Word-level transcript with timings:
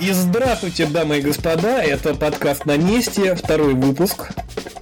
И 0.00 0.12
здравствуйте, 0.12 0.86
дамы 0.86 1.18
и 1.18 1.20
господа, 1.20 1.82
это 1.82 2.14
подкаст 2.14 2.64
на 2.64 2.78
месте, 2.78 3.34
второй 3.34 3.74
выпуск. 3.74 4.30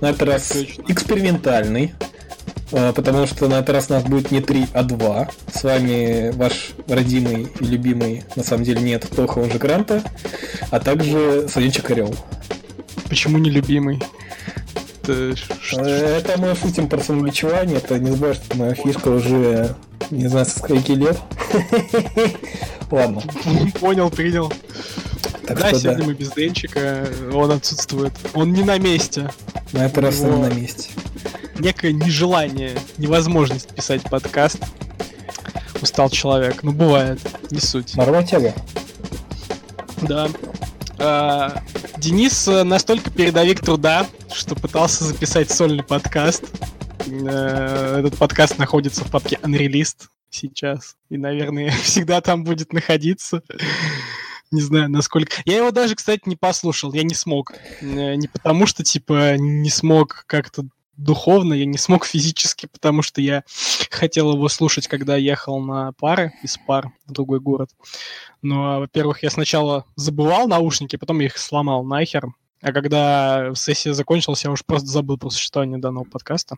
На 0.00 0.10
этот 0.10 0.22
раз 0.22 0.52
экспериментальный, 0.86 1.92
а, 2.70 2.92
потому 2.92 3.26
что 3.26 3.48
на 3.48 3.54
этот 3.54 3.70
раз 3.70 3.88
нас 3.88 4.04
будет 4.04 4.30
не 4.30 4.40
три, 4.40 4.66
а 4.74 4.84
два. 4.84 5.28
С 5.52 5.64
вами 5.64 6.30
ваш 6.36 6.70
родимый 6.86 7.48
и 7.58 7.64
любимый, 7.64 8.22
на 8.36 8.44
самом 8.44 8.62
деле 8.62 8.80
нет, 8.80 9.08
Тоха, 9.14 9.40
он 9.40 9.50
же 9.50 9.58
Гранта, 9.58 10.04
а 10.70 10.78
также 10.78 11.48
Садинчик 11.48 11.90
Орел. 11.90 12.14
Почему 13.08 13.38
не 13.38 13.50
любимый? 13.50 14.00
Это, 15.02 15.34
это 15.72 16.40
мы 16.40 16.54
шутим 16.54 16.88
про 16.88 17.00
самобичевание, 17.00 17.78
это 17.78 17.98
не 17.98 18.12
забывай, 18.12 18.34
что 18.34 18.56
моя 18.56 18.74
фишка 18.74 19.08
уже 19.08 19.74
не 20.10 20.26
знаю, 20.28 20.46
со 20.46 20.58
скольки 20.58 20.92
лет. 20.92 21.18
Ладно. 22.90 23.22
Понял, 23.80 24.10
принял. 24.10 24.52
Так 25.48 25.60
да, 25.60 25.70
сегодня 25.70 25.96
да. 25.96 26.04
мы 26.04 26.12
без 26.12 26.30
Денчика, 26.32 27.08
он 27.32 27.50
отсутствует. 27.50 28.12
Он 28.34 28.52
не 28.52 28.62
на 28.62 28.76
месте. 28.78 29.30
На 29.72 29.86
этот 29.86 30.04
раз 30.04 30.20
он 30.20 30.42
на 30.42 30.50
месте. 30.52 30.90
Некое 31.58 31.94
нежелание, 31.94 32.76
невозможность 32.98 33.74
писать 33.74 34.02
подкаст. 34.02 34.58
Устал 35.80 36.10
человек. 36.10 36.62
Ну, 36.62 36.72
бывает, 36.72 37.18
не 37.50 37.60
суть. 37.60 37.96
Норматяга. 37.96 38.52
Да. 40.02 40.28
А, 40.98 41.62
Денис 41.96 42.46
настолько 42.46 43.10
передовик 43.10 43.60
труда, 43.60 44.06
что 44.34 44.54
пытался 44.54 45.04
записать 45.04 45.50
сольный 45.50 45.82
подкаст. 45.82 46.44
А, 47.26 48.00
этот 48.00 48.18
подкаст 48.18 48.58
находится 48.58 49.02
в 49.02 49.10
папке 49.10 49.38
Unreleased 49.42 50.08
сейчас. 50.28 50.96
И, 51.08 51.16
наверное, 51.16 51.70
всегда 51.82 52.20
там 52.20 52.44
будет 52.44 52.74
находиться. 52.74 53.42
Не 54.50 54.60
знаю, 54.60 54.90
насколько... 54.90 55.32
Я 55.44 55.58
его 55.58 55.70
даже, 55.70 55.94
кстати, 55.94 56.22
не 56.26 56.36
послушал, 56.36 56.92
я 56.92 57.02
не 57.02 57.14
смог. 57.14 57.52
Э, 57.80 58.14
не 58.14 58.28
потому 58.28 58.66
что, 58.66 58.82
типа, 58.82 59.36
не 59.36 59.70
смог 59.70 60.24
как-то 60.26 60.64
духовно, 60.98 61.54
я 61.54 61.64
не 61.64 61.78
смог 61.78 62.04
физически, 62.06 62.66
потому 62.66 63.02
что 63.02 63.20
я 63.20 63.44
хотел 63.90 64.32
его 64.32 64.48
слушать, 64.48 64.88
когда 64.88 65.16
ехал 65.16 65.60
на 65.60 65.92
пары 65.92 66.32
из 66.42 66.58
пар 66.58 66.90
в 67.06 67.12
другой 67.12 67.40
город. 67.40 67.70
Но, 68.42 68.80
во-первых, 68.80 69.22
я 69.22 69.30
сначала 69.30 69.84
забывал 69.96 70.48
наушники, 70.48 70.96
потом 70.96 71.20
я 71.20 71.26
их 71.26 71.38
сломал 71.38 71.84
нахер. 71.84 72.26
А 72.60 72.72
когда 72.72 73.52
сессия 73.54 73.94
закончилась, 73.94 74.42
я 74.44 74.50
уже 74.50 74.64
просто 74.66 74.88
забыл 74.88 75.16
про 75.16 75.30
существование 75.30 75.78
данного 75.78 76.04
подкаста. 76.04 76.56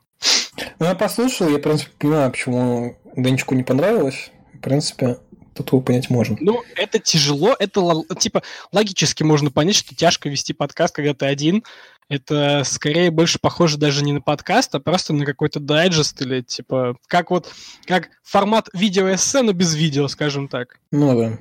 Ну, 0.79 0.87
я 0.87 0.95
послушал, 0.95 1.49
я, 1.51 1.59
в 1.59 1.61
принципе, 1.61 1.91
понимаю, 1.99 2.31
почему 2.31 2.97
Денчику 3.17 3.55
не 3.55 3.65
понравилось. 3.65 4.31
В 4.55 4.61
принципе, 4.61 5.19
тут 5.55 5.69
его 5.69 5.81
понять 5.81 6.11
можно. 6.11 6.37
Ну, 6.41 6.63
это 6.77 6.99
тяжело, 6.99 7.55
это 7.59 7.81
типа 8.19 8.43
логически 8.73 9.23
можно 9.23 9.51
понять, 9.51 9.77
что 9.77 9.95
тяжко 9.95 10.29
вести 10.29 10.53
подкаст, 10.53 10.95
когда 10.95 11.15
ты 11.15 11.27
один. 11.27 11.65
Это 12.09 12.63
скорее 12.65 13.13
больше 13.13 13.39
похоже 13.41 13.79
даже 13.79 14.03
не 14.03 14.13
на 14.13 14.21
подкаст, 14.21 14.75
а 14.75 14.81
просто 14.81 15.13
на 15.13 15.25
какой-то 15.25 15.61
дайджест 15.61 16.21
или 16.23 16.41
типа 16.41 16.97
как 17.07 17.31
вот 17.31 17.53
как 17.85 18.09
формат 18.25 18.69
видеоэссе, 18.73 19.43
но 19.43 19.53
без 19.53 19.75
видео, 19.75 20.09
скажем 20.09 20.49
так. 20.49 20.81
Ну 20.91 21.17
да. 21.17 21.39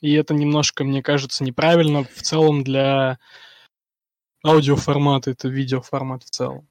И 0.00 0.12
это 0.12 0.34
немножко, 0.34 0.84
мне 0.84 1.02
кажется, 1.02 1.42
неправильно 1.42 2.04
в 2.04 2.22
целом 2.22 2.62
для 2.62 3.18
аудиоформата, 4.44 5.30
это 5.30 5.48
видеоформат 5.48 6.22
в 6.22 6.30
целом. 6.30 6.68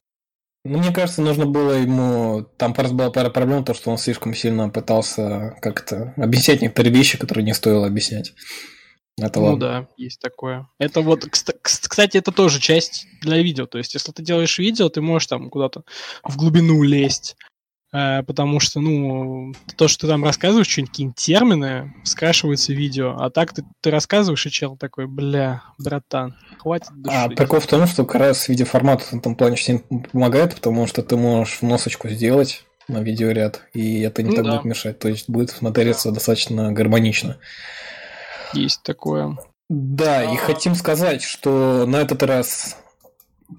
Мне 0.68 0.94
кажется, 0.94 1.22
нужно 1.22 1.46
было 1.46 1.74
ему... 1.74 2.46
Там 2.58 2.74
просто 2.74 2.94
была 2.94 3.12
пара 3.12 3.30
проблем, 3.30 3.64
то, 3.64 3.74
что 3.74 3.92
он 3.92 3.98
слишком 3.98 4.34
сильно 4.34 4.70
пытался 4.70 5.58
как-то 5.62 6.14
объяснять 6.18 6.62
некоторые 6.62 6.94
вещи, 6.94 7.18
которые 7.18 7.46
не 7.46 7.54
стоило 7.54 7.88
объяснять. 7.88 8.34
Это 9.20 9.40
ну 9.40 9.46
ладно. 9.46 9.60
да, 9.60 9.88
есть 9.98 10.20
такое. 10.22 10.68
Это 10.78 11.02
вот, 11.02 11.26
кстати, 11.62 12.18
это 12.18 12.32
тоже 12.32 12.60
часть 12.60 13.08
для 13.22 13.38
видео. 13.38 13.66
То 13.66 13.80
есть, 13.80 13.94
если 13.96 14.12
ты 14.12 14.22
делаешь 14.22 14.60
видео, 14.60 14.90
ты 14.90 15.02
можешь 15.02 15.28
там 15.28 15.50
куда-то 15.50 15.84
в 16.24 16.38
глубину 16.38 16.84
лезть. 16.84 17.36
Э, 17.94 18.24
потому 18.24 18.60
что, 18.60 18.80
ну, 18.80 19.54
то, 19.76 19.88
что 19.88 20.02
ты 20.02 20.08
там 20.08 20.24
рассказываешь, 20.24 20.68
что-нибудь 20.68 20.92
какие-нибудь 20.92 21.18
термины, 21.18 21.94
скрашивается 22.04 22.74
видео, 22.74 23.16
а 23.18 23.30
так 23.30 23.54
ты, 23.54 23.64
ты 23.82 23.92
рассказываешь, 23.92 24.46
и 24.46 24.52
чел 24.52 24.76
такой, 24.76 25.08
бля, 25.08 25.64
братан, 25.78 26.36
хватит 26.58 26.90
души. 26.94 27.16
А 27.16 27.30
прикол 27.30 27.60
в 27.60 27.68
том, 27.68 27.88
что 27.88 28.06
как 28.06 28.22
раз 28.22 28.48
видеоформат 28.50 29.02
в 29.02 29.14
этом 29.14 29.36
плане 29.36 29.54
очень 29.54 29.80
помогает, 29.80 30.56
потому 30.56 30.88
что 30.88 31.02
ты 31.02 31.16
можешь 31.16 31.62
носочку 31.62 32.10
сделать 32.10 32.66
на 32.88 33.02
видеоряд, 33.02 33.64
и 33.74 34.02
это 34.02 34.24
не 34.24 34.30
ну, 34.30 34.36
так 34.36 34.46
да. 34.46 34.52
будет 34.52 34.66
мешать, 34.66 35.00
то 35.00 35.08
есть 35.08 35.30
будет 35.30 35.52
смотреться 35.52 36.12
достаточно 36.12 36.72
гармонично. 36.72 37.38
Есть 38.54 38.84
такое. 38.84 39.38
Да, 39.70 40.24
и 40.24 40.38
хотим 40.38 40.76
сказать, 40.76 41.22
что 41.22 41.86
на 41.86 41.98
этот 41.98 42.24
раз 42.24 42.78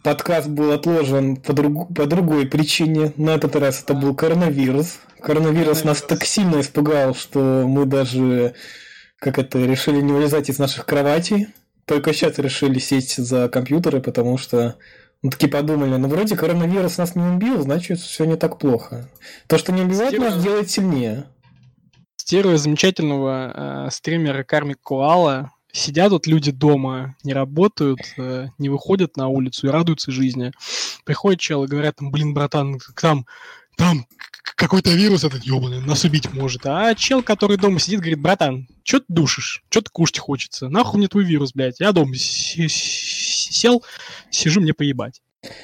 подкаст 0.03 0.49
был 0.49 0.73
отложен 0.73 1.37
по, 1.37 1.53
друг... 1.53 1.95
по 1.95 2.07
другой 2.07 2.47
причине. 2.47 3.13
На 3.17 3.31
этот 3.31 3.57
раз 3.57 3.83
это 3.83 3.95
был 3.95 4.15
коронавирус. 4.15 4.99
Коронавирус 5.21 5.85
нас 5.85 6.03
так 6.03 6.25
сильно 6.25 6.61
испугал, 6.61 7.15
что 7.15 7.65
мы 7.67 7.87
даже 7.87 8.55
как 9.19 9.39
это 9.39 9.59
решили 9.59 10.01
не 10.01 10.13
вылезать 10.13 10.49
из 10.49 10.59
наших 10.59 10.87
кроватей. 10.87 11.49
Только 11.85 12.13
сейчас 12.13 12.39
решили 12.39 12.79
сесть 12.79 13.17
за 13.17 13.49
компьютеры, 13.49 14.01
потому 14.01 14.39
что 14.39 14.77
ну, 15.23 15.31
такие 15.31 15.51
подумали, 15.51 15.97
ну 15.97 16.07
вроде 16.07 16.37
коронавирус 16.37 16.99
нас 16.99 17.17
не 17.17 17.23
убил, 17.23 17.61
значит 17.63 17.99
все 17.99 18.25
не 18.25 18.37
так 18.37 18.59
плохо. 18.59 19.09
То, 19.49 19.59
что 19.59 19.73
не 19.73 19.83
убивает 19.83 20.11
Стирую... 20.11 20.31
нас, 20.31 20.43
делает 20.43 20.71
сильнее. 20.71 21.25
Стирую 22.17 22.59
замечательного 22.59 23.87
э, 23.87 23.91
стримера 23.91 24.45
Кармик 24.45 24.81
Куала 24.81 25.51
сидят 25.73 26.11
тут 26.11 26.27
люди 26.27 26.51
дома, 26.51 27.17
не 27.25 27.33
работают, 27.33 28.01
э, 28.17 28.49
не 28.59 28.69
выходят 28.69 29.17
на 29.17 29.29
улицу 29.29 29.67
и 29.67 29.71
радуются 29.71 30.11
жизни. 30.11 30.53
Приходит 31.05 31.41
чел 31.41 31.65
и 31.65 31.69
говорят, 31.69 31.97
блин, 32.01 32.35
братан, 32.35 32.79
там, 33.01 33.27
там 33.77 34.07
какой-то 34.57 34.91
вирус 34.91 35.25
этот 35.25 35.45
ебаный 35.45 35.81
нас 35.81 36.05
убить 36.05 36.33
может. 36.33 36.67
А 36.67 36.95
чел, 36.95 37.23
который 37.23 37.57
дома 37.57 37.79
сидит, 37.79 38.01
говорит, 38.01 38.21
братан, 38.21 38.69
что 38.83 39.01
ты 39.01 39.07
душишь? 39.09 39.63
Что 39.71 39.83
ты 39.83 39.91
кушать 39.93 40.19
хочется? 40.19 40.69
Нахуй 40.69 40.99
мне 40.99 41.09
твой 41.09 41.25
вирус, 41.25 41.53
блядь? 41.53 41.81
Я 41.81 41.93
дома 41.93 42.15
сел, 42.17 43.85
сижу, 44.31 44.61
мне 44.61 44.75
поебать. 44.75 45.23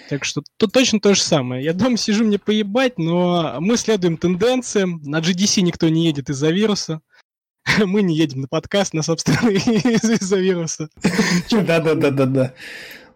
Так 0.09 0.25
что 0.25 0.43
тут 0.57 0.73
точно 0.73 1.01
то 1.01 1.15
же 1.15 1.23
самое. 1.23 1.65
Я 1.65 1.73
дома 1.73 1.97
сижу, 1.97 2.25
мне 2.25 2.39
поебать, 2.39 2.99
но 2.99 3.57
мы 3.59 3.77
следуем 3.77 4.17
тенденциям. 4.17 5.01
На 5.03 5.19
GDC 5.19 5.63
никто 5.63 5.89
не 5.89 6.07
едет 6.07 6.31
из-за 6.31 6.51
вируса. 6.51 7.01
мы 7.85 8.03
не 8.03 8.17
едем 8.17 8.43
на 8.43 8.49
подкаст, 8.49 8.95
на 8.95 9.03
собственно, 9.03 9.49
из-за 9.51 10.37
вируса. 10.37 10.89
Да-да-да-да-да. 11.51 12.55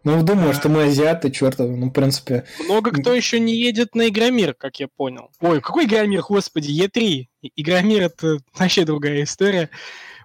Ну, 0.04 0.22
думаю, 0.22 0.54
что 0.54 0.68
мы 0.68 0.84
азиаты, 0.84 1.30
чертовы, 1.30 1.76
ну, 1.76 1.86
в 1.86 1.90
принципе... 1.90 2.44
Много 2.64 2.92
кто 2.92 3.12
еще 3.12 3.40
не 3.40 3.56
едет 3.56 3.94
на 3.94 4.08
Игромир, 4.08 4.54
как 4.54 4.78
я 4.80 4.88
понял. 4.88 5.30
Ой, 5.40 5.60
какой 5.60 5.86
Игромир, 5.86 6.22
господи, 6.22 6.70
Е3. 6.70 7.26
Игромир— 7.56 8.02
это 8.04 8.38
вообще 8.54 8.84
другая 8.84 9.24
история. 9.24 9.70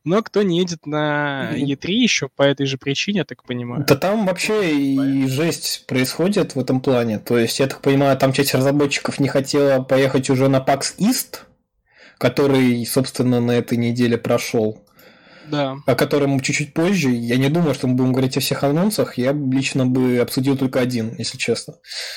Но 0.05 0.21
кто 0.21 0.43
не 0.43 0.59
едет 0.59 0.85
на 0.85 1.51
E3 1.53 1.91
еще 1.91 2.29
по 2.29 2.43
этой 2.43 2.65
же 2.65 2.77
причине, 2.77 3.19
я 3.19 3.25
так 3.25 3.43
понимаю. 3.43 3.83
Да 3.87 3.95
там 3.95 4.25
вообще 4.25 4.75
и 4.75 5.27
жесть 5.27 5.85
происходит 5.87 6.55
в 6.55 6.59
этом 6.59 6.79
плане. 6.79 7.19
То 7.19 7.37
есть, 7.37 7.59
я 7.59 7.67
так 7.67 7.81
понимаю, 7.81 8.17
там 8.17 8.31
часть 8.31 8.53
разработчиков 8.53 9.19
не 9.19 9.27
хотела 9.27 9.81
поехать 9.81 10.29
уже 10.29 10.49
на 10.49 10.57
PAX 10.57 10.97
East, 10.99 11.39
который, 12.23 12.85
собственно, 12.85 13.41
на 13.41 13.51
этой 13.51 13.77
неделе 13.77 14.17
прошел. 14.17 14.81
Да. 15.51 15.75
О 15.85 15.93
котором 15.93 16.39
чуть-чуть 16.39 16.73
позже. 16.73 17.09
Я 17.09 17.35
не 17.35 17.49
думаю, 17.49 17.73
что 17.73 17.87
мы 17.87 17.95
будем 17.95 18.13
говорить 18.13 18.37
о 18.37 18.39
всех 18.39 18.63
анонсах. 18.63 19.17
Я 19.17 19.33
лично 19.33 19.85
бы 19.85 20.19
обсудил 20.19 20.55
только 20.57 20.79
один, 20.79 21.13
если 21.17 21.37
честно. 21.37 21.73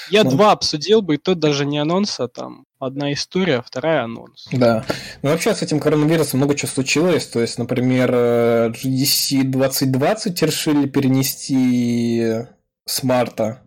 Я 0.09 0.23
Но... 0.23 0.31
два 0.31 0.53
обсудил 0.53 1.03
бы, 1.03 1.17
и 1.17 1.19
тот 1.19 1.41
даже 1.41 1.67
не 1.67 1.81
анонс, 1.81 2.21
а 2.21 2.29
там 2.29 2.67
одна 2.79 3.13
история, 3.13 3.65
вторая 3.67 4.05
анонс. 4.05 4.47
Да. 4.53 4.85
Ну, 5.23 5.31
вообще 5.31 5.53
с 5.53 5.63
этим 5.63 5.81
коронавирусом 5.81 6.39
много 6.39 6.55
чего 6.55 6.71
случилось. 6.71 7.27
То 7.27 7.41
есть, 7.41 7.59
например, 7.59 8.15
GDC 8.15 9.43
2020 9.43 10.41
решили 10.41 10.87
перенести 10.87 12.45
с 12.85 13.03
марта. 13.03 13.65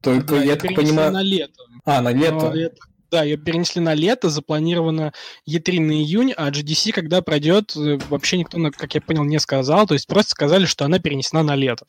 Только 0.00 0.36
да, 0.36 0.44
я 0.44 0.54
так 0.54 0.76
понимаю... 0.76 1.10
на 1.10 1.22
лето. 1.22 1.60
А, 1.84 2.00
на 2.00 2.12
лето. 2.12 2.52
Но 2.52 2.54
это 2.54 2.76
да, 3.12 3.22
ее 3.22 3.36
перенесли 3.36 3.80
на 3.80 3.94
лето, 3.94 4.30
запланировано 4.30 5.12
E3 5.48 5.80
на 5.80 5.92
июнь, 5.92 6.32
а 6.32 6.50
GDC, 6.50 6.92
когда 6.92 7.20
пройдет, 7.20 7.76
э, 7.76 7.98
вообще 8.08 8.38
никто, 8.38 8.58
как 8.70 8.94
я 8.94 9.02
понял, 9.02 9.22
не 9.22 9.38
сказал. 9.38 9.86
То 9.86 9.94
есть 9.94 10.06
просто 10.06 10.30
сказали, 10.30 10.64
что 10.64 10.86
она 10.86 10.98
перенесена 10.98 11.42
на 11.42 11.54
лето. 11.54 11.86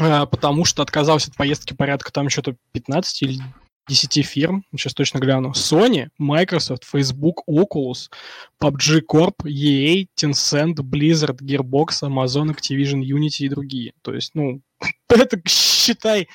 А, 0.00 0.26
потому 0.26 0.64
что 0.64 0.82
отказался 0.82 1.30
от 1.30 1.36
поездки 1.36 1.74
порядка 1.74 2.12
там 2.12 2.30
что-то 2.30 2.56
15 2.72 3.22
или 3.22 3.40
10 3.88 4.24
фирм, 4.24 4.64
сейчас 4.72 4.94
точно 4.94 5.18
гляну. 5.18 5.50
Sony, 5.50 6.08
Microsoft, 6.18 6.84
Facebook, 6.84 7.42
Oculus, 7.48 8.08
PUBG 8.62 9.02
Corp, 9.10 9.34
EA, 9.44 10.06
Tencent, 10.16 10.76
Blizzard, 10.76 11.38
Gearbox, 11.40 12.02
Amazon, 12.02 12.54
Activision, 12.54 13.00
Unity 13.00 13.46
и 13.46 13.48
другие. 13.48 13.92
То 14.02 14.14
есть, 14.14 14.32
ну, 14.34 14.60
это, 15.08 15.40
считай, 15.48 16.28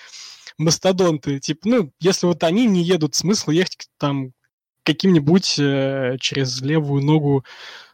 мастодонты. 0.62 1.40
Типа, 1.40 1.62
ну, 1.68 1.92
если 2.00 2.28
вот 2.28 2.44
они 2.44 2.66
не 2.66 2.84
едут, 2.84 3.16
смысл 3.16 3.52
ехать 3.52 3.88
там 3.98 4.34
каким-нибудь 4.84 5.60
э, 5.60 6.18
через 6.20 6.62
левую 6.62 7.04
ногу 7.04 7.46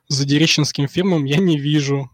за 0.07 0.19
задереченским 0.19 0.87
фирмам 0.87 1.25
я 1.25 1.37
не 1.37 1.57
вижу. 1.57 2.09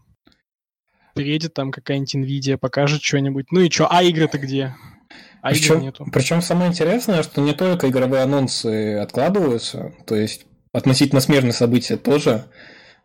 приедет 1.14 1.54
там 1.54 1.70
какая-нибудь 1.70 2.14
Nvidia, 2.14 2.56
покажет 2.56 3.02
что-нибудь. 3.02 3.52
Ну 3.52 3.60
и 3.60 3.70
что, 3.70 3.86
а 3.88 4.02
игры-то 4.02 4.38
где? 4.38 4.74
А 5.42 5.50
причем, 5.50 5.80
нету. 5.80 6.06
Причем 6.12 6.42
самое 6.42 6.70
интересное, 6.70 7.22
что 7.22 7.40
не 7.40 7.52
только 7.52 7.88
игровые 7.88 8.22
анонсы 8.22 8.96
откладываются, 8.96 9.94
то 10.06 10.16
есть 10.16 10.46
относительно 10.72 11.20
смежные 11.20 11.52
события 11.52 11.96
тоже. 11.96 12.46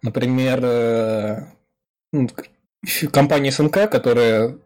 Например, 0.02 0.60
э, 0.64 1.46
ну, 2.14 2.30
компания 3.12 3.52
СНК, 3.52 3.90
которая 3.92 4.58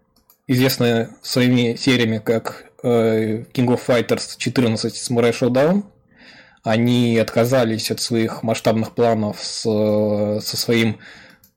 известная 0.48 1.10
своими 1.22 1.76
сериями, 1.76 2.20
как 2.20 2.72
King 2.84 3.68
of 3.68 3.82
Fighters 3.86 4.36
14 4.38 4.94
Samurai 4.94 5.32
Showdown, 5.32 5.84
они 6.64 7.18
отказались 7.18 7.92
от 7.92 8.00
своих 8.00 8.44
масштабных 8.44 8.94
планов 8.94 9.40
с, 9.42 9.62
со 9.64 10.58
своим 10.58 11.00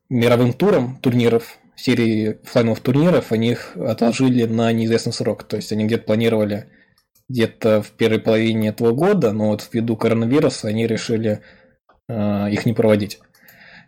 мировым 0.08 0.52
туром 0.52 0.98
турниров, 1.00 1.58
серии 1.76 2.38
флайновых 2.44 2.80
турниров, 2.80 3.32
они 3.32 3.50
их 3.50 3.76
отложили 3.76 4.44
на 4.44 4.72
неизвестный 4.72 5.12
срок. 5.12 5.44
То 5.44 5.56
есть 5.56 5.72
они 5.72 5.84
где-то 5.84 6.04
планировали 6.04 6.66
где-то 7.28 7.82
в 7.82 7.90
первой 7.92 8.20
половине 8.20 8.68
этого 8.68 8.92
года, 8.92 9.32
но 9.32 9.48
вот 9.48 9.68
ввиду 9.72 9.96
коронавируса 9.96 10.68
они 10.68 10.86
решили 10.86 11.42
э, 12.08 12.50
их 12.50 12.66
не 12.66 12.72
проводить. 12.72 13.18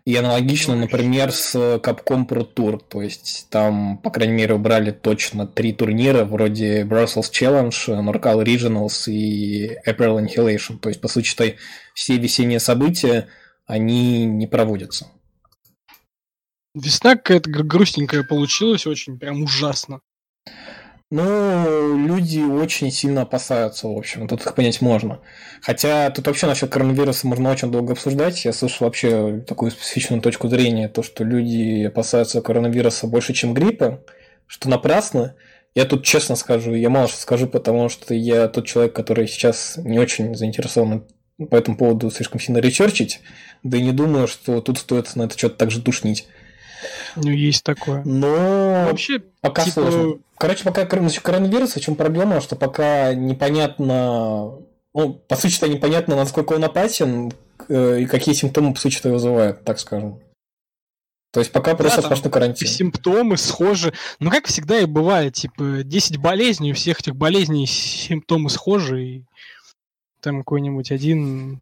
И 0.05 0.15
аналогично, 0.15 0.75
например, 0.75 1.31
с 1.31 1.55
Capcom 1.55 2.27
Pro 2.27 2.47
Tour. 2.53 2.79
То 2.79 3.01
есть 3.01 3.47
там, 3.49 3.97
по 3.97 4.09
крайней 4.09 4.33
мере, 4.33 4.55
убрали 4.55 4.91
точно 4.91 5.45
три 5.45 5.73
турнира, 5.73 6.25
вроде 6.25 6.83
Brussels 6.83 7.31
Challenge, 7.31 7.71
Norcal 7.71 8.43
Regionals 8.43 9.11
и 9.11 9.77
April 9.85 10.19
Annihilation. 10.19 10.79
То 10.79 10.89
есть, 10.89 11.01
по 11.01 11.07
сути, 11.07 11.57
все 11.93 12.17
весенние 12.17 12.59
события, 12.59 13.27
они 13.65 14.25
не 14.25 14.47
проводятся. 14.47 15.07
Весна 16.73 17.15
какая-то 17.15 17.49
грустненькая 17.49 18.23
получилась, 18.23 18.87
очень 18.87 19.19
прям 19.19 19.43
ужасно. 19.43 20.01
Ну, 21.11 21.97
люди 22.07 22.39
очень 22.39 22.91
сильно 22.91 23.23
опасаются, 23.23 23.87
в 23.87 23.97
общем, 23.97 24.27
тут 24.27 24.41
их 24.41 24.53
понять 24.53 24.79
можно. 24.79 25.21
Хотя 25.59 26.11
тут 26.11 26.27
вообще 26.27 26.45
насчет 26.45 26.69
коронавируса 26.69 27.25
можно 27.25 27.49
очень 27.49 27.71
долго 27.71 27.93
обсуждать. 27.93 28.45
Я 28.45 28.53
слышал 28.53 28.85
вообще 28.85 29.43
такую 29.47 29.71
специфичную 29.71 30.21
точку 30.21 30.49
зрения, 30.49 30.87
то, 30.87 31.01
что 31.01 31.23
люди 31.23 31.85
опасаются 31.85 32.41
коронавируса 32.43 33.07
больше, 33.07 33.33
чем 33.33 33.55
гриппа, 33.55 34.03
что 34.45 34.69
напрасно. 34.69 35.35
Я 35.73 35.85
тут 35.85 36.05
честно 36.05 36.35
скажу, 36.35 36.75
я 36.75 36.91
мало 36.91 37.07
что 37.07 37.17
скажу, 37.17 37.47
потому 37.47 37.89
что 37.89 38.13
я 38.13 38.47
тот 38.47 38.67
человек, 38.67 38.93
который 38.93 39.27
сейчас 39.27 39.77
не 39.77 39.97
очень 39.97 40.35
заинтересован 40.35 41.07
по 41.49 41.55
этому 41.55 41.75
поводу 41.75 42.11
слишком 42.11 42.39
сильно 42.39 42.59
ресерчить, 42.59 43.21
да 43.63 43.77
и 43.77 43.81
не 43.81 43.93
думаю, 43.93 44.27
что 44.27 44.61
тут 44.61 44.77
стоит 44.77 45.15
на 45.15 45.23
это 45.23 45.35
что-то 45.35 45.55
так 45.55 45.71
же 45.71 45.81
душнить. 45.81 46.27
Ну, 47.15 47.31
есть 47.31 47.63
такое. 47.63 48.03
Но 48.05 48.85
вообще 48.87 49.19
пока 49.41 49.63
типа... 49.63 49.81
сложно. 49.81 50.19
Короче, 50.37 50.63
пока 50.63 50.87
значит, 50.89 51.21
коронавирус, 51.21 51.75
в 51.75 51.81
чем 51.81 51.95
проблема, 51.95 52.39
что 52.39 52.55
пока 52.55 53.13
непонятно, 53.13 54.53
ну, 54.93 55.13
по 55.27 55.35
сути-то 55.35 55.67
непонятно, 55.67 56.15
насколько 56.15 56.53
он 56.53 56.63
опасен 56.63 57.33
э, 57.67 58.01
и 58.01 58.05
какие 58.05 58.33
симптомы, 58.33 58.73
по 58.73 58.79
сути-то, 58.79 59.09
вызывает, 59.09 59.65
так 59.65 59.79
скажем. 59.79 60.21
То 61.31 61.41
есть 61.41 61.51
пока 61.51 61.75
просто 61.75 62.01
да, 62.01 62.07
сплошной 62.07 62.31
карантин. 62.31 62.67
Симптомы 62.67 63.37
схожи. 63.37 63.93
Ну, 64.19 64.31
как 64.31 64.47
всегда 64.47 64.79
и 64.79 64.85
бывает, 64.85 65.33
типа, 65.33 65.83
10 65.83 66.17
болезней, 66.17 66.71
у 66.71 66.75
всех 66.75 67.01
этих 67.01 67.15
болезней 67.15 67.67
симптомы 67.67 68.49
схожи, 68.49 69.03
и 69.03 69.25
там 70.21 70.39
какой-нибудь 70.39 70.91
один 70.91 71.61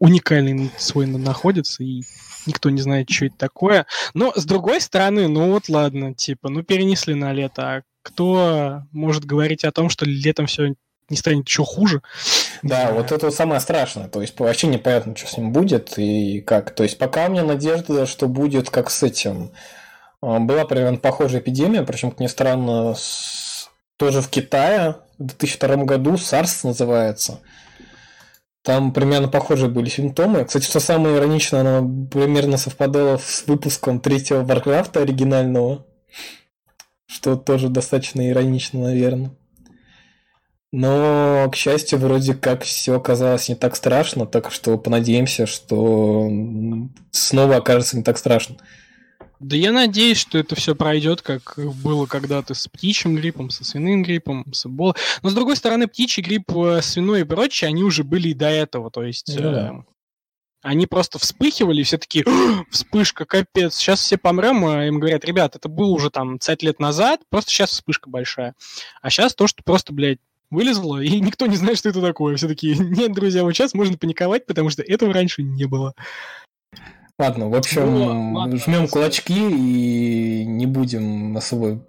уникальный 0.00 0.70
свой 0.76 1.06
находится, 1.06 1.82
и 1.82 2.02
никто 2.46 2.70
не 2.70 2.80
знает, 2.80 3.10
что 3.10 3.26
это 3.26 3.36
такое. 3.36 3.86
Но, 4.14 4.32
с 4.34 4.44
другой 4.44 4.80
стороны, 4.80 5.28
ну 5.28 5.52
вот 5.52 5.68
ладно, 5.68 6.14
типа, 6.14 6.48
ну 6.48 6.62
перенесли 6.62 7.14
на 7.14 7.32
лето, 7.32 7.62
а 7.62 7.82
кто 8.02 8.82
может 8.92 9.24
говорить 9.24 9.64
о 9.64 9.72
том, 9.72 9.90
что 9.90 10.06
летом 10.06 10.46
все 10.46 10.74
не 11.10 11.16
станет 11.16 11.46
еще 11.48 11.64
хуже. 11.64 12.02
Да, 12.62 12.92
вот 12.92 13.12
это 13.12 13.30
самое 13.30 13.60
страшное. 13.60 14.08
То 14.08 14.22
есть 14.22 14.38
вообще 14.38 14.68
непонятно, 14.68 15.16
что 15.16 15.26
с 15.26 15.36
ним 15.36 15.52
будет 15.52 15.98
и 15.98 16.40
как. 16.40 16.70
То 16.70 16.84
есть 16.84 16.98
пока 16.98 17.26
у 17.26 17.30
меня 17.30 17.42
надежда, 17.42 18.06
что 18.06 18.28
будет 18.28 18.70
как 18.70 18.90
с 18.90 19.02
этим. 19.02 19.50
А, 20.22 20.38
была 20.38 20.64
примерно 20.64 20.98
похожая 20.98 21.40
эпидемия, 21.40 21.82
причем, 21.82 22.10
как 22.10 22.20
ни 22.20 22.26
странно, 22.28 22.94
с... 22.94 23.68
тоже 23.96 24.22
в 24.22 24.28
Китае 24.28 24.96
в 25.18 25.26
2002 25.26 25.76
году, 25.84 26.14
SARS 26.14 26.60
называется. 26.62 27.40
Там 28.62 28.92
примерно 28.92 29.28
похожие 29.28 29.70
были 29.70 29.88
симптомы. 29.88 30.44
Кстати, 30.44 30.66
что 30.66 30.80
самое 30.80 31.16
ироничное, 31.16 31.60
оно 31.60 32.06
примерно 32.08 32.58
совпадало 32.58 33.16
с 33.16 33.44
выпуском 33.46 34.00
третьего 34.00 34.42
Варкрафта 34.42 35.00
оригинального. 35.00 35.86
Что 37.06 37.36
тоже 37.36 37.68
достаточно 37.68 38.28
иронично, 38.28 38.80
наверное. 38.80 39.32
Но, 40.72 41.48
к 41.50 41.56
счастью, 41.56 41.98
вроде 41.98 42.34
как 42.34 42.62
все 42.62 42.96
оказалось 42.96 43.48
не 43.48 43.56
так 43.56 43.74
страшно, 43.74 44.26
так 44.26 44.52
что 44.52 44.78
понадеемся, 44.78 45.46
что 45.46 46.30
снова 47.10 47.56
окажется 47.56 47.96
не 47.96 48.04
так 48.04 48.18
страшно. 48.18 48.56
Да 49.40 49.56
я 49.56 49.72
надеюсь, 49.72 50.18
что 50.18 50.36
это 50.36 50.54
все 50.54 50.74
пройдет, 50.74 51.22
как 51.22 51.54
было 51.82 52.04
когда-то 52.04 52.52
с 52.52 52.68
птичьим 52.68 53.16
гриппом, 53.16 53.48
со 53.48 53.64
свиным 53.64 54.02
гриппом, 54.02 54.44
с 54.52 54.66
эболой. 54.66 54.94
Но 55.22 55.30
с 55.30 55.34
другой 55.34 55.56
стороны, 55.56 55.88
птичий 55.88 56.22
грипп, 56.22 56.52
э, 56.54 56.82
свиной 56.82 57.22
и 57.22 57.24
прочее, 57.24 57.68
они 57.68 57.82
уже 57.82 58.04
были 58.04 58.28
и 58.28 58.34
до 58.34 58.48
этого. 58.48 58.90
То 58.90 59.02
есть 59.02 59.30
yeah. 59.30 59.78
э, 59.78 59.82
они 60.62 60.86
просто 60.86 61.18
вспыхивали, 61.18 61.80
и 61.80 61.84
все 61.84 61.96
такие, 61.96 62.26
вспышка, 62.70 63.24
капец, 63.24 63.76
сейчас 63.76 64.00
все 64.00 64.18
помрем. 64.18 64.62
А 64.66 64.86
им 64.86 65.00
говорят, 65.00 65.24
ребят, 65.24 65.56
это 65.56 65.70
было 65.70 65.88
уже 65.88 66.10
там 66.10 66.38
50 66.38 66.62
лет 66.62 66.78
назад, 66.78 67.22
просто 67.30 67.50
сейчас 67.50 67.70
вспышка 67.70 68.10
большая. 68.10 68.54
А 69.00 69.08
сейчас 69.08 69.34
то, 69.34 69.46
что 69.46 69.62
просто, 69.62 69.94
блядь, 69.94 70.18
вылезло, 70.50 70.98
и 70.98 71.20
никто 71.20 71.46
не 71.46 71.56
знает, 71.56 71.78
что 71.78 71.88
это 71.88 72.02
такое. 72.02 72.36
Все 72.36 72.48
такие, 72.48 72.76
нет, 72.76 73.12
друзья, 73.12 73.44
вот 73.44 73.52
сейчас 73.52 73.72
можно 73.72 73.96
паниковать, 73.96 74.46
потому 74.46 74.68
что 74.68 74.82
этого 74.82 75.14
раньше 75.14 75.42
не 75.42 75.64
было. 75.64 75.94
Ладно, 77.20 77.50
в 77.50 77.54
общем, 77.54 78.32
ну, 78.32 78.56
жмем 78.56 78.88
кулачки 78.88 79.34
и 79.34 80.42
не 80.46 80.64
будем 80.64 81.36
особо 81.36 81.84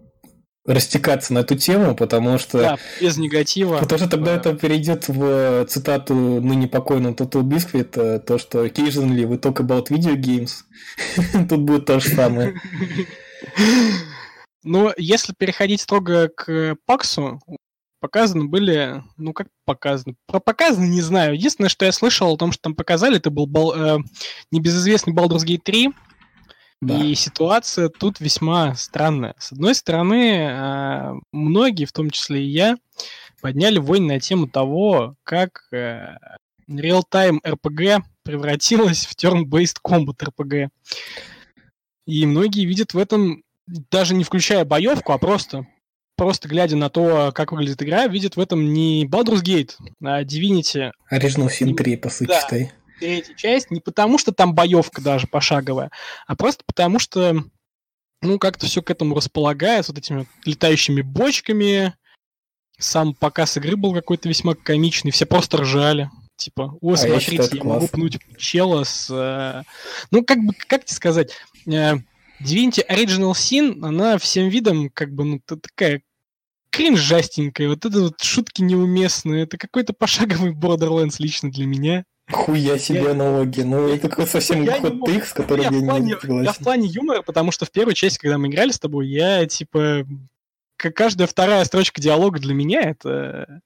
растекаться 0.66 1.34
на 1.34 1.40
эту 1.40 1.56
тему, 1.56 1.96
потому 1.96 2.38
что... 2.38 2.58
Да, 2.60 2.78
без 3.00 3.16
негатива. 3.18 3.78
Потому 3.78 4.00
что 4.00 4.10
тогда 4.10 4.36
это 4.36 4.54
перейдет 4.56 5.08
в 5.08 5.66
цитату 5.70 6.14
ныне 6.14 6.68
покойного 6.68 7.14
Total 7.14 7.44
Biscuit, 7.44 7.92
э, 7.96 8.20
то, 8.20 8.38
что 8.38 8.66
occasionally 8.66 9.24
we 9.24 9.40
talk 9.40 9.66
about 9.66 9.88
video 9.88 10.16
games. 10.16 10.64
Тут 11.48 11.62
будет 11.62 11.86
то 11.86 12.02
же 12.02 12.10
самое. 12.10 12.60
Но 14.66 14.94
если 14.98 15.34
переходить 15.34 15.80
строго 15.80 16.28
к 16.28 16.76
Паксу, 16.86 17.40
показаны 18.02 18.46
были, 18.46 19.04
ну 19.16 19.32
как 19.32 19.48
показаны, 19.64 20.16
про 20.26 20.42
показаны 20.42 20.88
не 20.88 21.02
знаю. 21.02 21.36
Единственное, 21.36 21.70
что 21.70 21.86
я 21.86 21.94
слышал 21.94 22.34
о 22.34 22.38
том, 22.38 22.52
что 22.52 22.64
там 22.64 22.76
показали, 22.76 23.18
это 23.18 23.30
был 23.30 23.46
бал, 23.46 23.74
э, 23.74 24.00
небезызвестный 24.52 25.14
Baldur's 25.14 25.46
Gate 25.46 25.62
3, 25.64 25.92
да. 26.82 26.98
И 26.98 27.14
ситуация 27.14 27.90
тут 27.90 28.20
весьма 28.20 28.74
странная. 28.74 29.36
С 29.38 29.52
одной 29.52 29.76
стороны, 29.76 30.48
э, 30.50 31.14
многие, 31.32 31.86
в 31.86 31.92
том 31.92 32.10
числе 32.10 32.44
и 32.44 32.50
я, 32.50 32.76
подняли 33.40 33.78
войн 33.78 34.08
на 34.08 34.20
тему 34.20 34.48
того, 34.48 35.16
как 35.24 35.68
э, 35.72 36.18
real-time 36.68 37.40
RPG 37.46 38.02
превратилась 38.24 39.06
в 39.06 39.16
turn-based 39.16 39.78
combat 39.86 40.18
RPG. 40.18 40.70
И 42.08 42.26
многие 42.26 42.66
видят 42.66 42.96
в 42.96 42.98
этом, 42.98 43.44
даже 43.68 44.16
не 44.16 44.24
включая 44.24 44.66
боевку, 44.66 45.12
а 45.12 45.20
просто 45.20 45.68
просто 46.22 46.48
глядя 46.48 46.76
на 46.76 46.92
то, 46.92 47.32
как 47.34 47.52
выглядит 47.52 47.82
игра, 47.82 48.06
видит 48.06 48.36
в 48.36 48.40
этом 48.40 48.74
не 48.74 49.08
Baldur's 49.08 49.42
Gate, 49.42 49.72
а 50.04 50.22
Divinity. 50.22 50.92
Original 51.12 51.48
Sin 51.48 51.74
3, 51.74 51.98
по 51.98 52.12
сути, 52.12 52.30
да, 52.30 52.48
третья 53.00 53.34
часть, 53.34 53.72
не 53.72 53.80
потому 53.80 54.20
что 54.20 54.32
там 54.32 54.54
боевка 54.54 55.02
даже 55.02 55.26
пошаговая, 55.26 55.90
а 56.28 56.36
просто 56.36 56.64
потому 56.68 57.00
что 57.00 57.44
ну, 58.22 58.38
как-то 58.38 58.68
все 58.68 58.84
к 58.84 58.92
этому 58.92 59.16
располагает, 59.16 59.86
с 59.86 59.90
вот 59.90 59.98
этими 59.98 60.28
летающими 60.46 61.02
бочками. 61.02 61.96
Сам 62.78 63.16
показ 63.16 63.58
игры 63.58 63.76
был 63.76 63.92
какой-то 63.92 64.30
весьма 64.30 64.54
комичный, 64.54 65.10
все 65.10 65.26
просто 65.26 65.58
ржали. 65.58 66.12
Типа, 66.36 66.78
о, 66.82 66.94
а 66.94 66.98
смотрите, 66.98 67.36
я, 67.36 67.42
считаю, 67.42 67.64
я 67.64 67.64
могу 67.64 67.88
пнуть 67.88 68.20
чела 68.38 68.84
с... 68.84 69.08
Э... 69.10 69.64
Ну, 70.12 70.24
как 70.24 70.38
бы, 70.38 70.54
как 70.68 70.86
тебе 70.86 70.96
сказать, 70.96 71.32
э, 71.66 71.96
Divinity 72.42 72.88
Original 72.88 73.32
Sin, 73.32 73.84
она 73.84 74.20
всем 74.20 74.50
видом 74.50 74.90
как 74.92 75.14
бы, 75.14 75.24
ну, 75.24 75.40
такая 75.40 76.04
кринжастенькая, 76.72 77.70
вот 77.70 77.86
это 77.86 78.02
вот 78.02 78.22
шутки 78.22 78.62
неуместные, 78.62 79.44
это 79.44 79.58
какой-то 79.58 79.94
пошаговый 79.94 80.54
Borderlands 80.54 81.16
лично 81.20 81.52
для 81.52 81.66
меня. 81.66 82.06
Хуя 82.32 82.78
себе 82.78 83.04
я... 83.04 83.12
аналогия. 83.12 83.66
Ну, 83.66 83.90
это 83.90 84.10
такой 84.10 84.26
совсем 84.26 84.64
я 84.64 84.80
ход 84.80 84.94
с 85.24 85.34
которым 85.34 85.66
я, 85.66 85.80
я, 85.80 85.86
плане, 85.86 86.06
не 86.06 86.20
согласен. 86.20 86.44
Я 86.44 86.54
в 86.54 86.58
плане 86.60 86.88
юмора, 86.88 87.22
потому 87.22 87.52
что 87.52 87.66
в 87.66 87.72
первой 87.72 87.94
части, 87.94 88.20
когда 88.20 88.38
мы 88.38 88.48
играли 88.48 88.72
с 88.72 88.80
тобой, 88.80 89.08
я, 89.10 89.46
типа, 89.46 90.06
каждая 90.78 91.28
вторая 91.28 91.64
строчка 91.66 92.02
диалога 92.02 92.40
для 92.40 92.54
меня 92.54 92.82
это 92.82 93.62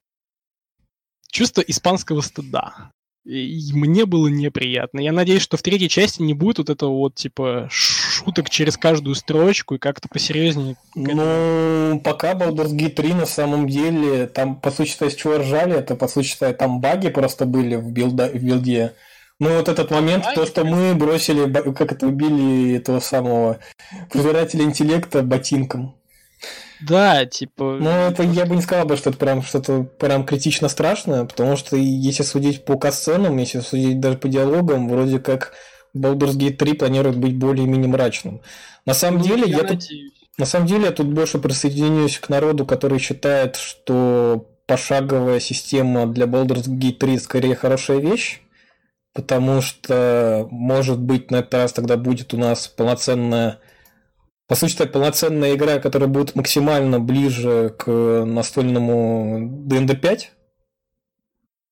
чувство 1.30 1.60
испанского 1.60 2.20
стыда. 2.22 2.90
И 3.26 3.72
мне 3.72 4.06
было 4.06 4.28
неприятно. 4.28 5.00
Я 5.00 5.10
надеюсь, 5.10 5.42
что 5.42 5.56
в 5.56 5.62
третьей 5.62 5.88
части 5.88 6.22
не 6.22 6.32
будет 6.32 6.58
вот 6.58 6.70
этого 6.70 6.90
вот, 6.90 7.16
типа, 7.16 7.66
шуток 7.72 8.50
через 8.50 8.76
каждую 8.76 9.16
строчку 9.16 9.74
и 9.74 9.78
как-то 9.78 10.08
посерьезнее. 10.08 10.76
Ну, 10.94 12.00
пока 12.04 12.34
Baldur's 12.34 12.70
Gate 12.70 12.90
3 12.90 13.14
на 13.14 13.26
самом 13.26 13.68
деле, 13.68 14.28
там, 14.28 14.54
по 14.54 14.70
сути, 14.70 15.08
с 15.08 15.14
чего 15.16 15.38
ржали, 15.38 15.76
это, 15.76 15.96
по 15.96 16.06
сути, 16.06 16.36
там 16.52 16.80
баги 16.80 17.08
просто 17.08 17.46
были 17.46 17.74
в, 17.74 17.90
билда, 17.90 18.28
в 18.28 18.40
билде. 18.40 18.92
Ну, 19.40 19.56
вот 19.56 19.68
этот 19.68 19.90
момент, 19.90 20.24
баги? 20.24 20.34
то, 20.36 20.46
что 20.46 20.64
мы 20.64 20.94
бросили, 20.94 21.52
как 21.52 21.90
это, 21.92 22.06
убили 22.06 22.76
этого 22.76 23.00
самого 23.00 23.58
пожирателя 24.12 24.62
интеллекта 24.62 25.22
ботинком. 25.22 25.96
Да, 26.80 27.24
типа... 27.24 27.78
Ну, 27.80 27.88
это 27.88 28.22
я 28.22 28.46
бы 28.46 28.54
не 28.54 28.62
сказал 28.62 28.86
бы, 28.86 28.96
что 28.96 29.10
это 29.10 29.18
прям 29.18 29.42
что-то 29.42 29.82
прям 29.82 30.24
критично 30.26 30.68
страшное, 30.68 31.24
потому 31.24 31.56
что 31.56 31.76
если 31.76 32.22
судить 32.22 32.64
по 32.64 32.78
касценам, 32.78 33.36
если 33.38 33.60
судить 33.60 34.00
даже 34.00 34.18
по 34.18 34.28
диалогам, 34.28 34.88
вроде 34.88 35.18
как 35.18 35.52
Baldur's 35.96 36.36
Gate 36.36 36.56
3 36.56 36.74
планирует 36.74 37.16
быть 37.16 37.36
более-менее 37.36 37.88
мрачным. 37.88 38.40
На 38.84 38.94
самом 38.94 39.18
ну, 39.18 39.24
деле, 39.24 39.44
я, 39.46 39.58
я 39.58 39.64
тут, 39.64 39.82
на 40.38 40.46
самом 40.46 40.66
деле, 40.66 40.84
я 40.86 40.92
тут 40.92 41.06
больше 41.06 41.38
присоединяюсь 41.38 42.18
к 42.18 42.28
народу, 42.28 42.66
который 42.66 42.98
считает, 42.98 43.56
что 43.56 44.46
пошаговая 44.66 45.40
система 45.40 46.06
для 46.06 46.26
Baldur's 46.26 46.68
Gate 46.68 46.98
3 46.98 47.18
скорее 47.18 47.54
хорошая 47.54 47.98
вещь, 47.98 48.40
потому 49.14 49.62
что, 49.62 50.46
может 50.50 51.00
быть, 51.00 51.30
на 51.30 51.36
этот 51.36 51.54
раз 51.54 51.72
тогда 51.72 51.96
будет 51.96 52.34
у 52.34 52.36
нас 52.36 52.68
полноценная 52.68 53.60
по 54.48 54.54
сути, 54.54 54.74
это 54.74 54.86
полноценная 54.86 55.54
игра, 55.54 55.78
которая 55.78 56.08
будет 56.08 56.34
максимально 56.36 57.00
ближе 57.00 57.74
к 57.76 57.90
настольному 58.24 59.48
D&D 59.66 59.96
5, 59.96 60.32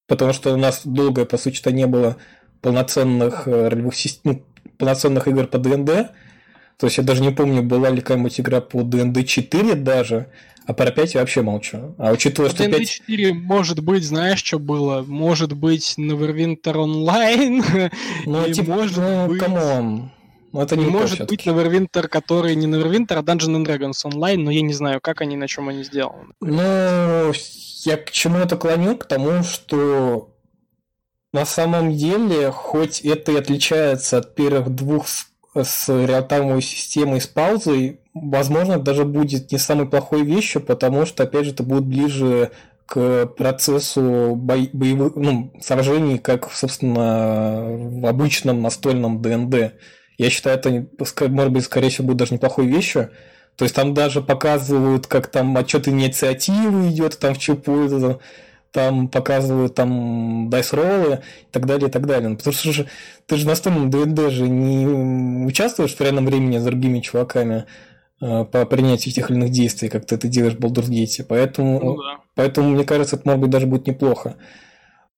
потому 0.09 0.33
что 0.33 0.53
у 0.55 0.57
нас 0.57 0.83
долго, 0.85 1.25
по 1.25 1.37
сути, 1.37 1.69
не 1.71 1.87
было 1.87 2.17
полноценных 2.61 3.47
э, 3.47 3.69
ролевых 3.69 3.95
систем, 3.95 4.21
ну, 4.25 4.43
полноценных 4.79 5.29
игр 5.29 5.47
по 5.47 5.59
D&D. 5.59 6.11
То 6.79 6.87
есть 6.87 6.99
я 6.99 7.05
даже 7.05 7.23
не 7.23 7.31
помню, 7.31 7.63
была 7.63 7.91
ли 7.91 8.01
какая-нибудь 8.01 8.41
игра 8.41 8.61
по 8.61 8.83
D&D 8.83 9.23
4 9.23 9.75
даже, 9.77 10.29
а 10.67 10.73
про 10.73 10.91
5 10.91 11.15
я 11.15 11.21
вообще 11.21 11.43
молчу. 11.43 11.95
А 11.99 12.13
учитывая, 12.13 12.51
что 12.51 12.69
5... 12.69 12.89
4, 12.89 13.35
может 13.35 13.81
быть, 13.81 14.03
знаешь, 14.03 14.43
что 14.43 14.59
было? 14.59 15.03
Может 15.03 15.53
быть, 15.53 15.95
Neverwinter 15.99 16.75
Online? 16.75 17.93
Ну, 18.27 18.53
типа, 18.53 18.73
может 18.73 18.97
ну, 18.97 19.29
быть... 19.29 19.41
come 19.41 19.81
on. 19.81 20.11
Но 20.55 20.63
это 20.63 20.77
не 20.77 20.87
может 20.87 21.27
быть 21.27 21.47
Neverwinter, 21.47 22.07
который 22.07 22.55
не 22.55 22.67
Neverwinter, 22.67 23.15
а 23.15 23.23
Dungeons 23.23 23.57
and 23.57 23.67
Dragons 23.67 24.05
Online, 24.05 24.37
но 24.37 24.53
я 24.53 24.63
не 24.63 24.73
знаю, 24.73 25.01
как 25.01 25.21
они, 25.21 25.37
на 25.37 25.49
чем 25.49 25.69
они 25.69 25.83
сделаны. 25.83 26.29
Ну, 26.41 27.33
я 27.85 27.97
к 27.97 28.13
чему 28.13 28.39
это 28.39 28.57
клоню? 28.57 28.97
К 28.97 29.05
тому, 29.05 29.43
что 29.43 30.31
на 31.33 31.45
самом 31.45 31.93
деле, 31.93 32.53
хоть 32.53 33.01
это 33.01 33.33
и 33.33 33.37
отличается 33.37 34.19
от 34.19 34.37
первых 34.37 34.71
двух 34.71 35.07
с 35.57 35.89
реалтаймовой 35.89 36.63
системой 36.63 37.21
с 37.21 37.27
паузой, 37.27 37.99
возможно, 38.15 38.79
даже 38.79 39.05
будет 39.05 39.51
не 39.51 39.59
самой 39.59 39.89
плохой 39.89 40.23
вещью, 40.23 40.63
потому 40.63 41.05
что, 41.05 41.25
опять 41.25 41.47
же, 41.47 41.51
это 41.51 41.65
будет 41.65 41.85
ближе 41.85 42.53
к 42.87 43.27
процессу 43.27 44.35
бо- 44.37 44.69
боевых 44.73 45.17
ну, 45.17 45.53
сражений, 45.61 46.19
как, 46.19 46.53
собственно, 46.53 47.65
в 47.67 48.07
обычном 48.07 48.63
настольном 48.63 49.21
DnD. 49.21 49.75
Я 50.17 50.31
считаю, 50.31 50.59
это, 50.59 50.87
может 51.29 51.53
быть, 51.53 51.65
скорее 51.65 51.91
всего, 51.91 52.09
будет 52.09 52.19
даже 52.19 52.35
неплохой 52.35 52.67
вещью. 52.67 53.11
То 53.57 53.65
есть 53.65 53.75
там 53.75 53.95
даже 53.95 54.21
показывают, 54.21 55.07
как 55.07 55.29
там 55.29 55.57
отчет 55.57 55.89
инициативы 55.89 56.89
идет, 56.91 57.19
там 57.19 57.35
в 57.35 57.39
чью 57.39 57.57
пользу, 57.57 58.21
там 58.73 59.07
показывают 59.07 59.77
там 59.77 60.51
дайс-роллы 60.51 61.21
и 61.43 61.53
так 61.53 61.67
далее, 61.67 61.89
и 61.89 61.91
так 61.93 62.07
далее. 62.07 62.31
Ну, 62.31 62.37
потому 62.37 62.53
что 62.53 62.73
же, 62.73 62.89
ты 63.27 63.37
же 63.37 63.47
на 63.47 63.55
стольном 63.55 63.91
ДНД 63.91 64.33
же 64.33 64.49
не 64.49 65.47
участвуешь 65.47 65.95
в 65.95 66.01
реальном 66.01 66.27
времени 66.27 66.59
с 66.59 66.65
другими 66.65 66.99
чуваками 66.99 67.67
э, 68.21 68.45
по 68.45 68.67
принятию 68.67 69.15
тех 69.15 69.31
или 69.31 69.39
иных 69.39 69.51
действий, 69.51 69.89
как 69.89 70.07
ты 70.07 70.17
это 70.17 70.27
делаешь 70.27 70.55
в 70.55 70.59
Baldur's 70.59 70.89
Gate. 70.89 71.25
Поэтому, 71.29 71.81
ну, 71.81 71.97
да. 71.97 72.19
поэтому 72.35 72.71
мне 72.71 72.85
кажется, 72.85 73.15
это, 73.15 73.29
может 73.29 73.43
быть, 73.43 73.51
даже 73.51 73.67
будет 73.67 73.87
неплохо. 73.87 74.35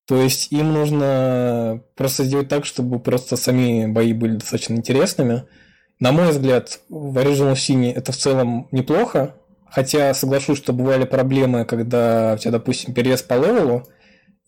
То 0.07 0.23
есть 0.23 0.53
им 0.53 0.73
нужно 0.73 1.83
просто 1.97 2.25
сделать 2.25 2.49
так, 2.49 2.65
чтобы 2.65 3.01
просто 3.01 3.37
сами 3.37 3.87
бои 3.87 4.13
были 4.13 4.37
достаточно 4.37 4.75
интересными. 4.75 5.45
На 5.99 6.13
мой 6.13 6.31
взгляд, 6.31 6.81
в 6.89 7.19
Original 7.19 7.55
Sin 7.55 7.93
это 7.93 8.13
в 8.13 8.17
целом 8.17 8.69
неплохо, 8.71 9.35
хотя 9.69 10.15
соглашусь, 10.15 10.59
что 10.59 10.73
бывали 10.73 11.05
проблемы, 11.05 11.65
когда 11.65 12.35
у 12.35 12.39
тебя, 12.39 12.53
допустим, 12.53 12.95
перевес 12.95 13.23
по 13.23 13.35
левелу, 13.35 13.85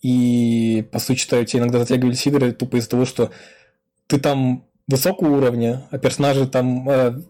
и, 0.00 0.86
по 0.92 1.00
сути, 1.00 1.34
у 1.34 1.44
тебя 1.44 1.62
иногда 1.62 1.80
затягивались 1.80 2.26
игры 2.26 2.52
тупо 2.52 2.76
из-за 2.76 2.90
того, 2.90 3.04
что 3.04 3.30
ты 4.06 4.20
там 4.20 4.64
высокого 4.86 5.36
уровня, 5.36 5.88
а 5.90 5.98
персонажи 5.98 6.46
там 6.46 6.88
э, 6.88 7.20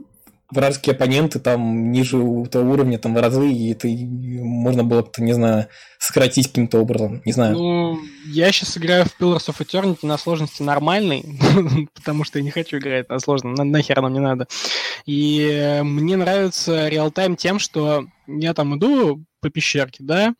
вражеские 0.51 0.95
оппоненты 0.95 1.39
там 1.39 1.93
ниже 1.93 2.17
этого 2.17 2.71
уровня 2.71 2.99
там 2.99 3.15
в 3.15 3.21
разы, 3.21 3.51
и 3.51 3.73
это 3.73 3.89
можно 3.89 4.83
было 4.83 5.03
бы, 5.03 5.11
не 5.19 5.33
знаю, 5.33 5.69
сократить 5.99 6.49
каким-то 6.49 6.79
образом, 6.79 7.21
не 7.25 7.33
знаю. 7.33 7.55
Ну, 7.55 8.01
я 8.27 8.51
сейчас 8.51 8.77
играю 8.79 9.05
в 9.05 9.21
Pillars 9.21 9.49
of 9.49 9.59
Eternity 9.59 10.07
на 10.07 10.17
сложности 10.17 10.63
нормальной, 10.63 11.25
потому 11.95 12.25
что 12.25 12.39
я 12.39 12.45
не 12.45 12.51
хочу 12.51 12.79
играть 12.79 13.09
на 13.09 13.19
сложном, 13.19 13.55
на, 13.55 13.65
нахер 13.65 14.01
нам 14.01 14.13
не 14.13 14.21
надо. 14.21 14.47
И 15.05 15.81
мне 15.83 16.17
нравится 16.17 16.89
реалтайм 16.89 17.37
тем, 17.37 17.59
что 17.59 18.07
я 18.27 18.55
там 18.55 18.79
иду 18.79 19.25
по 19.41 19.51
пещерке, 19.51 20.03
да, 20.03 20.35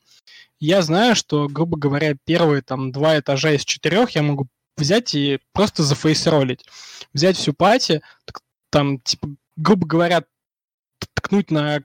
я 0.59 0.81
знаю, 0.81 1.15
что, 1.15 1.47
грубо 1.47 1.77
говоря, 1.77 2.15
первые 2.25 2.61
там 2.61 2.91
два 2.91 3.17
этажа 3.17 3.51
из 3.51 3.63
четырех 3.63 4.11
я 4.11 4.23
могу 4.23 4.47
взять 4.75 5.15
и 5.15 5.39
просто 5.53 5.83
зафейсролить. 5.83 6.65
Взять 7.13 7.37
всю 7.37 7.53
пати, 7.53 8.01
там, 8.69 8.99
типа, 8.99 9.29
грубо 9.59 9.85
говоря, 9.85 10.23
ткнуть 11.13 11.51
на 11.51 11.83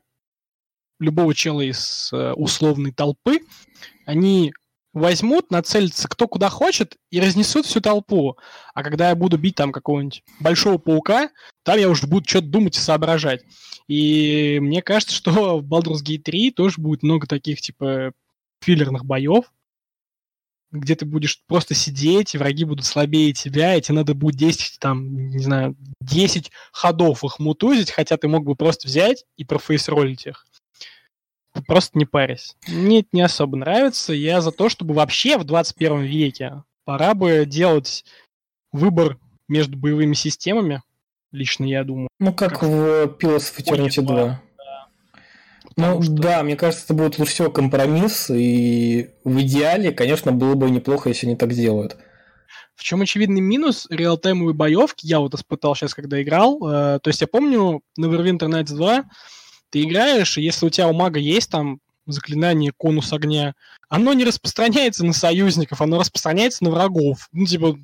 любого 1.01 1.35
чела 1.35 1.61
из 1.61 2.11
э, 2.13 2.33
условной 2.33 2.93
толпы, 2.93 3.41
они 4.07 4.53
возьмут, 4.93 5.51
нацелятся 5.51 6.09
кто 6.09 6.29
куда 6.29 6.49
хочет 6.49 6.97
и 7.11 7.21
разнесут 7.21 7.67
всю 7.67 7.81
толпу. 7.81 8.39
А 8.75 8.83
когда 8.85 9.09
я 9.09 9.17
буду 9.17 9.37
бить 9.37 9.57
там 9.57 9.73
какого-нибудь 9.73 10.23
большого 10.39 10.79
паука, 10.79 11.31
там 11.65 11.79
я 11.79 11.91
уже 11.91 12.07
буду 12.07 12.29
что-то 12.29 12.47
думать 12.47 12.77
и 12.77 12.81
соображать. 12.81 13.43
И 13.89 14.59
мне 14.63 14.83
кажется, 14.83 15.15
что 15.15 15.59
в 15.59 15.65
Baldur's 15.65 16.03
Gate 16.05 16.23
3 16.23 16.53
тоже 16.53 16.81
будет 16.81 17.03
много 17.03 17.27
таких, 17.27 17.61
типа, 17.61 18.13
филлерных 18.61 19.05
боев, 19.05 19.53
где 20.75 20.97
ты 20.97 21.05
будешь 21.05 21.43
просто 21.47 21.75
сидеть, 21.75 22.35
и 22.35 22.39
враги 22.39 22.65
будут 22.65 22.85
слабее 22.85 23.33
тебя, 23.33 23.77
и 23.77 23.81
тебе 23.81 23.97
надо 23.97 24.15
будет 24.15 24.37
10, 24.37 24.79
там, 24.81 25.31
не 25.31 25.43
знаю, 25.43 25.77
10 26.01 26.51
ходов 26.73 27.25
их 27.25 27.39
мутузить, 27.39 27.91
хотя 27.91 28.17
ты 28.17 28.29
мог 28.29 28.45
бы 28.45 28.57
просто 28.57 28.89
взять 28.89 29.25
и 29.37 29.45
профейсролить 29.45 30.27
их. 30.27 30.47
Просто 31.67 31.97
не 31.97 32.05
парясь. 32.05 32.57
Мне 32.67 33.01
это 33.01 33.09
не 33.13 33.23
особо 33.23 33.57
нравится. 33.57 34.13
Я 34.13 34.41
за 34.41 34.51
то, 34.51 34.69
чтобы 34.69 34.93
вообще 34.93 35.39
в 35.39 35.45
21 35.45 36.03
веке 36.03 36.65
пора 36.85 37.15
бы 37.15 37.45
делать 37.47 38.05
выбор 38.73 39.19
между 39.47 39.77
боевыми 39.77 40.15
системами, 40.15 40.83
лично 41.31 41.65
я 41.65 41.85
думаю. 41.85 42.09
Ну, 42.19 42.35
как, 42.35 42.55
как 42.55 42.63
в 42.63 43.05
Pillars 43.19 43.55
of 43.55 43.63
Eternity 43.63 44.03
2. 44.03 44.43
Ну 45.77 46.03
что... 46.03 46.13
да, 46.13 46.43
мне 46.43 46.57
кажется, 46.57 46.85
это 46.85 46.95
будет 46.95 47.19
лучше 47.19 47.33
всего 47.33 47.51
компромисс, 47.51 48.31
и 48.31 49.11
в 49.25 49.41
идеале, 49.41 49.93
конечно, 49.93 50.33
было 50.33 50.55
бы 50.55 50.71
неплохо, 50.71 51.09
если 51.09 51.27
они 51.27 51.37
так 51.37 51.53
сделают. 51.53 51.97
В 52.75 52.83
чем 52.83 53.03
очевидный 53.03 53.41
минус 53.41 53.87
реалтаймовой 53.91 54.53
боевки, 54.53 55.07
я 55.07 55.21
вот 55.21 55.35
испытал 55.35 55.75
сейчас, 55.77 55.95
когда 55.95 56.21
играл. 56.21 56.59
Э, 56.69 56.99
то 57.01 57.09
есть 57.09 57.21
я 57.21 57.29
помню, 57.29 57.83
Neverwinter 57.99 58.49
Nights 58.49 58.75
2 58.75 59.05
ты 59.71 59.83
играешь, 59.83 60.39
и 60.39 60.43
если 60.43 60.67
у 60.67 60.71
тебя 60.71 60.89
у 60.89 60.93
мага 60.93 61.19
есть 61.19 61.51
там 61.51 61.81
заклинание 62.07 62.73
конус 62.77 63.13
огня, 63.13 63.55
оно 63.89 64.13
не 64.13 64.25
распространяется 64.25 65.05
на 65.05 65.13
союзников, 65.13 65.81
оно 65.81 65.99
распространяется 65.99 66.65
на 66.65 66.71
врагов. 66.71 67.29
Ну, 67.33 67.47
типа, 67.47 67.79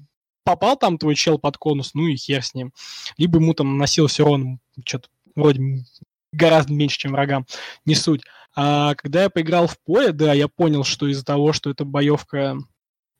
попал 0.44 0.76
там 0.76 0.98
твой 0.98 1.14
чел 1.14 1.38
под 1.38 1.56
конус, 1.56 1.94
ну 1.94 2.06
и 2.06 2.16
хер 2.16 2.44
с 2.44 2.54
ним. 2.54 2.72
Либо 3.16 3.38
ему 3.38 3.54
там 3.54 3.72
наносил 3.72 4.08
урон, 4.18 4.60
что-то 4.84 5.08
вроде 5.34 5.84
гораздо 6.32 6.72
меньше, 6.72 6.98
чем 6.98 7.12
врагам, 7.12 7.46
не 7.84 7.94
суть. 7.94 8.22
А 8.54 8.94
когда 8.94 9.22
я 9.22 9.30
поиграл 9.30 9.66
в 9.66 9.78
поле, 9.80 10.12
да, 10.12 10.32
я 10.32 10.48
понял, 10.48 10.84
что 10.84 11.06
из-за 11.06 11.24
того, 11.24 11.52
что 11.52 11.70
это 11.70 11.84
боевка 11.84 12.56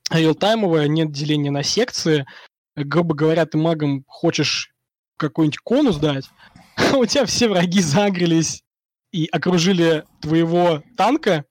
реалтаймовая, 0.09 0.87
нет 0.87 1.11
деления 1.11 1.51
на 1.51 1.63
секции, 1.63 2.25
грубо 2.75 3.15
говоря, 3.15 3.45
ты 3.45 3.57
магом 3.57 4.03
хочешь 4.07 4.73
какой-нибудь 5.17 5.59
конус 5.59 5.97
дать, 5.97 6.29
а 6.75 6.97
у 6.97 7.05
тебя 7.05 7.25
все 7.25 7.47
враги 7.47 7.81
загрелись 7.81 8.63
и 9.11 9.27
окружили 9.31 10.03
твоего 10.21 10.83
танка, 10.97 11.45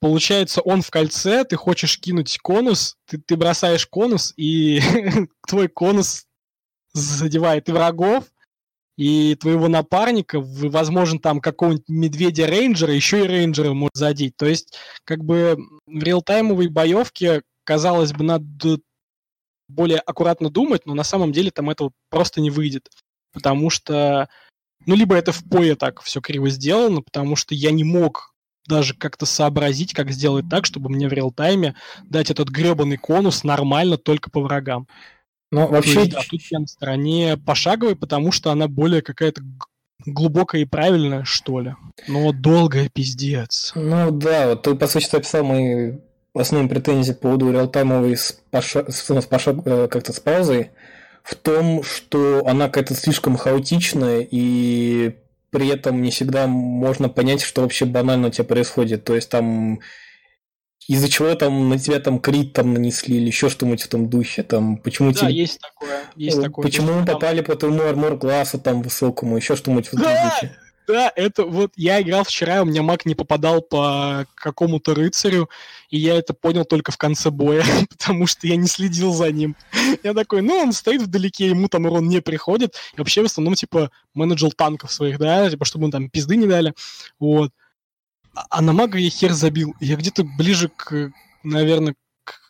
получается, 0.00 0.60
он 0.60 0.82
в 0.82 0.90
кольце, 0.90 1.44
ты 1.44 1.56
хочешь 1.56 1.98
кинуть 1.98 2.38
конус, 2.38 2.96
ты, 3.06 3.18
ты 3.18 3.36
бросаешь 3.36 3.86
конус, 3.86 4.32
и 4.36 4.80
твой 5.46 5.68
конус 5.68 6.26
задевает 6.92 7.68
и 7.68 7.72
врагов, 7.72 8.24
и 8.98 9.36
твоего 9.36 9.68
напарника, 9.68 10.40
возможно, 10.42 11.20
там 11.20 11.40
какого-нибудь 11.40 11.88
медведя-рейнджера, 11.88 12.92
еще 12.92 13.24
и 13.24 13.28
рейнджера 13.28 13.72
может 13.72 13.94
задеть. 13.94 14.36
То 14.36 14.46
есть, 14.46 14.76
как 15.04 15.22
бы 15.24 15.56
в 15.86 16.02
реалтаймовой 16.02 16.66
боевке, 16.66 17.42
казалось 17.62 18.12
бы, 18.12 18.24
надо 18.24 18.80
более 19.68 20.00
аккуратно 20.00 20.50
думать, 20.50 20.84
но 20.84 20.94
на 20.94 21.04
самом 21.04 21.30
деле 21.30 21.52
там 21.52 21.70
этого 21.70 21.92
просто 22.10 22.40
не 22.40 22.50
выйдет. 22.50 22.88
потому 23.32 23.70
что, 23.70 24.28
ну, 24.86 24.96
либо 24.96 25.14
это 25.14 25.30
в 25.30 25.44
пое 25.48 25.76
так 25.76 26.00
все 26.02 26.20
криво 26.20 26.50
сделано, 26.50 27.02
потому 27.02 27.36
что 27.36 27.54
я 27.54 27.70
не 27.70 27.84
мог 27.84 28.34
даже 28.66 28.94
как-то 28.94 29.26
сообразить, 29.26 29.94
как 29.94 30.10
сделать 30.10 30.46
так, 30.50 30.66
чтобы 30.66 30.90
мне 30.90 31.08
в 31.08 31.12
реал-тайме 31.12 31.74
дать 32.04 32.30
этот 32.30 32.48
гребаный 32.48 32.96
конус 32.96 33.44
нормально 33.44 33.96
только 33.96 34.30
по 34.30 34.40
врагам. 34.40 34.88
Ну, 35.50 35.66
вообще... 35.66 36.00
есть, 36.00 36.12
да, 36.12 36.20
тут 36.28 36.40
я 36.50 36.58
на 36.58 36.66
стороне 36.66 37.36
пошаговой, 37.36 37.96
потому 37.96 38.32
что 38.32 38.50
она 38.50 38.68
более 38.68 39.02
какая-то 39.02 39.42
глубокая 40.04 40.62
и 40.62 40.66
правильная, 40.66 41.24
что 41.24 41.60
ли. 41.60 41.74
Но 42.06 42.32
долгая 42.32 42.88
пиздец. 42.88 43.72
Ну 43.74 44.10
да, 44.10 44.48
вот 44.48 44.62
ты, 44.62 44.74
по 44.74 44.86
сути, 44.86 45.14
описал 45.16 45.44
мои 45.44 45.92
основные 46.34 46.68
претензии 46.68 47.12
по 47.12 47.20
поводу 47.20 47.50
реалтаймовой 47.50 48.16
с, 48.16 48.38
поша... 48.50 48.84
с, 48.90 49.08
с 49.08 49.26
пошаг... 49.26 49.66
Э, 49.66 49.88
как-то 49.88 50.12
с 50.12 50.20
паузой 50.20 50.70
в 51.22 51.34
том, 51.34 51.82
что 51.82 52.46
она 52.46 52.66
какая-то 52.66 52.94
слишком 52.94 53.36
хаотичная 53.36 54.26
и 54.30 55.16
при 55.50 55.68
этом 55.68 56.00
не 56.02 56.10
всегда 56.10 56.46
можно 56.46 57.08
понять, 57.08 57.42
что 57.42 57.62
вообще 57.62 57.84
банально 57.84 58.28
у 58.28 58.30
тебя 58.30 58.44
происходит. 58.44 59.04
То 59.04 59.14
есть 59.14 59.28
там 59.28 59.80
из-за 60.86 61.08
чего 61.08 61.34
там 61.34 61.68
на 61.68 61.78
тебя 61.78 62.00
там 62.00 62.18
крит 62.18 62.54
там 62.54 62.72
нанесли 62.72 63.16
или 63.16 63.26
еще 63.26 63.48
что-нибудь 63.48 63.82
в 63.82 63.88
том 63.88 64.08
духе, 64.08 64.42
там 64.42 64.78
почему 64.78 65.12
да, 65.12 65.20
тебе... 65.20 65.34
есть 65.34 65.60
такое, 65.60 66.02
есть 66.16 66.40
такое. 66.40 66.62
Почему 66.62 66.92
мы 66.94 67.06
попали 67.06 67.40
по 67.42 67.54
твоему 67.56 67.82
армор 67.82 68.18
классу 68.18 68.58
там 68.58 68.82
высокому, 68.82 69.36
еще 69.36 69.56
что-нибудь 69.56 69.88
в 69.88 69.94
этом 69.94 70.04
да! 70.04 70.24
духе. 70.24 70.56
Да, 70.88 71.12
это 71.16 71.44
вот 71.44 71.72
я 71.76 72.00
играл 72.00 72.24
вчера, 72.24 72.62
у 72.62 72.64
меня 72.64 72.82
маг 72.82 73.04
не 73.04 73.14
попадал 73.14 73.60
по 73.60 74.24
какому-то 74.34 74.94
рыцарю, 74.94 75.50
и 75.90 75.98
я 75.98 76.14
это 76.14 76.32
понял 76.32 76.64
только 76.64 76.92
в 76.92 76.96
конце 76.96 77.30
боя, 77.30 77.62
потому 77.90 78.26
что 78.26 78.46
я 78.46 78.56
не 78.56 78.66
следил 78.66 79.12
за 79.12 79.30
ним. 79.30 79.54
Я 80.02 80.14
такой, 80.14 80.40
ну, 80.40 80.56
он 80.56 80.72
стоит 80.72 81.02
вдалеке, 81.02 81.48
ему 81.48 81.68
там 81.68 81.84
урон 81.84 82.08
не 82.08 82.22
приходит. 82.22 82.74
И 82.94 82.98
вообще 82.98 83.20
в 83.20 83.26
основном, 83.26 83.54
типа, 83.54 83.90
менеджер 84.14 84.50
танков 84.52 84.90
своих, 84.90 85.18
да, 85.18 85.50
типа, 85.50 85.66
чтобы 85.66 85.84
он 85.84 85.90
там 85.90 86.08
пизды 86.08 86.36
не 86.36 86.46
дали. 86.46 86.72
Вот. 87.20 87.52
А, 88.38 88.46
а 88.50 88.62
на 88.62 88.72
мага 88.72 88.98
я 88.98 89.10
хер 89.10 89.32
забил. 89.32 89.74
Я 89.80 89.96
где-то 89.96 90.22
ближе 90.22 90.68
к, 90.68 91.10
наверное, 91.42 91.94
к, 92.24 92.40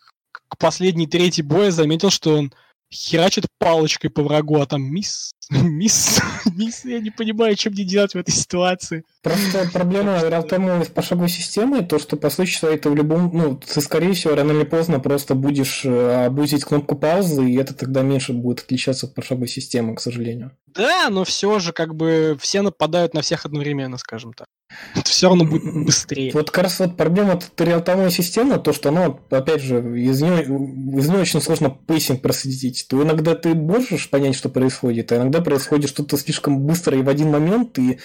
к 0.48 0.58
последней 0.58 1.06
третьей 1.06 1.44
боя 1.44 1.70
заметил, 1.70 2.10
что 2.10 2.36
он 2.36 2.52
херачит 2.92 3.46
палочкой 3.58 4.10
по 4.10 4.22
врагу, 4.22 4.60
а 4.60 4.66
там 4.66 4.82
мисс, 4.82 5.32
мисс, 5.50 6.20
мисс, 6.56 6.84
я 6.84 7.00
не 7.00 7.10
понимаю, 7.10 7.56
что 7.56 7.70
мне 7.70 7.84
делать 7.84 8.12
в 8.12 8.18
этой 8.18 8.32
ситуации. 8.32 9.04
Просто 9.22 9.68
проблема 9.72 10.22
реалтаймовой 10.22 10.84
пошаговой 10.86 11.30
системы, 11.30 11.82
то, 11.82 11.98
что, 11.98 12.16
по 12.16 12.28
сути, 12.28 12.66
это 12.66 12.90
в 12.90 12.94
любом, 12.94 13.30
ну, 13.32 13.56
ты, 13.56 13.80
скорее 13.80 14.12
всего, 14.12 14.34
рано 14.34 14.52
или 14.52 14.64
поздно 14.64 15.00
просто 15.00 15.34
будешь 15.34 15.86
э, 15.86 16.26
абузить 16.26 16.64
кнопку 16.64 16.96
паузы, 16.96 17.48
и 17.48 17.56
это 17.56 17.72
тогда 17.72 18.02
меньше 18.02 18.34
будет 18.34 18.60
отличаться 18.60 19.06
от 19.06 19.14
пошаговой 19.14 19.48
системы, 19.48 19.94
к 19.94 20.00
сожалению. 20.00 20.52
Да, 20.66 21.08
но 21.08 21.24
все 21.24 21.58
же, 21.60 21.72
как 21.72 21.94
бы, 21.94 22.36
все 22.40 22.60
нападают 22.60 23.14
на 23.14 23.22
всех 23.22 23.46
одновременно, 23.46 23.96
скажем 23.96 24.34
так. 24.34 24.48
Это 24.94 25.08
все 25.10 25.28
равно 25.28 25.44
будет 25.44 25.84
быстрее. 25.84 26.30
Вот 26.32 26.50
как 26.50 26.64
раз 26.64 26.78
вот 26.80 26.96
проблема 26.96 27.34
от 27.34 27.60
реалтаймовой 27.60 28.10
системы, 28.10 28.58
то, 28.58 28.72
что 28.72 28.90
она, 28.90 29.16
опять 29.30 29.62
же, 29.62 29.78
из 29.98 30.20
нее, 30.20 30.42
из 30.42 31.08
нее 31.08 31.20
очень 31.20 31.40
сложно 31.40 31.70
pacing 31.70 32.20
проследить. 32.20 32.86
То 32.88 33.02
иногда 33.02 33.34
ты 33.34 33.54
можешь 33.54 34.10
понять, 34.10 34.34
что 34.34 34.48
происходит, 34.48 35.10
а 35.12 35.16
иногда 35.16 35.40
происходит 35.40 35.88
что-то 35.90 36.16
слишком 36.18 36.60
быстро 36.60 36.98
и 36.98 37.02
в 37.02 37.08
один 37.08 37.30
момент, 37.30 37.78
и 37.78 37.98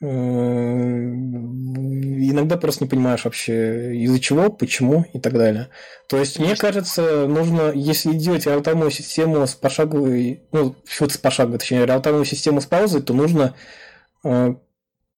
э, 0.00 0.06
иногда 2.30 2.56
просто 2.58 2.84
не 2.84 2.90
понимаешь 2.90 3.24
вообще 3.24 3.96
из-за 3.96 4.20
чего, 4.20 4.50
почему 4.50 5.04
и 5.12 5.18
так 5.18 5.32
далее. 5.32 5.70
То 6.08 6.18
есть, 6.18 6.38
мне 6.38 6.54
кажется, 6.54 7.26
нужно, 7.26 7.72
если 7.74 8.12
делать 8.12 8.46
реалтаймовую 8.46 8.92
систему 8.92 9.44
с 9.46 9.54
пошаговой, 9.54 10.42
ну, 10.52 10.76
что 10.88 11.08
с 11.08 11.16
пошаговой, 11.16 11.58
точнее, 11.58 11.86
реалтаймовую 11.86 12.26
систему 12.26 12.60
с 12.60 12.66
паузой, 12.66 13.02
то 13.02 13.14
нужно 13.14 13.54
э, 14.22 14.54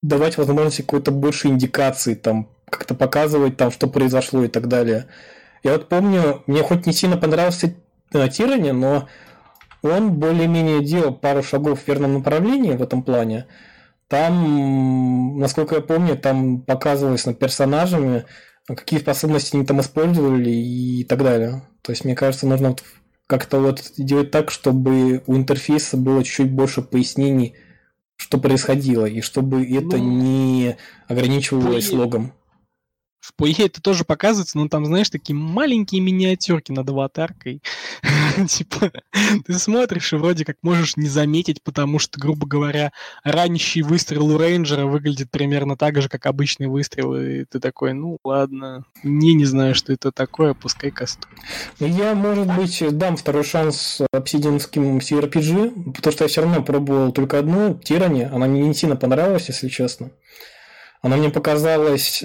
давать 0.03 0.37
возможность 0.39 0.79
какой-то 0.79 1.11
больше 1.11 1.49
индикации, 1.49 2.15
там, 2.15 2.49
как-то 2.69 2.95
показывать, 2.95 3.57
там, 3.57 3.71
что 3.71 3.87
произошло 3.87 4.45
и 4.45 4.49
так 4.49 4.69
далее. 4.69 5.07
Я 5.63 5.73
вот 5.73 5.89
помню, 5.89 6.43
мне 6.47 6.63
хоть 6.63 6.87
не 6.87 6.93
сильно 6.93 7.17
понравился 7.17 7.75
на 8.13 8.29
Тиране, 8.29 8.73
но 8.73 9.09
он 9.83 10.13
более-менее 10.15 10.85
делал 10.85 11.15
пару 11.15 11.43
шагов 11.43 11.83
в 11.83 11.89
верном 11.89 12.15
направлении 12.15 12.77
в 12.77 12.83
этом 12.83 13.03
плане. 13.03 13.47
Там, 14.09 15.39
насколько 15.39 15.77
я 15.77 15.81
помню, 15.81 16.17
там 16.17 16.61
показывалось 16.61 17.27
над 17.27 17.39
персонажами, 17.39 18.25
какие 18.67 19.01
способности 19.01 19.57
они 19.57 19.67
там 19.67 19.81
использовали 19.81 20.51
и 20.51 21.05
так 21.05 21.23
далее. 21.23 21.63
То 21.83 21.91
есть, 21.91 22.05
мне 22.05 22.15
кажется, 22.15 22.47
нужно 22.47 22.77
как-то 23.27 23.59
вот 23.59 23.83
делать 23.97 24.31
так, 24.31 24.51
чтобы 24.51 25.23
у 25.27 25.37
интерфейса 25.37 25.97
было 25.97 26.23
чуть 26.23 26.53
больше 26.53 26.83
пояснений, 26.83 27.55
что 28.17 28.39
происходило, 28.39 29.07
и 29.07 29.21
чтобы 29.21 29.65
это 29.65 29.99
ну, 29.99 30.23
не 30.23 30.77
ограничивалось 31.09 31.93
логом. 31.93 32.33
В 33.27 33.33
PoE 33.37 33.67
это 33.67 33.83
тоже 33.83 34.05
показывается, 34.05 34.57
но 34.57 34.69
там, 34.69 34.87
знаешь, 34.87 35.11
такие 35.11 35.35
маленькие 35.35 36.01
миниатюрки 36.01 36.71
над 36.71 36.89
аватаркой. 36.89 37.61
типа, 38.49 38.93
ты 39.45 39.55
смотришь 39.55 40.13
и 40.13 40.17
вроде 40.17 40.45
как 40.45 40.59
можешь 40.63 40.97
не 40.97 41.09
заметить, 41.09 41.61
потому 41.61 41.99
что, 41.99 42.21
грубо 42.21 42.47
говоря, 42.47 42.93
ранящий 43.25 43.83
выстрел 43.83 44.29
у 44.29 44.39
рейнджера 44.39 44.87
выглядит 44.87 45.33
примерно 45.33 45.77
так 45.77 46.01
же, 46.01 46.09
как 46.09 46.27
обычный 46.27 46.69
выстрел, 46.69 47.17
и 47.17 47.45
ты 47.47 47.59
такой, 47.59 47.95
ну 47.95 48.19
ладно, 48.23 48.85
не, 49.03 49.35
не 49.35 49.45
знаю, 49.45 49.75
что 49.75 49.93
это 49.93 50.13
такое, 50.13 50.55
пускай 50.55 50.93
кастует. 50.93 51.35
Я, 51.81 52.15
может 52.15 52.47
быть, 52.55 52.81
дам 52.97 53.17
второй 53.17 53.43
шанс 53.43 54.03
обсидианским 54.13 54.99
CRPG, 54.99 55.95
потому 55.95 56.13
что 56.13 56.25
я 56.25 56.29
все 56.29 56.43
равно 56.43 56.63
пробовал 56.63 57.11
только 57.11 57.41
одну, 57.41 57.75
Тирани, 57.83 58.23
она 58.23 58.47
мне 58.47 58.69
не 58.69 58.75
сильно 58.75 58.95
понравилась, 58.95 59.49
если 59.49 59.69
честно. 59.69 60.13
Она 61.03 61.17
мне 61.17 61.31
показалась, 61.31 62.25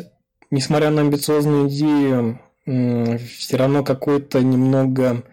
несмотря 0.51 0.91
на 0.91 1.01
амбициозную 1.01 1.69
идею, 1.69 2.39
все 2.65 3.57
равно 3.57 3.83
какой-то 3.83 4.41
немного 4.41 5.23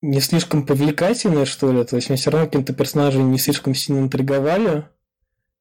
не 0.00 0.20
слишком 0.20 0.64
привлекательные, 0.64 1.46
что 1.46 1.72
ли. 1.72 1.84
То 1.84 1.96
есть 1.96 2.08
меня 2.08 2.16
все 2.16 2.30
равно 2.30 2.46
какие-то 2.46 2.72
персонажи 2.72 3.18
не 3.18 3.38
слишком 3.38 3.74
сильно 3.74 4.00
интриговали. 4.00 4.84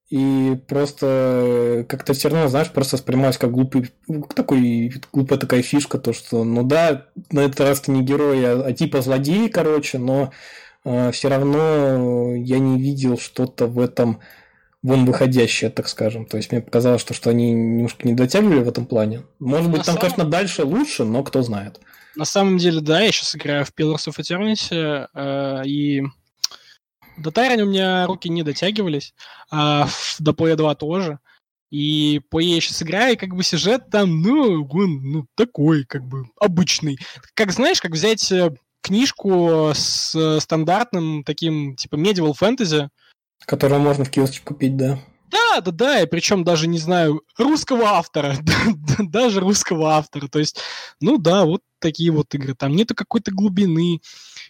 И 0.10 0.60
просто 0.68 1.86
как-то 1.90 2.14
все 2.14 2.30
равно, 2.30 2.48
знаешь, 2.48 2.70
просто 2.70 2.98
воспринималось 2.98 3.38
как 3.38 3.52
глупый, 3.52 3.90
такой, 4.36 4.94
глупая 5.12 5.40
такая 5.40 5.64
фишка, 5.64 5.98
то 5.98 6.14
что, 6.14 6.44
ну 6.44 6.62
да, 6.64 7.08
на 7.32 7.40
этот 7.40 7.62
раз 7.62 7.82
ты 7.82 7.92
не 7.92 8.04
герой, 8.04 8.46
а, 8.46 8.66
а 8.68 8.74
типа 8.74 9.02
злодей, 9.02 9.50
короче, 9.50 9.98
но 9.98 10.32
э, 10.84 11.12
все 11.12 11.30
равно 11.30 12.36
я 12.36 12.60
не 12.60 12.80
видел 12.80 13.18
что-то 13.18 13.66
в 13.66 13.80
этом 13.80 14.20
вон 14.84 15.06
выходящее, 15.06 15.70
так 15.70 15.88
скажем. 15.88 16.26
То 16.26 16.38
есть 16.38 16.52
мне 16.52 16.62
показалось, 16.62 17.02
что, 17.02 17.14
что 17.14 17.30
они 17.30 17.52
немножко 17.52 18.08
не 18.08 18.14
дотягивали 18.14 18.60
в 18.60 18.68
этом 18.68 18.86
плане. 18.86 19.24
Может 19.40 19.72
быть, 19.72 19.80
на 19.80 19.84
там, 19.86 19.96
самом... 19.96 20.02
конечно, 20.02 20.26
дальше 20.26 20.64
лучше, 20.64 21.06
но 21.06 21.24
кто 21.24 21.42
знает. 21.42 21.80
На 22.16 22.26
самом 22.26 22.58
деле, 22.58 22.82
да, 22.82 23.02
я 23.02 23.12
сейчас 23.12 23.36
играю 23.36 23.66
в 23.66 23.74
Pillars 23.74 24.08
of 24.08 24.20
Eternity, 24.20 25.08
э, 25.14 25.66
и 25.66 26.04
до 27.18 27.32
Тайрани 27.32 27.64
у 27.64 27.70
меня 27.70 28.06
руки 28.06 28.30
не 28.30 28.44
дотягивались, 28.44 29.14
а 29.50 29.88
до 30.20 30.32
PoE 30.32 30.56
2 30.56 30.76
тоже. 30.76 31.20
И 31.72 32.22
по 32.30 32.40
я 32.40 32.62
сейчас 32.62 32.84
играю, 32.84 33.14
и 33.14 33.18
как 33.18 33.36
бы 33.36 33.42
сюжет 33.42 33.90
там, 33.90 34.22
ну, 34.22 34.68
он, 34.70 35.12
ну, 35.12 35.26
такой, 35.36 35.86
как 35.86 36.04
бы, 36.06 36.26
обычный. 36.40 37.00
Как, 37.34 37.52
знаешь, 37.52 37.82
как 37.82 37.94
взять 37.94 38.32
э, 38.32 38.54
книжку 38.82 39.72
с 39.74 40.40
стандартным 40.40 41.24
таким, 41.24 41.76
типа, 41.76 41.96
medieval 41.96 42.36
fantasy. 42.40 42.90
Которую 43.46 43.82
можно 43.82 44.06
в 44.06 44.10
киоске 44.10 44.42
купить, 44.44 44.78
да. 44.78 45.00
Да, 45.34 45.62
да, 45.62 45.72
да, 45.72 46.02
и 46.02 46.06
причем 46.06 46.44
даже, 46.44 46.68
не 46.68 46.78
знаю, 46.78 47.24
русского 47.40 47.86
автора, 47.86 48.36
даже 49.00 49.40
русского 49.40 49.96
автора. 49.96 50.28
То 50.28 50.38
есть, 50.38 50.60
ну 51.02 51.18
да, 51.18 51.46
вот 51.46 51.62
такие 51.80 52.12
вот 52.12 52.34
игры. 52.36 52.54
Там 52.54 52.76
нету 52.76 52.94
какой-то 52.96 53.32
глубины, 53.32 54.00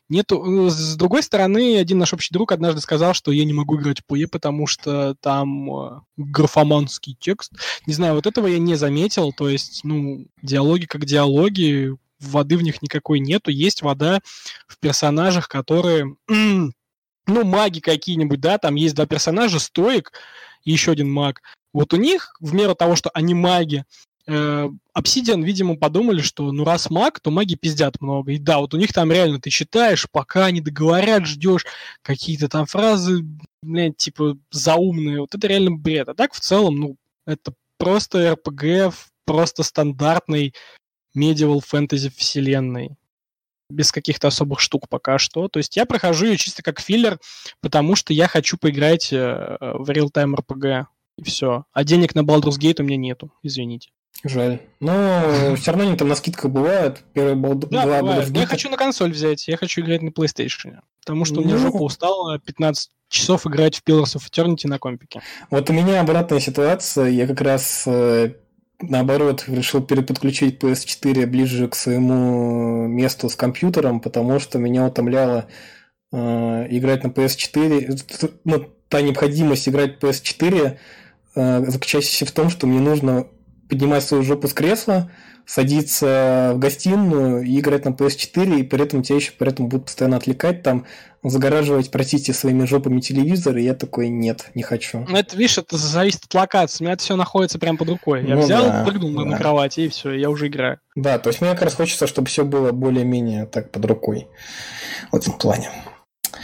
нету... 0.09 0.67
Э, 0.67 0.69
с 0.69 0.95
другой 0.95 1.23
стороны, 1.23 1.77
один 1.77 1.99
наш 1.99 2.13
общий 2.13 2.33
друг 2.33 2.51
однажды 2.51 2.81
сказал, 2.81 3.13
что 3.13 3.31
я 3.31 3.45
не 3.45 3.53
могу 3.53 3.77
играть 3.77 4.01
в 4.01 4.11
PoE, 4.11 4.27
потому 4.27 4.67
что 4.67 5.15
там 5.21 5.73
э, 5.73 6.01
графоманский 6.17 7.17
текст. 7.19 7.53
Не 7.87 7.93
знаю, 7.93 8.15
вот 8.15 8.27
этого 8.27 8.47
я 8.47 8.59
не 8.59 8.75
заметил. 8.75 9.31
То 9.31 9.49
есть, 9.49 9.81
ну, 9.83 10.27
диалоги 10.41 10.85
как 10.85 11.05
диалоги, 11.05 11.95
воды 12.19 12.57
в 12.57 12.63
них 12.63 12.81
никакой 12.81 13.19
нету. 13.19 13.51
Есть 13.51 13.81
вода 13.81 14.19
в 14.67 14.77
персонажах, 14.79 15.47
которые... 15.47 16.15
ну, 17.27 17.43
маги 17.43 17.79
какие-нибудь, 17.79 18.39
да, 18.39 18.57
там 18.57 18.75
есть 18.75 18.95
два 18.95 19.05
персонажа, 19.05 19.59
стоик, 19.59 20.11
и 20.63 20.71
еще 20.71 20.91
один 20.91 21.11
маг. 21.11 21.41
Вот 21.73 21.93
у 21.93 21.97
них, 21.97 22.35
в 22.39 22.53
меру 22.53 22.75
того, 22.75 22.95
что 22.95 23.09
они 23.13 23.33
маги, 23.33 23.85
э, 24.27 24.69
Obsidian, 24.97 25.43
видимо, 25.43 25.75
подумали, 25.75 26.21
что 26.21 26.51
ну 26.51 26.63
раз 26.63 26.89
маг, 26.89 27.19
то 27.19 27.31
маги 27.31 27.55
пиздят 27.55 27.99
много. 27.99 28.31
И 28.31 28.37
да, 28.37 28.59
вот 28.59 28.73
у 28.73 28.77
них 28.77 28.93
там 28.93 29.11
реально 29.11 29.39
ты 29.39 29.49
читаешь, 29.49 30.07
пока 30.11 30.45
они 30.45 30.61
договорят, 30.61 31.25
ждешь 31.25 31.65
какие-то 32.01 32.47
там 32.47 32.65
фразы, 32.65 33.25
блядь, 33.61 33.97
типа 33.97 34.37
заумные. 34.51 35.21
Вот 35.21 35.33
это 35.35 35.47
реально 35.47 35.71
бред. 35.71 36.09
А 36.09 36.13
так 36.13 36.33
в 36.33 36.39
целом, 36.39 36.75
ну, 36.75 36.95
это 37.25 37.53
просто 37.77 38.33
RPG 38.33 38.93
просто 39.25 39.63
стандартной 39.63 40.53
medieval 41.17 41.61
фэнтези 41.65 42.09
вселенной. 42.09 42.97
Без 43.69 43.91
каких-то 43.91 44.27
особых 44.27 44.59
штук 44.59 44.89
пока 44.89 45.17
что. 45.17 45.47
То 45.47 45.57
есть 45.57 45.75
я 45.75 45.85
прохожу 45.85 46.25
ее 46.25 46.37
чисто 46.37 46.63
как 46.63 46.79
филлер, 46.79 47.19
потому 47.61 47.95
что 47.95 48.13
я 48.13 48.27
хочу 48.27 48.57
поиграть 48.57 49.11
э, 49.11 49.57
в 49.59 49.89
Real-Time 49.89 50.35
RPG. 50.35 50.85
И 51.17 51.23
все. 51.23 51.65
А 51.73 51.83
денег 51.83 52.15
на 52.15 52.21
Baldur's 52.21 52.59
Gate 52.59 52.81
у 52.81 52.83
меня 52.83 52.97
нету, 52.97 53.31
извините. 53.43 53.89
Жаль. 54.23 54.61
Но 54.79 55.55
все 55.57 55.71
равно 55.71 55.87
они 55.87 55.97
там 55.97 56.07
на 56.07 56.15
скидках 56.15 56.49
бывают. 56.49 57.03
Первые 57.13 57.35
Baldur's 57.35 57.69
да, 57.69 57.99
Gate. 57.99 58.39
Я 58.39 58.45
хочу 58.47 58.69
на 58.69 58.77
консоль 58.77 59.11
взять, 59.11 59.47
я 59.47 59.57
хочу 59.57 59.81
играть 59.81 60.01
на 60.01 60.09
PlayStation. 60.09 60.79
Потому 61.01 61.25
что 61.25 61.41
у 61.41 61.43
меня 61.43 61.55
ну... 61.55 61.61
жопа 61.61 61.83
устала 61.83 62.39
15 62.39 62.89
часов 63.09 63.45
играть 63.45 63.75
в 63.75 63.83
Pillars 63.83 64.15
of 64.15 64.23
Eternity 64.29 64.67
на 64.67 64.79
компике. 64.79 65.21
Вот 65.49 65.69
у 65.69 65.73
меня 65.73 66.01
обратная 66.01 66.39
ситуация. 66.39 67.07
Я 67.09 67.27
как 67.27 67.41
раз 67.41 67.83
э, 67.85 68.35
наоборот, 68.89 69.45
решил 69.47 69.81
переподключить 69.81 70.61
PS4 70.61 71.25
ближе 71.25 71.67
к 71.67 71.75
своему 71.75 72.87
месту 72.87 73.29
с 73.29 73.35
компьютером, 73.35 73.99
потому 73.99 74.39
что 74.39 74.59
меня 74.59 74.85
утомляло 74.85 75.47
э, 76.11 76.17
играть 76.69 77.03
на 77.03 77.07
PS4. 77.09 78.31
Ну, 78.43 78.69
та 78.89 79.01
необходимость 79.01 79.67
играть 79.67 79.99
в 79.99 80.03
PS4 80.03 80.77
э, 81.35 81.65
заключается 81.65 82.25
в 82.25 82.31
том, 82.31 82.49
что 82.49 82.67
мне 82.67 82.79
нужно 82.79 83.27
поднимать 83.69 84.03
свою 84.03 84.23
жопу 84.23 84.47
с 84.47 84.53
кресла, 84.53 85.09
садиться 85.45 86.51
в 86.55 86.59
гостиную 86.59 87.43
и 87.43 87.59
играть 87.59 87.85
на 87.85 87.89
PS4, 87.89 88.59
и 88.59 88.63
при 88.63 88.83
этом 88.83 89.03
тебя 89.03 89.17
еще 89.17 89.31
при 89.33 89.49
этом 89.49 89.67
будут 89.67 89.85
постоянно 89.85 90.17
отвлекать, 90.17 90.63
там, 90.63 90.85
загораживать, 91.23 91.91
простите, 91.91 92.33
своими 92.33 92.65
жопами 92.65 92.99
телевизор, 92.99 93.57
и 93.57 93.63
я 93.63 93.73
такой, 93.73 94.09
нет, 94.09 94.51
не 94.55 94.63
хочу. 94.63 95.05
Ну, 95.07 95.15
это, 95.15 95.37
видишь, 95.37 95.57
это 95.57 95.77
зависит 95.77 96.25
от 96.25 96.33
локации. 96.33 96.83
У 96.83 96.85
меня 96.85 96.93
это 96.93 97.03
все 97.03 97.15
находится 97.15 97.59
прямо 97.59 97.77
под 97.77 97.89
рукой. 97.89 98.25
Я 98.25 98.35
ну, 98.35 98.41
взял, 98.41 98.63
да, 98.65 98.83
прыгнул 98.85 99.11
да. 99.11 99.25
на 99.25 99.37
кровати, 99.37 99.81
и 99.81 99.89
все, 99.89 100.11
я 100.11 100.29
уже 100.29 100.47
играю. 100.47 100.79
Да, 100.95 101.17
то 101.19 101.29
есть 101.29 101.41
мне 101.41 101.51
как 101.51 101.63
раз 101.63 101.75
хочется, 101.75 102.07
чтобы 102.07 102.27
все 102.27 102.43
было 102.43 102.71
более-менее 102.71 103.45
так 103.45 103.71
под 103.71 103.85
рукой 103.85 104.27
в 105.11 105.15
этом 105.15 105.33
плане. 105.33 105.69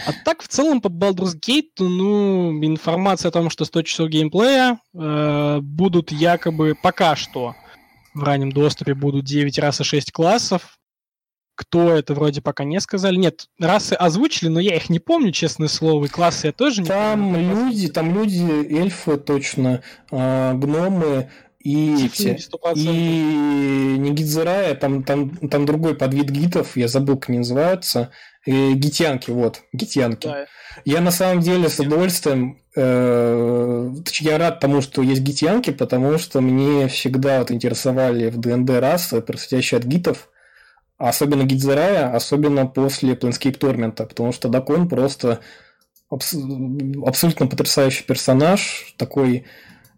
А 0.05 0.13
так, 0.25 0.41
в 0.41 0.47
целом, 0.47 0.81
по 0.81 0.88
Baldur's 0.88 1.35
Gate, 1.35 1.71
ну, 1.79 2.51
информация 2.63 3.29
о 3.29 3.31
том, 3.31 3.49
что 3.49 3.65
100 3.65 3.81
часов 3.83 4.09
геймплея 4.09 4.79
э, 4.93 5.59
будут 5.62 6.12
якобы 6.12 6.75
пока 6.81 7.15
что 7.15 7.55
в 8.13 8.23
раннем 8.23 8.51
доступе 8.51 8.93
будут 8.93 9.25
9 9.25 9.57
раз 9.59 9.81
и 9.81 9.83
6 9.83 10.12
классов. 10.12 10.77
Кто 11.55 11.91
это 11.91 12.13
вроде 12.13 12.41
пока 12.41 12.63
не 12.63 12.79
сказали. 12.79 13.17
Нет, 13.17 13.47
расы 13.59 13.93
озвучили, 13.93 14.47
но 14.47 14.62
я 14.62 14.77
их 14.77 14.89
не 14.89 14.99
помню, 14.99 15.33
честное 15.33 15.67
слово. 15.67 16.05
И 16.05 16.07
классы 16.07 16.47
я 16.47 16.53
тоже 16.53 16.81
не 16.81 16.88
там 16.88 17.33
помню. 17.33 17.55
Люди, 17.55 17.89
там 17.89 18.13
люди, 18.13 18.45
эльфы 18.73 19.17
точно, 19.17 19.81
э, 20.09 20.53
гномы, 20.53 21.29
и, 21.59 22.09
все, 22.13 22.38
и 22.73 22.88
не 22.88 24.12
гидзерая, 24.12 24.75
там, 24.75 25.03
там, 25.03 25.29
там 25.49 25.65
другой 25.65 25.93
подвид 25.93 26.29
гитов, 26.29 26.77
я 26.77 26.88
забыл, 26.88 27.17
как 27.17 27.29
они 27.29 27.39
называются. 27.39 28.12
И 28.45 28.73
гитянки, 28.73 29.32
вот, 29.32 29.62
гитянки. 29.73 30.28
Да. 30.28 30.45
Я 30.86 31.02
на 31.02 31.12
самом 31.12 31.41
деле 31.41 31.67
с 31.69 31.80
удовольствием, 31.80 32.60
э, 32.75 33.91
я 34.21 34.38
рад 34.38 34.60
тому, 34.60 34.82
что 34.82 35.02
есть 35.02 35.21
гитянки, 35.21 35.71
потому 35.71 36.17
что 36.17 36.39
мне 36.41 36.88
всегда 36.88 37.39
вот 37.39 37.52
интересовали 37.52 38.30
в 38.30 38.38
ДНД 38.38 38.69
расы, 38.80 39.21
происходящие 39.21 39.80
от 39.80 39.86
гитов, 39.86 40.30
особенно 40.97 41.43
гидзерая, 41.43 42.13
особенно 42.15 42.65
после 42.65 43.13
Planescape 43.13 43.58
Torment, 43.58 43.95
потому 43.95 44.32
что 44.32 44.47
Дакон 44.47 44.88
просто 44.88 45.39
абс- 46.10 46.36
абсолютно 47.06 47.47
потрясающий 47.47 48.04
персонаж, 48.04 48.93
такой 48.97 49.45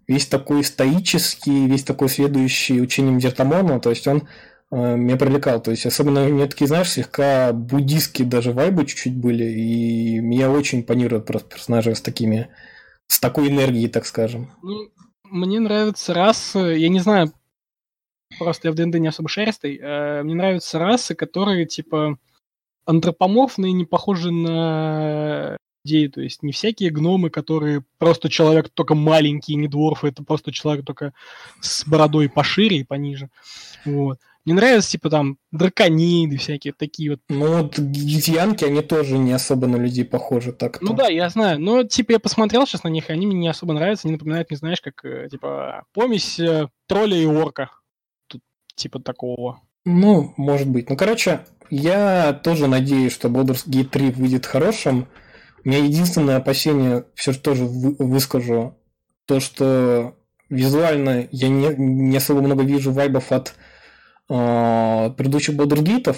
весь 0.08 0.28
такой 0.28 0.64
стоический, 0.64 1.68
весь 1.68 1.84
такой 1.84 2.10
следующий 2.10 2.82
учением 2.82 3.20
Дертамона, 3.20 3.80
то 3.80 3.90
есть 3.92 4.08
он 4.08 4.18
э, 4.18 4.26
меня 4.72 5.18
привлекал. 5.18 5.62
То 5.62 5.72
есть, 5.72 5.86
особенно 5.86 6.26
у 6.26 6.30
меня 6.30 6.48
такие, 6.48 6.68
знаешь, 6.68 6.90
слегка 6.90 7.52
буддистские 7.54 8.28
даже 8.28 8.54
вайбы 8.54 8.86
чуть-чуть 8.86 9.16
были, 9.16 9.44
и 9.44 10.20
меня 10.20 10.50
очень 10.50 10.80
импонируют 10.80 11.26
просто 11.26 11.50
персонажи 11.50 11.94
с 11.94 12.02
такими, 12.02 12.48
с 13.08 13.20
такой 13.20 13.50
энергией, 13.50 13.90
так 13.90 14.06
скажем. 14.06 14.52
Ну, 14.62 14.90
мне 15.26 15.60
нравится 15.60 16.14
расы, 16.14 16.60
я 16.60 16.90
не 16.90 17.00
знаю, 17.00 17.32
просто 18.40 18.68
я 18.68 18.72
в 18.72 18.76
ДНД 18.76 18.96
не 18.96 19.08
особо 19.08 19.30
шерстый, 19.30 19.78
э, 19.78 20.24
мне 20.24 20.36
нравятся 20.36 20.80
расы, 20.80 21.16
которые, 21.16 21.66
типа, 21.66 22.18
антропоморфные, 22.86 23.74
не 23.74 23.86
похожи 23.86 24.32
на 24.32 25.58
людей, 25.84 26.08
то 26.10 26.22
есть 26.22 26.44
не 26.44 26.52
всякие 26.52 26.92
гномы, 26.92 27.30
которые 27.30 27.84
просто 27.98 28.30
человек 28.30 28.70
только 28.70 28.96
маленький, 28.96 29.56
не 29.56 29.68
дворфы, 29.68 30.08
это 30.10 30.24
просто 30.24 30.52
человек 30.52 30.86
только 30.86 31.14
с 31.60 31.88
бородой 31.88 32.30
пошире 32.30 32.78
и 32.78 32.84
пониже. 32.84 33.30
Вот. 33.86 34.20
Мне 34.46 34.56
нравятся, 34.56 34.92
типа, 34.92 35.10
там, 35.10 35.38
дракониды 35.52 36.38
всякие, 36.38 36.74
такие 36.74 37.12
вот. 37.12 37.20
Ну, 37.30 37.58
вот 37.58 37.78
гитьянки, 37.78 38.66
они 38.66 38.82
тоже 38.82 39.18
не 39.18 39.34
особо 39.34 39.68
на 39.68 39.76
людей 39.76 40.04
похожи 40.04 40.52
так 40.52 40.78
-то. 40.78 40.80
Ну 40.82 40.94
да, 40.94 41.08
я 41.08 41.30
знаю. 41.30 41.60
Но, 41.60 41.84
типа, 41.84 42.14
я 42.14 42.20
посмотрел 42.20 42.66
сейчас 42.66 42.84
на 42.84 42.90
них, 42.90 43.10
и 43.10 43.14
они 43.14 43.28
мне 43.28 43.38
не 43.38 43.48
особо 43.48 43.74
нравятся. 43.74 44.08
Они 44.08 44.14
напоминают, 44.14 44.50
не 44.50 44.58
знаешь, 44.58 44.82
как, 44.82 45.06
э, 45.06 45.30
типа, 45.30 45.86
помесь 45.94 46.40
э, 46.40 46.70
тролля 46.88 47.18
и 47.18 47.26
орка. 47.26 47.70
Тут, 48.28 48.42
типа, 48.76 49.00
такого. 49.00 49.62
Ну, 49.86 50.34
может 50.38 50.68
быть. 50.68 50.90
Ну, 50.90 50.98
короче, 50.98 51.46
я 51.70 52.34
тоже 52.34 52.68
надеюсь, 52.68 53.14
что 53.14 53.30
Baldur's 53.30 53.68
Gate 53.68 53.90
3 53.90 54.12
выйдет 54.12 54.46
хорошим. 54.46 55.08
У 55.64 55.70
меня 55.70 55.84
единственное 55.84 56.38
опасение, 56.38 57.06
все 57.14 57.32
же 57.32 57.40
тоже 57.40 57.66
выскажу, 57.66 58.76
то, 59.26 59.40
что 59.40 60.16
визуально 60.50 61.28
я 61.32 61.48
не, 61.48 61.74
не 61.78 62.18
особо 62.18 62.42
много 62.42 62.64
вижу 62.64 62.92
вайбов 62.92 63.32
от 63.32 63.54
предыдущих 65.16 65.56
Baldur's 65.56 66.16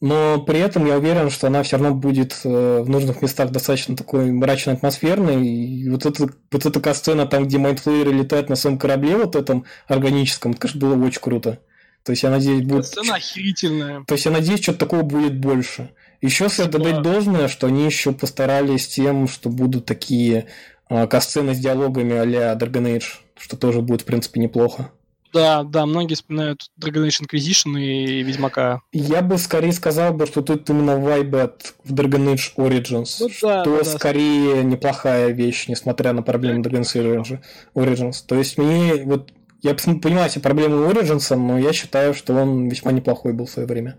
но 0.00 0.40
при 0.40 0.60
этом 0.60 0.86
я 0.86 0.96
уверен, 0.96 1.28
что 1.28 1.48
она 1.48 1.64
все 1.64 1.76
равно 1.76 1.92
будет 1.92 2.40
э, 2.44 2.80
в 2.82 2.88
нужных 2.88 3.20
местах 3.20 3.50
достаточно 3.50 3.96
такой 3.96 4.30
мрачно 4.30 4.72
атмосферной. 4.72 5.44
И 5.44 5.90
вот 5.90 6.06
эта, 6.06 6.28
вот 6.52 6.66
эта 6.66 6.80
касцена 6.80 7.26
там, 7.26 7.46
где 7.46 7.58
Майндфлееры 7.58 8.12
летают 8.12 8.48
на 8.48 8.54
своем 8.54 8.78
корабле, 8.78 9.16
вот 9.16 9.34
этом 9.34 9.64
органическом, 9.88 10.52
это, 10.52 10.60
конечно, 10.60 10.80
было 10.80 11.04
очень 11.04 11.20
круто. 11.20 11.58
То 12.04 12.12
есть 12.12 12.22
я 12.22 12.30
надеюсь, 12.30 12.64
будет... 12.64 12.86
Сцена 12.86 13.16
охерительная. 13.16 14.04
То 14.06 14.14
есть 14.14 14.24
я 14.24 14.30
надеюсь, 14.30 14.62
что 14.62 14.72
такого 14.72 15.02
будет 15.02 15.40
больше. 15.40 15.90
Еще 16.20 16.48
следует 16.48 16.84
добавить 16.84 17.02
должное, 17.02 17.48
что 17.48 17.66
они 17.66 17.84
еще 17.84 18.12
постарались 18.12 18.86
тем, 18.86 19.26
что 19.26 19.50
будут 19.50 19.84
такие 19.84 20.46
э, 20.88 21.06
касцены 21.08 21.56
с 21.56 21.58
диалогами 21.58 22.16
а-ля 22.16 22.52
Dragon 22.54 22.96
Age, 22.96 23.04
что 23.36 23.56
тоже 23.56 23.82
будет, 23.82 24.02
в 24.02 24.04
принципе, 24.04 24.40
неплохо. 24.40 24.92
Да, 25.32 25.62
да, 25.62 25.86
многие 25.86 26.14
вспоминают 26.14 26.70
Dragon 26.80 27.06
Age 27.06 27.22
Inquisition 27.26 27.78
и 27.78 28.22
Ведьмака. 28.22 28.80
Я 28.92 29.22
бы 29.22 29.38
скорее 29.38 29.72
сказал 29.72 30.12
бы, 30.12 30.26
что 30.26 30.42
тут 30.42 30.68
именно 30.70 30.98
вайбы 30.98 31.42
от 31.42 31.74
в 31.84 31.92
Dragon 31.92 32.34
Age 32.34 32.54
Origins, 32.56 33.16
ну, 33.20 33.28
да, 33.42 33.62
что 33.62 33.78
да, 33.78 33.84
скорее 33.84 34.56
да. 34.56 34.62
неплохая 34.62 35.30
вещь, 35.30 35.68
несмотря 35.68 36.12
на 36.12 36.22
проблемы 36.22 36.60
Dragon 36.60 36.82
Age 36.82 37.40
Origins. 37.74 38.24
То 38.26 38.36
есть 38.36 38.58
мне 38.58 39.04
вот 39.04 39.32
я 39.60 39.74
понимаю 39.74 40.30
все 40.30 40.40
проблемы 40.40 40.86
Origins, 40.90 41.34
но 41.34 41.58
я 41.58 41.72
считаю, 41.72 42.14
что 42.14 42.34
он 42.34 42.68
весьма 42.68 42.92
неплохой 42.92 43.32
был 43.32 43.46
в 43.46 43.50
свое 43.50 43.66
время. 43.66 43.98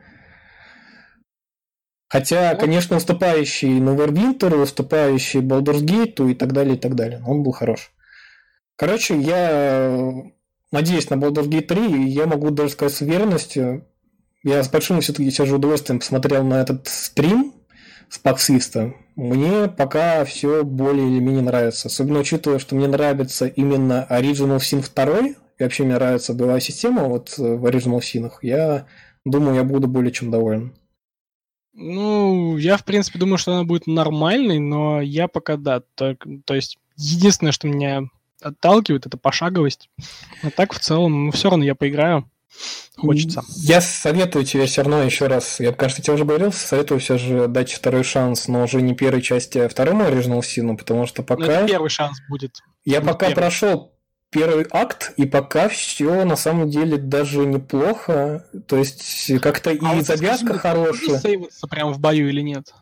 Хотя, 2.07 2.51
вот. 2.51 2.61
конечно, 2.61 2.97
уступающий 2.97 3.77
Neverwinter, 3.79 4.55
уступающий 4.55 5.41
Baldur's 5.41 5.81
Gate 5.81 6.31
и 6.31 6.33
так 6.33 6.53
далее, 6.53 6.75
и 6.75 6.79
так 6.79 6.95
далее. 6.95 7.21
Он 7.27 7.43
был 7.43 7.51
хорош. 7.51 7.91
Короче, 8.77 9.19
я 9.19 10.23
надеюсь 10.71 11.09
на 11.09 11.15
Baldur's 11.15 11.47
Gate 11.47 11.67
3, 11.67 12.05
и 12.05 12.09
я 12.09 12.25
могу 12.25 12.49
даже 12.51 12.71
сказать 12.71 12.93
с 12.93 13.01
уверенностью, 13.01 13.85
я 14.43 14.63
с 14.63 14.69
большим 14.69 15.01
все-таки 15.01 15.29
сейчас 15.31 15.47
же 15.47 15.55
удовольствием 15.55 15.99
посмотрел 15.99 16.43
на 16.45 16.61
этот 16.61 16.87
стрим 16.87 17.53
с 18.07 18.17
Паксиста. 18.17 18.93
Мне 19.15 19.67
пока 19.67 20.23
все 20.23 20.63
более 20.63 21.09
или 21.09 21.19
менее 21.19 21.41
нравится. 21.41 21.89
Особенно 21.89 22.19
учитывая, 22.19 22.59
что 22.59 22.75
мне 22.75 22.87
нравится 22.87 23.47
именно 23.47 24.07
Original 24.09 24.57
Sin 24.57 24.85
2, 24.95 25.27
и 25.27 25.35
вообще 25.59 25.83
мне 25.83 25.95
нравится 25.95 26.33
боевая 26.33 26.61
система 26.61 27.03
вот 27.03 27.37
в 27.37 27.65
Original 27.65 27.99
Sin. 27.99 28.31
Я 28.41 28.87
думаю, 29.25 29.55
я 29.55 29.63
буду 29.63 29.87
более 29.87 30.11
чем 30.11 30.31
доволен. 30.31 30.73
Ну, 31.73 32.57
я, 32.57 32.77
в 32.77 32.85
принципе, 32.85 33.19
думаю, 33.19 33.37
что 33.37 33.53
она 33.53 33.63
будет 33.63 33.87
нормальной, 33.87 34.59
но 34.59 35.01
я 35.01 35.27
пока, 35.27 35.55
да, 35.55 35.81
то, 35.95 36.17
то 36.45 36.55
есть 36.55 36.77
единственное, 36.95 37.51
что 37.51 37.67
меня 37.67 38.09
отталкивает, 38.41 39.05
это 39.05 39.17
пошаговость. 39.17 39.89
А 40.43 40.49
так, 40.51 40.73
в 40.73 40.79
целом, 40.79 41.25
ну, 41.25 41.31
все 41.31 41.49
равно 41.49 41.65
я 41.65 41.75
поиграю. 41.75 42.29
Хочется. 42.97 43.43
Я 43.55 43.79
советую 43.79 44.43
тебе 44.43 44.65
все 44.65 44.81
равно 44.81 45.03
еще 45.03 45.27
раз, 45.27 45.59
я, 45.59 45.71
кажется, 45.71 46.01
тебе 46.01 46.15
уже 46.15 46.25
говорил, 46.25 46.51
советую 46.51 46.99
все 46.99 47.17
же 47.17 47.47
дать 47.47 47.71
второй 47.71 48.03
шанс, 48.03 48.47
но 48.47 48.63
уже 48.63 48.81
не 48.81 48.93
первой 48.95 49.21
части, 49.21 49.57
а 49.59 49.69
второму 49.69 50.03
Original 50.03 50.39
Sin, 50.41 50.75
потому 50.77 51.05
что 51.05 51.23
пока... 51.23 51.45
Ну, 51.45 51.51
это 51.51 51.67
первый 51.67 51.89
шанс 51.89 52.19
будет. 52.27 52.59
Я 52.83 52.99
будет 52.99 53.11
пока 53.11 53.27
первый. 53.27 53.35
прошел 53.35 53.93
первый 54.31 54.65
акт, 54.71 55.13
и 55.17 55.25
пока 55.25 55.69
все 55.69 56.25
на 56.25 56.35
самом 56.35 56.69
деле 56.69 56.97
даже 56.97 57.45
неплохо. 57.45 58.45
То 58.67 58.77
есть 58.77 59.31
как-то 59.41 59.69
а 59.69 59.73
и 59.73 59.79
вот 59.79 60.05
завязка 60.05 60.57
хорошая. 60.57 61.19
сейваться 61.19 61.67
прямо 61.67 61.93
в 61.93 61.99
бою 61.99 62.29
или 62.29 62.41
нет? 62.41 62.73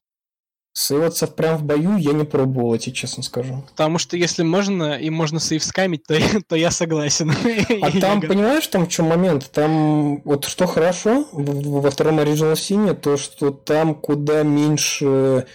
Сейваться 0.79 1.25
прям 1.25 1.57
в 1.57 1.63
бою 1.63 1.97
я 1.97 2.13
не 2.13 2.23
пробовал, 2.23 2.73
я 2.73 2.79
тебе 2.79 2.93
честно 2.93 3.23
скажу. 3.23 3.63
Потому 3.71 3.97
что 3.97 4.15
если 4.15 4.43
можно, 4.43 4.93
и 4.93 5.09
можно 5.09 5.39
сейв 5.39 5.63
скамить, 5.63 6.03
то, 6.03 6.15
то 6.47 6.55
я 6.55 6.69
согласен. 6.69 7.33
А 7.81 7.91
там, 7.99 8.21
понимаешь, 8.21 8.67
там 8.67 8.85
в 8.85 8.89
чем 8.89 9.07
момент? 9.07 9.49
Там 9.51 10.21
вот 10.21 10.45
что 10.45 10.67
хорошо 10.67 11.27
во 11.31 11.89
втором 11.89 12.19
Original 12.19 12.53
Sin, 12.53 12.93
то 12.93 13.17
что 13.17 13.49
там 13.49 13.95
куда 13.95 14.43
меньше 14.43 15.47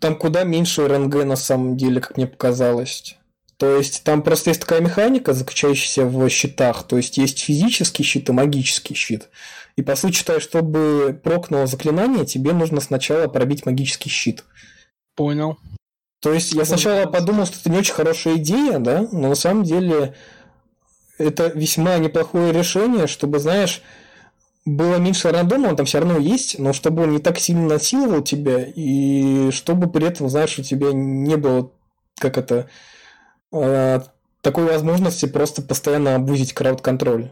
там 0.00 0.16
куда 0.16 0.42
меньше 0.42 0.88
РНГ 0.88 1.24
на 1.24 1.36
самом 1.36 1.76
деле, 1.76 2.00
как 2.00 2.16
мне 2.16 2.26
показалось. 2.26 3.16
То 3.58 3.76
есть 3.76 4.02
там 4.02 4.22
просто 4.22 4.50
есть 4.50 4.60
такая 4.60 4.80
механика, 4.80 5.34
заключающаяся 5.34 6.04
в 6.04 6.28
щитах. 6.28 6.82
То 6.82 6.96
есть 6.96 7.16
есть 7.16 7.38
физический 7.38 8.02
щит 8.02 8.28
и 8.28 8.32
магический 8.32 8.94
щит. 8.94 9.28
И 9.76 9.82
по 9.82 9.94
сути, 9.94 10.16
считаю, 10.16 10.40
чтобы 10.40 11.20
прокнуло 11.22 11.66
заклинание, 11.66 12.24
тебе 12.24 12.52
нужно 12.52 12.80
сначала 12.80 13.28
пробить 13.28 13.66
магический 13.66 14.08
щит. 14.08 14.44
Понял. 15.14 15.58
То 16.20 16.32
есть 16.32 16.52
я 16.52 16.64
сначала 16.64 17.06
подумал, 17.06 17.46
что 17.46 17.58
это 17.58 17.70
не 17.70 17.78
очень 17.78 17.94
хорошая 17.94 18.36
идея, 18.36 18.78
да, 18.78 19.06
но 19.12 19.28
на 19.28 19.34
самом 19.34 19.64
деле 19.64 20.14
это 21.18 21.48
весьма 21.48 21.98
неплохое 21.98 22.52
решение, 22.52 23.06
чтобы, 23.06 23.38
знаешь, 23.38 23.82
было 24.64 24.96
меньше 24.96 25.30
рандома, 25.30 25.68
он 25.68 25.76
там 25.76 25.86
все 25.86 26.00
равно 26.00 26.18
есть, 26.18 26.58
но 26.58 26.72
чтобы 26.72 27.04
он 27.04 27.12
не 27.12 27.18
так 27.18 27.38
сильно 27.38 27.68
насиловал 27.68 28.22
тебя, 28.22 28.64
и 28.64 29.50
чтобы 29.52 29.88
при 29.88 30.06
этом, 30.06 30.28
знаешь, 30.28 30.58
у 30.58 30.62
тебя 30.62 30.88
не 30.92 31.36
было, 31.36 31.70
как 32.18 32.38
это, 32.38 32.68
э, 33.52 34.00
такой 34.40 34.64
возможности 34.64 35.26
просто 35.26 35.62
постоянно 35.62 36.16
обузить 36.16 36.52
крауд-контроль. 36.52 37.30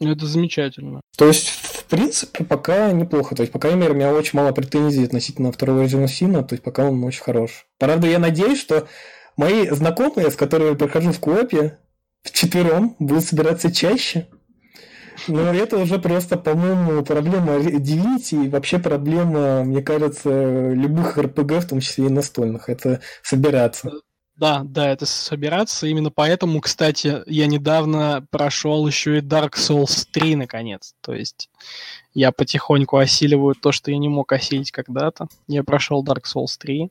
Это 0.00 0.26
замечательно. 0.26 1.00
То 1.16 1.26
есть, 1.26 1.48
в 1.48 1.84
принципе, 1.84 2.44
пока 2.44 2.92
неплохо. 2.92 3.34
То 3.34 3.42
есть, 3.42 3.52
по 3.52 3.58
крайней 3.58 3.80
мере, 3.80 3.92
у 3.92 3.96
меня 3.96 4.12
очень 4.12 4.38
мало 4.38 4.52
претензий 4.52 5.04
относительно 5.04 5.50
второго 5.50 5.84
Agent 5.84 6.08
Сина, 6.08 6.44
то 6.44 6.54
есть, 6.54 6.62
пока 6.62 6.84
он 6.84 7.02
очень 7.02 7.22
хорош. 7.22 7.66
Правда, 7.78 8.06
я 8.06 8.18
надеюсь, 8.18 8.60
что 8.60 8.86
мои 9.36 9.68
знакомые, 9.70 10.30
с 10.30 10.36
которыми 10.36 10.70
я 10.70 10.74
прохожу 10.76 11.12
в 11.12 11.18
коопе, 11.18 11.78
в 12.22 12.32
четвером 12.32 12.94
будут 12.98 13.24
собираться 13.24 13.72
чаще. 13.72 14.28
Но 15.26 15.52
это 15.52 15.78
уже 15.78 15.98
просто, 15.98 16.36
по-моему, 16.36 17.04
проблема 17.04 17.56
Divinity 17.56 18.46
и 18.46 18.48
вообще 18.48 18.78
проблема, 18.78 19.64
мне 19.64 19.82
кажется, 19.82 20.72
любых 20.72 21.18
RPG, 21.18 21.60
в 21.60 21.68
том 21.68 21.80
числе 21.80 22.06
и 22.06 22.10
настольных. 22.10 22.68
Это 22.68 23.00
собираться. 23.22 23.90
Да, 24.38 24.62
да, 24.64 24.88
это 24.88 25.04
собираться. 25.04 25.88
Именно 25.88 26.12
поэтому, 26.12 26.60
кстати, 26.60 27.22
я 27.26 27.46
недавно 27.48 28.24
прошел 28.30 28.86
еще 28.86 29.18
и 29.18 29.20
Dark 29.20 29.54
Souls 29.54 30.06
3 30.12 30.36
наконец. 30.36 30.94
То 31.00 31.12
есть 31.12 31.50
я 32.14 32.30
потихоньку 32.30 32.98
осиливаю 32.98 33.56
то, 33.56 33.72
что 33.72 33.90
я 33.90 33.98
не 33.98 34.08
мог 34.08 34.30
осилить 34.32 34.70
когда-то. 34.70 35.26
Я 35.48 35.64
прошел 35.64 36.04
Dark 36.04 36.22
Souls 36.32 36.56
3. 36.56 36.88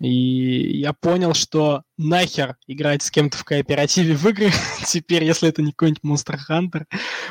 И 0.00 0.78
я 0.78 0.94
понял, 0.94 1.34
что 1.34 1.82
нахер 1.98 2.56
играть 2.66 3.02
с 3.02 3.10
кем-то 3.10 3.36
в 3.36 3.44
кооперативе 3.44 4.14
в 4.14 4.26
игры 4.26 4.50
теперь, 4.86 5.24
если 5.24 5.48
это 5.50 5.60
не 5.60 5.72
какой-нибудь 5.72 6.02
Monster 6.02 6.38
Hunter. 6.48 6.84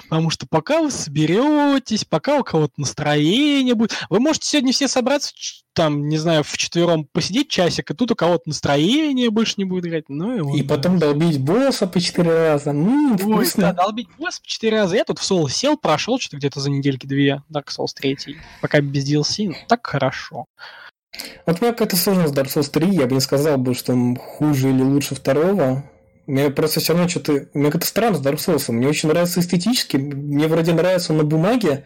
Потому 0.04 0.30
что 0.30 0.46
пока 0.48 0.82
вы 0.82 0.92
соберетесь, 0.92 2.06
пока 2.06 2.38
у 2.40 2.44
кого-то 2.44 2.74
настроение 2.78 3.74
будет... 3.74 3.98
Вы 4.12 4.20
можете 4.20 4.48
сегодня 4.48 4.72
все 4.72 4.88
собраться, 4.88 5.34
там, 5.74 6.10
не 6.10 6.18
знаю, 6.18 6.44
в 6.44 6.58
четвером 6.58 7.08
посидеть 7.12 7.50
часик, 7.50 7.90
и 7.90 7.94
тут 7.96 8.12
у 8.12 8.16
кого-то 8.16 8.44
настроение 8.46 9.32
больше 9.32 9.56
не 9.58 9.66
будет 9.66 9.88
играть. 9.88 10.10
Ну, 10.10 10.38
и, 10.38 10.42
вот, 10.42 10.56
и 10.58 10.64
потом 10.64 11.00
долбить 11.00 11.40
босса 11.40 11.88
по 11.88 12.00
четыре 12.00 12.32
раза. 12.32 12.72
Ну, 12.72 13.18
вкусно. 13.18 13.70
Ой, 13.70 13.74
да, 13.74 13.74
долбить 13.74 14.10
босса 14.18 14.42
по 14.42 14.48
четыре 14.48 14.82
раза. 14.82 14.96
Я 14.96 15.06
тут 15.06 15.18
в 15.18 15.24
соло 15.24 15.50
сел, 15.50 15.76
прошел 15.76 16.20
что-то 16.20 16.38
где-то 16.38 16.60
за 16.60 16.70
недельки 16.70 17.08
две 17.08 17.42
Dark 17.52 17.68
Souls 17.76 17.94
3, 17.96 18.38
пока 18.62 18.82
без 18.82 19.10
DLC. 19.10 19.48
Ну, 19.48 19.56
так 19.68 19.88
хорошо. 19.88 20.46
Вот 21.46 21.60
у 21.60 21.64
меня 21.64 21.74
какая-то 21.74 21.96
сложность 21.96 22.34
Dark 22.34 22.48
Souls 22.48 22.70
3, 22.70 22.88
я 22.90 23.08
бы 23.08 23.16
не 23.16 23.22
сказал 23.22 23.58
бы, 23.58 23.74
что 23.74 23.94
он 23.94 24.16
хуже 24.16 24.70
или 24.70 24.82
лучше 24.82 25.16
второго. 25.16 25.84
Мне 26.28 26.50
просто 26.52 26.80
все 26.80 26.94
равно 26.94 27.10
что-то... 27.10 27.48
Меня 27.54 27.72
как-то 27.72 27.88
странно 27.88 28.18
с 28.18 28.22
Dark 28.26 28.36
Souls. 28.36 28.72
Мне 28.72 28.88
очень 28.88 29.10
нравится 29.10 29.40
эстетически. 29.40 29.98
Мне 29.98 30.48
вроде 30.48 30.74
нравится 30.74 31.12
он 31.12 31.18
на 31.18 31.24
бумаге, 31.24 31.86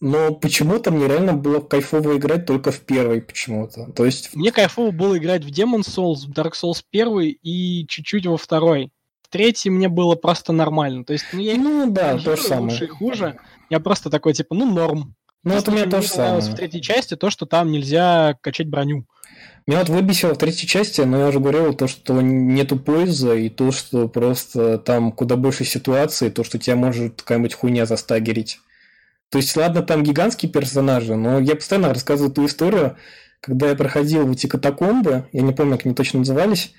но 0.00 0.34
почему-то 0.34 0.90
мне 0.90 1.06
реально 1.06 1.34
было 1.34 1.60
кайфово 1.60 2.16
играть 2.16 2.46
только 2.46 2.72
в 2.72 2.80
первой 2.80 3.22
почему-то. 3.22 3.92
То 3.92 4.04
есть... 4.04 4.34
Мне 4.34 4.50
кайфово 4.50 4.90
было 4.90 5.16
играть 5.16 5.44
в 5.44 5.48
Demon 5.48 5.82
Souls, 5.82 6.26
в 6.26 6.32
Dark 6.32 6.52
Souls 6.52 6.82
1 6.92 7.36
и 7.42 7.86
чуть-чуть 7.86 8.26
во 8.26 8.36
второй. 8.36 8.90
В 9.22 9.28
третьей 9.28 9.70
мне 9.70 9.88
было 9.88 10.16
просто 10.16 10.52
нормально. 10.52 11.04
То 11.04 11.12
есть, 11.12 11.26
ну, 11.32 11.40
я 11.40 11.56
ну 11.56 11.90
да, 11.90 12.18
то 12.18 12.36
же 12.36 12.42
самое. 12.42 12.72
Лучше 12.72 12.84
и 12.84 12.88
хуже. 12.88 13.38
Я 13.70 13.80
просто 13.80 14.10
такой, 14.10 14.34
типа, 14.34 14.54
ну, 14.54 14.70
норм. 14.70 15.14
Ну, 15.44 15.54
вот 15.54 15.68
у 15.68 15.72
меня 15.72 15.86
тоже 15.86 16.08
самое. 16.08 16.40
в 16.40 16.54
третьей 16.54 16.82
части 16.82 17.16
то, 17.16 17.30
что 17.30 17.46
там 17.46 17.70
нельзя 17.70 18.36
качать 18.40 18.68
броню. 18.68 19.04
Меня 19.66 19.78
вот 19.78 19.88
выбесило 19.88 20.34
в 20.34 20.38
третьей 20.38 20.68
части, 20.68 21.00
но 21.02 21.20
я 21.20 21.28
уже 21.28 21.40
говорил, 21.40 21.72
то, 21.74 21.86
что 21.86 22.20
нету 22.20 22.78
пользы, 22.78 23.46
и 23.46 23.48
то, 23.48 23.72
что 23.72 24.08
просто 24.08 24.78
там 24.78 25.10
куда 25.12 25.36
больше 25.36 25.64
ситуаций, 25.64 26.30
то, 26.30 26.44
что 26.44 26.58
тебя 26.58 26.76
может 26.76 27.22
какая-нибудь 27.22 27.54
хуйня 27.54 27.86
застагерить. 27.86 28.58
То 29.30 29.38
есть, 29.38 29.56
ладно, 29.56 29.82
там 29.82 30.02
гигантские 30.02 30.50
персонажи, 30.50 31.16
но 31.16 31.40
я 31.40 31.56
постоянно 31.56 31.94
рассказываю 31.94 32.32
ту 32.32 32.44
историю, 32.46 32.96
когда 33.40 33.68
я 33.68 33.74
проходил 33.74 34.30
эти 34.30 34.46
катакомбы, 34.46 35.28
я 35.32 35.42
не 35.42 35.52
помню, 35.52 35.76
как 35.76 35.86
они 35.86 35.94
точно 35.94 36.20
назывались, 36.20 36.72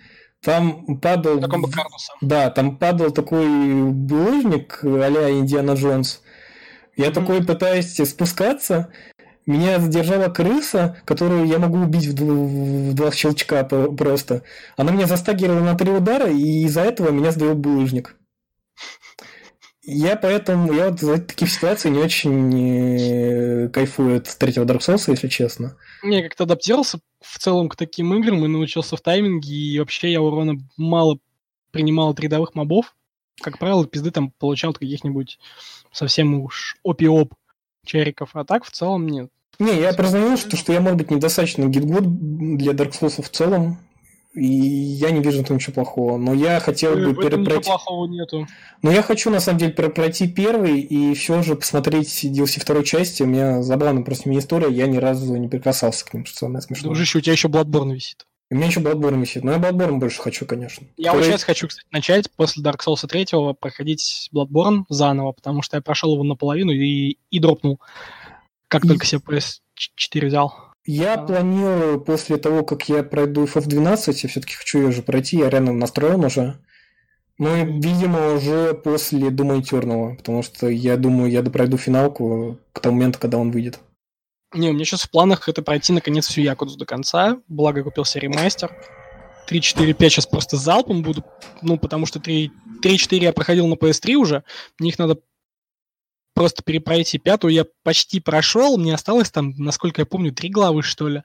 там 0.44 0.98
падал... 1.00 1.36
Катакомбы 1.36 1.72
Кардуса. 1.72 2.14
Да, 2.22 2.50
там 2.52 2.78
падал 2.78 3.12
такой 3.12 3.48
булыжник 3.92 4.80
а-ля 4.84 5.32
Индиана 5.32 5.72
Джонс, 5.72 6.22
я 6.96 7.08
mm-hmm. 7.08 7.14
такой 7.14 7.44
пытаюсь 7.44 7.96
спускаться, 7.96 8.90
меня 9.46 9.80
задержала 9.80 10.30
крыса, 10.30 10.98
которую 11.06 11.46
я 11.46 11.60
могу 11.60 11.80
убить 11.80 12.08
в, 12.08 12.16
в, 12.16 12.92
в 12.92 12.94
два 12.94 13.12
щелчка 13.12 13.64
просто. 13.64 14.44
Она 14.76 14.92
меня 14.92 15.06
застагивала 15.06 15.60
на 15.60 15.76
три 15.76 15.92
удара, 15.92 16.30
и 16.30 16.64
из-за 16.66 16.82
этого 16.82 17.12
меня 17.12 17.32
сдавил 17.32 17.56
булыжник. 17.56 18.16
Я 19.88 20.16
поэтому, 20.16 20.74
я 20.74 20.90
вот 20.90 21.00
за 21.00 21.20
таких 21.20 21.52
ситуаций 21.52 21.92
не 21.92 22.00
очень 22.00 23.70
кайфую 23.70 24.18
от 24.18 24.36
третьего 24.40 24.66
Dark 24.66 24.80
Souls, 24.80 25.04
если 25.08 25.28
честно. 25.28 25.78
Не, 26.02 26.24
как-то 26.24 26.46
адаптировался 26.46 27.00
в 27.22 27.38
целом 27.38 27.70
к 27.70 27.76
таким 27.76 28.12
играм 28.16 28.44
и 28.44 28.48
научился 28.48 28.98
в 28.98 29.02
тайминге, 29.02 29.54
и 29.54 29.80
вообще 29.80 30.12
я 30.12 30.22
урона 30.24 30.56
мало 30.76 31.20
принимал 31.70 32.10
от 32.10 32.20
рядовых 32.20 32.56
мобов. 32.56 32.96
Как 33.42 33.60
правило, 33.60 33.86
пизды 33.86 34.10
там 34.10 34.32
получал 34.40 34.74
каких-нибудь 34.74 35.38
совсем 35.96 36.42
уж 36.42 36.78
опи-оп 36.84 37.34
чериков, 37.86 38.32
а 38.34 38.44
так 38.44 38.66
в 38.66 38.72
целом 38.72 39.08
нет. 39.08 39.30
Не, 39.60 39.80
я 39.80 39.94
признаю, 39.94 40.38
что, 40.38 40.58
что 40.58 40.74
я, 40.74 40.82
может 40.82 40.98
быть, 40.98 41.12
недостаточно 41.12 41.66
гидгуд 41.66 42.58
для 42.58 42.74
Dark 42.74 42.92
Souls 42.92 43.22
в 43.22 43.30
целом, 43.30 43.78
и 44.34 44.46
я 44.46 45.12
не 45.12 45.22
вижу 45.22 45.44
там 45.46 45.56
ничего 45.56 45.74
плохого. 45.74 46.18
Но 46.18 46.34
я 46.34 46.60
хотел 46.60 46.96
бы 46.96 47.14
перепройти... 47.14 47.60
Ничего 47.60 47.62
плохого 47.62 48.08
нету. 48.08 48.48
Но 48.82 48.92
я 48.92 49.02
хочу, 49.02 49.30
на 49.30 49.40
самом 49.40 49.60
деле, 49.60 49.72
перепройти 49.72 50.28
первый 50.28 50.82
и 50.82 51.14
все 51.14 51.42
же 51.42 51.56
посмотреть 51.56 52.26
DLC 52.26 52.60
второй 52.60 52.84
части. 52.84 53.24
У 53.24 53.28
меня 53.28 53.62
забавная 53.62 54.04
просто 54.04 54.28
мини-история, 54.28 54.70
я 54.70 54.88
ни 54.88 54.98
разу 54.98 55.38
не 55.38 55.48
прикасался 55.48 56.06
к 56.06 56.14
ним, 56.14 56.26
что 56.26 56.40
самое 56.40 56.62
смешное. 56.62 56.90
Дружище, 56.90 57.20
у 57.20 57.22
тебя 57.22 57.34
еще 57.34 57.48
Bloodborne 57.48 57.94
висит. 57.94 58.28
У 58.52 58.56
меня 58.56 58.68
еще 58.68 58.80
Bloodborne 58.80 59.20
висит, 59.20 59.44
но 59.44 59.54
я 59.54 59.58
Bloodborne 59.58 59.98
больше 59.98 60.22
хочу, 60.22 60.46
конечно. 60.46 60.86
Я 60.98 61.12
Который... 61.12 61.24
вот 61.24 61.32
сейчас 61.32 61.44
хочу, 61.44 61.68
кстати, 61.68 61.88
начать 61.92 62.32
после 62.32 62.64
Dark 62.64 62.80
Souls 62.86 63.08
3 63.08 63.26
проходить 63.60 64.30
Bloodborne 64.34 64.84
заново, 64.88 65.32
потому 65.32 65.64
что 65.64 65.78
я 65.78 65.82
прошел 65.82 66.14
его 66.14 66.24
наполовину 66.24 66.72
и, 66.72 67.18
и 67.32 67.40
дропнул, 67.40 67.80
как 68.68 68.86
и... 68.86 68.88
только 68.88 69.06
себе 69.06 69.22
PS4 69.28 70.28
взял. 70.28 70.54
Я 70.86 71.16
а... 71.16 71.26
планирую 71.26 72.00
после 72.02 72.38
того, 72.38 72.64
как 72.64 72.88
я 72.88 73.02
пройду 73.04 73.46
FF12, 73.46 74.20
я 74.24 74.30
все-таки 74.30 74.54
хочу 74.54 74.80
ее 74.80 74.92
же 74.92 75.02
пройти, 75.02 75.38
я 75.38 75.50
реально 75.50 75.74
настроен 75.74 76.24
уже. 76.24 76.60
Ну, 77.38 77.80
видимо, 77.82 78.34
уже 78.36 78.74
после 78.76 79.30
Дума 79.30 79.60
Этерного, 79.60 80.16
потому 80.16 80.42
что 80.42 80.70
я 80.70 80.96
думаю, 80.96 81.32
я 81.32 81.42
допройду 81.42 81.78
финалку 81.78 82.60
к 82.72 82.80
тому 82.80 82.96
моменту, 82.96 83.20
когда 83.20 83.38
он 83.38 83.52
выйдет. 83.52 83.80
Не, 84.56 84.70
у 84.70 84.74
меня 84.74 84.86
сейчас 84.86 85.04
в 85.04 85.10
планах 85.12 85.50
это 85.50 85.62
пройти 85.62 85.92
наконец 85.92 86.28
всю 86.28 86.42
Якудзу 86.42 86.78
до 86.78 86.86
конца. 86.86 87.40
Благо 87.48 87.84
купился 87.84 88.20
ремастер. 88.20 88.72
3, 89.48 89.62
4, 89.62 89.94
5 89.94 90.12
сейчас 90.12 90.26
просто 90.26 90.58
залпом 90.58 91.04
буду. 91.04 91.24
Ну, 91.62 91.78
потому 91.78 92.06
что 92.06 92.20
3, 92.20 92.52
3 92.82 92.98
4 92.98 93.24
я 93.24 93.34
проходил 93.34 93.68
на 93.68 93.74
PS3 93.74 94.16
уже. 94.16 94.44
Мне 94.80 94.90
их 94.90 95.00
надо 95.00 95.20
просто 96.34 96.64
перепройти. 96.64 97.18
Пятую 97.18 97.54
я 97.54 97.66
почти 97.84 98.22
прошел. 98.22 98.78
Мне 98.78 98.94
осталось 98.94 99.30
там, 99.30 99.54
насколько 99.58 100.02
я 100.02 100.06
помню, 100.06 100.32
три 100.34 100.50
главы, 100.50 100.84
что 100.84 101.10
ли. 101.10 101.24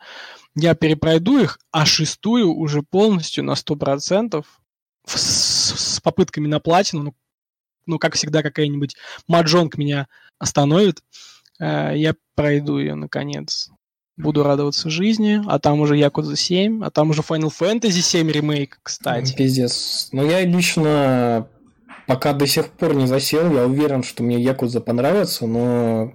Я 0.56 0.74
перепройду 0.74 1.38
их, 1.38 1.60
а 1.70 1.86
шестую 1.86 2.52
уже 2.52 2.82
полностью 2.82 3.44
на 3.44 3.52
100%. 3.52 4.44
С, 5.06 5.96
с 5.96 6.00
попытками 6.00 6.48
на 6.48 6.58
платину. 6.58 7.02
Ну, 7.04 7.14
ну, 7.86 7.98
как 7.98 8.14
всегда, 8.14 8.42
какая-нибудь 8.42 8.96
маджонг 9.28 9.78
меня 9.78 10.08
остановит. 10.38 11.02
Э, 11.60 11.92
я 11.94 12.14
пройду 12.34 12.78
ее 12.78 12.94
наконец. 12.94 13.70
Буду 14.16 14.42
радоваться 14.42 14.90
жизни, 14.90 15.40
а 15.46 15.58
там 15.58 15.80
уже 15.80 15.96
Якудза 15.96 16.36
7, 16.36 16.84
а 16.84 16.90
там 16.90 17.10
уже 17.10 17.22
Final 17.22 17.50
Fantasy 17.58 18.00
7 18.02 18.30
ремейк, 18.30 18.80
кстати. 18.82 19.34
Пиздец. 19.34 20.08
Но 20.12 20.24
я 20.24 20.44
лично 20.44 21.48
пока 22.06 22.32
до 22.32 22.46
сих 22.46 22.68
пор 22.70 22.94
не 22.94 23.06
засел, 23.06 23.52
я 23.54 23.64
уверен, 23.64 24.02
что 24.02 24.22
мне 24.22 24.40
Якудза 24.40 24.80
понравится, 24.80 25.46
но 25.46 26.12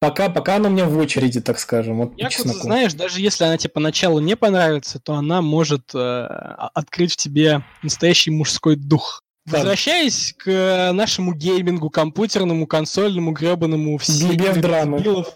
Пока, 0.00 0.28
пока 0.28 0.56
она 0.56 0.68
у 0.68 0.72
меня 0.72 0.84
в 0.84 0.96
очереди, 0.96 1.40
так 1.40 1.58
скажем. 1.58 1.98
Вот 1.98 2.12
Якудза, 2.16 2.54
знаешь, 2.54 2.94
даже 2.94 3.20
если 3.20 3.44
она 3.44 3.58
тебе 3.58 3.70
поначалу 3.70 4.20
не 4.20 4.36
понравится, 4.36 5.00
то 5.00 5.14
она 5.14 5.42
может 5.42 5.92
э, 5.92 5.98
открыть 5.98 7.14
в 7.14 7.16
тебе 7.16 7.64
настоящий 7.82 8.30
мужской 8.30 8.76
дух. 8.76 9.24
Да. 9.50 9.58
Возвращаясь 9.58 10.34
к 10.36 10.92
нашему 10.92 11.34
геймингу, 11.34 11.90
компьютерному, 11.90 12.66
консольному, 12.66 13.32
гребаному, 13.32 13.98
без 13.98 14.56
драмы. 14.56 14.98
Дебилов, 14.98 15.34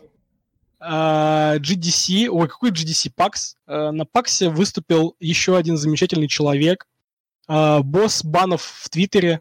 GDC, 0.81 2.29
ой, 2.29 2.49
какой 2.49 2.71
GDC, 2.71 3.13
PAX. 3.17 3.55
Э, 3.67 3.91
на 3.93 4.03
PAX 4.03 4.49
выступил 4.49 5.15
еще 5.21 5.57
один 5.57 5.77
замечательный 5.77 6.29
человек, 6.29 6.87
э, 7.49 7.81
босс 7.81 8.25
банов 8.25 8.63
в 8.63 8.89
Твиттере, 8.89 9.41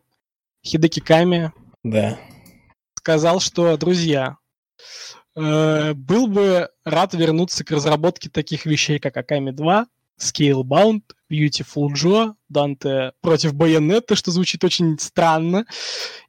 Хидеки 0.63 0.99
Ками. 0.99 1.51
Да. 1.83 2.19
Сказал, 2.95 3.39
что, 3.39 3.75
друзья, 3.77 4.37
э, 5.35 5.93
был 5.95 6.27
бы 6.27 6.69
рад 6.83 7.15
вернуться 7.15 7.63
к 7.63 7.71
разработке 7.71 8.29
таких 8.29 8.67
вещей, 8.67 8.99
как 8.99 9.17
Аками 9.17 9.49
2, 9.49 9.87
Scalebound, 10.21 11.01
Beautiful 11.29 11.89
Joe, 11.93 12.33
Dante 12.51 13.11
против 13.21 13.53
Байонетта, 13.53 14.15
что 14.15 14.31
звучит 14.31 14.63
очень 14.63 14.99
странно, 14.99 15.65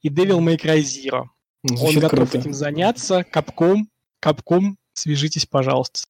и 0.01 0.09
Devil 0.09 0.39
May 0.39 0.57
Cry 0.57 0.81
Zero. 0.81 1.27
Звучит 1.65 1.97
Он 1.97 2.03
готов 2.03 2.31
круто. 2.31 2.39
этим 2.39 2.55
заняться. 2.55 3.25
Капком, 3.25 3.89
Капком 4.21 4.79
свяжитесь, 4.95 5.47
пожалуйста. 5.47 6.09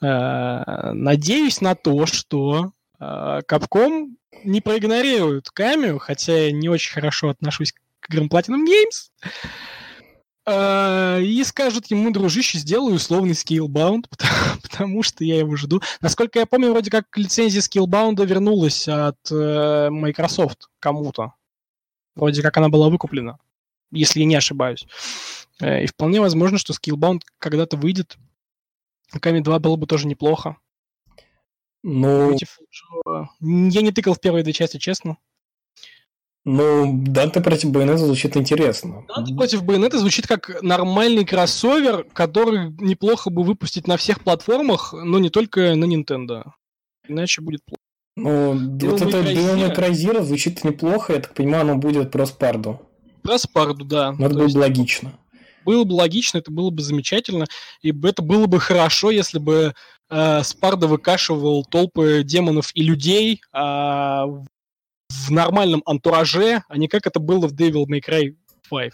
Э, 0.00 0.92
надеюсь 0.92 1.60
на 1.60 1.74
то, 1.74 2.06
что 2.06 2.72
Капком 2.98 4.16
э, 4.32 4.36
не 4.44 4.60
проигнорирует 4.60 5.50
Камию, 5.50 5.98
хотя 5.98 6.46
я 6.46 6.52
не 6.52 6.68
очень 6.68 6.92
хорошо 6.92 7.30
отношусь 7.30 7.72
к 8.00 8.10
играм 8.10 8.28
Platinum 8.28 8.64
Games. 8.66 9.10
Э, 10.48 11.20
и 11.22 11.44
скажут 11.44 11.86
ему, 11.86 12.10
дружище, 12.10 12.58
сделаю 12.58 12.94
условный 12.94 13.32
Skillbound, 13.32 14.04
потому, 14.10 14.60
потому 14.62 15.02
что 15.02 15.24
я 15.24 15.38
его 15.38 15.56
жду. 15.56 15.82
Насколько 16.00 16.38
я 16.38 16.46
помню, 16.46 16.70
вроде 16.70 16.90
как 16.90 17.04
лицензия 17.16 17.60
Skillbound 17.60 18.24
вернулась 18.24 18.88
от 18.88 19.18
Microsoft 19.30 20.68
кому-то. 20.80 21.34
Вроде 22.14 22.42
как 22.42 22.56
она 22.56 22.68
была 22.68 22.88
выкуплена, 22.88 23.38
если 23.92 24.20
я 24.20 24.26
не 24.26 24.34
ошибаюсь. 24.34 24.86
Э, 25.60 25.84
и 25.84 25.86
вполне 25.86 26.20
возможно, 26.20 26.58
что 26.58 26.72
Skillbound 26.72 27.20
когда-то 27.38 27.76
выйдет. 27.76 28.16
Ками 29.20 29.40
2 29.40 29.58
было 29.58 29.76
бы 29.76 29.86
тоже 29.86 30.06
неплохо. 30.06 30.56
Ну... 31.82 32.36
Я 33.40 33.82
не 33.82 33.92
тыкал 33.92 34.14
в 34.14 34.20
первые 34.20 34.42
две 34.42 34.52
части, 34.52 34.78
честно. 34.78 35.16
Ну, 36.50 36.94
Данте 37.02 37.42
против 37.42 37.70
Байонета 37.72 37.98
звучит 37.98 38.34
интересно. 38.34 39.04
Данте 39.14 39.34
против 39.34 39.64
Байонета 39.64 39.98
звучит 39.98 40.26
как 40.26 40.62
нормальный 40.62 41.26
кроссовер, 41.26 42.06
который 42.14 42.70
неплохо 42.78 43.28
бы 43.28 43.42
выпустить 43.42 43.86
на 43.86 43.98
всех 43.98 44.24
платформах, 44.24 44.94
но 44.94 45.18
не 45.18 45.28
только 45.28 45.74
на 45.74 45.84
Nintendo. 45.84 46.44
Иначе 47.06 47.42
будет 47.42 47.60
плохо. 47.66 47.82
Ну, 48.16 48.54
вот 48.54 49.02
это 49.02 49.18
May 49.18 49.76
Cry 49.76 50.22
звучит 50.22 50.64
неплохо, 50.64 51.12
я 51.12 51.20
так 51.20 51.34
понимаю, 51.34 51.64
оно 51.64 51.76
будет 51.76 52.10
про 52.10 52.24
Спарду. 52.24 52.80
Про 53.20 53.36
Спарду, 53.36 53.84
да. 53.84 54.12
Но 54.12 54.24
это 54.24 54.34
было 54.34 54.48
бы 54.48 54.58
логично 54.58 55.12
было 55.66 55.84
бы 55.84 55.92
логично, 55.92 56.38
это 56.38 56.50
было 56.50 56.70
бы 56.70 56.80
замечательно, 56.80 57.44
и 57.82 57.90
это 57.90 58.22
было 58.22 58.46
бы 58.46 58.58
хорошо, 58.58 59.10
если 59.10 59.38
бы 59.38 59.74
э, 60.08 60.42
Спарда 60.42 60.86
выкашивал 60.86 61.62
толпы 61.66 62.22
демонов 62.24 62.70
и 62.72 62.82
людей 62.82 63.42
э, 63.52 64.24
в 65.08 65.30
нормальном 65.30 65.82
антураже, 65.86 66.62
а 66.68 66.76
не 66.76 66.88
как 66.88 67.06
это 67.06 67.20
было 67.20 67.46
в 67.48 67.54
Devil 67.54 67.86
May 67.86 68.00
Cry 68.06 68.36
5. 68.70 68.92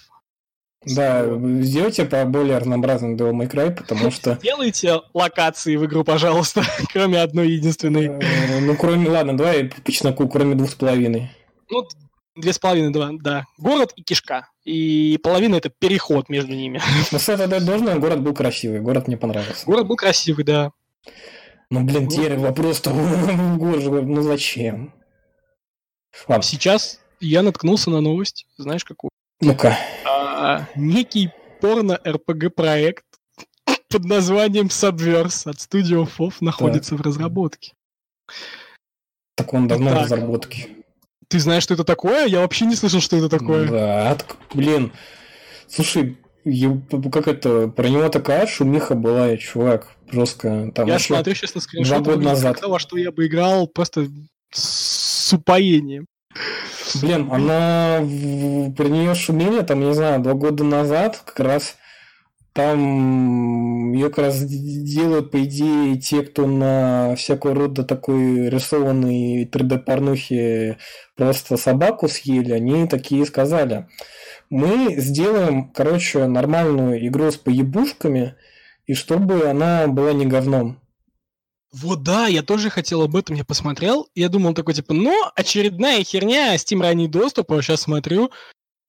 Да, 0.86 1.24
сделайте 1.62 2.04
по 2.04 2.24
более 2.26 2.58
разнообразным 2.58 3.16
Devil 3.16 3.32
May 3.32 3.50
Cry, 3.50 3.70
потому 3.74 4.10
что... 4.10 4.34
Сделайте 4.40 5.00
локации 5.14 5.76
в 5.76 5.84
игру, 5.86 6.04
пожалуйста, 6.04 6.62
кроме 6.92 7.20
одной 7.20 7.50
единственной. 7.52 8.06
Э, 8.06 8.60
ну, 8.60 8.76
кроме... 8.76 9.08
Ладно, 9.08 9.36
давай 9.36 9.64
по 9.64 9.90
чесноку, 9.90 10.28
кроме 10.28 10.54
двух 10.54 10.70
с 10.70 10.74
половиной. 10.74 11.30
Ну, 11.70 11.88
Две 12.36 12.52
с 12.52 12.58
половиной, 12.58 12.92
два, 12.92 13.10
да. 13.12 13.44
Город 13.58 13.92
и 13.94 14.02
кишка. 14.02 14.48
И 14.64 15.20
половина 15.22 15.54
это 15.54 15.70
переход 15.70 16.28
между 16.28 16.52
ними. 16.52 16.80
Ну, 17.12 17.18
что 17.18 17.36
тогда 17.36 17.60
должно, 17.60 17.96
город 18.00 18.22
был 18.22 18.34
красивый, 18.34 18.80
город 18.80 19.06
мне 19.06 19.16
понравился. 19.16 19.64
Город 19.66 19.86
был 19.86 19.96
красивый, 19.96 20.44
да. 20.44 20.72
Ну, 21.70 21.84
блин, 21.84 22.08
теперь 22.08 22.36
вопрос-то, 22.36 22.90
ну 22.90 24.22
зачем? 24.22 24.92
Ладно. 26.28 26.42
Сейчас 26.42 27.00
я 27.20 27.42
наткнулся 27.42 27.90
на 27.90 28.00
новость, 28.00 28.46
знаешь 28.56 28.84
какую? 28.84 29.10
Ну-ка. 29.40 29.76
А, 30.04 30.66
некий 30.74 31.30
порно-РПГ-проект 31.60 33.04
под 33.88 34.04
названием 34.04 34.66
Subverse 34.66 35.50
от 35.50 35.56
Studio 35.56 36.08
FOV 36.08 36.34
находится 36.40 36.90
так. 36.90 37.00
в 37.00 37.02
разработке. 37.02 37.72
Так 39.36 39.52
он 39.52 39.68
давно 39.68 39.90
так. 39.90 39.98
в 39.98 40.02
разработке. 40.02 40.68
Ты 41.28 41.40
знаешь, 41.40 41.62
что 41.62 41.74
это 41.74 41.84
такое? 41.84 42.26
Я 42.26 42.40
вообще 42.40 42.66
не 42.66 42.76
слышал, 42.76 43.00
что 43.00 43.16
это 43.16 43.28
такое. 43.28 43.68
Да, 43.68 44.16
блин. 44.52 44.92
Слушай, 45.66 46.18
как 46.44 47.26
это, 47.26 47.68
про 47.68 47.88
него 47.88 48.08
такая 48.08 48.46
шумиха 48.46 48.94
была, 48.94 49.36
чувак, 49.36 49.88
жестко. 50.10 50.70
Там 50.74 50.86
я 50.86 50.98
смотрю 50.98 51.34
сейчас 51.34 51.54
на 51.54 51.60
скриншот, 51.60 52.02
два 52.02 52.14
года 52.14 52.24
назад. 52.24 52.60
Того, 52.60 52.78
что 52.78 52.96
я 52.96 53.10
бы 53.10 53.26
играл 53.26 53.66
просто 53.66 54.08
с 55.24 55.32
упоением. 55.32 56.06
Блин, 57.00 57.28
она 57.32 58.00
про 58.76 58.88
нее 58.88 59.14
шумели, 59.14 59.62
там, 59.62 59.80
не 59.80 59.94
знаю, 59.94 60.20
два 60.20 60.34
года 60.34 60.64
назад, 60.64 61.22
как 61.24 61.40
раз 61.40 61.76
там 62.52 63.92
ее 63.92 64.10
как 64.10 64.18
раз 64.18 64.44
делают, 64.44 65.30
по 65.30 65.42
идее, 65.42 65.98
те, 65.98 66.22
кто 66.22 66.46
на 66.46 67.14
всякого 67.16 67.54
рода 67.54 67.84
такой 67.84 68.48
рисованный 68.48 69.44
3D-порнухи 69.46 70.76
просто 71.16 71.56
собаку 71.56 72.06
съели, 72.06 72.52
они 72.52 72.86
такие 72.86 73.24
сказали. 73.24 73.88
Мы 74.50 74.94
сделаем, 74.98 75.70
короче, 75.70 76.26
нормальную 76.26 77.04
игру 77.08 77.30
с 77.30 77.36
поебушками, 77.36 78.34
и 78.86 78.94
чтобы 78.94 79.48
она 79.48 79.88
была 79.88 80.12
не 80.12 80.26
говном. 80.26 80.83
Вот 81.74 82.02
да, 82.04 82.28
я 82.28 82.42
тоже 82.42 82.70
хотел 82.70 83.02
об 83.02 83.16
этом, 83.16 83.34
я 83.34 83.44
посмотрел, 83.44 84.08
я 84.14 84.28
думал 84.28 84.54
такой, 84.54 84.74
типа, 84.74 84.94
ну, 84.94 85.12
очередная 85.34 86.04
херня, 86.04 86.54
Steam 86.54 86.80
ранний 86.80 87.08
доступ, 87.08 87.50
а 87.50 87.60
сейчас 87.60 87.82
смотрю, 87.82 88.30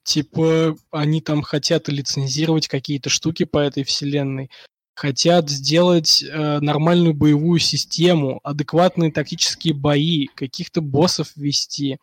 Типа, 0.05 0.75
они 0.91 1.19
там 1.19 1.41
хотят 1.41 1.87
лицензировать 1.87 2.67
какие-то 2.67 3.09
штуки 3.09 3.43
по 3.43 3.57
этой 3.57 3.83
вселенной, 3.83 4.51
хотят 4.93 5.49
сделать 5.49 6.21
э, 6.23 6.59
нормальную 6.59 7.15
боевую 7.15 7.59
систему, 7.59 8.39
адекватные 8.43 9.11
тактические 9.11 9.73
бои, 9.73 10.27
каких-то 10.27 10.81
боссов 10.81 11.35
ввести. 11.35 11.97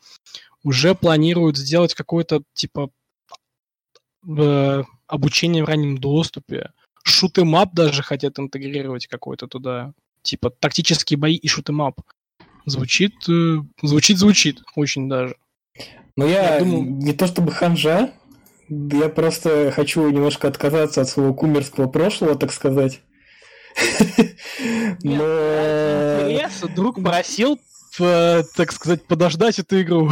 Уже 0.64 0.96
планируют 0.96 1.56
сделать 1.56 1.94
какое-то, 1.94 2.42
типа, 2.54 2.90
э, 4.26 4.82
обучение 5.06 5.62
в 5.62 5.68
раннем 5.68 5.96
доступе. 5.96 6.72
Шутемап 7.04 7.72
даже 7.72 8.02
хотят 8.02 8.36
интегрировать 8.40 9.06
какой-то 9.06 9.46
туда. 9.46 9.92
Типа, 10.22 10.50
тактические 10.50 11.18
бои 11.18 11.34
и 11.34 11.48
шутемап. 11.48 12.00
Звучит, 12.64 13.14
э, 13.28 13.56
звучит, 13.82 14.18
звучит, 14.18 14.62
очень 14.76 15.08
даже. 15.08 15.36
Ну, 16.16 16.28
я, 16.28 16.54
я 16.54 16.58
думал... 16.60 16.82
не 16.82 17.12
то 17.12 17.26
чтобы 17.26 17.50
ханжа, 17.50 18.12
я 18.68 19.08
просто 19.08 19.72
хочу 19.74 20.08
немножко 20.08 20.48
отказаться 20.48 21.00
от 21.00 21.08
своего 21.08 21.34
кумерского 21.34 21.88
прошлого, 21.88 22.36
так 22.36 22.52
сказать. 22.52 23.00
Но... 25.02 26.48
Друг 26.76 27.02
просил 27.02 27.58
так 27.98 28.72
сказать, 28.72 29.06
подождать 29.06 29.58
эту 29.58 29.82
игру. 29.82 30.10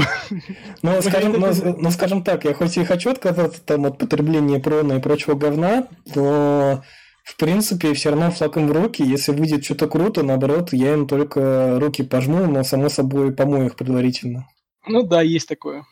Ну, 0.82 1.00
скажем, 1.00 1.32
ну, 1.32 1.76
ну, 1.78 1.90
скажем 1.90 2.22
так, 2.22 2.44
я 2.44 2.52
хоть 2.52 2.76
и 2.76 2.84
хочу 2.84 3.10
отказаться 3.10 3.62
там 3.62 3.86
от 3.86 3.96
потребления 3.98 4.58
прона 4.58 4.94
и 4.94 5.00
прочего 5.00 5.34
говна, 5.34 5.88
но 6.14 6.84
в 7.24 7.36
принципе 7.36 7.94
все 7.94 8.10
равно 8.10 8.30
флаком 8.30 8.68
в 8.68 8.72
руки. 8.72 9.02
Если 9.02 9.32
выйдет 9.32 9.64
что-то 9.64 9.88
круто, 9.88 10.22
наоборот, 10.22 10.72
я 10.72 10.94
им 10.94 11.06
только 11.06 11.78
руки 11.80 12.02
пожму, 12.02 12.46
но 12.46 12.62
само 12.64 12.88
собой 12.88 13.32
помою 13.34 13.66
их 13.66 13.76
предварительно. 13.76 14.48
Ну 14.86 15.02
да, 15.02 15.22
есть 15.22 15.48
такое. 15.48 15.84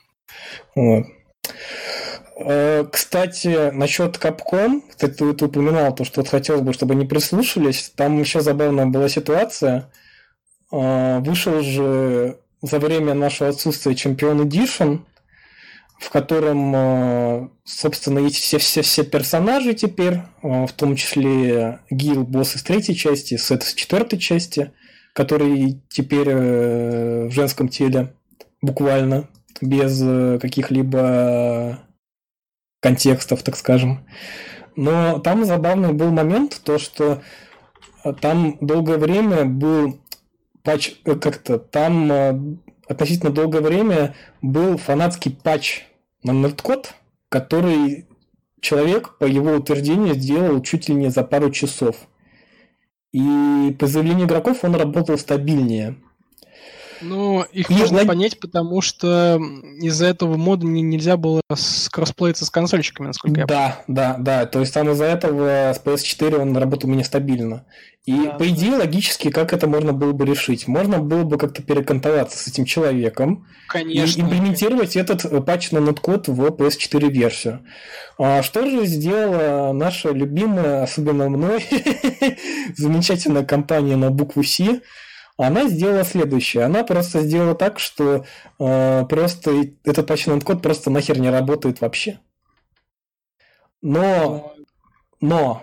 Вот. 0.75 1.07
Э, 2.41 2.85
кстати, 2.91 3.71
насчет 3.73 4.17
Capcom, 4.17 4.83
ты, 4.97 5.09
ты, 5.09 5.33
ты 5.33 5.45
упоминал 5.45 5.95
то, 5.95 6.05
что 6.05 6.21
вот 6.21 6.29
хотелось 6.29 6.63
бы, 6.63 6.73
чтобы 6.73 6.95
они 6.95 7.05
прислушались. 7.05 7.93
Там 7.95 8.19
еще 8.21 8.41
забавная 8.41 8.87
была 8.87 9.09
ситуация. 9.09 9.91
Э, 10.73 11.19
вышел 11.21 11.61
же 11.63 12.39
за 12.63 12.79
время 12.79 13.15
нашего 13.15 13.51
отсутствия 13.51 13.93
Champion 13.93 14.43
Edition, 14.43 15.01
в 15.99 16.11
котором, 16.11 16.73
э, 16.75 17.49
собственно, 17.65 18.21
есть 18.21 18.37
все, 18.37 18.59
все, 18.59 18.83
все 18.83 19.05
персонажи 19.05 19.75
теперь, 19.75 20.21
в 20.43 20.71
том 20.77 20.97
числе 20.97 21.81
Гил, 21.91 22.25
босс 22.25 22.57
из 22.57 22.63
третьей 22.63 22.95
части, 22.95 23.37
Сет 23.37 23.65
из 23.65 23.75
четвертой 23.75 24.19
части, 24.19 24.73
который 25.13 25.83
теперь 25.89 26.33
в 26.33 27.31
женском 27.31 27.69
теле 27.69 28.15
буквально, 28.63 29.29
без 29.61 30.01
э, 30.03 30.39
каких-либо 30.41 31.81
контекстов, 32.81 33.43
так 33.43 33.57
скажем. 33.57 34.07
Но 34.77 35.19
там 35.19 35.45
забавный 35.45 35.93
был 35.93 36.11
момент, 36.11 36.61
то 36.63 36.79
что 36.79 37.23
э, 38.05 38.13
там 38.21 38.59
долгое 38.61 38.99
время 38.99 39.45
был 39.45 39.99
патч, 40.63 40.95
э, 41.05 41.15
как-то 41.17 41.59
там 41.59 42.13
э, 42.13 42.41
относительно 42.87 43.33
долгое 43.33 43.61
время 43.61 44.15
был 44.43 44.77
фанатский 44.77 45.33
патч 45.33 45.88
на 46.23 46.33
Nerdcode, 46.33 46.87
который 47.29 48.07
человек, 48.61 49.17
по 49.19 49.25
его 49.25 49.53
утверждению, 49.53 50.15
сделал 50.15 50.63
чуть 50.63 50.89
ли 50.89 50.95
не 50.95 51.11
за 51.11 51.23
пару 51.23 51.51
часов. 51.51 51.97
И 53.13 53.77
по 53.79 53.87
заявлению 53.87 54.27
игроков 54.27 54.65
он 54.65 54.75
работал 54.75 55.19
стабильнее. 55.19 55.97
Ну, 57.01 57.43
их 57.53 57.71
и 57.71 57.75
можно 57.75 58.03
на... 58.03 58.07
понять, 58.07 58.39
потому 58.41 58.81
что 58.81 59.41
из-за 59.81 60.07
этого 60.07 60.37
мода 60.37 60.67
не, 60.67 60.83
нельзя 60.83 61.17
было 61.17 61.41
с 61.53 61.89
кроссплеиться 61.89 62.45
с 62.45 62.51
консольщиками, 62.51 63.09
насколько 63.09 63.41
я 63.41 63.47
понимаю. 63.47 63.75
Да, 63.87 64.17
да, 64.17 64.17
да. 64.19 64.47
То 64.47 64.61
есть 64.61 64.75
там 64.75 64.91
из-за 64.91 65.05
этого 65.05 65.73
с 65.73 65.81
PS4 65.85 66.37
он 66.37 66.57
работал 66.57 66.89
у 66.89 66.93
меня 66.93 67.05
стабильно. 67.05 67.65
И 68.09 68.25
да, 68.25 68.31
по 68.33 68.49
идее, 68.49 68.71
да. 68.71 68.79
логически, 68.79 69.31
как 69.31 69.53
это 69.53 69.67
можно 69.67 69.93
было 69.93 70.13
бы 70.13 70.25
решить? 70.25 70.67
Можно 70.67 70.99
было 70.99 71.25
бы 71.25 71.37
как-то 71.37 71.63
перекантоваться 71.63 72.39
с 72.39 72.49
этим 72.49 72.65
человеком 72.65 73.47
Конечно. 73.69 74.23
и 74.23 74.25
имплементировать 74.25 74.97
этот 74.97 75.27
э, 75.27 75.41
патч 75.43 75.73
на 75.73 75.81
ноткод 75.81 76.27
в 76.29 76.43
PS4 76.47 77.11
версию. 77.11 77.67
А 78.17 78.43
что 78.43 78.65
же 78.65 78.87
сделала 78.87 79.75
наша 79.75 80.13
любимая, 80.13 80.85
особенно 80.85 81.29
мной, 81.29 81.67
замечательная 82.77 83.45
компания 83.45 83.97
на 83.97 84.11
букву 84.11 84.43
C, 84.43 84.81
она 85.47 85.69
сделала 85.69 86.05
следующее. 86.05 86.65
Она 86.65 86.83
просто 86.85 87.23
сделала 87.23 87.55
так, 87.55 87.79
что 87.79 88.25
э, 88.59 89.05
просто 89.09 89.53
этот 89.85 90.07
почтовый 90.07 90.41
код 90.41 90.63
просто 90.63 90.91
нахер 90.91 91.19
не 91.21 91.31
работает 91.31 91.81
вообще. 91.81 92.19
Но, 93.81 94.53
но 95.21 95.63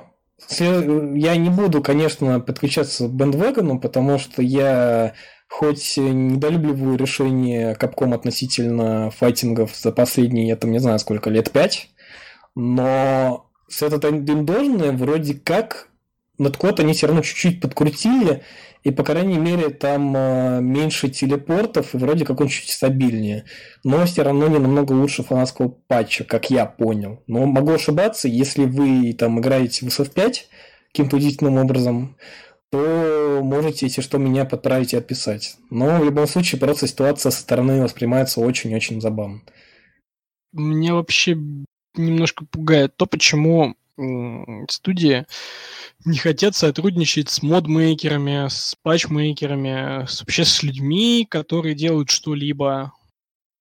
я 0.50 1.36
не 1.36 1.50
буду, 1.50 1.82
конечно, 1.82 2.40
подключаться 2.40 3.08
к 3.08 3.12
бендвагону, 3.12 3.80
потому 3.80 4.18
что 4.18 4.42
я 4.42 5.14
хоть 5.50 5.98
недолюбливаю 5.98 6.98
решение 6.98 7.76
Capcom 7.76 8.16
относительно 8.16 9.12
файтингов 9.12 9.76
за 9.76 9.92
последние, 9.92 10.48
я 10.48 10.56
там 10.56 10.72
не 10.72 10.80
знаю 10.80 11.00
сколько, 11.00 11.30
лет 11.30 11.52
пять, 11.52 11.90
но 12.56 13.50
с 13.68 13.82
этот 13.82 14.06
им 14.06 14.46
должное, 14.46 14.92
вроде 14.92 15.36
как 15.36 15.90
над 16.38 16.58
код 16.58 16.80
они 16.80 16.94
все 16.94 17.08
равно 17.08 17.22
чуть-чуть 17.22 17.62
подкрутили, 17.62 18.44
и, 18.84 18.92
по 18.92 19.04
крайней 19.04 19.40
мере, 19.40 19.70
там 19.70 20.16
э, 20.16 20.62
меньше 20.62 21.10
телепортов, 21.10 21.96
и 21.96 21.98
вроде 21.98 22.24
как 22.24 22.40
он 22.40 22.48
чуть 22.48 22.70
стабильнее. 22.70 23.46
Но 23.84 24.06
все 24.06 24.22
равно 24.22 24.48
не 24.48 24.60
намного 24.60 24.94
лучше 24.94 25.24
фанатского 25.24 25.70
патча, 25.70 26.24
как 26.24 26.52
я 26.52 26.68
понял. 26.68 27.24
Но 27.26 27.48
могу 27.48 27.72
ошибаться, 27.72 28.28
если 28.28 28.66
вы 28.66 29.14
там 29.14 29.40
играете 29.40 29.90
в 29.90 29.90
SF5 29.90 30.36
каким-то 30.92 31.16
удивительным 31.16 31.58
образом, 31.58 32.16
то 32.70 33.40
можете, 33.42 33.88
если 33.88 34.02
что, 34.02 34.20
меня 34.20 34.46
подправить 34.46 34.94
и 34.94 34.98
отписать. 34.98 35.56
Но 35.72 36.00
в 36.00 36.06
любом 36.06 36.28
случае, 36.28 36.60
просто 36.60 36.88
ситуация 36.88 37.32
со 37.32 37.42
стороны 37.42 37.82
воспринимается 37.82 38.40
очень-очень 38.40 39.02
забавно. 39.02 39.42
Меня 40.54 40.94
вообще 40.94 41.38
немножко 41.96 42.46
пугает 42.46 42.96
то, 42.98 43.06
почему 43.08 43.76
студии 44.70 45.26
не 46.04 46.18
хотят 46.18 46.56
сотрудничать 46.56 47.30
с 47.30 47.42
модмейкерами, 47.42 48.48
с 48.50 48.76
патчмейкерами, 48.82 50.02
вообще 50.20 50.46
с 50.46 50.64
людьми, 50.64 51.28
которые 51.30 51.76
делают 51.76 52.10
что-либо 52.10 52.94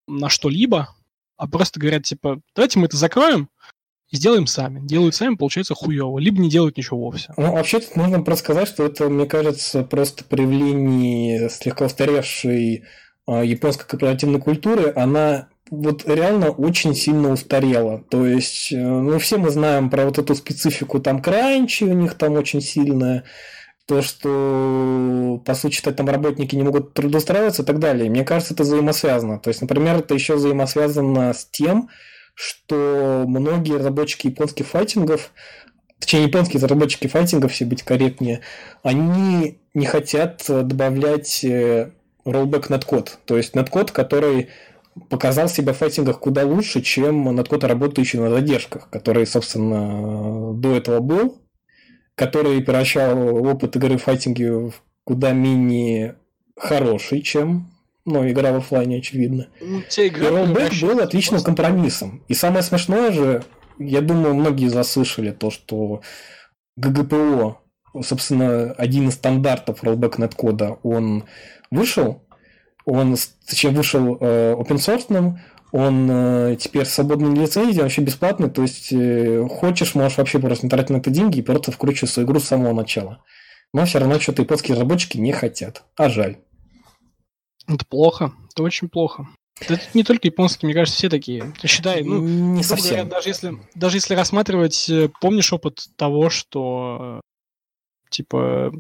на 0.07 0.29
что-либо, 0.29 0.95
а 1.37 1.49
просто 1.49 1.81
говорят, 1.81 2.05
типа, 2.05 2.41
давайте 2.55 2.79
мы 2.79 2.87
это 2.87 2.97
закроем 2.97 3.49
и 4.11 4.17
сделаем 4.17 4.47
сами. 4.47 4.87
Делают 4.87 5.15
сами, 5.15 5.35
получается 5.35 5.75
хуево, 5.75 6.19
либо 6.19 6.41
не 6.41 6.51
делают 6.51 6.77
ничего 6.77 6.99
вовсе. 6.99 7.33
Ну, 7.37 7.53
вообще 7.53 7.81
тут 7.81 7.97
можно 7.97 8.23
просто 8.23 8.45
сказать, 8.45 8.69
что 8.69 8.85
это, 8.85 9.09
мне 9.09 9.27
кажется, 9.27 9.83
просто 9.83 10.25
проявление 10.25 11.49
слегка 11.49 11.87
устаревшей 11.87 12.85
а, 13.27 13.43
японской 13.43 13.87
корпоративной 13.87 14.41
культуры. 14.41 14.93
Она 14.95 15.49
вот 15.71 16.07
реально 16.07 16.51
очень 16.51 16.95
сильно 16.95 17.33
устарела. 17.33 18.05
То 18.11 18.27
есть, 18.27 18.73
э, 18.73 18.77
ну, 18.77 19.19
все 19.19 19.39
мы 19.39 19.51
знаем 19.51 19.91
про 19.91 20.05
вот 20.05 20.19
эту 20.19 20.35
специфику, 20.35 21.01
там 21.01 21.23
кранчи 21.23 21.85
у 21.85 21.93
них 21.93 22.15
там 22.15 22.35
очень 22.35 22.61
сильная, 22.61 23.25
то, 23.87 24.01
что, 24.01 25.43
по 25.45 25.55
сути, 25.55 25.81
там 25.81 26.09
работники 26.09 26.57
не 26.57 26.63
могут 26.63 26.95
трудоустраиваться 26.95 27.63
и 27.63 27.65
так 27.65 27.79
далее. 27.79 28.09
Мне 28.11 28.25
кажется, 28.25 28.55
это 28.55 28.63
взаимосвязано. 28.63 29.39
То 29.39 29.49
есть, 29.49 29.61
например, 29.61 29.97
это 29.97 30.15
еще 30.15 30.37
взаимосвязано 30.37 31.35
с 31.35 31.45
тем, 31.47 31.91
что 32.35 33.25
многие 33.27 33.77
разработчики 33.77 34.29
японских 34.29 34.67
файтингов, 34.67 35.33
точнее, 35.99 36.25
японские 36.25 36.63
разработчики 36.63 37.07
файтингов, 37.09 37.53
все 37.53 37.67
быть 37.67 37.83
корректнее, 37.83 38.41
они 38.83 39.59
не 39.75 39.87
хотят 39.87 40.45
добавлять 40.49 41.45
э, 41.45 41.91
rollback 42.25 42.73
неткод. 42.73 43.19
То 43.27 43.37
есть, 43.37 43.55
неткод, 43.55 43.91
который 43.91 44.49
показал 45.09 45.49
себя 45.49 45.73
в 45.73 45.79
файтингах 45.79 46.21
куда 46.21 46.45
лучше, 46.45 46.81
чем 46.81 47.35
над 47.35 47.47
кто-то 47.47 47.69
работающий 47.69 48.19
на 48.19 48.31
задержках, 48.31 48.89
который, 48.91 49.27
собственно, 49.27 50.53
до 50.55 50.77
этого 50.77 51.01
был, 51.01 51.41
который 52.15 52.63
превращал 52.63 53.45
опыт 53.47 53.77
игры 53.77 53.99
в 53.99 54.03
файтинге 54.03 54.53
в 54.53 54.75
куда 55.05 55.33
менее 55.33 56.17
хороший, 56.57 57.23
чем 57.23 57.71
ну, 58.05 58.29
игра 58.29 58.53
в 58.53 58.57
офлайне, 58.57 58.99
очевидно. 58.99 59.49
Ну, 59.61 59.81
и 59.81 60.11
роллбэк 60.11 60.73
был 60.83 61.01
отличным 61.01 61.43
компромиссом. 61.43 62.23
И 62.29 62.35
самое 62.35 62.63
смешное 62.63 63.13
же, 63.13 63.45
я 63.79 64.01
думаю, 64.01 64.35
многие 64.35 64.69
заслышали 64.69 65.31
то, 65.31 65.51
что 65.51 66.03
ГГПО, 66.77 67.61
собственно, 68.03 68.73
один 68.73 69.09
из 69.09 69.15
стандартов 69.15 69.83
роллбэк 69.83 70.19
неткода, 70.19 70.79
он 70.83 71.25
вышел, 71.71 72.23
он, 72.85 73.17
точнее, 73.47 73.71
вышел 73.71 74.19
э, 74.21 74.55
open 74.55 74.77
source, 74.77 75.39
он 75.73 76.09
э, 76.11 76.57
теперь 76.61 76.87
свободной 76.87 77.35
лицензией, 77.35 77.79
он 77.79 77.85
вообще 77.85 78.03
бесплатный, 78.03 78.49
то 78.49 78.63
есть 78.63 78.93
э, 78.93 79.45
хочешь, 79.49 79.95
можешь 79.95 80.19
вообще 80.19 80.39
просто 80.39 80.67
не 80.67 80.71
тратить 80.71 80.91
на 80.91 80.97
это 80.99 81.11
деньги 81.11 81.39
и 81.39 81.43
просто 81.43 81.73
вкручивать 81.73 82.11
свою 82.11 82.29
игру 82.29 82.39
с 82.39 82.45
самого 82.45 82.73
начала. 82.73 83.25
Но 83.73 83.85
все 83.85 83.99
равно 83.99 84.21
что-то 84.21 84.43
японские 84.43 84.75
разработчики 84.75 85.19
не 85.19 85.33
хотят. 85.33 85.83
А 85.97 86.09
жаль. 86.09 86.37
Это 87.67 87.85
плохо, 87.87 88.33
это 88.53 88.63
очень 88.63 88.89
плохо. 88.89 89.27
Это 89.61 89.81
не 89.95 90.05
только 90.05 90.29
японские, 90.29 90.69
мне 90.69 90.75
кажется, 90.75 90.99
все 90.99 91.09
такие. 91.09 91.53
Считай, 91.65 92.03
ну, 92.05 92.21
не 92.21 92.63
совсем. 92.63 92.91
Говоря, 92.91 93.11
даже 93.11 93.29
если, 93.29 93.59
даже 93.75 93.97
если 93.97 94.15
рассматривать, 94.15 94.89
э, 94.89 95.09
помнишь 95.21 95.53
опыт 95.53 95.89
того, 95.97 96.31
что 96.31 97.21
типа 98.11 98.73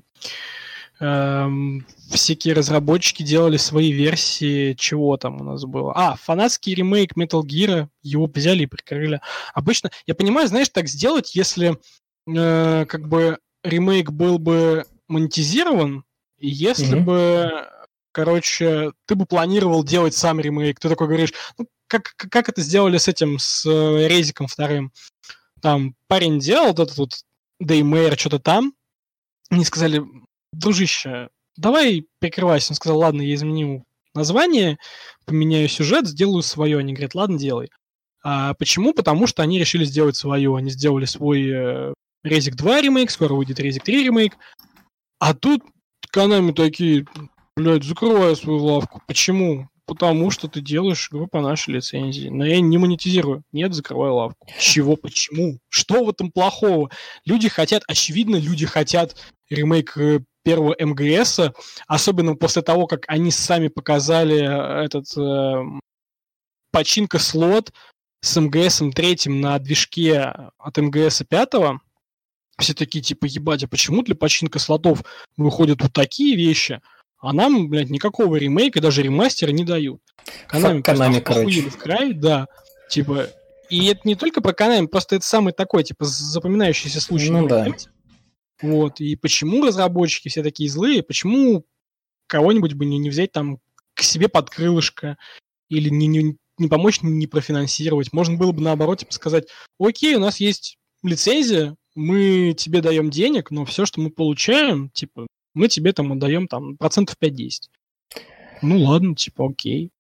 эм, 1.01 1.86
всякие 2.11 2.55
разработчики 2.55 3.22
делали 3.22 3.57
свои 3.57 3.92
версии, 3.92 4.74
чего 4.74 5.16
там 5.16 5.40
у 5.40 5.45
нас 5.45 5.64
было. 5.64 5.92
А, 5.95 6.16
фанатский 6.16 6.74
ремейк 6.74 7.16
Metal 7.16 7.42
Gear, 7.42 7.88
его 8.03 8.26
взяли 8.26 8.64
и 8.64 8.66
прикрыли. 8.66 9.20
Обычно, 9.53 9.90
я 10.07 10.14
понимаю, 10.14 10.49
знаешь, 10.49 10.68
так 10.68 10.88
сделать, 10.88 11.34
если 11.34 11.78
э, 12.26 12.86
как 12.86 13.09
бы 13.09 13.38
ремейк 13.62 14.11
был 14.11 14.38
бы 14.38 14.84
монетизирован, 15.09 16.05
и 16.38 16.49
если 16.49 16.99
mm-hmm. 16.99 17.05
бы, 17.05 17.68
короче, 18.12 18.92
ты 19.07 19.14
бы 19.14 19.26
планировал 19.26 19.84
делать 19.84 20.14
сам 20.14 20.40
ремейк, 20.40 20.78
ты 20.78 20.88
такой 20.88 21.07
говоришь, 21.07 21.32
ну, 21.59 21.66
как, 21.86 22.14
как 22.16 22.49
это 22.49 22.61
сделали 22.61 22.99
с 22.99 23.09
этим, 23.09 23.38
с 23.38 23.66
э, 23.66 24.09
Резиком 24.09 24.47
вторым. 24.47 24.92
Там 25.61 25.95
парень 26.09 26.38
делал 26.38 26.68
вот 26.68 26.80
этот 26.80 26.97
вот 26.99 27.12
Daymare, 27.62 28.18
что-то 28.18 28.38
там, 28.38 28.74
они 29.51 29.64
сказали, 29.64 30.03
дружище, 30.59 31.28
давай 31.57 32.07
прикрывайся. 32.18 32.72
Он 32.72 32.76
сказал, 32.76 32.98
ладно, 32.98 33.22
я 33.22 33.34
изменю 33.34 33.84
название, 34.14 34.78
поменяю 35.26 35.68
сюжет, 35.68 36.07
сделаю 36.07 36.42
свое. 36.42 36.78
Они 36.78 36.92
говорят, 36.92 37.14
ладно, 37.14 37.38
делай. 37.38 37.70
А 38.22 38.55
почему? 38.55 38.94
Потому 38.94 39.26
что 39.26 39.42
они 39.42 39.59
решили 39.59 39.84
сделать 39.84 40.16
свое. 40.16 40.55
Они 40.57 40.70
сделали 40.70 41.05
свой 41.05 41.50
э, 41.50 41.94
Резик 42.22 42.55
2 42.55 42.80
ремейк, 42.80 43.11
скоро 43.11 43.34
выйдет 43.34 43.61
Резик 43.61 43.84
3 43.84 44.05
ремейк. 44.05 44.36
А 45.18 45.34
тут 45.34 45.62
Канами 46.11 46.52
такие, 46.52 47.07
блядь, 47.57 47.84
закрываю 47.84 48.34
свою 48.36 48.64
лавку. 48.64 49.02
Почему? 49.07 49.68
Потому 49.86 50.30
что 50.30 50.48
ты 50.48 50.62
делаешь 50.62 51.09
игру 51.11 51.26
по 51.26 51.42
нашей 51.42 51.74
лицензии. 51.74 52.28
Но 52.28 52.46
я 52.46 52.61
не 52.61 52.78
монетизирую. 52.78 53.42
Нет, 53.52 53.74
закрываю 53.74 54.14
лавку. 54.14 54.48
Чего? 54.59 54.96
Почему? 54.96 55.59
Что 55.68 56.05
в 56.05 56.09
этом 56.09 56.30
плохого? 56.30 56.90
Люди 57.26 57.50
хотят, 57.50 57.82
очевидно, 57.86 58.36
люди 58.36 58.64
хотят 58.64 59.16
ремейк 59.50 59.98
э, 59.98 60.20
первого 60.45 60.76
МГС, 60.78 61.40
особенно 61.86 62.36
после 62.36 62.62
того, 62.62 62.86
как 62.86 63.05
они 63.09 63.30
сами 63.30 63.68
показали 63.68 64.38
э, 64.38 64.84
этот 64.84 65.07
э, 65.16 65.62
починка 66.70 67.18
слот 67.18 67.72
с 68.20 68.40
МГС 68.40 68.82
третьим 68.95 69.40
на 69.40 69.59
движке 69.59 70.32
от 70.59 70.76
МГС 70.76 71.22
пятого. 71.28 71.80
Все 72.59 72.72
такие, 72.72 73.03
типа, 73.03 73.24
ебать, 73.24 73.64
а 73.64 73.68
почему 73.68 74.03
для 74.03 74.14
починка 74.14 74.61
слотов 74.61 75.03
выходят 75.36 75.82
вот 75.82 75.92
такие 75.92 76.36
вещи, 76.36 76.80
а 77.18 77.32
нам, 77.32 77.68
блядь, 77.68 77.90
никакого 77.90 78.36
ремейка, 78.36 78.80
даже 78.80 79.03
ремастера 79.03 79.51
не 79.51 79.64
дают. 79.64 80.01
Канами, 80.47 80.82
Канами 80.82 81.20
короче. 81.20 81.62
в 81.62 81.78
край, 81.78 82.12
да. 82.12 82.47
Типа, 82.88 83.28
И 83.70 83.86
это 83.86 84.01
не 84.05 84.14
только 84.14 84.40
про 84.40 84.53
Konami, 84.53 84.86
просто 84.86 85.16
это 85.16 85.26
самый 85.26 85.53
такой, 85.53 85.84
типа, 85.84 86.05
запоминающийся 86.05 87.01
случай. 87.01 87.30
Ну 87.30 87.49
да. 87.49 87.66
Вот, 88.64 89.00
и 89.00 89.14
почему 89.14 89.66
разработчики 89.66 90.28
все 90.28 90.42
такие 90.42 90.70
злые, 90.70 91.02
почему 91.02 91.66
кого-нибудь 92.26 92.72
бы 92.72 92.86
не, 92.86 92.96
не 92.96 93.10
взять 93.10 93.30
там 93.30 93.58
к 93.92 94.02
себе 94.02 94.28
под 94.28 94.48
крылышко, 94.48 95.18
или 95.68 95.90
не, 95.90 96.06
не, 96.06 96.36
не 96.56 96.68
помочь 96.68 97.02
не 97.02 97.26
профинансировать. 97.26 98.12
Можно 98.14 98.38
было 98.38 98.52
бы 98.52 98.62
наоборот 98.62 99.00
типа, 99.00 99.12
сказать, 99.12 99.48
окей, 99.78 100.14
у 100.14 100.20
нас 100.20 100.40
есть 100.40 100.78
лицензия, 101.02 101.76
мы 101.94 102.54
тебе 102.56 102.80
даем 102.80 103.10
денег, 103.10 103.50
но 103.50 103.66
все, 103.66 103.84
что 103.84 104.00
мы 104.00 104.10
получаем, 104.10 104.88
типа, 104.90 105.26
мы 105.52 105.68
тебе 105.68 105.92
там 105.92 106.12
отдаем 106.12 106.48
там 106.48 106.78
процентов 106.78 107.16
5-10. 107.20 107.50
Ну 108.62 108.82
ладно, 108.82 109.14
типа, 109.14 109.48
окей. 109.50 109.90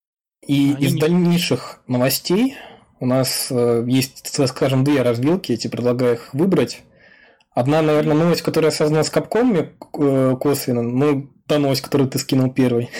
И 0.46 0.72
а 0.74 0.78
из 0.78 0.94
дальнейших 0.94 1.82
новостей 1.86 2.56
у 2.98 3.04
нас 3.04 3.48
э, 3.50 3.84
есть, 3.86 4.26
скажем, 4.48 4.84
две 4.84 5.02
развилки, 5.02 5.52
я 5.52 5.58
тебе 5.58 5.72
предлагаю 5.72 6.14
их 6.14 6.32
выбрать. 6.32 6.82
Одна, 7.54 7.82
наверное, 7.82 8.16
новость, 8.16 8.42
которая 8.42 8.72
связана 8.72 9.04
с 9.04 9.10
капкомами 9.10 9.70
э, 9.98 10.36
косвенно, 10.40 10.82
ну, 10.82 11.30
та 11.46 11.58
новость, 11.58 11.82
которую 11.82 12.10
ты 12.10 12.18
скинул 12.18 12.52
первый. 12.52 12.90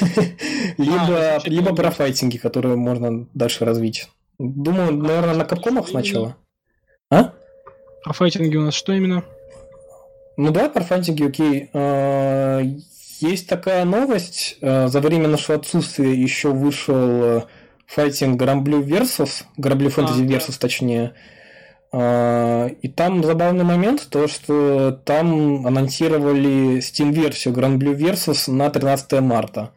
либо, 0.78 1.36
а, 1.36 1.40
либо 1.44 1.74
про 1.74 1.90
файтинги, 1.90 2.36
которые 2.38 2.76
можно 2.76 3.26
дальше 3.34 3.64
развить. 3.64 4.08
Думаю, 4.38 4.92
наверное, 4.92 5.34
на 5.34 5.44
капкомах 5.44 5.88
сначала. 5.88 6.36
А? 7.10 7.32
Про 8.04 8.12
файтинги 8.12 8.56
у 8.56 8.62
нас 8.62 8.74
что 8.74 8.92
именно? 8.92 9.24
Ну 10.36 10.52
да, 10.52 10.68
про 10.68 10.82
файтинги, 10.84 11.24
окей. 11.24 11.70
А, 11.72 12.60
есть 13.20 13.48
такая 13.48 13.84
новость. 13.84 14.58
А, 14.62 14.86
за 14.86 15.00
время 15.00 15.26
нашего 15.26 15.58
отсутствия 15.58 16.14
еще 16.14 16.50
вышел 16.50 17.44
файтинг 17.86 18.38
Грамблю 18.38 18.82
Versus, 18.82 19.42
Грамблю 19.56 19.90
Фэнтези 19.90 20.22
Versus, 20.22 20.58
точнее. 20.60 21.14
А, 21.96 22.66
и 22.82 22.88
там 22.88 23.22
забавный 23.22 23.62
момент, 23.62 24.08
то 24.10 24.26
что 24.26 24.90
там 25.04 25.64
анонсировали 25.64 26.78
Steam-версию 26.78 27.54
Grand 27.54 27.78
Blue 27.78 27.96
Versus 27.96 28.50
на 28.50 28.68
13 28.68 29.20
марта. 29.20 29.70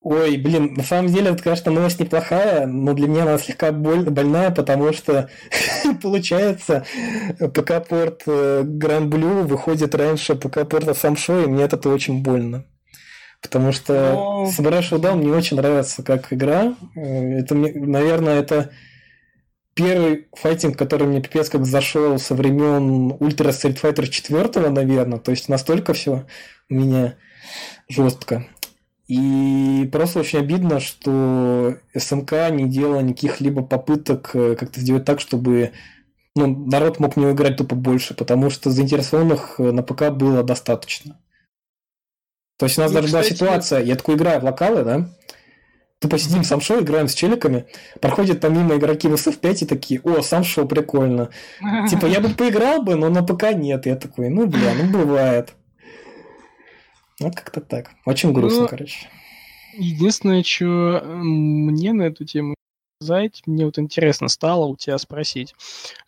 Ой, 0.00 0.36
блин, 0.36 0.74
на 0.74 0.84
самом 0.84 1.08
деле, 1.08 1.30
это, 1.30 1.42
конечно, 1.42 1.72
новость 1.72 1.98
неплохая, 1.98 2.66
но 2.66 2.94
для 2.94 3.08
меня 3.08 3.22
она 3.24 3.38
слегка 3.38 3.72
боль, 3.72 4.08
больная, 4.08 4.52
потому 4.52 4.92
что, 4.92 5.28
получается, 6.02 6.86
ПК-порт 7.38 8.22
э, 8.26 8.62
Grand 8.62 9.08
Blue 9.08 9.42
выходит 9.42 9.96
раньше 9.96 10.36
ПК-порта 10.36 10.94
Самшо, 10.94 11.42
и 11.42 11.46
мне 11.46 11.64
это 11.64 11.88
очень 11.88 12.22
больно. 12.22 12.64
Потому 13.42 13.72
что 13.72 14.12
но... 14.12 14.46
Собираешь 14.46 14.92
Down 14.92 15.16
мне 15.16 15.32
очень 15.32 15.56
нравится 15.56 16.04
как 16.04 16.32
игра. 16.32 16.76
Э, 16.94 17.40
это, 17.40 17.56
наверное, 17.56 18.38
это 18.38 18.70
первый 19.80 20.28
файтинг, 20.32 20.76
который 20.76 21.06
мне 21.06 21.20
пипец 21.20 21.48
как 21.48 21.64
зашел 21.64 22.18
со 22.18 22.34
времен 22.34 23.16
Ультра 23.18 23.48
Street 23.50 23.80
Fighter 23.80 24.06
4, 24.06 24.68
наверное. 24.68 25.18
То 25.18 25.30
есть 25.30 25.48
настолько 25.48 25.94
все 25.94 26.26
у 26.68 26.74
меня 26.74 27.16
жестко. 27.88 28.46
И 29.08 29.88
просто 29.90 30.20
очень 30.20 30.38
обидно, 30.38 30.78
что 30.78 31.78
СНК 31.94 32.32
не 32.50 32.68
делала 32.68 33.00
никаких 33.00 33.40
либо 33.40 33.62
попыток 33.62 34.30
э, 34.34 34.54
как-то 34.54 34.80
сделать 34.80 35.04
так, 35.04 35.18
чтобы 35.18 35.72
ну, 36.36 36.46
народ 36.66 37.00
мог 37.00 37.16
не 37.16 37.32
играть 37.32 37.56
тупо 37.56 37.74
больше, 37.74 38.14
потому 38.14 38.50
что 38.50 38.70
заинтересованных 38.70 39.58
э, 39.58 39.72
на 39.72 39.82
ПК 39.82 40.10
было 40.10 40.44
достаточно. 40.44 41.18
То 42.56 42.66
есть 42.66 42.78
у 42.78 42.82
нас 42.82 42.92
ну, 42.92 43.00
даже 43.00 43.08
кстати... 43.08 43.30
была 43.30 43.36
ситуация, 43.36 43.82
я 43.82 43.96
такой 43.96 44.14
играю 44.14 44.40
в 44.40 44.44
локалы, 44.44 44.84
да, 44.84 45.10
Тупо 46.00 46.18
сидим 46.18 46.44
сам 46.44 46.62
шоу, 46.62 46.80
играем 46.80 47.08
с 47.08 47.14
челиками, 47.14 47.66
проходят 48.00 48.40
помимо 48.40 48.76
игроки 48.76 49.06
в 49.06 49.14
SF5 49.14 49.64
и 49.64 49.66
такие, 49.66 50.00
о, 50.00 50.22
сам 50.22 50.44
шоу 50.44 50.66
прикольно. 50.66 51.28
Типа, 51.90 52.06
я 52.06 52.20
бы 52.20 52.30
поиграл 52.30 52.82
бы, 52.82 52.94
но 52.94 53.10
на 53.10 53.22
ПК 53.22 53.52
нет. 53.54 53.84
Я 53.84 53.96
такой, 53.96 54.30
ну, 54.30 54.46
бля, 54.46 54.72
ну, 54.74 54.90
бывает. 54.90 55.54
Вот 57.20 57.36
как-то 57.36 57.60
так. 57.60 57.90
Очень 58.06 58.32
грустно, 58.32 58.62
ну, 58.62 58.68
короче. 58.68 59.10
Единственное, 59.74 60.42
что 60.42 61.02
мне 61.04 61.92
на 61.92 62.04
эту 62.04 62.24
тему 62.24 62.54
сказать, 62.98 63.42
мне 63.44 63.66
вот 63.66 63.78
интересно 63.78 64.28
стало 64.28 64.64
у 64.64 64.76
тебя 64.76 64.96
спросить, 64.96 65.54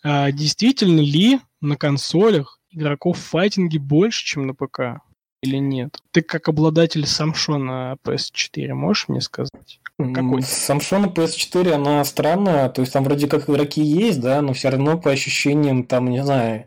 а 0.02 0.32
действительно 0.32 1.00
ли 1.00 1.38
на 1.60 1.76
консолях 1.76 2.60
игроков 2.70 3.18
в 3.18 3.22
файтинге 3.22 3.78
больше, 3.78 4.24
чем 4.24 4.46
на 4.46 4.54
ПК? 4.54 5.02
Или 5.42 5.56
нет? 5.56 5.98
Ты 6.12 6.22
как 6.22 6.48
обладатель 6.48 7.04
Самшона 7.04 7.96
PS4 8.04 8.74
можешь 8.74 9.08
мне 9.08 9.20
сказать? 9.20 9.80
Какой? 9.98 10.42
Самшона 10.42 11.06
PS4, 11.06 11.72
она 11.72 12.04
странная, 12.04 12.68
то 12.68 12.80
есть 12.80 12.92
там 12.92 13.02
вроде 13.04 13.26
как 13.26 13.50
игроки 13.50 13.82
есть, 13.82 14.20
да, 14.20 14.40
но 14.40 14.52
все 14.52 14.70
равно 14.70 14.98
по 14.98 15.10
ощущениям 15.10 15.84
там, 15.84 16.10
не 16.10 16.24
знаю, 16.24 16.66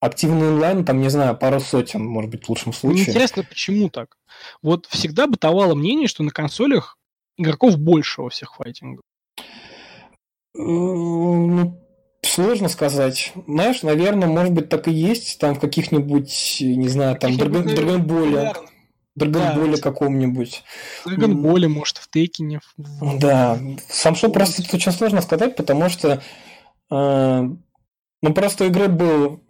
активный 0.00 0.48
онлайн, 0.48 0.84
там, 0.84 1.00
не 1.00 1.08
знаю, 1.08 1.36
пару 1.36 1.60
сотен, 1.60 2.04
может 2.04 2.30
быть, 2.30 2.44
в 2.44 2.48
лучшем 2.50 2.72
случае. 2.72 3.02
Мне 3.02 3.10
интересно, 3.10 3.44
почему 3.44 3.88
так? 3.88 4.18
Вот 4.62 4.86
всегда 4.86 5.26
бытовало 5.26 5.74
мнение, 5.74 6.06
что 6.06 6.22
на 6.22 6.30
консолях 6.30 6.98
игроков 7.38 7.78
больше 7.78 8.22
во 8.22 8.30
всех 8.30 8.54
файтингах. 8.56 9.02
Ну, 10.54 11.80
Сложно 12.22 12.68
сказать. 12.68 13.32
Знаешь, 13.46 13.82
наверное, 13.82 14.28
может 14.28 14.52
быть, 14.52 14.68
так 14.68 14.88
и 14.88 14.92
есть. 14.92 15.38
Там 15.38 15.54
в 15.54 15.60
каких-нибудь, 15.60 16.58
не 16.60 16.88
знаю, 16.88 17.16
там 17.16 17.36
Драгонболе. 17.36 18.52
Драгонболе 19.16 19.76
да, 19.76 19.82
каком-нибудь. 19.82 20.62
Драгонболе, 21.04 21.68
может, 21.68 21.98
в 21.98 22.10
Текине. 22.10 22.60
Да. 22.76 23.58
Сам 23.88 24.14
что 24.14 24.28
просто 24.28 24.62
тут 24.62 24.74
очень 24.74 24.92
сложно 24.92 25.20
сказать, 25.20 25.56
потому 25.56 25.88
что 25.88 26.22
э, 26.90 27.48
ну, 28.22 28.34
просто 28.34 28.66
игры 28.66 28.88
был 28.88 29.40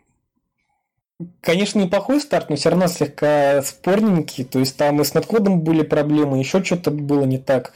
Конечно, 1.43 1.81
неплохой 1.81 2.21
старт, 2.21 2.49
но 2.49 2.57
все 2.57 2.71
равно 2.71 2.87
слегка 2.87 3.63
спорненький. 3.63 4.45
То 4.45 4.59
есть 4.59 4.77
там 4.77 5.01
и 5.01 5.05
с 5.05 5.13
надкодом 5.13 5.61
были 5.61 5.83
проблемы, 5.83 6.39
еще 6.39 6.65
что-то 6.65 6.91
было 6.91 7.25
не 7.25 7.39
так. 7.39 7.73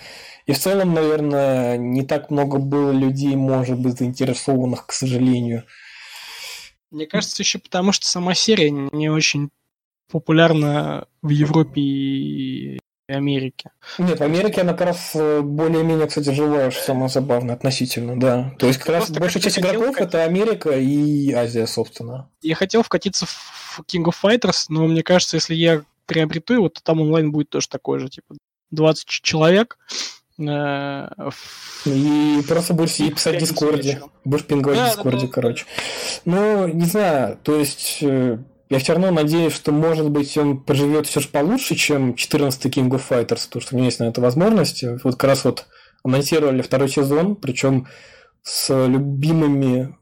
И 0.47 0.53
в 0.53 0.59
целом, 0.59 0.93
наверное, 0.93 1.79
не 1.79 2.03
так 2.03 2.31
много 2.31 2.59
было 2.59 2.91
людей, 2.91 3.35
может 3.35 3.79
быть, 3.79 3.99
заинтересованных, 3.99 4.87
к 4.87 4.93
сожалению. 4.93 5.65
Мне 6.91 7.07
кажется, 7.07 7.43
еще 7.43 7.59
потому, 7.59 7.93
что 7.93 8.07
сама 8.07 8.35
серия 8.35 8.71
не 8.71 9.09
очень 9.09 9.51
популярна 10.11 11.07
в 11.23 11.31
Европе 11.31 11.81
и 11.81 12.79
Америке. 13.09 13.71
Нет, 13.99 14.19
в 14.19 14.23
Америке 14.23 14.63
она 14.63 14.73
как 14.73 14.89
раз 14.89 15.11
э, 15.15 15.41
более-менее, 15.43 16.07
кстати, 16.07 16.31
живая, 16.31 16.71
что 16.71 16.83
самое 16.83 17.09
забавное, 17.09 17.55
относительно, 17.55 18.19
да. 18.19 18.55
То 18.59 18.67
есть 18.67 18.79
как 18.79 18.89
раз 18.91 19.11
большая 19.11 19.43
часть 19.43 19.59
игроков 19.59 19.97
это 19.99 20.25
Америка 20.25 20.71
и 20.71 21.33
Азия, 21.33 21.67
собственно. 21.67 22.31
Я 22.41 22.55
хотел 22.55 22.83
вкатиться 22.83 23.27
в 23.27 23.83
King 23.87 24.05
of 24.05 24.15
Fighters, 24.23 24.67
но 24.69 24.87
мне 24.87 25.03
кажется, 25.03 25.37
если 25.37 25.55
я 25.55 25.83
приобрету 26.07 26.55
его, 26.55 26.69
то 26.69 26.83
там 26.83 27.01
онлайн 27.01 27.31
будет 27.31 27.51
тоже 27.51 27.69
такой 27.69 27.99
же, 27.99 28.09
типа 28.09 28.37
20 28.71 29.07
человек, 29.07 29.79
и 30.39 32.43
просто 32.49 32.75
будешь 32.75 32.93
сидеть 32.93 33.15
писать 33.15 33.37
в 33.37 33.41
Дискорде. 33.41 34.01
Будешь 34.25 34.45
пинговать 34.45 34.79
в 34.79 34.85
Дискорде, 34.85 35.29
короче. 35.29 35.67
Ну, 36.25 36.67
не 36.67 36.87
знаю, 36.87 37.39
то 37.43 37.57
есть 37.57 37.99
э, 38.03 38.39
я 38.69 38.79
все 38.79 38.95
равно 38.95 39.13
надеюсь, 39.13 39.53
что, 39.53 39.71
может 39.71 40.11
быть, 40.11 40.37
он 40.37 40.61
поживет 40.61 41.07
все 41.07 41.21
же 41.21 41.29
получше, 41.29 41.77
чем 41.77 42.15
14 42.15 42.67
King 42.67 42.89
of 42.89 43.03
Fighters, 43.09 43.47
потому 43.47 43.63
что 43.63 43.75
у 43.75 43.77
меня 43.77 43.87
есть 43.87 44.01
на 44.01 44.05
это 44.05 44.21
возможность. 44.21 44.83
Вот 45.05 45.17
как 45.17 45.25
раз 45.25 45.45
вот 45.45 45.67
анонсировали 46.03 46.63
второй 46.63 46.89
сезон, 46.89 47.37
причем 47.37 47.87
с 48.43 48.87
любимыми 48.87 49.97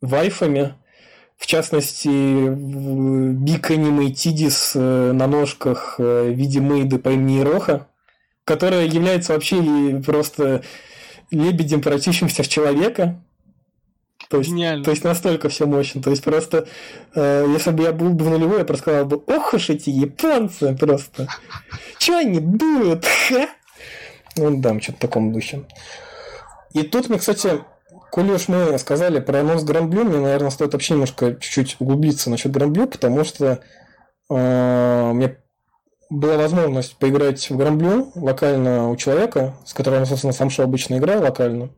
вайфами, 0.00 0.74
в 1.36 1.46
частности, 1.46 2.08
Биг 2.08 3.70
Аниме 3.70 4.12
Тидис 4.12 4.72
э, 4.74 5.12
на 5.12 5.26
ножках 5.26 5.96
в 5.98 6.30
виде 6.30 6.60
мейды 6.60 6.98
по 6.98 7.10
имени 7.10 7.40
Роха 7.40 7.88
которая 8.44 8.86
является 8.86 9.32
вообще 9.32 10.02
просто 10.04 10.62
лебедем, 11.30 11.80
превратившимся 11.80 12.42
в 12.42 12.48
человека. 12.48 13.20
То 14.28 14.38
есть, 14.38 14.50
Гениально. 14.50 14.84
то 14.84 14.90
есть 14.90 15.04
настолько 15.04 15.48
все 15.48 15.66
мощно. 15.66 16.02
То 16.02 16.10
есть 16.10 16.24
просто, 16.24 16.66
э, 17.14 17.46
если 17.52 17.70
бы 17.70 17.82
я 17.82 17.92
был 17.92 18.10
бы 18.10 18.24
в 18.24 18.30
нулевой, 18.30 18.58
я 18.58 18.64
просто 18.64 18.82
сказал 18.82 19.04
бы, 19.04 19.16
ох 19.26 19.54
уж 19.54 19.70
эти 19.70 19.90
японцы 19.90 20.74
просто. 20.76 21.28
Чего 21.98 22.18
они 22.18 22.40
дуют? 22.40 23.06
Ну 24.36 24.60
да, 24.60 24.80
что-то 24.80 24.98
в 24.98 25.00
таком 25.00 25.32
духе. 25.32 25.62
И 26.72 26.82
тут 26.82 27.08
мне, 27.08 27.20
кстати, 27.20 27.60
коли 28.10 28.32
уж 28.32 28.48
мы 28.48 28.76
сказали 28.78 29.20
про 29.20 29.40
анонс 29.40 29.62
Granblue, 29.62 30.02
мне, 30.02 30.18
наверное, 30.18 30.50
стоит 30.50 30.72
вообще 30.72 30.94
немножко 30.94 31.34
чуть-чуть 31.34 31.76
углубиться 31.78 32.30
насчет 32.30 32.50
Granblue, 32.50 32.88
потому 32.88 33.22
что 33.22 33.60
э, 34.28 35.12
мне 35.14 35.36
была 36.10 36.36
возможность 36.36 36.96
поиграть 36.96 37.48
в 37.50 37.56
Granblue 37.56 38.12
локально 38.14 38.90
у 38.90 38.96
человека, 38.96 39.56
с 39.64 39.72
которым 39.72 40.06
собственно, 40.06 40.32
SamSho 40.32 40.64
обычно 40.64 40.98
играю 40.98 41.22
локально. 41.22 41.70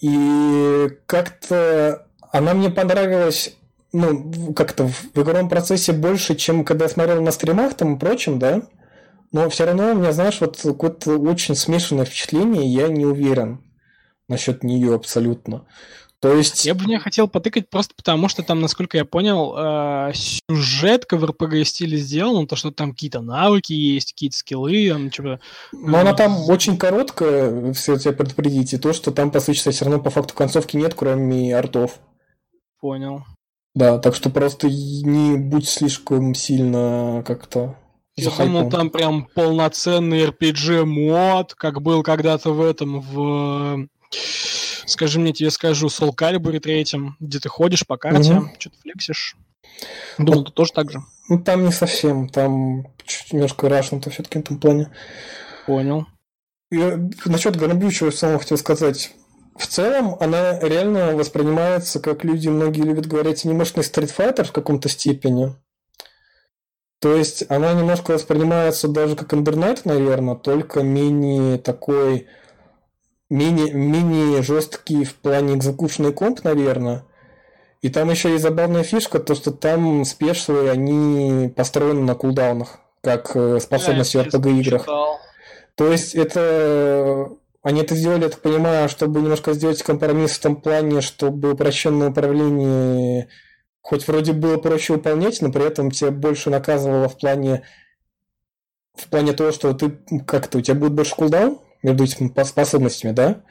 И 0.00 0.88
как-то 1.06 2.06
она 2.32 2.54
мне 2.54 2.70
понравилась 2.70 3.56
ну, 3.92 4.52
как-то 4.54 4.86
в 4.86 5.18
игровом 5.18 5.48
процессе 5.48 5.92
больше, 5.92 6.36
чем 6.36 6.64
когда 6.64 6.84
я 6.84 6.88
смотрел 6.88 7.20
на 7.22 7.32
стримах 7.32 7.74
там 7.74 7.96
и 7.96 7.98
прочем, 7.98 8.38
да. 8.38 8.62
Но 9.32 9.48
все 9.48 9.64
равно 9.64 9.92
у 9.92 9.94
меня, 9.94 10.12
знаешь, 10.12 10.40
вот 10.40 10.58
какое-то 10.62 11.18
очень 11.18 11.54
смешанное 11.54 12.04
впечатление, 12.04 12.66
я 12.66 12.88
не 12.88 13.04
уверен. 13.04 13.64
насчет 14.28 14.62
нее 14.62 14.94
абсолютно. 14.94 15.66
То 16.20 16.34
есть... 16.34 16.66
Я 16.66 16.74
бы 16.74 16.84
не 16.84 16.98
хотел 16.98 17.28
потыкать 17.28 17.70
просто 17.70 17.94
потому, 17.94 18.28
что 18.28 18.42
там, 18.42 18.60
насколько 18.60 18.98
я 18.98 19.06
понял, 19.06 19.54
э, 19.56 20.12
сюжетка 20.14 21.16
в 21.16 21.24
RPG 21.24 21.64
стиле 21.64 21.96
сделана, 21.96 22.46
то, 22.46 22.56
что 22.56 22.70
там 22.70 22.92
какие-то 22.92 23.22
навыки 23.22 23.72
есть, 23.72 24.12
какие-то 24.12 24.36
скиллы, 24.36 24.90
там 24.90 25.10
что-то... 25.10 25.40
Но 25.72 25.98
она 25.98 26.12
там 26.12 26.38
очень 26.48 26.76
короткая, 26.76 27.72
все 27.72 27.96
тебя 27.96 28.12
предупредить, 28.12 28.74
и 28.74 28.78
то, 28.78 28.92
что 28.92 29.12
там, 29.12 29.30
по 29.30 29.40
сути, 29.40 29.70
все 29.70 29.84
равно 29.84 30.00
по 30.00 30.10
факту 30.10 30.34
концовки 30.34 30.76
нет, 30.76 30.94
кроме 30.94 31.56
артов. 31.56 31.98
Понял. 32.80 33.24
Да, 33.74 33.98
так 33.98 34.14
что 34.14 34.28
просто 34.28 34.68
не 34.68 35.36
будь 35.36 35.68
слишком 35.68 36.34
сильно 36.34 37.24
как-то 37.26 37.76
я 38.16 38.30
думал, 38.30 38.68
там 38.68 38.90
прям 38.90 39.26
полноценный 39.34 40.26
RPG-мод, 40.26 41.54
как 41.54 41.80
был 41.80 42.02
когда-то 42.02 42.52
в 42.52 42.60
этом, 42.60 43.00
в 43.00 43.88
скажи 44.86 45.20
мне, 45.20 45.32
тебе 45.32 45.50
скажу, 45.50 45.88
Soul 45.88 46.14
Calibur 46.14 46.58
третьем, 46.60 47.16
где 47.20 47.38
ты 47.38 47.48
ходишь 47.48 47.86
по 47.86 47.96
карте, 47.96 48.34
угу. 48.34 48.50
что-то 48.58 48.76
флексишь. 48.80 49.36
Думал, 50.18 50.44
ты 50.44 50.52
тоже 50.52 50.72
так 50.72 50.90
же. 50.90 51.00
Ну, 51.28 51.38
там 51.42 51.64
не 51.64 51.72
совсем, 51.72 52.28
там 52.28 52.86
чуть 53.04 53.32
немножко 53.32 53.68
рашнуто 53.68 54.10
все-таки 54.10 54.38
в 54.38 54.42
этом 54.42 54.58
плане. 54.58 54.90
Понял. 55.66 56.06
Я 56.70 56.98
насчет 57.24 57.56
я 57.56 58.12
самого 58.12 58.38
хотел 58.38 58.58
сказать. 58.58 59.12
В 59.56 59.66
целом, 59.66 60.16
она 60.20 60.58
реально 60.60 61.14
воспринимается, 61.14 62.00
как 62.00 62.24
люди 62.24 62.48
многие 62.48 62.82
любят 62.82 63.06
говорить, 63.06 63.44
Street 63.80 64.14
Fighter 64.16 64.44
в 64.44 64.52
каком-то 64.52 64.88
степени. 64.88 65.54
То 67.00 67.14
есть 67.14 67.44
она 67.48 67.72
немножко 67.72 68.12
воспринимается 68.12 68.86
даже 68.86 69.16
как 69.16 69.32
интернет, 69.34 69.84
наверное, 69.84 70.34
только 70.34 70.82
менее 70.82 71.58
такой 71.58 72.28
менее, 73.30 73.72
менее 73.72 74.42
жесткий 74.42 75.04
в 75.04 75.14
плане 75.14 75.54
экзекушный 75.54 76.12
комп, 76.12 76.44
наверное. 76.44 77.04
И 77.80 77.88
там 77.88 78.10
еще 78.10 78.30
есть 78.30 78.42
забавная 78.42 78.82
фишка, 78.82 79.18
то 79.18 79.34
что 79.34 79.52
там 79.52 80.04
спешлы, 80.04 80.68
они 80.68 81.48
построены 81.56 82.02
на 82.02 82.14
кулдаунах, 82.14 82.80
как 83.00 83.34
э, 83.34 83.58
способности 83.60 84.18
в 84.18 84.20
RPG 84.20 84.60
играх. 84.60 84.86
То 85.76 85.90
есть 85.90 86.14
это 86.14 87.30
они 87.62 87.82
это 87.82 87.94
сделали, 87.94 88.24
я 88.24 88.28
так 88.30 88.40
понимаю, 88.40 88.88
чтобы 88.88 89.20
немножко 89.20 89.52
сделать 89.52 89.82
компромисс 89.82 90.32
в 90.32 90.40
том 90.40 90.56
плане, 90.56 91.00
чтобы 91.00 91.52
упрощенное 91.52 92.10
управление 92.10 93.28
хоть 93.82 94.06
вроде 94.06 94.32
было 94.32 94.56
проще 94.58 94.94
выполнять, 94.94 95.40
но 95.40 95.50
при 95.50 95.66
этом 95.66 95.90
тебя 95.90 96.10
больше 96.10 96.50
наказывало 96.50 97.08
в 97.08 97.18
плане 97.18 97.62
в 98.94 99.08
плане 99.08 99.32
того, 99.32 99.52
что 99.52 99.72
ты 99.72 99.90
как-то 100.26 100.58
у 100.58 100.60
тебя 100.60 100.74
будет 100.74 100.92
больше 100.92 101.14
кулдаун, 101.14 101.58
между 101.82 102.04
этими 102.04 102.32
способностями, 102.44 103.12
да? 103.12 103.42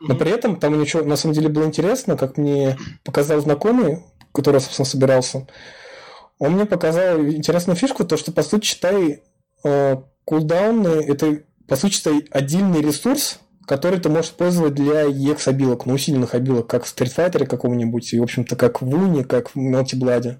Но 0.00 0.14
при 0.14 0.30
этом 0.30 0.58
там 0.58 0.78
ничего, 0.78 1.02
на 1.02 1.16
самом 1.16 1.34
деле 1.34 1.48
было 1.48 1.64
интересно, 1.64 2.16
как 2.16 2.36
мне 2.36 2.76
показал 3.04 3.40
знакомый, 3.40 4.04
который, 4.32 4.60
собственно, 4.60 4.86
собирался. 4.86 5.46
Он 6.38 6.52
мне 6.52 6.66
показал 6.66 7.20
интересную 7.20 7.76
фишку, 7.76 8.04
то, 8.04 8.16
что, 8.16 8.30
по 8.30 8.42
сути, 8.42 8.66
считай, 8.66 9.22
э, 9.64 9.96
кулдауны– 10.24 11.04
это, 11.08 11.40
по 11.66 11.74
сути, 11.74 11.94
считай, 11.94 12.24
отдельный 12.30 12.80
ресурс, 12.80 13.40
который 13.66 13.98
ты 13.98 14.08
можешь 14.08 14.30
использовать 14.30 14.74
для 14.74 15.06
EX 15.06 15.48
обилок, 15.48 15.84
ну, 15.84 15.94
усиленных 15.94 16.34
обилок, 16.34 16.68
как 16.68 16.84
в 16.84 16.94
Street 16.94 17.14
Fighter 17.14 17.46
каком-нибудь, 17.46 18.12
и, 18.12 18.20
в 18.20 18.22
общем-то, 18.22 18.54
как 18.54 18.80
в 18.80 18.88
Уне, 18.88 19.24
как 19.24 19.50
в 19.50 19.56
Melty 19.56 19.98
Blood. 19.98 20.36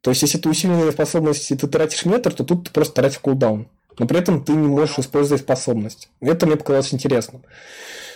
То 0.00 0.10
есть, 0.10 0.22
если 0.22 0.38
ты 0.38 0.48
усиленные 0.48 0.92
способности, 0.92 1.54
ты 1.54 1.66
тратишь 1.66 2.06
метр, 2.06 2.32
то 2.32 2.42
тут 2.44 2.68
ты 2.68 2.72
просто 2.72 2.94
тратишь 2.94 3.18
кулдаун 3.18 3.68
но 3.98 4.06
при 4.06 4.18
этом 4.18 4.44
ты 4.44 4.52
не 4.52 4.68
можешь 4.68 4.98
использовать 4.98 5.42
способность. 5.42 6.10
Это 6.20 6.46
мне 6.46 6.56
показалось 6.56 6.94
интересным. 6.94 7.44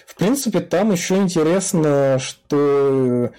В 0.06 0.14
принципе, 0.14 0.60
там 0.60 0.92
еще 0.92 1.16
интересно, 1.16 2.18
что 2.18 3.30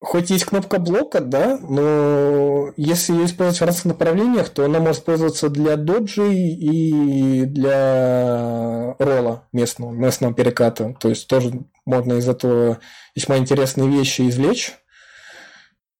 хоть 0.00 0.30
есть 0.30 0.44
кнопка 0.44 0.78
блока, 0.78 1.20
да, 1.20 1.58
но 1.58 2.72
если 2.76 3.12
ее 3.12 3.26
использовать 3.26 3.60
в 3.60 3.64
разных 3.64 3.84
направлениях, 3.86 4.50
то 4.50 4.64
она 4.64 4.78
может 4.78 5.00
использоваться 5.00 5.48
для 5.48 5.76
доджи 5.76 6.32
и 6.32 7.44
для 7.44 8.94
ролла 8.98 9.48
местного, 9.52 9.92
местного 9.92 10.32
переката. 10.32 10.94
То 11.00 11.08
есть 11.08 11.26
тоже 11.26 11.64
можно 11.84 12.14
из 12.14 12.28
этого 12.28 12.78
весьма 13.14 13.38
интересные 13.38 13.88
вещи 13.88 14.28
извлечь. 14.28 14.74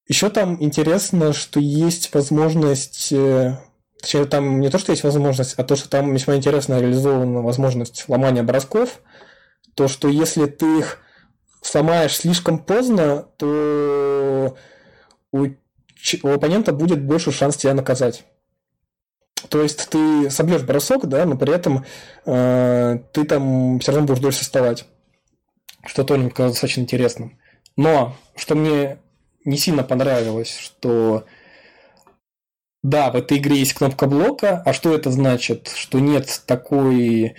Еще 0.09 0.31
там 0.31 0.63
интересно, 0.63 1.33
что 1.33 1.59
есть 1.59 2.15
возможность 2.15 3.13
э, 3.13 3.59
Точнее, 4.01 4.27
там 4.27 4.61
не 4.61 4.71
то, 4.71 4.79
что 4.79 4.93
есть 4.93 5.05
возможность, 5.05 5.55
а 5.55 5.65
то, 5.65 5.77
что 5.77 5.89
там 5.89 6.13
весьма 6.13 6.37
интересно 6.37 6.81
реализована 6.81 7.43
возможность 7.43 8.05
ломания 8.09 8.43
бросков. 8.43 9.01
То, 9.75 9.89
что 9.89 10.09
если 10.09 10.47
ты 10.47 10.79
их 10.79 10.99
сломаешь 11.63 12.17
слишком 12.17 12.59
поздно, 12.59 13.27
то 13.37 14.57
у, 15.33 15.47
у 15.47 16.29
оппонента 16.29 16.73
будет 16.73 17.03
больше 17.03 17.33
шанс 17.33 17.57
тебя 17.57 17.75
наказать. 17.75 18.25
То 19.49 19.63
есть 19.63 19.89
ты 19.91 20.31
собьешь 20.31 20.63
бросок, 20.63 21.07
да, 21.07 21.25
но 21.25 21.37
при 21.37 21.55
этом 21.55 21.85
э, 22.25 22.99
ты 23.13 23.25
там 23.25 23.79
все 23.81 23.93
равно 23.93 24.07
будешь 24.07 24.21
дольше 24.21 24.41
вставать. 24.41 24.87
Что 25.85 26.05
тоже 26.05 26.31
казалось 26.31 26.65
очень 26.65 26.83
интересным. 26.83 27.39
Но 27.77 28.17
что 28.35 28.55
мне 28.55 28.99
не 29.45 29.57
сильно 29.57 29.85
понравилось, 29.85 30.57
что 30.57 31.25
да, 32.87 33.11
в 33.11 33.17
этой 33.17 33.39
игре 33.39 33.57
есть 33.59 33.75
кнопка 33.75 34.07
блока, 34.07 34.63
а 34.65 34.73
что 34.73 34.95
это 34.95 35.11
значит? 35.11 35.73
Что 35.75 35.99
нет 35.99 36.43
такой 36.47 37.35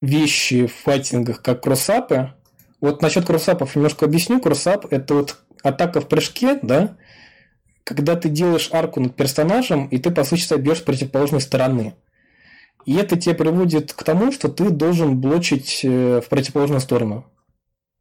вещи 0.00 0.66
в 0.66 0.74
файтингах, 0.74 1.42
как 1.42 1.64
кроссапы. 1.64 2.34
Вот 2.80 3.02
насчет 3.02 3.26
кроссапов 3.26 3.74
немножко 3.74 4.04
объясню. 4.04 4.40
Кроссап– 4.40 4.86
это 4.90 5.14
вот 5.14 5.38
атака 5.64 6.00
в 6.00 6.06
прыжке, 6.06 6.60
да, 6.62 6.96
когда 7.82 8.14
ты 8.14 8.28
делаешь 8.28 8.68
арку 8.70 9.00
над 9.00 9.16
персонажем, 9.16 9.88
и 9.88 9.98
ты, 9.98 10.12
по 10.12 10.22
сути, 10.22 10.54
бьешь 10.54 10.78
с 10.78 10.82
противоположной 10.82 11.40
стороны. 11.40 11.96
И 12.86 12.94
это 12.94 13.18
тебя 13.18 13.34
приводит 13.34 13.92
к 13.92 14.04
тому, 14.04 14.30
что 14.30 14.48
ты 14.48 14.70
должен 14.70 15.20
блочить 15.20 15.80
э, 15.82 16.20
в 16.20 16.28
противоположную 16.28 16.80
сторону. 16.80 17.26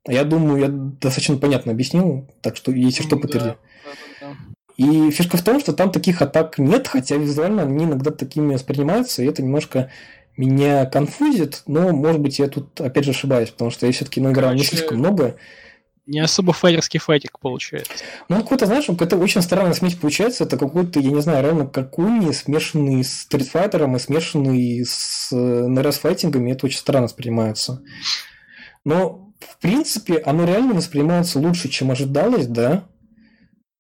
Я 0.08 0.24
думаю, 0.26 0.60
я 0.60 0.68
достаточно 0.70 1.38
понятно 1.38 1.72
объяснил, 1.72 2.30
так 2.42 2.56
что 2.56 2.72
если 2.72 3.02
что, 3.02 3.18
подтверди. 3.18 3.48
Да, 3.50 3.56
да, 4.22 4.28
да. 4.30 4.57
И 4.78 5.10
фишка 5.10 5.38
в 5.38 5.44
том, 5.44 5.60
что 5.60 5.74
там 5.74 5.92
таких 5.92 6.22
атак 6.22 6.60
нет, 6.60 6.88
хотя 6.88 7.16
визуально 7.18 7.64
они 7.64 7.86
иногда 7.86 8.12
такими 8.12 8.54
воспринимаются, 8.54 9.24
и 9.24 9.26
это 9.26 9.42
немножко 9.42 9.92
меня 10.38 10.86
конфузит, 10.86 11.64
но, 11.66 11.90
может 11.92 12.22
быть, 12.22 12.38
я 12.38 12.48
тут 12.48 12.80
опять 12.80 13.04
же 13.04 13.12
ошибаюсь, 13.12 13.50
потому 13.50 13.72
что 13.72 13.88
я 13.88 13.92
все-таки 13.92 14.22
ну, 14.22 14.32
играл 14.32 14.54
не 14.54 14.64
слишком 14.64 15.00
много. 15.00 15.36
Не 16.06 16.20
особо 16.20 16.54
файтерский 16.54 17.00
файтик 17.00 17.40
получается. 17.40 17.92
Ну, 18.30 18.38
какой-то, 18.38 18.68
знаешь, 18.68 18.86
какая-то 18.86 19.18
очень 19.18 19.42
странная 19.42 19.74
смесь 19.74 19.96
получается. 19.96 20.46
Это 20.46 20.58
какой-то, 20.58 21.02
я 21.02 21.12
не 21.12 21.22
знаю, 21.22 21.44
равно 21.44 21.68
как 21.68 21.98
уни, 21.98 22.32
смешанный 22.32 23.04
с 23.04 23.24
стритфайтером 23.24 23.98
и 23.98 24.00
смешанный 24.00 24.86
с 24.86 25.36
НРС 25.36 25.98
файтингами. 25.98 26.52
Это 26.52 26.68
очень 26.68 26.78
странно 26.78 27.08
воспринимается. 27.08 27.82
Но, 28.86 29.34
в 29.40 29.58
принципе, 29.58 30.20
оно 30.20 30.46
реально 30.46 30.76
воспринимается 30.76 31.40
лучше, 31.40 31.68
чем 31.68 31.92
ожидалось, 31.92 32.48
да. 32.48 32.88